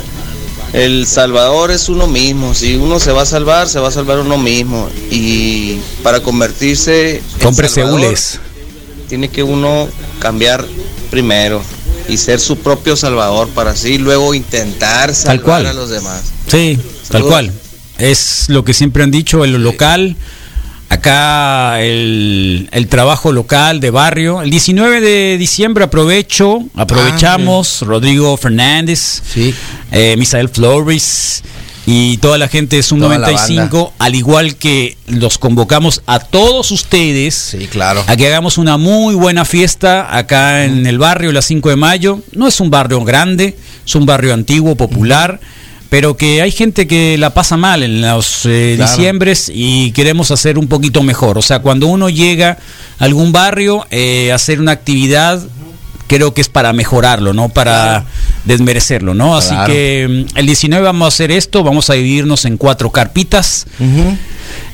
El 0.74 1.08
Salvador 1.08 1.72
es 1.72 1.90
uno 1.90 2.08
mismo. 2.08 2.54
Si 2.54 2.76
uno 2.76 3.00
se 3.00 3.12
va 3.12 3.24
a 3.24 3.26
salvar, 3.26 3.68
se 3.68 3.80
va 3.80 3.88
a 3.88 3.92
salvar 3.92 4.20
uno 4.20 4.38
mismo. 4.38 4.88
Y 5.10 5.80
para 6.04 6.22
convertirse 6.22 7.22
Salvador, 7.40 7.70
Seules. 7.70 8.40
tiene 9.10 9.30
que 9.30 9.44
uno 9.44 9.90
cambiar 10.20 10.66
primero 11.10 11.62
y 12.08 12.18
ser 12.18 12.40
su 12.40 12.58
propio 12.58 12.96
salvador 12.96 13.50
para 13.50 13.72
así 13.72 13.98
luego 13.98 14.34
intentar 14.34 15.14
salvar 15.16 15.42
cual. 15.42 15.66
a 15.66 15.74
los 15.74 15.90
demás. 15.90 16.22
Sí, 16.48 16.80
tal 17.10 17.24
cual. 17.24 17.52
Es 18.02 18.46
lo 18.50 18.64
que 18.66 18.74
siempre 18.74 19.04
han 19.04 19.12
dicho, 19.12 19.44
el 19.46 19.54
local. 19.64 20.16
Acá 20.90 21.82
el, 21.82 22.68
el 22.74 22.88
trabajo 22.88 23.32
local 23.32 23.80
de 23.80 23.92
barrio. 23.92 24.42
El 24.42 24.50
19 24.50 25.00
de 25.00 25.38
diciembre 25.38 25.86
aprovecho, 25.86 26.60
aprovechamos 26.76 27.82
Rodrigo 27.84 28.36
Fernández, 28.36 29.22
eh, 29.92 30.16
Misael 30.18 30.50
Flores 30.50 31.44
y 31.86 32.18
toda 32.18 32.38
la 32.38 32.48
gente 32.48 32.76
de 32.76 32.84
Sum 32.84 33.00
Toda 33.00 33.18
la 33.18 33.28
95, 33.28 33.94
al 33.98 34.16
igual 34.16 34.56
que 34.56 34.98
los 35.08 35.38
convocamos 35.38 36.02
a 36.06 36.20
todos 36.20 36.72
ustedes 36.72 37.56
claro. 37.72 38.04
a 38.08 38.16
que 38.16 38.28
hagamos 38.28 38.58
una 38.58 38.78
muy 38.78 39.16
buena 39.16 39.46
fiesta 39.46 40.16
acá 40.16 40.66
en 40.66 40.86
el 40.86 41.00
barrio, 41.00 41.32
la 41.32 41.42
5 41.42 41.70
de 41.70 41.76
mayo. 41.76 42.20
No 42.34 42.48
es 42.48 42.60
un 42.60 42.70
barrio 42.70 43.04
grande, 43.04 43.58
es 43.86 43.96
un 43.96 44.06
barrio 44.06 44.34
antiguo, 44.34 44.76
popular, 44.76 45.40
pero 45.92 46.16
que 46.16 46.42
hay 46.42 46.52
gente 46.52 46.88
que 46.88 47.18
la 47.18 47.34
pasa 47.34 47.58
mal 47.58 47.84
en 47.84 48.00
los 48.02 48.46
eh, 48.46 48.76
Claro. 48.78 48.90
diciembres 48.92 49.52
y 49.54 49.92
queremos 49.92 50.32
hacer 50.32 50.58
un 50.58 50.68
poquito 50.70 51.04
mejor. 51.04 51.38
O 51.38 51.42
sea, 51.42 51.60
cuando 51.60 51.88
uno 51.88 52.08
llega 52.10 52.58
a 52.98 53.04
algún 53.04 53.34
barrio, 53.34 53.86
eh, 53.92 54.32
hacer 54.32 54.62
una 54.62 54.72
actividad 54.72 55.42
creo 56.08 56.34
que 56.34 56.42
es 56.42 56.50
para 56.50 56.74
mejorarlo, 56.74 57.34
no 57.34 57.48
para 57.50 58.04
desmerecerlo, 58.46 59.14
¿no? 59.14 59.36
Así 59.38 59.50
Claro. 59.50 59.72
que 59.74 60.26
mm, 60.34 60.38
el 60.40 60.46
19 60.46 60.84
vamos 60.84 61.06
a 61.06 61.08
hacer 61.10 61.32
esto, 61.32 61.64
vamos 61.64 61.90
a 61.90 61.94
dividirnos 61.94 62.44
en 62.46 62.56
cuatro 62.58 62.90
carpitas. 62.90 63.66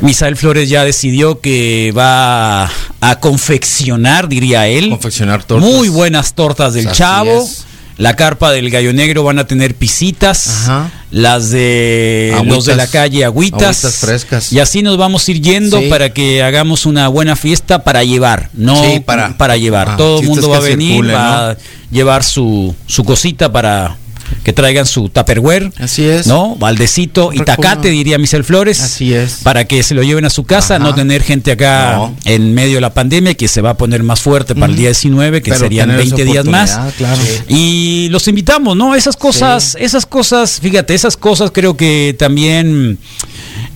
Misael 0.02 0.36
Flores 0.36 0.68
ya 0.70 0.84
decidió 0.84 1.40
que 1.40 1.94
va 1.96 2.66
a 3.02 3.20
confeccionar, 3.20 4.28
diría 4.30 4.68
él, 4.68 4.90
Confeccionar 4.90 5.44
tortas. 5.44 5.70
muy 5.70 5.90
buenas 5.90 6.34
tortas 6.34 6.74
del 6.74 6.88
Así 6.88 6.98
Chavo. 6.98 7.42
es. 7.44 7.66
La 7.98 8.16
carpa 8.16 8.52
del 8.52 8.70
Gallo 8.70 8.94
Negro 8.94 9.24
van 9.24 9.40
a 9.40 9.48
tener 9.48 9.74
pisitas, 9.74 10.70
las 11.10 11.50
de 11.50 12.40
los 12.46 12.66
de 12.66 12.76
la 12.76 12.86
calle 12.88 13.26
agüitas, 13.26 13.84
Agüitas 13.84 13.96
frescas. 13.96 14.54
y 14.54 14.60
así 14.60 14.84
nos 14.84 14.98
vamos 14.98 15.28
a 15.28 15.32
ir 15.32 15.42
yendo 15.42 15.80
Sí. 15.80 15.88
para 15.90 16.14
que 16.14 16.44
hagamos 16.44 16.86
una 16.86 17.08
buena 17.08 17.36
fiesta 17.36 17.84
para 17.84 18.04
llevar, 18.04 18.50
no 18.54 18.76
Sí, 18.84 19.00
para- 19.00 19.36
para 19.38 19.58
llevar. 19.58 19.90
Ah, 19.92 19.98
Todo 19.98 20.20
el 20.22 20.28
mundo 20.28 20.48
va 20.50 20.58
a 20.58 20.62
venir, 20.62 21.06
va 21.12 21.52
a 21.52 21.58
llevar 21.90 22.24
su, 22.24 22.76
su 22.86 23.04
cosita 23.04 23.52
para 23.52 23.98
que 24.44 24.54
traigan 24.54 24.86
su 24.86 25.10
tupperware, 25.10 25.72
Así 25.78 26.06
es. 26.06 26.28
¿no? 26.28 26.56
Baldecito 26.56 27.32
y 27.34 27.40
tacate, 27.40 27.90
diría 27.90 28.18
Michel 28.18 28.44
Flores. 28.44 28.82
Así 28.82 29.14
es. 29.14 29.40
Para 29.44 29.66
que 29.66 29.84
se 29.84 29.94
lo 29.94 30.04
lleven 30.04 30.26
a 30.26 30.30
su 30.30 30.44
casa, 30.44 30.76
Ajá. 30.76 30.84
no 30.84 30.96
tener 30.96 31.22
gente 31.24 31.52
acá 31.52 31.94
No. 31.98 32.16
en 32.26 32.54
medio 32.54 32.76
de 32.76 32.82
la 32.82 32.94
pandemia 32.94 33.34
que 33.34 33.48
se 33.48 33.62
va 33.62 33.72
a 33.72 33.78
poner 33.78 34.04
más 34.04 34.22
fuerte 34.22 34.56
para 34.56 34.68
el 34.72 34.78
día 34.78 34.88
19, 34.90 35.42
que 35.42 35.52
Pero 35.52 35.60
serían 35.64 35.90
tener 35.90 36.06
esa 36.06 36.16
20 36.16 36.32
días 36.32 36.46
más. 36.46 36.80
claro. 36.98 37.22
Y 37.48 38.08
los 38.10 38.28
invitamos, 38.28 38.76
¿no? 38.78 38.96
Esas 38.96 39.16
cosas, 39.18 39.76
esas 39.80 40.06
cosas, 40.06 40.60
fíjate, 40.62 40.94
esas 40.94 41.18
cosas 41.18 41.52
creo 41.52 41.76
que 41.78 42.16
también 42.18 42.98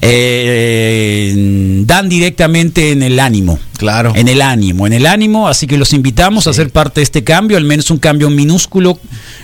eh, 0.01 1.81
dan 1.85 2.09
directamente 2.09 2.91
en 2.91 3.03
el 3.03 3.19
ánimo. 3.19 3.59
Claro. 3.77 4.13
En 4.15 4.27
el 4.27 4.41
ánimo, 4.41 4.85
en 4.87 4.93
el 4.93 5.05
ánimo. 5.05 5.47
Así 5.47 5.67
que 5.67 5.77
los 5.77 5.93
invitamos 5.93 6.47
a 6.47 6.53
ser 6.53 6.69
parte 6.71 6.99
de 7.01 7.03
este 7.03 7.23
cambio, 7.23 7.57
al 7.57 7.65
menos 7.65 7.89
un 7.91 7.97
cambio 7.97 8.29
minúsculo, 8.29 8.99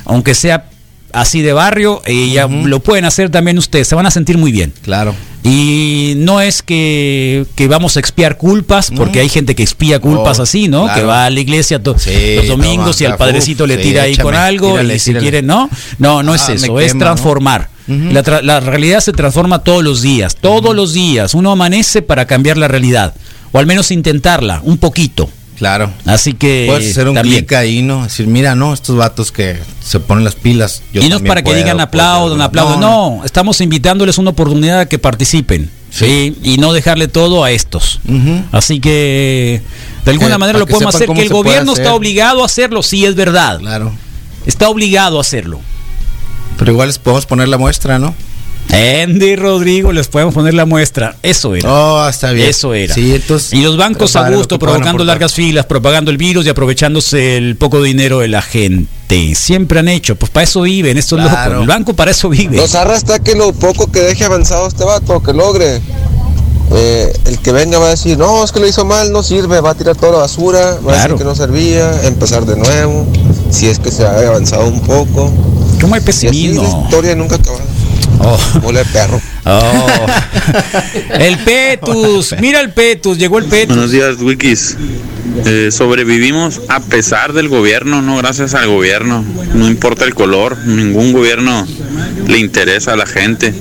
aunque 0.05 0.33
sea 0.35 0.69
así 1.13 1.41
de 1.41 1.53
barrio, 1.53 2.01
eh, 2.05 2.29
ya 2.31 2.47
lo 2.47 2.79
pueden 2.79 3.05
hacer 3.05 3.29
también 3.29 3.57
ustedes, 3.57 3.87
se 3.87 3.95
van 3.95 4.05
a 4.05 4.11
sentir 4.11 4.37
muy 4.37 4.51
bien. 4.51 4.73
Claro. 4.83 5.13
Y 5.43 6.13
no 6.17 6.41
es 6.41 6.61
que, 6.61 7.45
que 7.55 7.67
vamos 7.69 7.95
a 7.95 7.99
expiar 8.01 8.37
culpas, 8.37 8.91
porque 8.93 9.21
hay 9.21 9.29
gente 9.29 9.55
que 9.55 9.63
expía 9.63 9.99
culpas 9.99 10.39
Oh, 10.39 10.43
así, 10.43 10.67
¿no? 10.67 10.83
claro. 10.85 10.99
Que 11.01 11.05
va 11.07 11.25
a 11.25 11.29
la 11.29 11.39
iglesia 11.39 11.81
to- 11.81 11.93
los 11.93 12.47
domingos 12.47 12.97
toma, 12.97 13.03
y 13.03 13.05
al 13.05 13.11
uf, 13.13 13.17
padrecito 13.17 13.65
le 13.65 13.77
sí, 13.77 13.81
tira 13.83 14.03
ahí 14.03 14.17
con 14.17 14.35
algo 14.35 14.71
tírale, 14.71 14.95
y 14.95 14.99
si 14.99 15.05
tírale. 15.11 15.21
quiere, 15.23 15.41
no, 15.43 15.69
no, 15.99 16.21
no 16.23 16.35
es 16.35 16.49
Ah, 16.49 16.53
eso, 16.53 16.79
es 16.79 16.91
quema, 16.93 17.05
transformar. 17.05 17.69
¿no? 17.87 18.11
la, 18.11 18.23
tra- 18.23 18.41
la 18.41 18.59
realidad 18.59 18.99
se 18.99 19.13
transforma 19.13 19.59
todos 19.63 19.81
los 19.83 20.01
días, 20.01 20.35
todos 20.35 20.75
los 20.75 20.91
días. 20.91 21.33
Uno 21.33 21.51
amanece 21.51 22.01
para 22.01 22.27
cambiar 22.27 22.57
la 22.57 22.67
realidad, 22.67 23.13
o 23.53 23.59
al 23.59 23.65
menos 23.65 23.91
intentarla, 23.91 24.59
un 24.65 24.77
poquito. 24.77 25.29
Claro. 25.57 25.91
Así 26.05 26.33
que 26.33 26.65
Puedes 26.67 26.91
hacer 26.91 27.07
un 27.09 27.15
también. 27.15 27.39
clic 27.45 27.53
ahí, 27.53 27.81
¿no? 27.81 28.03
Decir, 28.03 28.27
mira, 28.27 28.53
no, 28.53 28.73
estos 28.75 28.95
vatos 28.95 29.31
que 29.31 29.57
se 29.83 29.99
ponen 29.99 30.23
las 30.23 30.35
pilas. 30.35 30.83
yo 30.93 31.01
y 31.01 31.09
no 31.09 31.15
es 31.17 31.21
para 31.23 31.41
que 31.41 31.45
puedo, 31.45 31.57
digan 31.57 31.77
puedo 31.77 31.87
aplaudan, 31.87 32.41
hacerlo. 32.41 32.61
aplaudan. 32.61 32.79
No, 32.79 33.25
estamos 33.25 33.59
invitándoles 33.61 34.19
una 34.19 34.29
oportunidad 34.29 34.81
a 34.81 34.85
que 34.85 34.99
participen. 34.99 35.71
Sí. 35.89 36.35
Y 36.43 36.57
no 36.57 36.73
dejarle 36.73 37.07
todo 37.07 37.43
a 37.43 37.49
estos. 37.51 37.99
Así 38.51 38.79
que 38.79 39.61
de 40.05 40.11
alguna 40.11 40.33
Que- 40.33 40.37
manera 40.37 40.59
lo 40.59 40.67
podemos 40.67 40.93
hacer. 40.93 41.09
Que 41.09 41.23
el 41.23 41.29
gobierno 41.29 41.73
está 41.73 41.93
obligado 41.95 42.43
a 42.43 42.45
hacerlo, 42.45 42.83
sí 42.83 43.05
es 43.05 43.15
verdad. 43.15 43.57
Claro. 43.59 43.93
Está 44.45 44.69
obligado 44.69 45.17
a 45.17 45.21
hacerlo. 45.21 45.59
Pero 46.59 46.71
igual 46.71 46.89
les 46.89 46.99
podemos 46.99 47.25
poner 47.25 47.47
la 47.47 47.57
muestra, 47.57 47.97
¿no? 47.99 48.13
Andy 48.71 49.35
Rodrigo, 49.35 49.91
les 49.93 50.07
podemos 50.07 50.33
poner 50.33 50.53
la 50.53 50.65
muestra. 50.65 51.15
Eso 51.23 51.55
era. 51.55 51.71
Oh, 51.71 52.07
está 52.07 52.31
bien. 52.31 52.49
Eso 52.49 52.73
era. 52.73 52.93
Sí, 52.93 53.15
entonces. 53.15 53.53
y 53.53 53.61
los 53.61 53.77
bancos 53.77 54.15
a 54.15 54.29
gusto, 54.29 54.59
provocando 54.59 55.03
largas 55.03 55.33
filas, 55.33 55.65
propagando 55.65 56.11
el 56.11 56.17
virus 56.17 56.45
y 56.45 56.49
aprovechándose 56.49 57.37
el 57.37 57.55
poco 57.55 57.81
dinero 57.81 58.19
de 58.19 58.27
la 58.27 58.41
gente. 58.41 58.87
Siempre 59.35 59.79
han 59.79 59.87
hecho, 59.87 60.15
pues 60.15 60.29
para 60.31 60.43
eso 60.43 60.61
viven, 60.61 60.97
estos 60.97 61.19
Claro. 61.19 61.51
locos. 61.51 61.61
El 61.63 61.67
banco 61.67 61.93
para 61.93 62.11
eso 62.11 62.29
vive. 62.29 62.57
Los 62.57 62.75
arrastra 62.75 63.19
que 63.19 63.35
lo 63.35 63.53
poco 63.53 63.89
que 63.91 64.01
deje 64.01 64.25
avanzado 64.25 64.67
este 64.67 64.83
vato, 64.83 65.21
que 65.23 65.33
logre. 65.33 65.81
Eh, 66.75 67.13
el 67.25 67.39
que 67.39 67.53
venga 67.53 67.79
va 67.79 67.85
a 67.87 67.89
decir, 67.91 68.17
no, 68.17 68.43
es 68.43 68.51
que 68.51 68.59
lo 68.59 68.67
hizo 68.67 68.83
mal, 68.83 69.13
no 69.13 69.23
sirve, 69.23 69.61
va 69.61 69.69
a 69.69 69.75
tirar 69.75 69.95
toda 69.95 70.11
la 70.11 70.17
basura, 70.17 70.59
va 70.59 70.75
a 70.75 70.79
Claro. 70.79 71.01
decir 71.13 71.17
que 71.19 71.23
no 71.23 71.33
servía, 71.33 72.05
empezar 72.05 72.45
de 72.45 72.57
nuevo, 72.57 73.07
si 73.49 73.67
es 73.67 73.79
que 73.79 73.89
se 73.89 74.05
ha 74.05 74.19
avanzado 74.27 74.67
un 74.67 74.81
poco. 74.81 75.31
¿Cómo 75.79 75.95
hay 75.95 76.01
Y 76.05 76.09
así 76.09 76.27
pesimismo? 76.27 76.63
la 76.63 76.83
historia 76.83 77.15
nunca 77.15 77.35
acaba. 77.35 77.59
Oh. 78.19 78.39
Mole 78.61 78.79
de 78.79 78.85
perro. 78.85 79.21
Oh. 79.45 79.87
el 81.11 81.37
Petus, 81.39 82.35
mira 82.39 82.59
el 82.59 82.71
Petus, 82.71 83.17
llegó 83.17 83.39
el 83.39 83.45
Petus. 83.45 83.75
Buenos 83.75 83.91
días, 83.91 84.17
Wikis. 84.19 84.77
Eh, 85.45 85.69
sobrevivimos 85.71 86.61
a 86.67 86.79
pesar 86.79 87.33
del 87.33 87.47
gobierno, 87.47 88.01
no 88.01 88.17
gracias 88.17 88.53
al 88.55 88.67
gobierno. 88.67 89.23
No 89.53 89.67
importa 89.67 90.05
el 90.05 90.15
color, 90.15 90.57
ningún 90.65 91.13
gobierno 91.13 91.67
le 92.27 92.39
interesa 92.39 92.93
a 92.93 92.95
la 92.95 93.05
gente. 93.05 93.53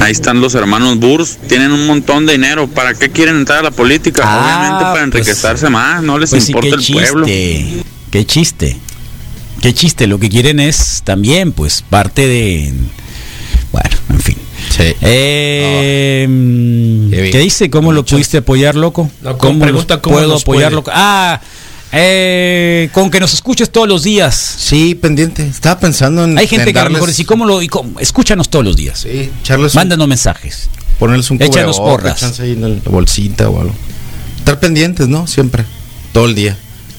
Ahí 0.00 0.12
están 0.12 0.40
los 0.40 0.54
hermanos 0.54 0.98
Burs, 0.98 1.38
tienen 1.48 1.72
un 1.72 1.86
montón 1.86 2.26
de 2.26 2.32
dinero. 2.32 2.66
¿Para 2.68 2.94
qué 2.94 3.10
quieren 3.10 3.36
entrar 3.36 3.58
a 3.60 3.62
la 3.62 3.70
política? 3.70 4.22
Obviamente 4.22 4.84
para 4.84 5.02
enriquecerse 5.04 5.68
más, 5.70 6.02
no 6.02 6.18
les 6.18 6.30
Ah, 6.30 6.32
Pues 6.32 6.44
sí, 6.44 6.52
importa 6.52 6.68
qué 6.68 6.74
el 6.74 6.80
chiste, 6.80 7.02
pueblo. 7.02 7.26
Qué 7.26 8.26
chiste. 8.26 8.76
Qué 9.60 9.74
chiste. 9.74 10.06
Lo 10.06 10.18
que 10.18 10.28
quieren 10.28 10.60
es 10.60 11.02
también, 11.04 11.52
pues, 11.52 11.82
parte 11.88 12.26
de. 12.26 12.72
Eh, 14.78 16.26
mm, 16.28 17.10
¿Qué 17.10 17.38
dice? 17.38 17.70
¿Cómo 17.70 17.92
lo 17.92 18.04
pudiste 18.04 18.38
apoyar, 18.38 18.74
loco? 18.74 19.10
No, 19.22 19.36
¿Cómo 19.38 19.60
pregunta 19.60 19.94
los 19.94 20.02
cómo 20.02 20.16
puedo 20.16 20.36
apoyar, 20.36 20.70
puede. 20.70 20.74
loco? 20.76 20.90
Ah, 20.94 21.40
eh, 21.92 22.88
con 22.92 23.10
que 23.10 23.20
nos 23.20 23.34
escuches 23.34 23.70
todos 23.70 23.86
los 23.88 24.02
días. 24.02 24.34
Sí, 24.58 24.94
pendiente. 24.94 25.46
Estaba 25.46 25.78
pensando 25.78 26.24
en. 26.24 26.36
Hay 26.38 26.46
gente 26.48 26.70
en 26.70 26.74
que 26.74 26.80
a 26.80 26.84
lo 26.84 26.90
mejor 26.90 27.08
dice, 27.08 27.24
¿cómo 27.24 27.46
lo.? 27.46 27.62
y 27.62 27.68
cómo? 27.68 28.00
Escúchanos 28.00 28.48
todos 28.48 28.64
los 28.64 28.76
días. 28.76 29.00
Sí, 29.00 29.30
echarles 29.42 29.74
un- 29.74 29.78
Mándanos 29.80 30.08
mensajes. 30.08 30.68
Ponerles 30.98 31.30
un 31.30 31.40
Échanos 31.42 31.78
porras. 31.78 32.40
ahí 32.40 32.52
en 32.52 32.62
la 32.62 32.90
bolsita 32.90 33.48
o 33.48 33.60
algo. 33.60 33.74
Estar 34.38 34.58
pendientes, 34.60 35.08
¿no? 35.08 35.26
Siempre. 35.26 35.64
Todo 36.12 36.26
el 36.26 36.34
día. 36.34 36.56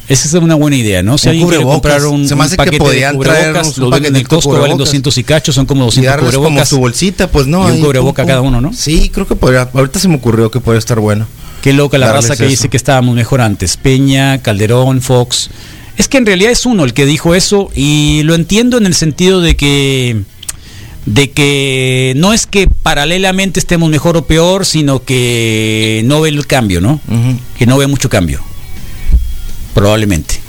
Esa 0.08 0.28
es 0.28 0.34
una 0.36 0.56
buena 0.56 0.76
idea, 0.76 1.02
¿no? 1.02 1.18
Si 1.18 1.28
Un 1.28 1.32
alguien 1.32 1.50
quiere 1.50 1.64
comprar 1.64 2.06
un, 2.06 2.28
Se 2.28 2.36
me 2.36 2.42
un 2.42 2.46
hace 2.46 2.54
que 2.54 2.58
paquete 2.58 2.78
de 2.78 2.80
podían 2.80 3.20
traer 3.20 3.48
cubrebocas, 3.48 3.78
un 3.78 3.84
los 3.84 3.92
venden 3.92 4.12
en 4.12 4.16
el 4.18 4.24
de 4.24 4.28
Costco, 4.30 4.50
valen 4.52 4.62
cubrebocas. 4.64 4.88
200 4.88 5.18
y 5.18 5.24
cacho, 5.24 5.52
son 5.54 5.66
como 5.66 5.84
Y 5.84 5.86
200 5.86 6.10
darles 6.12 6.36
como 6.36 6.44
cubrebocas. 6.48 6.70
su 6.70 6.80
bolsita, 6.80 7.32
pues 7.32 7.48
no. 7.48 7.68
Y 7.68 7.72
un 7.78 7.82
cubreboca 7.82 8.24
pum, 8.24 8.28
cada 8.28 8.42
uno, 8.42 8.62
¿no? 8.62 8.72
Sí, 8.74 9.10
creo 9.10 9.28
que 9.28 9.36
podría. 9.36 9.70
Ahorita 9.74 10.00
se 10.00 10.08
me 10.08 10.16
ocurrió 10.16 10.52
que 10.52 10.60
podría 10.60 10.80
estar 10.80 11.00
bueno. 11.00 11.28
Qué 11.62 11.74
loca 11.74 11.98
la 11.98 12.12
raza 12.12 12.36
que 12.36 12.44
eso. 12.44 12.50
dice 12.52 12.70
que 12.70 12.78
estábamos 12.78 13.16
mejor 13.16 13.42
antes. 13.42 13.78
Peña, 13.78 14.38
Calderón, 14.44 15.02
Fox. 15.02 15.50
Es 15.98 16.08
que 16.08 16.18
en 16.18 16.26
realidad 16.28 16.52
es 16.52 16.66
uno 16.68 16.84
el 16.84 16.94
que 16.94 17.06
dijo 17.06 17.34
eso 17.34 17.72
y 17.74 18.22
lo 18.24 18.36
entiendo 18.36 18.78
en 18.78 18.86
el 18.86 18.94
sentido 18.94 19.42
de 19.42 19.56
que 19.56 20.22
de 21.06 21.32
que 21.32 22.14
no 22.18 22.34
es 22.34 22.48
que 22.48 22.68
paralelamente 22.68 23.60
estemos 23.60 23.90
mejor 23.90 24.18
o 24.18 24.26
peor, 24.26 24.66
sino 24.66 25.04
que 25.04 26.02
no 26.06 26.22
ve 26.22 26.30
el 26.30 26.46
cambio, 26.48 26.82
¿no? 26.82 27.00
Que 27.58 27.66
no 27.66 27.78
ve 27.78 27.88
mucho 27.88 28.10
cambio. 28.10 28.42
Probablemente. 29.76 30.40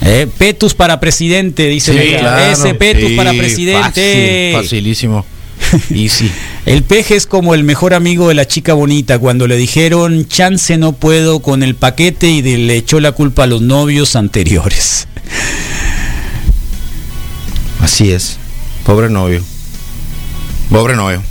Eh, 0.00 0.26
Petus 0.38 0.74
para 0.74 1.00
presidente, 1.00 1.66
dice 1.66 1.92
Sí, 1.92 2.14
claro. 2.18 2.50
Ese 2.52 2.72
Petus 2.74 3.10
Sí, 3.10 3.16
para 3.16 3.32
presidente. 3.34 4.52
fácil, 4.54 4.62
facilísimo. 4.62 5.26
Easy. 5.94 6.30
El 6.64 6.84
peje 6.84 7.16
es 7.16 7.26
como 7.26 7.52
el 7.52 7.64
mejor 7.64 7.92
amigo 7.92 8.28
de 8.28 8.34
la 8.34 8.46
chica 8.46 8.74
bonita. 8.74 9.18
Cuando 9.18 9.46
le 9.48 9.56
dijeron 9.56 10.26
chance 10.28 10.78
no 10.78 10.92
puedo 10.92 11.40
con 11.40 11.62
el 11.64 11.74
paquete 11.74 12.28
y 12.28 12.40
le 12.42 12.76
echó 12.76 13.00
la 13.00 13.12
culpa 13.12 13.42
a 13.42 13.46
los 13.48 13.60
novios 13.60 14.14
anteriores. 14.16 15.08
Así 17.80 18.12
es. 18.12 18.38
Pobre 18.84 19.10
novio. 19.10 19.42
Pobre 20.70 20.94
novio. 20.94 21.22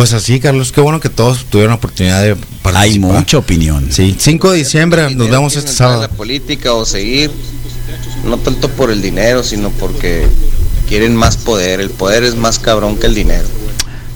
Pues 0.00 0.14
así, 0.14 0.40
Carlos, 0.40 0.72
qué 0.72 0.80
bueno 0.80 0.98
que 0.98 1.10
todos 1.10 1.44
tuvieron 1.44 1.72
la 1.72 1.74
oportunidad 1.74 2.22
de 2.22 2.34
participar. 2.34 2.76
Hay 2.76 2.98
mucha 2.98 3.36
opinión. 3.36 3.88
Sí, 3.92 4.16
5 4.18 4.52
de 4.52 4.56
diciembre, 4.56 5.14
nos 5.14 5.28
vemos 5.28 5.54
este 5.56 5.70
sábado. 5.72 6.00
la 6.00 6.08
política 6.08 6.72
o 6.72 6.86
seguir 6.86 7.30
no 8.24 8.38
tanto 8.38 8.70
por 8.70 8.90
el 8.90 9.02
dinero, 9.02 9.42
sino 9.42 9.68
porque 9.68 10.26
quieren 10.88 11.14
más 11.14 11.36
poder. 11.36 11.80
El 11.80 11.90
poder 11.90 12.24
es 12.24 12.34
más 12.34 12.58
cabrón 12.58 12.96
que 12.96 13.08
el 13.08 13.14
dinero. 13.14 13.44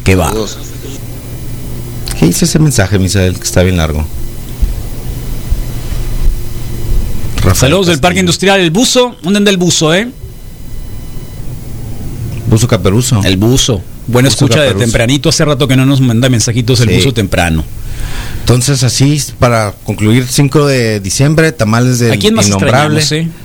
¿Qué 0.05 0.17
va? 0.17 0.29
Saludos. 0.29 0.57
¿Qué 2.19 2.25
dice 2.29 2.47
ese 2.47 2.59
mensaje, 2.61 2.99
Misael, 2.99 3.37
que 3.39 3.45
está 3.45 3.63
bien 3.63 3.77
largo? 3.77 4.07
Saludos 7.53 7.89
del 7.89 8.01
Parque 8.01 8.21
Industrial 8.21 8.59
El 8.59 8.71
Buzo. 8.71 9.17
¿Dónde 9.21 9.37
anda 9.37 9.51
el 9.51 9.59
buzo, 9.59 9.93
eh? 9.93 10.09
Buzo 12.49 12.69
Caperuso. 12.69 13.21
El 13.23 13.37
buzo. 13.37 13.83
Buena 14.07 14.29
escucha 14.29 14.61
de 14.61 14.75
tempranito. 14.75 15.29
Hace 15.29 15.45
rato 15.45 15.67
que 15.69 15.77
no 15.77 15.87
nos 15.87 16.01
manda 16.01 16.29
mensajitos 16.29 16.81
el 16.81 16.91
Sí. 16.91 16.97
buzo 16.97 17.15
temprano. 17.15 17.65
Entonces, 18.41 18.83
así, 18.83 19.23
para 19.39 19.73
concluir, 19.85 20.27
5 20.29 20.67
de 20.67 21.01
diciembre, 21.01 21.53
tamales 21.53 21.99
del 21.99 22.13
¿A 22.13 22.17
quién 22.19 22.35
más 22.35 22.47
innombrable. 22.49 23.01
extrañamos, 23.01 23.35
eh? 23.35 23.41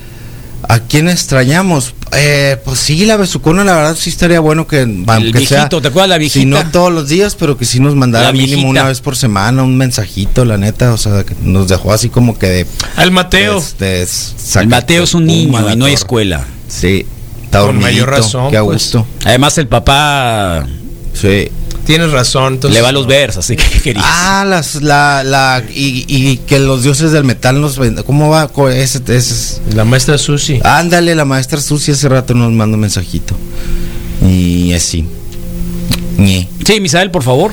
¿A 0.67 0.79
quién 0.81 1.07
extrañamos? 1.07 1.95
Eh, 2.11 2.57
pues 2.65 2.79
sí, 2.79 3.05
la 3.05 3.15
besucona, 3.15 3.63
la 3.63 3.75
verdad, 3.75 3.95
sí 3.97 4.09
estaría 4.09 4.41
bueno 4.41 4.67
que, 4.67 4.81
aunque 4.81 5.45
sea, 5.45 5.59
viejito, 5.59 5.81
¿te 5.81 5.87
acuerdas 5.87 6.09
la 6.09 6.17
viejita? 6.17 6.39
Si 6.41 6.45
no 6.45 6.69
todos 6.71 6.91
los 6.91 7.07
días, 7.07 7.35
pero 7.35 7.57
que 7.57 7.63
sí 7.63 7.79
nos 7.79 7.95
mandara 7.95 8.33
mínimo 8.33 8.67
una 8.67 8.83
vez 8.83 8.99
por 8.99 9.15
semana 9.15 9.63
un 9.63 9.77
mensajito, 9.77 10.43
la 10.43 10.57
neta, 10.57 10.91
o 10.93 10.97
sea, 10.97 11.23
que 11.23 11.33
nos 11.41 11.69
dejó 11.69 11.93
así 11.93 12.09
como 12.09 12.37
que 12.37 12.47
de... 12.47 12.65
Al 12.97 13.11
Mateo. 13.11 13.63
de- 13.79 14.05
de 14.05 14.07
El 14.59 14.67
Mateo 14.67 15.05
es 15.05 15.13
un 15.13 15.25
niño 15.25 15.61
la 15.61 15.73
y 15.73 15.77
no 15.77 15.85
hay 15.85 15.93
escuela. 15.93 16.45
Sí, 16.67 17.05
está 17.49 17.61
Con 17.61 17.79
mayor 17.79 18.09
razón, 18.09 18.51
qué 18.51 18.57
a 18.57 18.63
pues. 18.63 18.75
gusto. 18.83 19.07
Además, 19.25 19.57
el 19.57 19.67
papá 19.67 20.65
Sí. 21.13 21.49
Tienes 21.85 22.11
razón. 22.11 22.53
Entonces, 22.53 22.75
le 22.77 22.83
va 22.83 22.89
a 22.89 22.91
los 22.91 23.07
vers, 23.07 23.37
así 23.37 23.55
que 23.55 23.63
¿qué 23.65 23.79
querías? 23.79 24.05
Ah, 24.07 24.45
las, 24.47 24.75
la, 24.75 25.23
la, 25.23 25.63
y, 25.73 26.05
y 26.07 26.37
que 26.37 26.59
los 26.59 26.83
dioses 26.83 27.11
del 27.11 27.23
metal 27.23 27.59
nos 27.59 27.79
ven- 27.79 27.95
¿Cómo 28.05 28.29
va? 28.29 28.47
Ese, 28.71 28.99
ese 28.99 29.17
es- 29.17 29.61
La 29.73 29.85
maestra 29.85 30.19
Susi. 30.19 30.59
Ándale, 30.63 31.15
la 31.15 31.25
maestra 31.25 31.59
Susi 31.59 31.91
hace 31.93 32.07
rato 32.07 32.35
nos 32.35 32.51
manda 32.51 32.75
un 32.75 32.81
mensajito. 32.81 33.35
Y 34.23 34.71
así. 34.73 35.03
Sí, 36.65 36.79
Misael, 36.79 37.09
por 37.09 37.23
favor. 37.23 37.51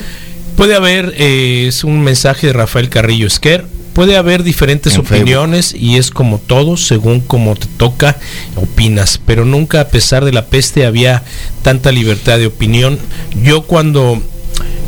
Puede 0.55 0.75
haber, 0.75 1.13
eh, 1.17 1.65
es 1.67 1.83
un 1.83 2.01
mensaje 2.01 2.47
de 2.47 2.53
Rafael 2.53 2.89
Carrillo 2.89 3.25
Esquer. 3.27 3.65
Puede 3.97 4.15
haber 4.15 4.43
diferentes 4.43 4.93
En 4.93 4.99
opiniones 4.99 5.73
y 5.73 5.97
es 5.97 6.11
como 6.11 6.37
todo, 6.37 6.77
según 6.77 7.19
como 7.19 7.55
te 7.55 7.65
toca, 7.65 8.15
opinas. 8.55 9.19
Pero 9.25 9.43
nunca, 9.43 9.81
a 9.81 9.87
pesar 9.87 10.23
de 10.23 10.31
la 10.31 10.45
peste, 10.45 10.85
había 10.85 11.23
tanta 11.63 11.91
libertad 11.91 12.37
de 12.37 12.45
opinión. 12.45 12.99
Yo 13.41 13.63
cuando 13.63 14.21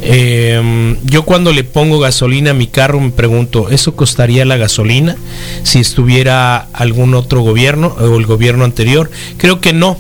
eh, 0.04 0.96
yo 1.06 1.26
cuando 1.26 1.52
le 1.54 1.64
pongo 1.64 1.98
gasolina 1.98 2.52
a 2.52 2.54
mi 2.54 2.68
carro 2.68 3.00
me 3.00 3.10
pregunto, 3.10 3.72
¿eso 3.72 3.96
costaría 3.96 4.46
la 4.46 4.58
gasolina 4.58 5.16
si 5.64 5.80
estuviera 5.80 6.68
algún 6.72 7.16
otro 7.16 7.42
gobierno 7.42 7.96
o 8.00 8.16
el 8.16 8.28
gobierno 8.28 8.64
anterior? 8.64 9.10
Creo 9.38 9.60
que 9.60 9.74
no. 9.74 9.98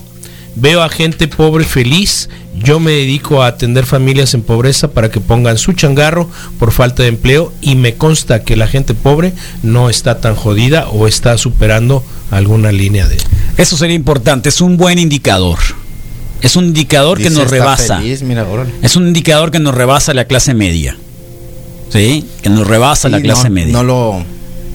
Veo 0.59 0.81
a 0.83 0.89
gente 0.89 1.27
pobre 1.27 1.63
feliz. 1.63 2.29
Yo 2.61 2.81
me 2.81 2.91
dedico 2.91 3.41
a 3.41 3.47
atender 3.47 3.85
familias 3.85 4.33
en 4.33 4.41
pobreza 4.41 4.91
para 4.91 5.09
que 5.09 5.21
pongan 5.21 5.57
su 5.57 5.71
changarro 5.71 6.29
por 6.57 6.71
falta 6.71 7.03
de 7.03 7.09
empleo 7.09 7.53
y 7.61 7.75
me 7.75 7.95
consta 7.95 8.43
que 8.43 8.57
la 8.57 8.67
gente 8.67 8.93
pobre 8.93 9.33
no 9.63 9.89
está 9.89 10.19
tan 10.19 10.35
jodida 10.35 10.89
o 10.89 11.07
está 11.07 11.37
superando 11.37 12.03
alguna 12.31 12.73
línea 12.73 13.07
de... 13.07 13.17
Eso 13.57 13.77
sería 13.77 13.95
importante, 13.95 14.49
es 14.49 14.59
un 14.59 14.75
buen 14.75 14.99
indicador. 14.99 15.59
Es 16.41 16.57
un 16.57 16.65
indicador 16.65 17.17
que 17.17 17.29
nos 17.29 17.49
rebasa. 17.49 17.99
feliz, 17.99 18.23
mira, 18.23 18.45
órale. 18.45 18.71
Es 18.81 18.97
un 18.97 19.07
indicador 19.07 19.51
que 19.51 19.59
nos 19.59 19.73
rebasa 19.73 20.13
la 20.13 20.25
clase 20.25 20.53
media. 20.53 20.97
¿Sí? 21.89 22.25
Que 22.41 22.49
nos 22.49 22.67
rebasa 22.67 23.07
la 23.07 23.21
clase 23.21 23.49
no, 23.49 23.55
media. 23.55 23.73
No 23.73 23.83
lo 23.83 24.23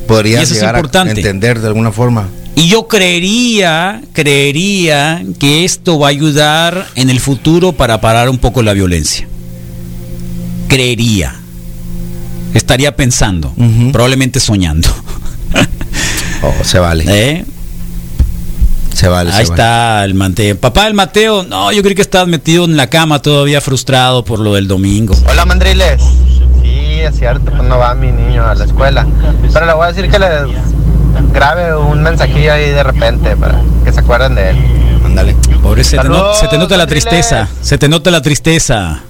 podría 0.06 0.42
llegar 0.42 0.74
a 0.74 0.78
importante. 0.78 1.20
entender 1.20 1.60
de 1.60 1.68
alguna 1.68 1.92
forma. 1.92 2.28
Y 2.56 2.68
yo 2.68 2.86
creería, 2.86 4.00
creería 4.12 5.22
que 5.38 5.64
esto 5.64 5.98
va 5.98 6.08
a 6.08 6.10
ayudar 6.10 6.86
en 6.94 7.10
el 7.10 7.18
futuro 7.20 7.72
para 7.72 8.00
parar 8.00 8.28
un 8.28 8.38
poco 8.38 8.62
la 8.62 8.72
violencia. 8.72 9.26
Creería. 10.68 11.34
Estaría 12.54 12.94
pensando, 12.94 13.52
probablemente 13.92 14.38
soñando. 14.38 14.88
Oh, 16.42 16.64
se 16.64 16.78
vale. 16.78 17.04
¿Eh? 17.08 17.44
Se 18.92 19.08
vale. 19.08 19.32
Ahí 19.32 19.44
se 19.44 19.50
vale. 19.50 19.62
está 19.62 20.04
el 20.04 20.14
Mateo. 20.14 20.56
Papá 20.56 20.84
del 20.84 20.94
Mateo, 20.94 21.42
no, 21.42 21.72
yo 21.72 21.82
creí 21.82 21.96
que 21.96 22.02
estabas 22.02 22.28
metido 22.28 22.64
en 22.64 22.76
la 22.76 22.88
cama 22.88 23.20
todavía 23.20 23.60
frustrado 23.60 24.24
por 24.24 24.38
lo 24.38 24.54
del 24.54 24.68
domingo. 24.68 25.16
Hola 25.28 25.44
mandriles. 25.44 26.00
Sí, 26.62 27.00
es 27.00 27.18
cierto, 27.18 27.50
pues 27.50 27.64
no 27.64 27.78
va 27.78 27.94
mi 27.94 28.12
niño 28.12 28.46
a 28.46 28.54
la 28.54 28.64
escuela. 28.64 29.06
Pero 29.52 29.66
le 29.66 29.72
voy 29.72 29.84
a 29.84 29.92
decir 29.92 30.08
que 30.08 30.18
le 30.18 30.26
grabe 31.32 31.76
un 31.76 32.02
mensajillo 32.02 32.52
ahí 32.52 32.70
de 32.70 32.82
repente 32.82 33.36
para 33.36 33.60
que 33.84 33.92
se 33.92 34.00
acuerden 34.00 34.34
de 34.34 34.50
él. 34.50 34.56
Ándale. 35.04 35.34
Pobre, 35.62 35.84
se 35.84 35.92
te, 35.92 35.96
Saludos, 36.02 36.34
no- 36.36 36.40
se 36.40 36.48
te 36.48 36.58
nota 36.58 36.76
la 36.76 36.86
tristeza. 36.86 37.48
Se 37.62 37.78
te 37.78 37.88
nota 37.88 38.10
la 38.10 38.22
tristeza. 38.22 39.02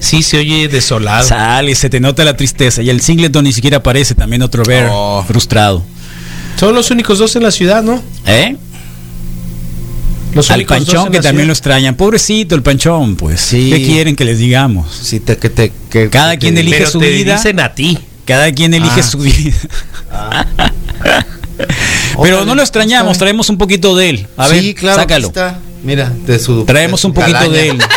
Sí, 0.00 0.22
se 0.22 0.38
oye 0.38 0.68
desolado. 0.68 1.26
Sale, 1.26 1.74
se 1.74 1.88
te 1.90 2.00
nota 2.00 2.24
la 2.24 2.36
tristeza. 2.36 2.82
Y 2.82 2.90
el 2.90 3.00
singleton 3.00 3.44
ni 3.44 3.52
siquiera 3.52 3.78
aparece, 3.78 4.14
también 4.14 4.42
otro 4.42 4.64
ver 4.64 4.88
Oh. 4.90 5.24
frustrado. 5.26 5.84
Son 6.58 6.74
los 6.74 6.90
únicos 6.90 7.18
dos 7.18 7.34
en 7.36 7.42
la 7.42 7.50
ciudad, 7.50 7.82
¿no? 7.82 8.02
¿Eh? 8.26 8.56
Los 10.34 10.50
Al 10.50 10.56
únicos 10.60 10.78
dos 10.78 10.86
panchón 10.94 11.12
que 11.12 11.20
también 11.20 11.46
lo 11.48 11.54
ciudad. 11.54 11.58
extrañan. 11.72 11.94
Pobrecito 11.94 12.54
el 12.56 12.62
panchón, 12.62 13.14
pues. 13.16 13.40
Sí. 13.40 13.70
¿Qué 13.70 13.84
quieren 13.86 14.16
que 14.16 14.24
les 14.24 14.38
digamos? 14.38 14.92
Sí, 14.92 15.20
te, 15.20 15.36
que 15.36 15.48
te, 15.50 15.72
que, 15.90 16.10
Cada 16.10 16.32
que 16.32 16.38
quien 16.40 16.54
te- 16.56 16.60
elige 16.62 16.78
Pero 16.78 16.90
su 16.90 16.98
te 16.98 17.10
vida. 17.10 17.36
dicen 17.36 17.60
a 17.60 17.74
ti. 17.74 17.98
Cada 18.24 18.50
quien 18.52 18.74
elige 18.74 19.00
Ah. 19.00 19.02
su 19.02 19.18
vida. 19.18 19.52
Pero 22.22 22.44
no 22.44 22.54
lo 22.54 22.62
extrañamos, 22.62 23.18
traemos 23.18 23.48
un 23.48 23.58
poquito 23.58 23.94
de 23.96 24.10
él. 24.10 24.26
A 24.36 24.48
ver, 24.48 24.60
sí, 24.60 24.74
claro. 24.74 25.00
sácalo. 25.00 25.28
está. 25.28 25.58
Mira, 25.82 26.10
de 26.26 26.38
su. 26.38 26.64
Traemos 26.64 27.00
de 27.00 27.02
su 27.02 27.08
un 27.08 27.14
poquito 27.14 27.38
calaña. 27.38 27.52
de 27.54 27.68
él. 27.70 27.78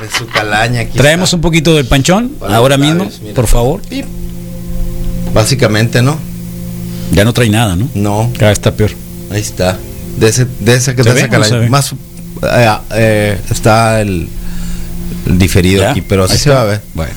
De 0.00 0.08
su 0.16 0.26
calaña. 0.28 0.80
aquí 0.80 0.96
Traemos 0.96 1.28
está. 1.28 1.36
un 1.36 1.42
poquito 1.42 1.76
del 1.76 1.84
panchón 1.84 2.30
Para 2.40 2.56
ahora 2.56 2.78
mismo, 2.78 3.06
mira. 3.20 3.34
por 3.34 3.46
favor. 3.46 3.82
Básicamente, 5.34 6.00
¿no? 6.00 6.18
Ya 7.12 7.24
no 7.24 7.32
trae 7.34 7.50
nada, 7.50 7.76
¿no? 7.76 7.88
No. 7.94 8.32
Cada 8.38 8.50
está 8.52 8.72
peor. 8.72 8.92
Ahí 9.30 9.40
está. 9.42 9.78
De 10.16 10.28
ese, 10.28 10.46
de 10.60 10.74
ese 10.74 10.94
que 10.96 11.04
¿Se 11.04 11.12
te 11.12 11.28
ve? 11.28 11.68
más 11.68 11.92
eh, 11.92 12.68
eh, 12.94 13.38
está 13.50 14.00
el, 14.00 14.28
el 15.26 15.38
diferido 15.38 15.82
¿Ya? 15.82 15.90
aquí, 15.90 16.00
pero 16.00 16.24
así 16.24 16.38
se 16.38 16.48
va 16.50 16.62
a 16.62 16.64
ver. 16.64 16.80
Bueno. 16.94 17.12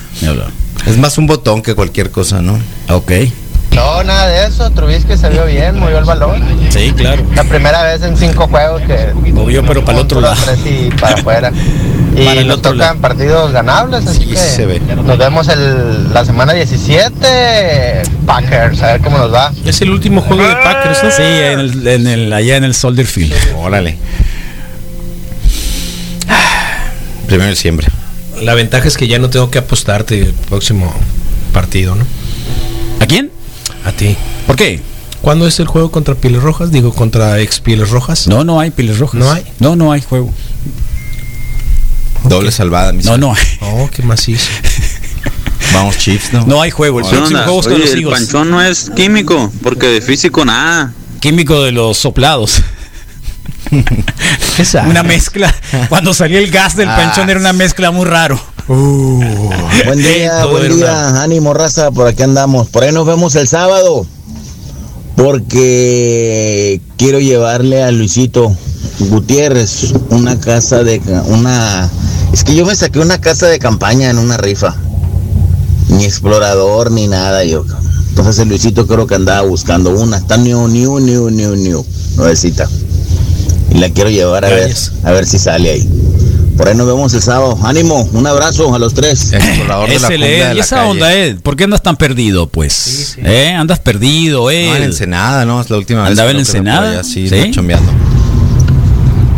Es 0.86 0.98
más 0.98 1.18
un 1.18 1.26
botón 1.28 1.62
que 1.62 1.76
cualquier 1.76 2.12
cosa, 2.12 2.42
¿no? 2.42 2.60
Ok. 2.90 3.12
No, 3.76 4.04
nada 4.04 4.28
de 4.28 4.46
eso. 4.48 4.70
Trubisky 4.72 5.18
se 5.18 5.30
vio 5.30 5.46
bien, 5.46 5.80
movió 5.80 5.98
el 6.00 6.06
balón. 6.06 6.44
Sí, 6.70 6.92
claro. 6.96 7.24
La 7.36 7.44
primera 7.44 7.84
vez 7.84 8.02
en 8.04 8.16
cinco 8.18 8.48
juegos 8.48 8.82
que 8.84 9.14
Movió, 9.32 9.66
pero 9.66 9.84
para 9.84 9.98
el 10.00 10.04
otro 10.06 10.22
lado. 10.22 10.36
tres 10.44 10.60
y 10.66 10.90
para 11.00 11.16
afuera. 11.16 11.52
Y 12.16 12.26
Para 12.26 12.44
nos 12.44 12.62
tocan 12.62 12.78
lado. 12.78 13.00
partidos 13.00 13.52
ganables, 13.54 14.06
así 14.06 14.20
Sí, 14.20 14.26
que 14.28 14.36
se 14.38 14.66
ve. 14.68 14.80
nos 15.04 15.18
vemos 15.18 15.48
el, 15.48 16.14
la 16.14 16.24
semana 16.24 16.54
17. 16.54 18.04
Packers, 18.28 18.84
a 18.84 18.92
ver 18.92 19.02
cómo 19.02 19.18
nos 19.18 19.34
va. 19.34 19.52
Es 19.66 19.82
el 19.82 19.90
último 19.90 20.22
juego 20.22 20.44
de 20.44 20.54
Packers, 20.58 21.04
¿no? 21.04 21.10
Sí, 21.10 21.24
en 21.24 21.60
el, 21.60 21.88
en 21.88 22.06
el- 22.06 22.32
allá 22.34 22.58
en 22.58 22.66
el 22.66 22.76
Soldier 22.76 23.08
Field. 23.08 23.34
Órale. 23.58 23.98
Primero 27.26 27.46
de 27.46 27.50
diciembre. 27.56 27.88
La 28.44 28.54
ventaja 28.54 28.88
es 28.88 28.96
que 28.96 29.08
ya 29.08 29.18
no 29.20 29.32
tengo 29.32 29.50
que 29.50 29.58
apostarte 29.60 30.20
el 30.20 30.34
próximo 30.34 30.94
partido, 31.52 31.96
¿no? 31.96 32.06
¿A 33.00 33.06
quién? 33.08 33.32
A 33.86 33.92
ti. 33.92 34.16
¿Por 34.48 34.56
qué? 34.56 34.82
¿Cuándo 35.22 35.48
es 35.48 35.60
el 35.60 35.68
juego 35.68 35.90
contra 35.92 36.16
Pieles 36.16 36.42
Rojas? 36.44 36.72
Digo, 36.72 36.94
contra 36.94 37.40
ex 37.40 37.60
Pieles 37.60 37.90
Rojas. 37.90 38.28
No, 38.28 38.44
no 38.44 38.60
hay 38.60 38.72
piles 38.72 39.00
rojas. 39.00 39.20
¿No 39.20 39.32
hay? 39.32 39.44
No, 39.60 39.76
no 39.76 39.92
hay 39.92 40.02
juego. 40.02 40.34
Doble 42.26 42.52
salvada, 42.52 42.94
mis 42.94 43.06
No, 43.06 43.18
no 43.18 43.34
hay. 43.34 43.44
Oh, 43.62 43.90
qué 43.92 44.04
macizo. 44.04 44.50
Vamos, 45.74 45.98
Chiefs, 45.98 46.34
¿no? 46.34 46.46
No 46.46 46.62
hay 46.62 46.72
juego. 46.72 47.00
El 47.00 47.06
¿Qué 47.06 47.16
próximo 47.16 47.40
juego 47.44 47.60
es 47.62 47.68
con 47.68 47.80
los 47.80 47.92
el 47.92 48.04
panchón 48.04 48.52
no 48.52 48.62
es 48.62 48.92
químico, 48.96 49.52
porque 49.64 49.88
de 49.88 50.02
físico 50.02 50.46
nada. 50.46 50.94
Químico 51.20 51.62
de 51.64 51.72
los 51.72 51.98
soplados. 51.98 52.62
Una 54.86 55.04
mezcla. 55.04 55.54
Cuando 55.90 56.14
salía 56.14 56.40
el 56.40 56.52
gas 56.52 56.76
del 56.76 56.90
Ah. 56.90 56.96
panchón 56.96 57.30
era 57.30 57.40
una 57.40 57.54
mezcla 57.54 57.92
muy 57.92 58.06
raro. 58.06 58.40
Buen 58.66 59.98
día, 59.98 60.46
buen 60.46 60.78
día, 60.78 61.22
ánimo 61.22 61.54
raza, 61.54 61.92
por 61.92 62.08
aquí 62.08 62.24
andamos. 62.24 62.70
Por 62.70 62.84
ahí 62.84 62.94
nos 62.94 63.06
vemos 63.06 63.36
el 63.36 63.48
sábado. 63.48 64.06
Porque 65.18 66.82
quiero 66.98 67.20
llevarle 67.20 67.84
a 67.84 67.92
Luisito 67.92 68.56
Gutiérrez 69.00 69.94
una 70.10 70.40
casa 70.40 70.84
de 70.84 71.02
una 71.28 71.90
es 72.32 72.44
que 72.44 72.56
yo 72.56 72.66
me 72.66 72.76
saqué 72.76 73.00
una 73.00 73.22
casa 73.22 73.48
de 73.48 73.60
campaña 73.60 74.10
en 74.10 74.18
una 74.18 74.38
rifa. 74.38 74.76
Ni 75.90 76.06
explorador 76.06 76.90
ni 76.90 77.08
nada 77.08 77.44
yo. 77.44 77.66
Entonces 78.10 78.40
el 78.40 78.50
Luisito 78.50 78.88
creo 78.88 79.06
que 79.06 79.16
andaba 79.16 79.46
buscando 79.48 79.92
una. 79.92 80.18
Está 80.18 80.38
new, 80.38 80.68
new, 80.68 81.00
new, 81.00 81.30
new, 81.30 81.56
new. 81.56 81.86
Nuevecita. 82.16 82.68
Y 83.72 83.80
la 83.80 83.90
quiero 83.90 84.10
llevar 84.10 84.46
a 84.46 84.50
ver, 84.50 84.74
a 85.04 85.12
ver 85.12 85.26
si 85.26 85.38
sale 85.38 85.70
ahí. 85.70 85.90
Por 86.58 86.68
ahí 86.68 86.76
nos 86.76 86.86
vemos 86.88 87.14
el 87.14 87.22
sábado. 87.22 87.58
Ánimo, 87.64 88.08
un 88.14 88.28
abrazo 88.28 88.74
a 88.76 88.80
los 88.80 88.94
tres. 88.94 89.34
Explorador 89.34 89.90
de 89.90 89.96
la 90.00 90.08
Ese 90.08 90.08
jungla 90.08 90.28
Ed, 90.28 90.46
de 90.48 90.52
y 90.54 90.58
la 90.58 90.64
esa 90.64 90.76
calle. 90.78 90.90
onda, 90.92 91.14
Ed, 91.14 91.38
¿por 91.42 91.56
qué 91.56 91.64
andas 91.64 91.82
tan 91.82 91.98
perdido, 91.98 92.48
pues? 92.48 93.18
¿Eh? 93.24 93.50
Andas 93.58 93.80
perdido, 93.80 94.52
Ed. 94.52 94.68
No, 94.70 94.76
en 94.76 94.84
Ensenada, 94.84 95.46
¿no? 95.46 95.60
Es 95.62 95.70
la 95.70 95.78
última 95.78 96.02
vez. 96.04 96.12
¿Andaba 96.12 96.32
en 96.32 96.38
Ensenada? 96.38 97.04
Sí, 97.04 97.28
¿Sí? 97.28 97.52
chambeando. 97.52 97.92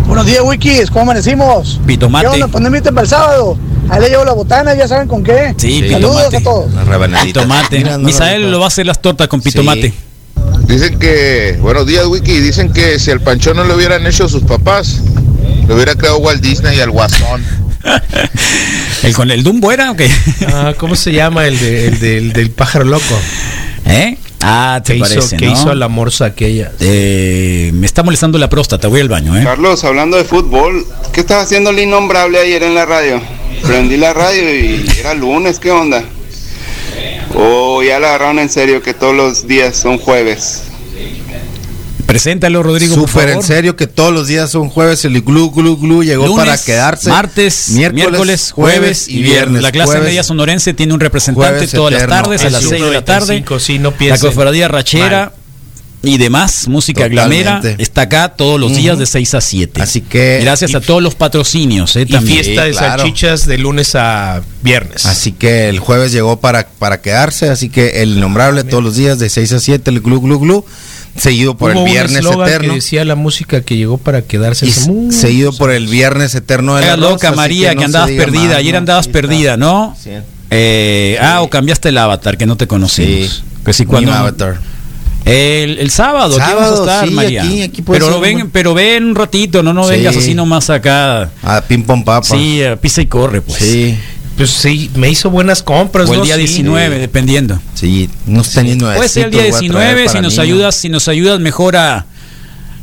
Buenos 0.08 0.26
días, 0.26 0.42
Wikis. 0.44 0.90
¿Cómo 0.90 1.02
amanecimos? 1.02 1.80
Pitomate. 1.86 2.28
¿Qué 2.28 2.34
onda? 2.34 2.48
Pues 2.48 2.62
no 2.62 2.68
inviten 2.68 2.94
para 2.94 3.04
el 3.04 3.10
sábado. 3.10 3.58
Ahí 3.90 4.02
le 4.02 4.10
llevo 4.10 4.26
la 4.26 4.34
botana, 4.34 4.74
ya 4.76 4.88
saben 4.88 5.08
con 5.08 5.24
qué. 5.24 5.54
Sí, 5.58 5.88
Saludos 5.90 6.24
pitomate. 6.28 6.38
a 6.38 6.44
todos. 6.44 7.24
Pitomate. 7.24 7.78
Mira, 7.78 7.98
no 7.98 8.06
Misael 8.06 8.44
lo- 8.44 8.50
lo 8.52 8.60
va 8.60 8.66
a 8.66 8.68
hacer 8.68 8.86
las 8.86 9.02
tortas 9.02 9.28
con 9.28 9.42
pitomate. 9.42 9.94
Dicen 10.68 10.98
que, 11.00 11.58
buenos 11.62 11.86
días 11.86 12.06
Wiki, 12.08 12.40
dicen 12.40 12.74
que 12.74 13.00
si 13.00 13.12
al 13.12 13.22
Panchón 13.22 13.58
no 13.58 13.64
le 13.64 13.76
hubieran 13.76 14.06
hecho 14.08 14.28
sus 14.28 14.44
papás, 14.44 15.00
le 15.68 15.74
hubiera 15.74 15.96
creado 15.96 16.18
Walt 16.20 16.42
Disney 16.42 16.78
y 16.78 16.82
al 16.82 16.92
Guasón. 16.92 17.44
¿El 19.04 19.14
con 19.14 19.30
el 19.32 19.44
Dumbo 19.44 19.72
era 19.72 19.92
o 19.92 19.96
qué? 19.96 20.10
Ah, 20.48 20.74
¿Cómo 20.78 20.96
se 20.96 21.12
llama 21.12 21.46
el, 21.48 21.60
de- 21.60 21.88
el 21.88 22.00
del- 22.00 22.34
del 22.34 22.50
pájaro 22.52 22.86
loco? 22.86 23.20
¿Eh? 23.86 24.18
Ah, 24.42 24.82
te 24.84 24.94
¿Qué 24.94 25.00
hizo, 25.00 25.08
parece, 25.10 25.38
que 25.38 25.46
¿no? 25.46 25.54
hizo 25.54 25.74
la 25.76 25.88
morsa 25.88 26.26
aquella? 26.26 26.72
Eh, 26.80 27.72
me 27.74 27.86
está 27.86 28.04
molestando 28.04 28.38
la 28.38 28.50
próstata, 28.50 28.88
voy 28.88 29.02
al 29.02 29.10
baño, 29.10 29.38
¿eh? 29.38 29.44
Carlos, 29.44 29.84
hablando 29.84 30.18
de 30.18 30.24
fútbol, 30.24 30.86
¿qué 31.14 31.22
estás 31.22 31.44
haciendo 31.44 31.70
el 31.72 31.80
innombrable 31.80 32.40
ayer 32.40 32.64
en 32.64 32.74
la 32.76 32.86
radio? 32.86 33.22
Prendí 33.64 33.98
la 33.98 34.14
radio 34.14 34.44
y 34.56 34.86
era 35.00 35.14
lunes, 35.14 35.60
¿qué 35.60 35.72
onda? 35.72 36.04
O 37.36 37.82
ya 37.84 38.00
la 38.00 38.10
agarraron 38.10 38.40
en 38.40 38.50
serio 38.50 38.82
que 38.82 38.94
todos 38.94 39.16
los 39.16 39.48
días 39.48 39.76
son 39.76 39.98
jueves. 39.98 40.64
Preséntalo, 42.16 42.64
Rodrigo, 42.64 42.96
por 42.96 43.10
Súper 43.10 43.30
en 43.30 43.44
serio 43.44 43.76
que 43.76 43.88
todos 43.88 44.14
los 44.14 44.28
días 44.28 44.50
son 44.50 44.70
jueves. 44.70 45.04
El 45.04 45.22
glu 45.22 45.52
glu 45.52 45.76
glu 45.76 46.02
llegó 46.04 46.28
Lunes, 46.28 46.46
para 46.46 46.58
quedarse. 46.58 47.10
Martes, 47.10 47.70
miércoles, 47.70 48.52
jueves 48.54 49.08
y 49.10 49.22
viernes. 49.22 49.62
La 49.62 49.72
clase 49.72 49.92
Jueves- 49.92 50.08
media 50.08 50.24
sonorense 50.24 50.74
tiene 50.74 50.94
un 50.94 51.00
representante 51.02 51.68
todas 51.68 51.94
las 51.94 52.08
tardes 52.08 52.42
a 52.46 52.50
las 52.50 52.64
un 52.64 52.70
6 52.70 52.82
de 52.84 52.92
la 52.92 53.04
tarde. 53.04 53.26
95, 53.42 53.60
sí, 53.60 53.80
no 53.80 53.94
la 54.00 54.18
cofradía 54.18 54.68
rachera 54.70 55.34
y 56.04 56.18
demás, 56.18 56.68
música 56.68 57.10
Totalmente. 57.10 57.44
glamera, 57.44 57.76
está 57.80 58.02
acá 58.02 58.30
todos 58.30 58.60
los 58.60 58.76
días 58.76 58.98
de 58.98 59.08
6 59.08 59.34
a 59.34 59.42
7. 59.42 59.82
Así 59.82 60.02
que. 60.02 60.40
Gracias 60.42 60.74
a 60.76 60.80
todos 60.80 61.02
los 61.02 61.16
patrocinios, 61.16 61.96
eh, 61.96 62.04
Y 62.04 62.06
también. 62.14 62.44
fiesta 62.44 62.64
de 62.64 62.72
claro. 62.72 63.00
salchichas 63.04 63.46
de 63.46 63.58
lunes 63.58 63.96
a 63.96 64.42
viernes. 64.62 65.06
Así 65.06 65.32
que 65.34 65.68
el 65.68 65.80
jueves 65.80 66.12
llegó 66.12 66.40
para, 66.40 66.68
para 66.80 67.02
quedarse. 67.02 67.50
Así 67.50 67.70
que 67.70 68.02
el 68.04 68.18
innombrable 68.18 68.64
todos 68.64 68.84
los 68.84 68.96
días 68.96 69.20
de 69.20 69.30
6 69.30 69.52
a 69.54 69.60
7, 69.60 69.90
el 69.92 70.00
glu 70.02 70.22
glu 70.22 70.40
glu. 70.40 70.66
Seguido 71.18 71.56
por 71.56 71.72
Hubo 71.72 71.80
el 71.82 71.86
un 71.86 71.92
viernes 71.92 72.18
eslogan 72.18 72.48
eterno. 72.50 72.70
que 72.70 72.76
decía 72.76 73.06
la 73.06 73.16
música 73.16 73.62
que 73.62 73.78
llegó 73.78 73.98
para 73.98 74.22
quedarse. 74.24 74.66
Y 74.68 74.72
seguido 75.12 75.54
por 75.54 75.72
el 75.72 75.88
viernes 75.88 76.36
eterno 76.36 76.76
de 76.76 76.82
la 76.82 76.88
Era 76.88 76.98
loca, 76.98 77.30
Rosa, 77.30 77.36
María, 77.38 77.70
que, 77.70 77.76
no 77.76 77.82
andabas 77.84 78.12
perdida. 78.12 78.44
más, 78.50 78.56
Ayer 78.58 78.76
andabas 78.76 79.08
perdida, 79.08 79.56
¿no? 79.58 79.96
Eh, 80.52 81.18
Ah, 81.22 81.42
o 81.42 81.50
cambiaste 81.50 81.90
el 81.90 81.98
avatar, 81.98 82.38
que 82.38 82.46
no 82.46 82.58
te 82.58 82.68
conocimos. 82.68 83.30
Sí. 83.30 83.44
Que 83.66 83.74
si 83.74 83.84
Mi 83.86 83.90
cuando. 83.92 84.14
avatar. 84.14 84.60
El, 85.24 85.80
el 85.80 85.90
sábado, 85.90 86.36
aquí 86.36 86.46
Sábado, 86.52 86.60
vamos 86.74 86.80
a 86.88 86.92
estar, 86.94 87.08
sí, 87.08 87.14
María. 87.16 87.42
aquí- 87.44 87.62
aquí 87.64 87.82
pero 87.82 88.12
ser 88.12 88.22
ven, 88.22 88.42
un 88.44 88.50
pero 88.52 88.74
ven 88.76 89.06
un 89.06 89.16
ratito, 89.16 89.64
no, 89.64 89.74
no 89.74 89.86
Sí. 89.86 89.92
vengas 89.92 90.16
así 90.18 90.36
nomás 90.36 90.70
acá. 90.70 91.32
A 91.42 91.62
ping 91.62 91.82
pong 91.82 92.04
papa. 92.04 92.28
Sí, 92.28 92.62
eh, 92.62 92.78
pisa 92.78 93.02
y 93.02 93.08
corre, 93.08 93.42
pues. 93.42 93.58
Sí. 93.58 93.98
Pues 94.38 94.50
sí, 94.50 94.92
me 94.96 95.10
hizo 95.10 95.30
buenas 95.30 95.64
compras. 95.64 96.10
O 96.10 96.14
el 96.14 96.20
¿no? 96.20 96.26
día 96.26 96.36
Sí. 96.36 96.42
19, 96.42 96.98
dependiendo. 97.00 97.60
Sí, 97.74 98.10
no 98.26 98.42
está 98.42 98.62
teniendo 98.62 98.94
Puede 98.94 99.08
ser 99.10 99.26
el 99.26 99.32
día 99.32 99.44
19, 99.44 100.10
si 100.10 100.20
nos 100.20 100.40
ayudas, 100.40 100.76
si 100.76 100.90
nos 100.90 101.08
ayudas 101.08 101.40
mejor 101.40 101.78
a, 101.78 102.06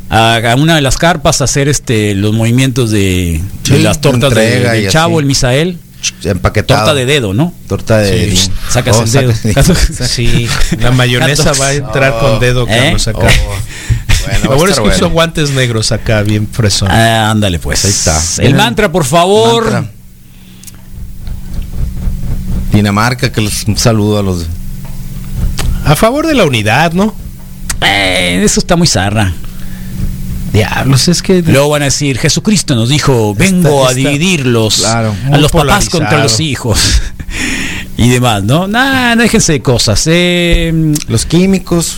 a, 0.08 0.36
a 0.36 0.54
una 0.56 0.76
de 0.76 0.80
las 0.80 0.96
carpas 0.96 1.40
a 1.40 1.44
hacer 1.44 1.68
este 1.68 2.14
los 2.14 2.32
movimientos 2.32 2.90
de, 2.90 3.40
de 3.68 3.76
Sí, 3.76 3.82
las 3.82 4.00
tortas 4.00 4.34
de, 4.34 4.60
del 4.60 4.84
y 4.84 4.88
chavo, 4.88 5.16
así. 5.16 5.20
el 5.20 5.26
Misael. 5.26 5.78
Empaquetado. 6.24 6.80
Torta 6.80 6.94
de 6.94 7.06
dedo, 7.06 7.32
¿no? 7.34 7.54
Torta 7.68 7.98
de. 7.98 8.34
Sí. 8.34 8.50
Sacas 8.70 8.96
Oh, 8.96 9.02
el 9.04 9.12
dedo. 9.12 9.32
sacas- 9.32 10.08
Sí, 10.10 10.48
la 10.80 10.90
mayonesa 10.90 11.52
va 11.52 11.68
a 11.68 11.74
entrar 11.74 12.18
con 12.18 12.40
dedo, 12.40 12.66
¿Eh? 12.66 12.76
Carlos, 12.76 13.08
acá. 13.08 13.18
Oh, 13.20 13.54
bueno, 14.26 14.52
a 14.52 14.54
bueno 14.56 14.68
es 14.72 14.74
que 14.80 14.80
bueno. 14.88 15.10
guantes 15.10 15.50
negros 15.50 15.92
acá, 15.92 16.22
bien 16.22 16.48
fresón. 16.50 16.90
Ah, 16.90 17.30
ándale, 17.30 17.58
pues. 17.60 17.84
Ahí 17.84 17.90
está. 17.90 18.20
El 18.42 18.54
mantra, 18.56 18.90
por 18.90 19.04
favor. 19.04 19.70
Mantra. 19.70 19.92
Dinamarca, 22.72 23.30
que 23.30 23.40
les, 23.40 23.64
un 23.64 23.76
saludo 23.76 24.18
a 24.18 24.22
los. 24.22 24.46
A 25.84 25.96
favor 25.96 26.26
de 26.26 26.34
la 26.34 26.44
unidad, 26.44 26.92
¿no? 26.92 27.14
Eh, 27.80 28.40
eso 28.44 28.60
está 28.60 28.76
muy 28.76 28.86
zarra. 28.86 29.32
Diablos, 30.52 31.08
es 31.08 31.22
que. 31.22 31.42
Luego 31.42 31.70
van 31.70 31.82
a 31.82 31.86
decir, 31.86 32.18
Jesucristo 32.18 32.74
nos 32.74 32.88
dijo, 32.88 33.34
vengo 33.34 33.80
Está- 33.80 33.90
a 33.90 33.94
dividirlos 33.94 34.76
Claro, 34.76 35.14
a 35.30 35.38
los 35.38 35.50
papás 35.50 35.88
contra 35.88 36.22
los 36.22 36.40
hijos. 36.40 36.78
y 37.96 38.08
demás, 38.08 38.44
¿no? 38.44 38.68
Nah, 38.68 39.14
no 39.14 39.22
déjense 39.22 39.52
de 39.52 39.60
cosas. 39.62 40.02
Eh, 40.06 40.92
Los 41.08 41.24
químicos. 41.26 41.96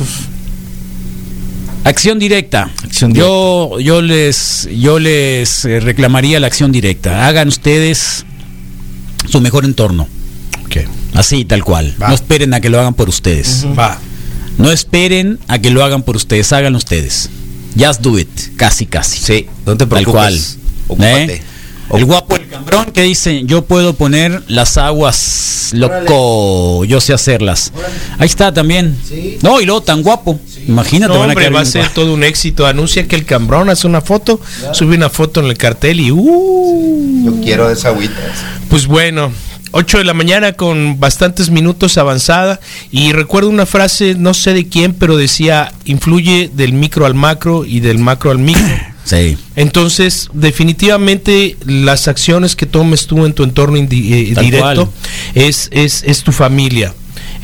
acción 1.85 2.19
directa. 2.19 2.71
Acción 2.85 3.13
yo, 3.13 3.79
yo 3.81 4.01
les, 4.03 4.69
yo 4.75 4.99
les 4.99 5.65
eh, 5.65 5.81
reclamaría 5.81 6.41
la 6.41 6.47
acción 6.47 6.73
directa. 6.73 7.27
Hagan 7.27 7.49
ustedes 7.49 8.25
su 9.29 9.41
mejor 9.41 9.65
entorno. 9.65 10.07
Así, 11.15 11.45
tal 11.45 11.63
cual. 11.65 11.95
Va. 12.01 12.09
No 12.09 12.15
esperen 12.15 12.55
a 12.55 12.61
que 12.61 12.69
lo 12.71 12.81
hagan 12.81 12.95
por 12.95 13.09
ustedes. 13.09 13.67
Va. 13.79 13.99
No 14.59 14.71
esperen 14.71 15.39
a 15.49 15.59
que 15.59 15.71
lo 15.71 15.85
hagan 15.85 16.03
por 16.03 16.17
ustedes, 16.17 16.53
háganlo 16.53 16.79
ustedes. 16.79 17.31
Just 17.79 18.03
do 18.03 18.19
it, 18.19 18.29
casi, 18.57 18.87
casi. 18.87 19.19
Sí, 19.19 19.47
no 19.67 19.77
te 19.77 19.87
Tal 19.87 20.07
cual. 20.07 20.41
¿Eh? 21.01 21.43
El 21.93 22.05
guapo, 22.07 22.37
el 22.37 22.49
cambrón 22.49 22.87
que 22.93 23.03
dice, 23.03 23.43
yo 23.45 23.67
puedo 23.67 23.95
poner 23.95 24.43
las 24.49 24.79
aguas, 24.79 25.71
loco, 25.75 26.85
yo 26.85 27.01
sé 27.01 27.13
hacerlas. 27.13 27.73
Ahí 28.19 28.27
está 28.27 28.53
también. 28.55 28.97
No, 29.43 29.61
y 29.61 29.67
luego 29.67 29.83
tan 29.83 30.03
guapo. 30.03 30.41
Imagínate, 30.67 31.13
No, 31.13 31.21
hombre, 31.21 31.51
va 31.51 31.61
a 31.61 31.65
ser 31.65 31.91
todo 31.91 32.15
un 32.15 32.25
éxito. 32.25 32.67
Anuncia 32.67 33.07
que 33.07 33.17
el 33.17 33.27
cambrón 33.27 33.69
hace 33.69 33.87
una 33.87 34.01
foto, 34.01 34.41
sube 34.73 34.97
una 34.97 35.11
foto 35.11 35.41
en 35.41 35.47
el 35.47 35.59
cartel 35.59 36.01
y 36.01 36.11
uh, 36.11 37.25
Yo 37.27 37.41
quiero 37.43 37.71
esa 37.71 37.89
agüita. 37.89 38.15
Pues 38.71 38.87
bueno, 38.87 39.31
8 39.77 39.99
de 39.99 40.05
la 40.05 40.15
mañana 40.15 40.53
con 40.53 41.01
bastantes 41.01 41.51
minutos 41.51 41.99
avanzada 41.99 42.61
y 42.93 43.13
recuerdo 43.13 43.51
una 43.51 43.67
frase, 43.67 44.15
no 44.15 44.33
sé 44.33 44.55
de 44.55 44.69
quién, 44.69 44.95
pero 44.95 45.17
decía, 45.17 45.73
influye 45.85 46.49
del 46.55 46.73
micro 46.73 47.07
al 47.07 47.15
macro 47.15 47.65
y 47.65 47.81
del 47.81 47.99
macro 47.99 48.31
al 48.31 48.39
micro. 48.39 48.63
Sí. 49.05 49.37
Entonces, 49.55 50.31
definitivamente 50.33 51.59
las 51.67 52.09
acciones 52.09 52.57
que 52.57 52.65
tomes 52.65 53.07
tú 53.07 53.27
en 53.27 53.35
tu 53.35 53.43
entorno 53.43 53.77
eh, 53.77 53.87
directo 53.87 54.91
es, 55.35 55.69
es, 55.73 56.03
es 56.07 56.23
tu 56.23 56.33
familia. 56.33 56.95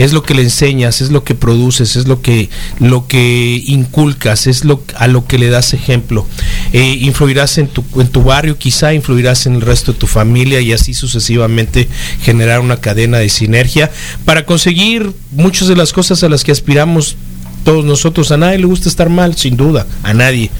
Es 0.01 0.13
lo 0.13 0.23
que 0.23 0.35
le 0.35 0.43
enseñas, 0.43 1.01
es 1.03 1.11
lo 1.11 1.25
que 1.25 1.35
produces, 1.35 1.95
es 1.97 2.09
lo 2.09 2.23
que, 2.23 2.49
lo 2.79 3.07
que 3.07 3.63
inculcas, 3.67 4.47
es 4.47 4.65
lo, 4.65 4.83
a 4.97 5.07
lo 5.09 5.27
que 5.27 5.39
le 5.39 5.51
das 5.51 5.75
ejemplo. 5.75 6.27
Eh, 6.73 6.97
influirás 7.01 7.59
en 7.59 7.69
tu, 7.69 7.85
en 8.01 8.09
tu 8.09 8.23
barrio, 8.23 8.57
quizá 8.57 8.95
influirás 8.95 9.45
en 9.47 9.57
el 9.57 9.61
resto 9.61 9.93
de 9.93 9.99
tu 9.99 10.07
familia 10.07 10.61
y 10.61 10.73
así 10.73 10.95
sucesivamente 10.95 11.87
generar 12.23 12.61
una 12.61 12.79
cadena 12.79 13.19
de 13.19 13.29
sinergia 13.29 13.91
para 14.25 14.47
conseguir 14.47 15.13
muchas 15.33 15.69
de 15.69 15.77
las 15.77 15.93
cosas 15.93 16.23
a 16.25 16.31
las 16.31 16.45
que 16.45 16.53
aspiramos 16.53 17.17
todos 17.63 17.85
nosotros. 17.85 18.33
A 18.33 18.39
nadie 18.39 18.59
le 18.59 18.67
gusta 18.67 18.89
estar 18.89 19.11
mal, 19.11 19.37
sin 19.37 19.57
duda, 19.57 19.87
a 20.03 20.15
nadie 20.15 20.51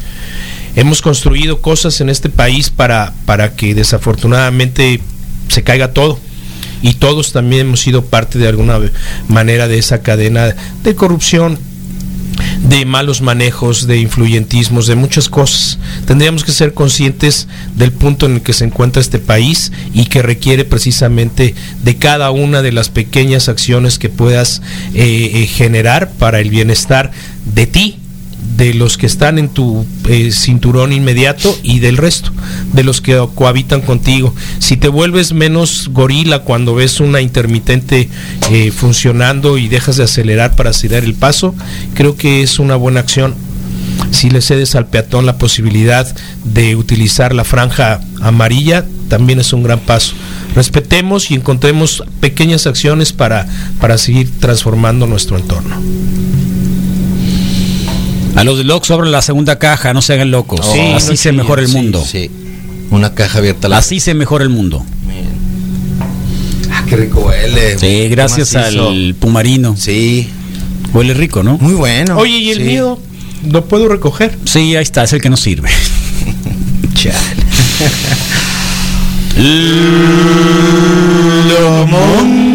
hemos 0.77 1.03
construido 1.03 1.61
cosas 1.61 2.01
en 2.01 2.11
este 2.11 2.29
país 2.29 2.71
para, 2.71 3.13
para 3.27 3.55
que 3.55 3.75
desafortunadamente 3.75 5.01
se 5.49 5.63
caiga 5.63 5.93
todo. 5.93 6.19
Y 6.83 6.95
todos 6.95 7.33
también 7.33 7.67
hemos 7.67 7.81
sido 7.81 8.05
parte 8.05 8.39
de 8.39 8.49
alguna 8.49 8.79
manera 9.29 9.69
de 9.69 9.79
esa 9.79 10.03
cadena 10.03 10.55
de 10.83 10.95
corrupción, 10.95 11.59
de 12.69 12.85
malos 12.85 13.21
manejos, 13.21 13.87
de 13.87 13.99
influyentismos, 13.99 14.87
de 14.87 14.95
muchas 14.95 15.29
cosas. 15.29 15.79
Tendríamos 16.07 16.45
que 16.45 16.53
ser 16.53 16.75
conscientes 16.75 17.49
del 17.77 17.93
punto 17.93 18.27
en 18.27 18.37
el 18.37 18.43
que 18.43 18.53
se 18.53 18.65
encuentra 18.65 19.01
este 19.03 19.19
país 19.19 19.73
y 19.93 20.07
que 20.07 20.23
requiere 20.23 20.65
precisamente 20.65 21.55
de 21.83 21.97
cada 21.97 22.31
una 22.31 22.63
de 22.63 22.73
las 22.73 22.89
pequeñas 22.89 23.49
acciones 23.49 23.99
que 23.99 24.09
puedas 24.09 24.63
eh, 24.95 25.31
eh, 25.35 25.47
generar 25.47 26.13
para 26.13 26.41
el 26.41 26.51
bienestar 26.51 27.11
de 27.55 27.67
ti, 27.67 27.99
de 28.61 28.75
los 28.75 28.99
que 28.99 29.07
están 29.07 29.39
en 29.39 29.49
tu 29.49 29.87
eh, 30.07 30.33
cinturón 30.33 30.93
inmediato 30.93 31.59
y 31.63 31.79
del 31.79 31.97
resto, 31.97 32.31
de 32.75 32.85
los 32.85 33.01
que 33.01 33.19
cohabitan 33.35 33.81
contigo. 33.81 34.35
Si 34.59 34.77
te 34.77 34.89
vuelves 34.89 35.33
menos 35.33 35.89
gorila 35.91 36.41
cuando 36.41 36.75
ves 36.75 37.01
una 37.01 37.23
intermitente 37.23 38.11
eh, 38.51 38.71
funcionando 38.71 39.57
y 39.57 39.69
dejas 39.69 39.97
de 39.97 40.05
acelerar 40.05 40.57
para 40.57 40.75
ceder 40.75 41.05
el 41.05 41.15
paso, 41.15 41.55
creo 41.95 42.17
que 42.17 42.43
es 42.43 42.59
una 42.59 42.77
buena 42.77 43.01
acción. 43.01 43.35
Si 44.11 44.29
le 44.29 44.43
cedes 44.43 44.75
al 44.75 44.89
peatón 44.89 45.25
la 45.25 45.39
posibilidad 45.39 46.15
de 46.45 46.77
utilizar 46.77 47.35
la 47.35 47.45
franja 47.45 48.03
amarilla, 48.21 48.85
también 49.09 49.41
es 49.41 49.55
un 49.55 49.63
gran 49.63 49.81
paso. 49.81 50.13
Respetemos 50.55 51.31
y 51.31 51.35
encontremos 51.35 52.05
pequeñas 52.21 52.67
acciones 52.67 53.15
para, 53.15 53.47
para 53.81 53.97
seguir 53.97 54.31
transformando 54.39 55.07
nuestro 55.07 55.39
entorno. 55.39 55.77
A 58.41 58.45
los 58.45 58.57
de 58.57 58.65
Locks 58.65 58.91
abran 58.91 59.13
la 59.13 59.21
segunda 59.21 59.59
caja, 59.59 59.93
no 59.93 60.01
se 60.01 60.15
hagan 60.15 60.31
locos. 60.31 60.65
Sí, 60.73 60.81
Así 60.95 61.11
no 61.11 61.17
se 61.19 61.33
mejora 61.33 61.61
el 61.61 61.69
sí, 61.69 61.77
mundo. 61.77 62.03
Sí. 62.03 62.31
Una 62.91 63.13
caja 63.13 63.37
abierta 63.37 63.67
a 63.67 63.71
la 63.71 63.77
Así 63.77 64.01
se 64.01 64.15
mejora 64.15 64.45
el 64.45 64.49
mundo. 64.49 64.83
Ah, 66.73 66.83
qué 66.89 66.97
rico 66.97 67.21
huele. 67.21 67.79
Sí, 67.79 68.09
gracias 68.09 68.55
al 68.57 69.15
Pumarino. 69.21 69.77
Sí. 69.77 70.31
Huele 70.95 71.13
rico, 71.13 71.43
¿no? 71.43 71.59
Muy 71.59 71.75
bueno. 71.75 72.17
Oye, 72.17 72.39
¿y 72.39 72.51
el 72.53 72.57
Sí. 72.57 72.65
mío? 72.65 72.99
¿Lo 73.47 73.67
puedo 73.67 73.91
recoger? 73.91 74.39
Sí, 74.47 74.75
ahí 74.75 74.83
está, 74.85 75.05
es 75.05 75.13
el 75.13 75.21
que 75.21 75.29
nos 75.29 75.41
sirve. 75.41 75.69
Bueno, 81.91 82.47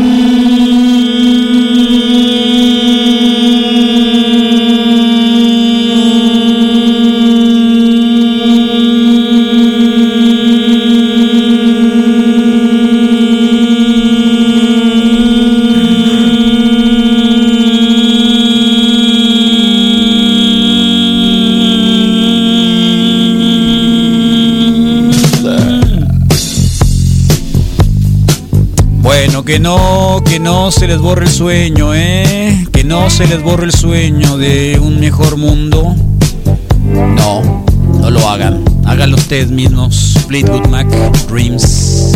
que 29.45 29.59
no, 29.59 30.23
que 30.25 30.39
no 30.39 30.71
se 30.71 30.87
les 30.87 30.99
borre 30.99 31.25
el 31.25 31.31
sueño, 31.31 31.93
¿eh? 31.93 32.65
Que 32.73 32.83
no 32.83 33.09
se 33.09 33.27
les 33.27 33.41
borre 33.43 33.65
el 33.65 33.71
sueño 33.71 34.37
de 34.37 34.79
un 34.81 34.99
mejor 34.99 35.37
mundo. 35.37 35.95
No, 36.83 37.63
no 38.01 38.09
lo 38.09 38.27
hagan. 38.27 38.63
Háganlo 38.85 39.17
ustedes 39.17 39.51
mismos. 39.51 40.17
Fleetwood 40.27 40.67
Mac, 40.67 40.87
Dreams. 41.27 42.13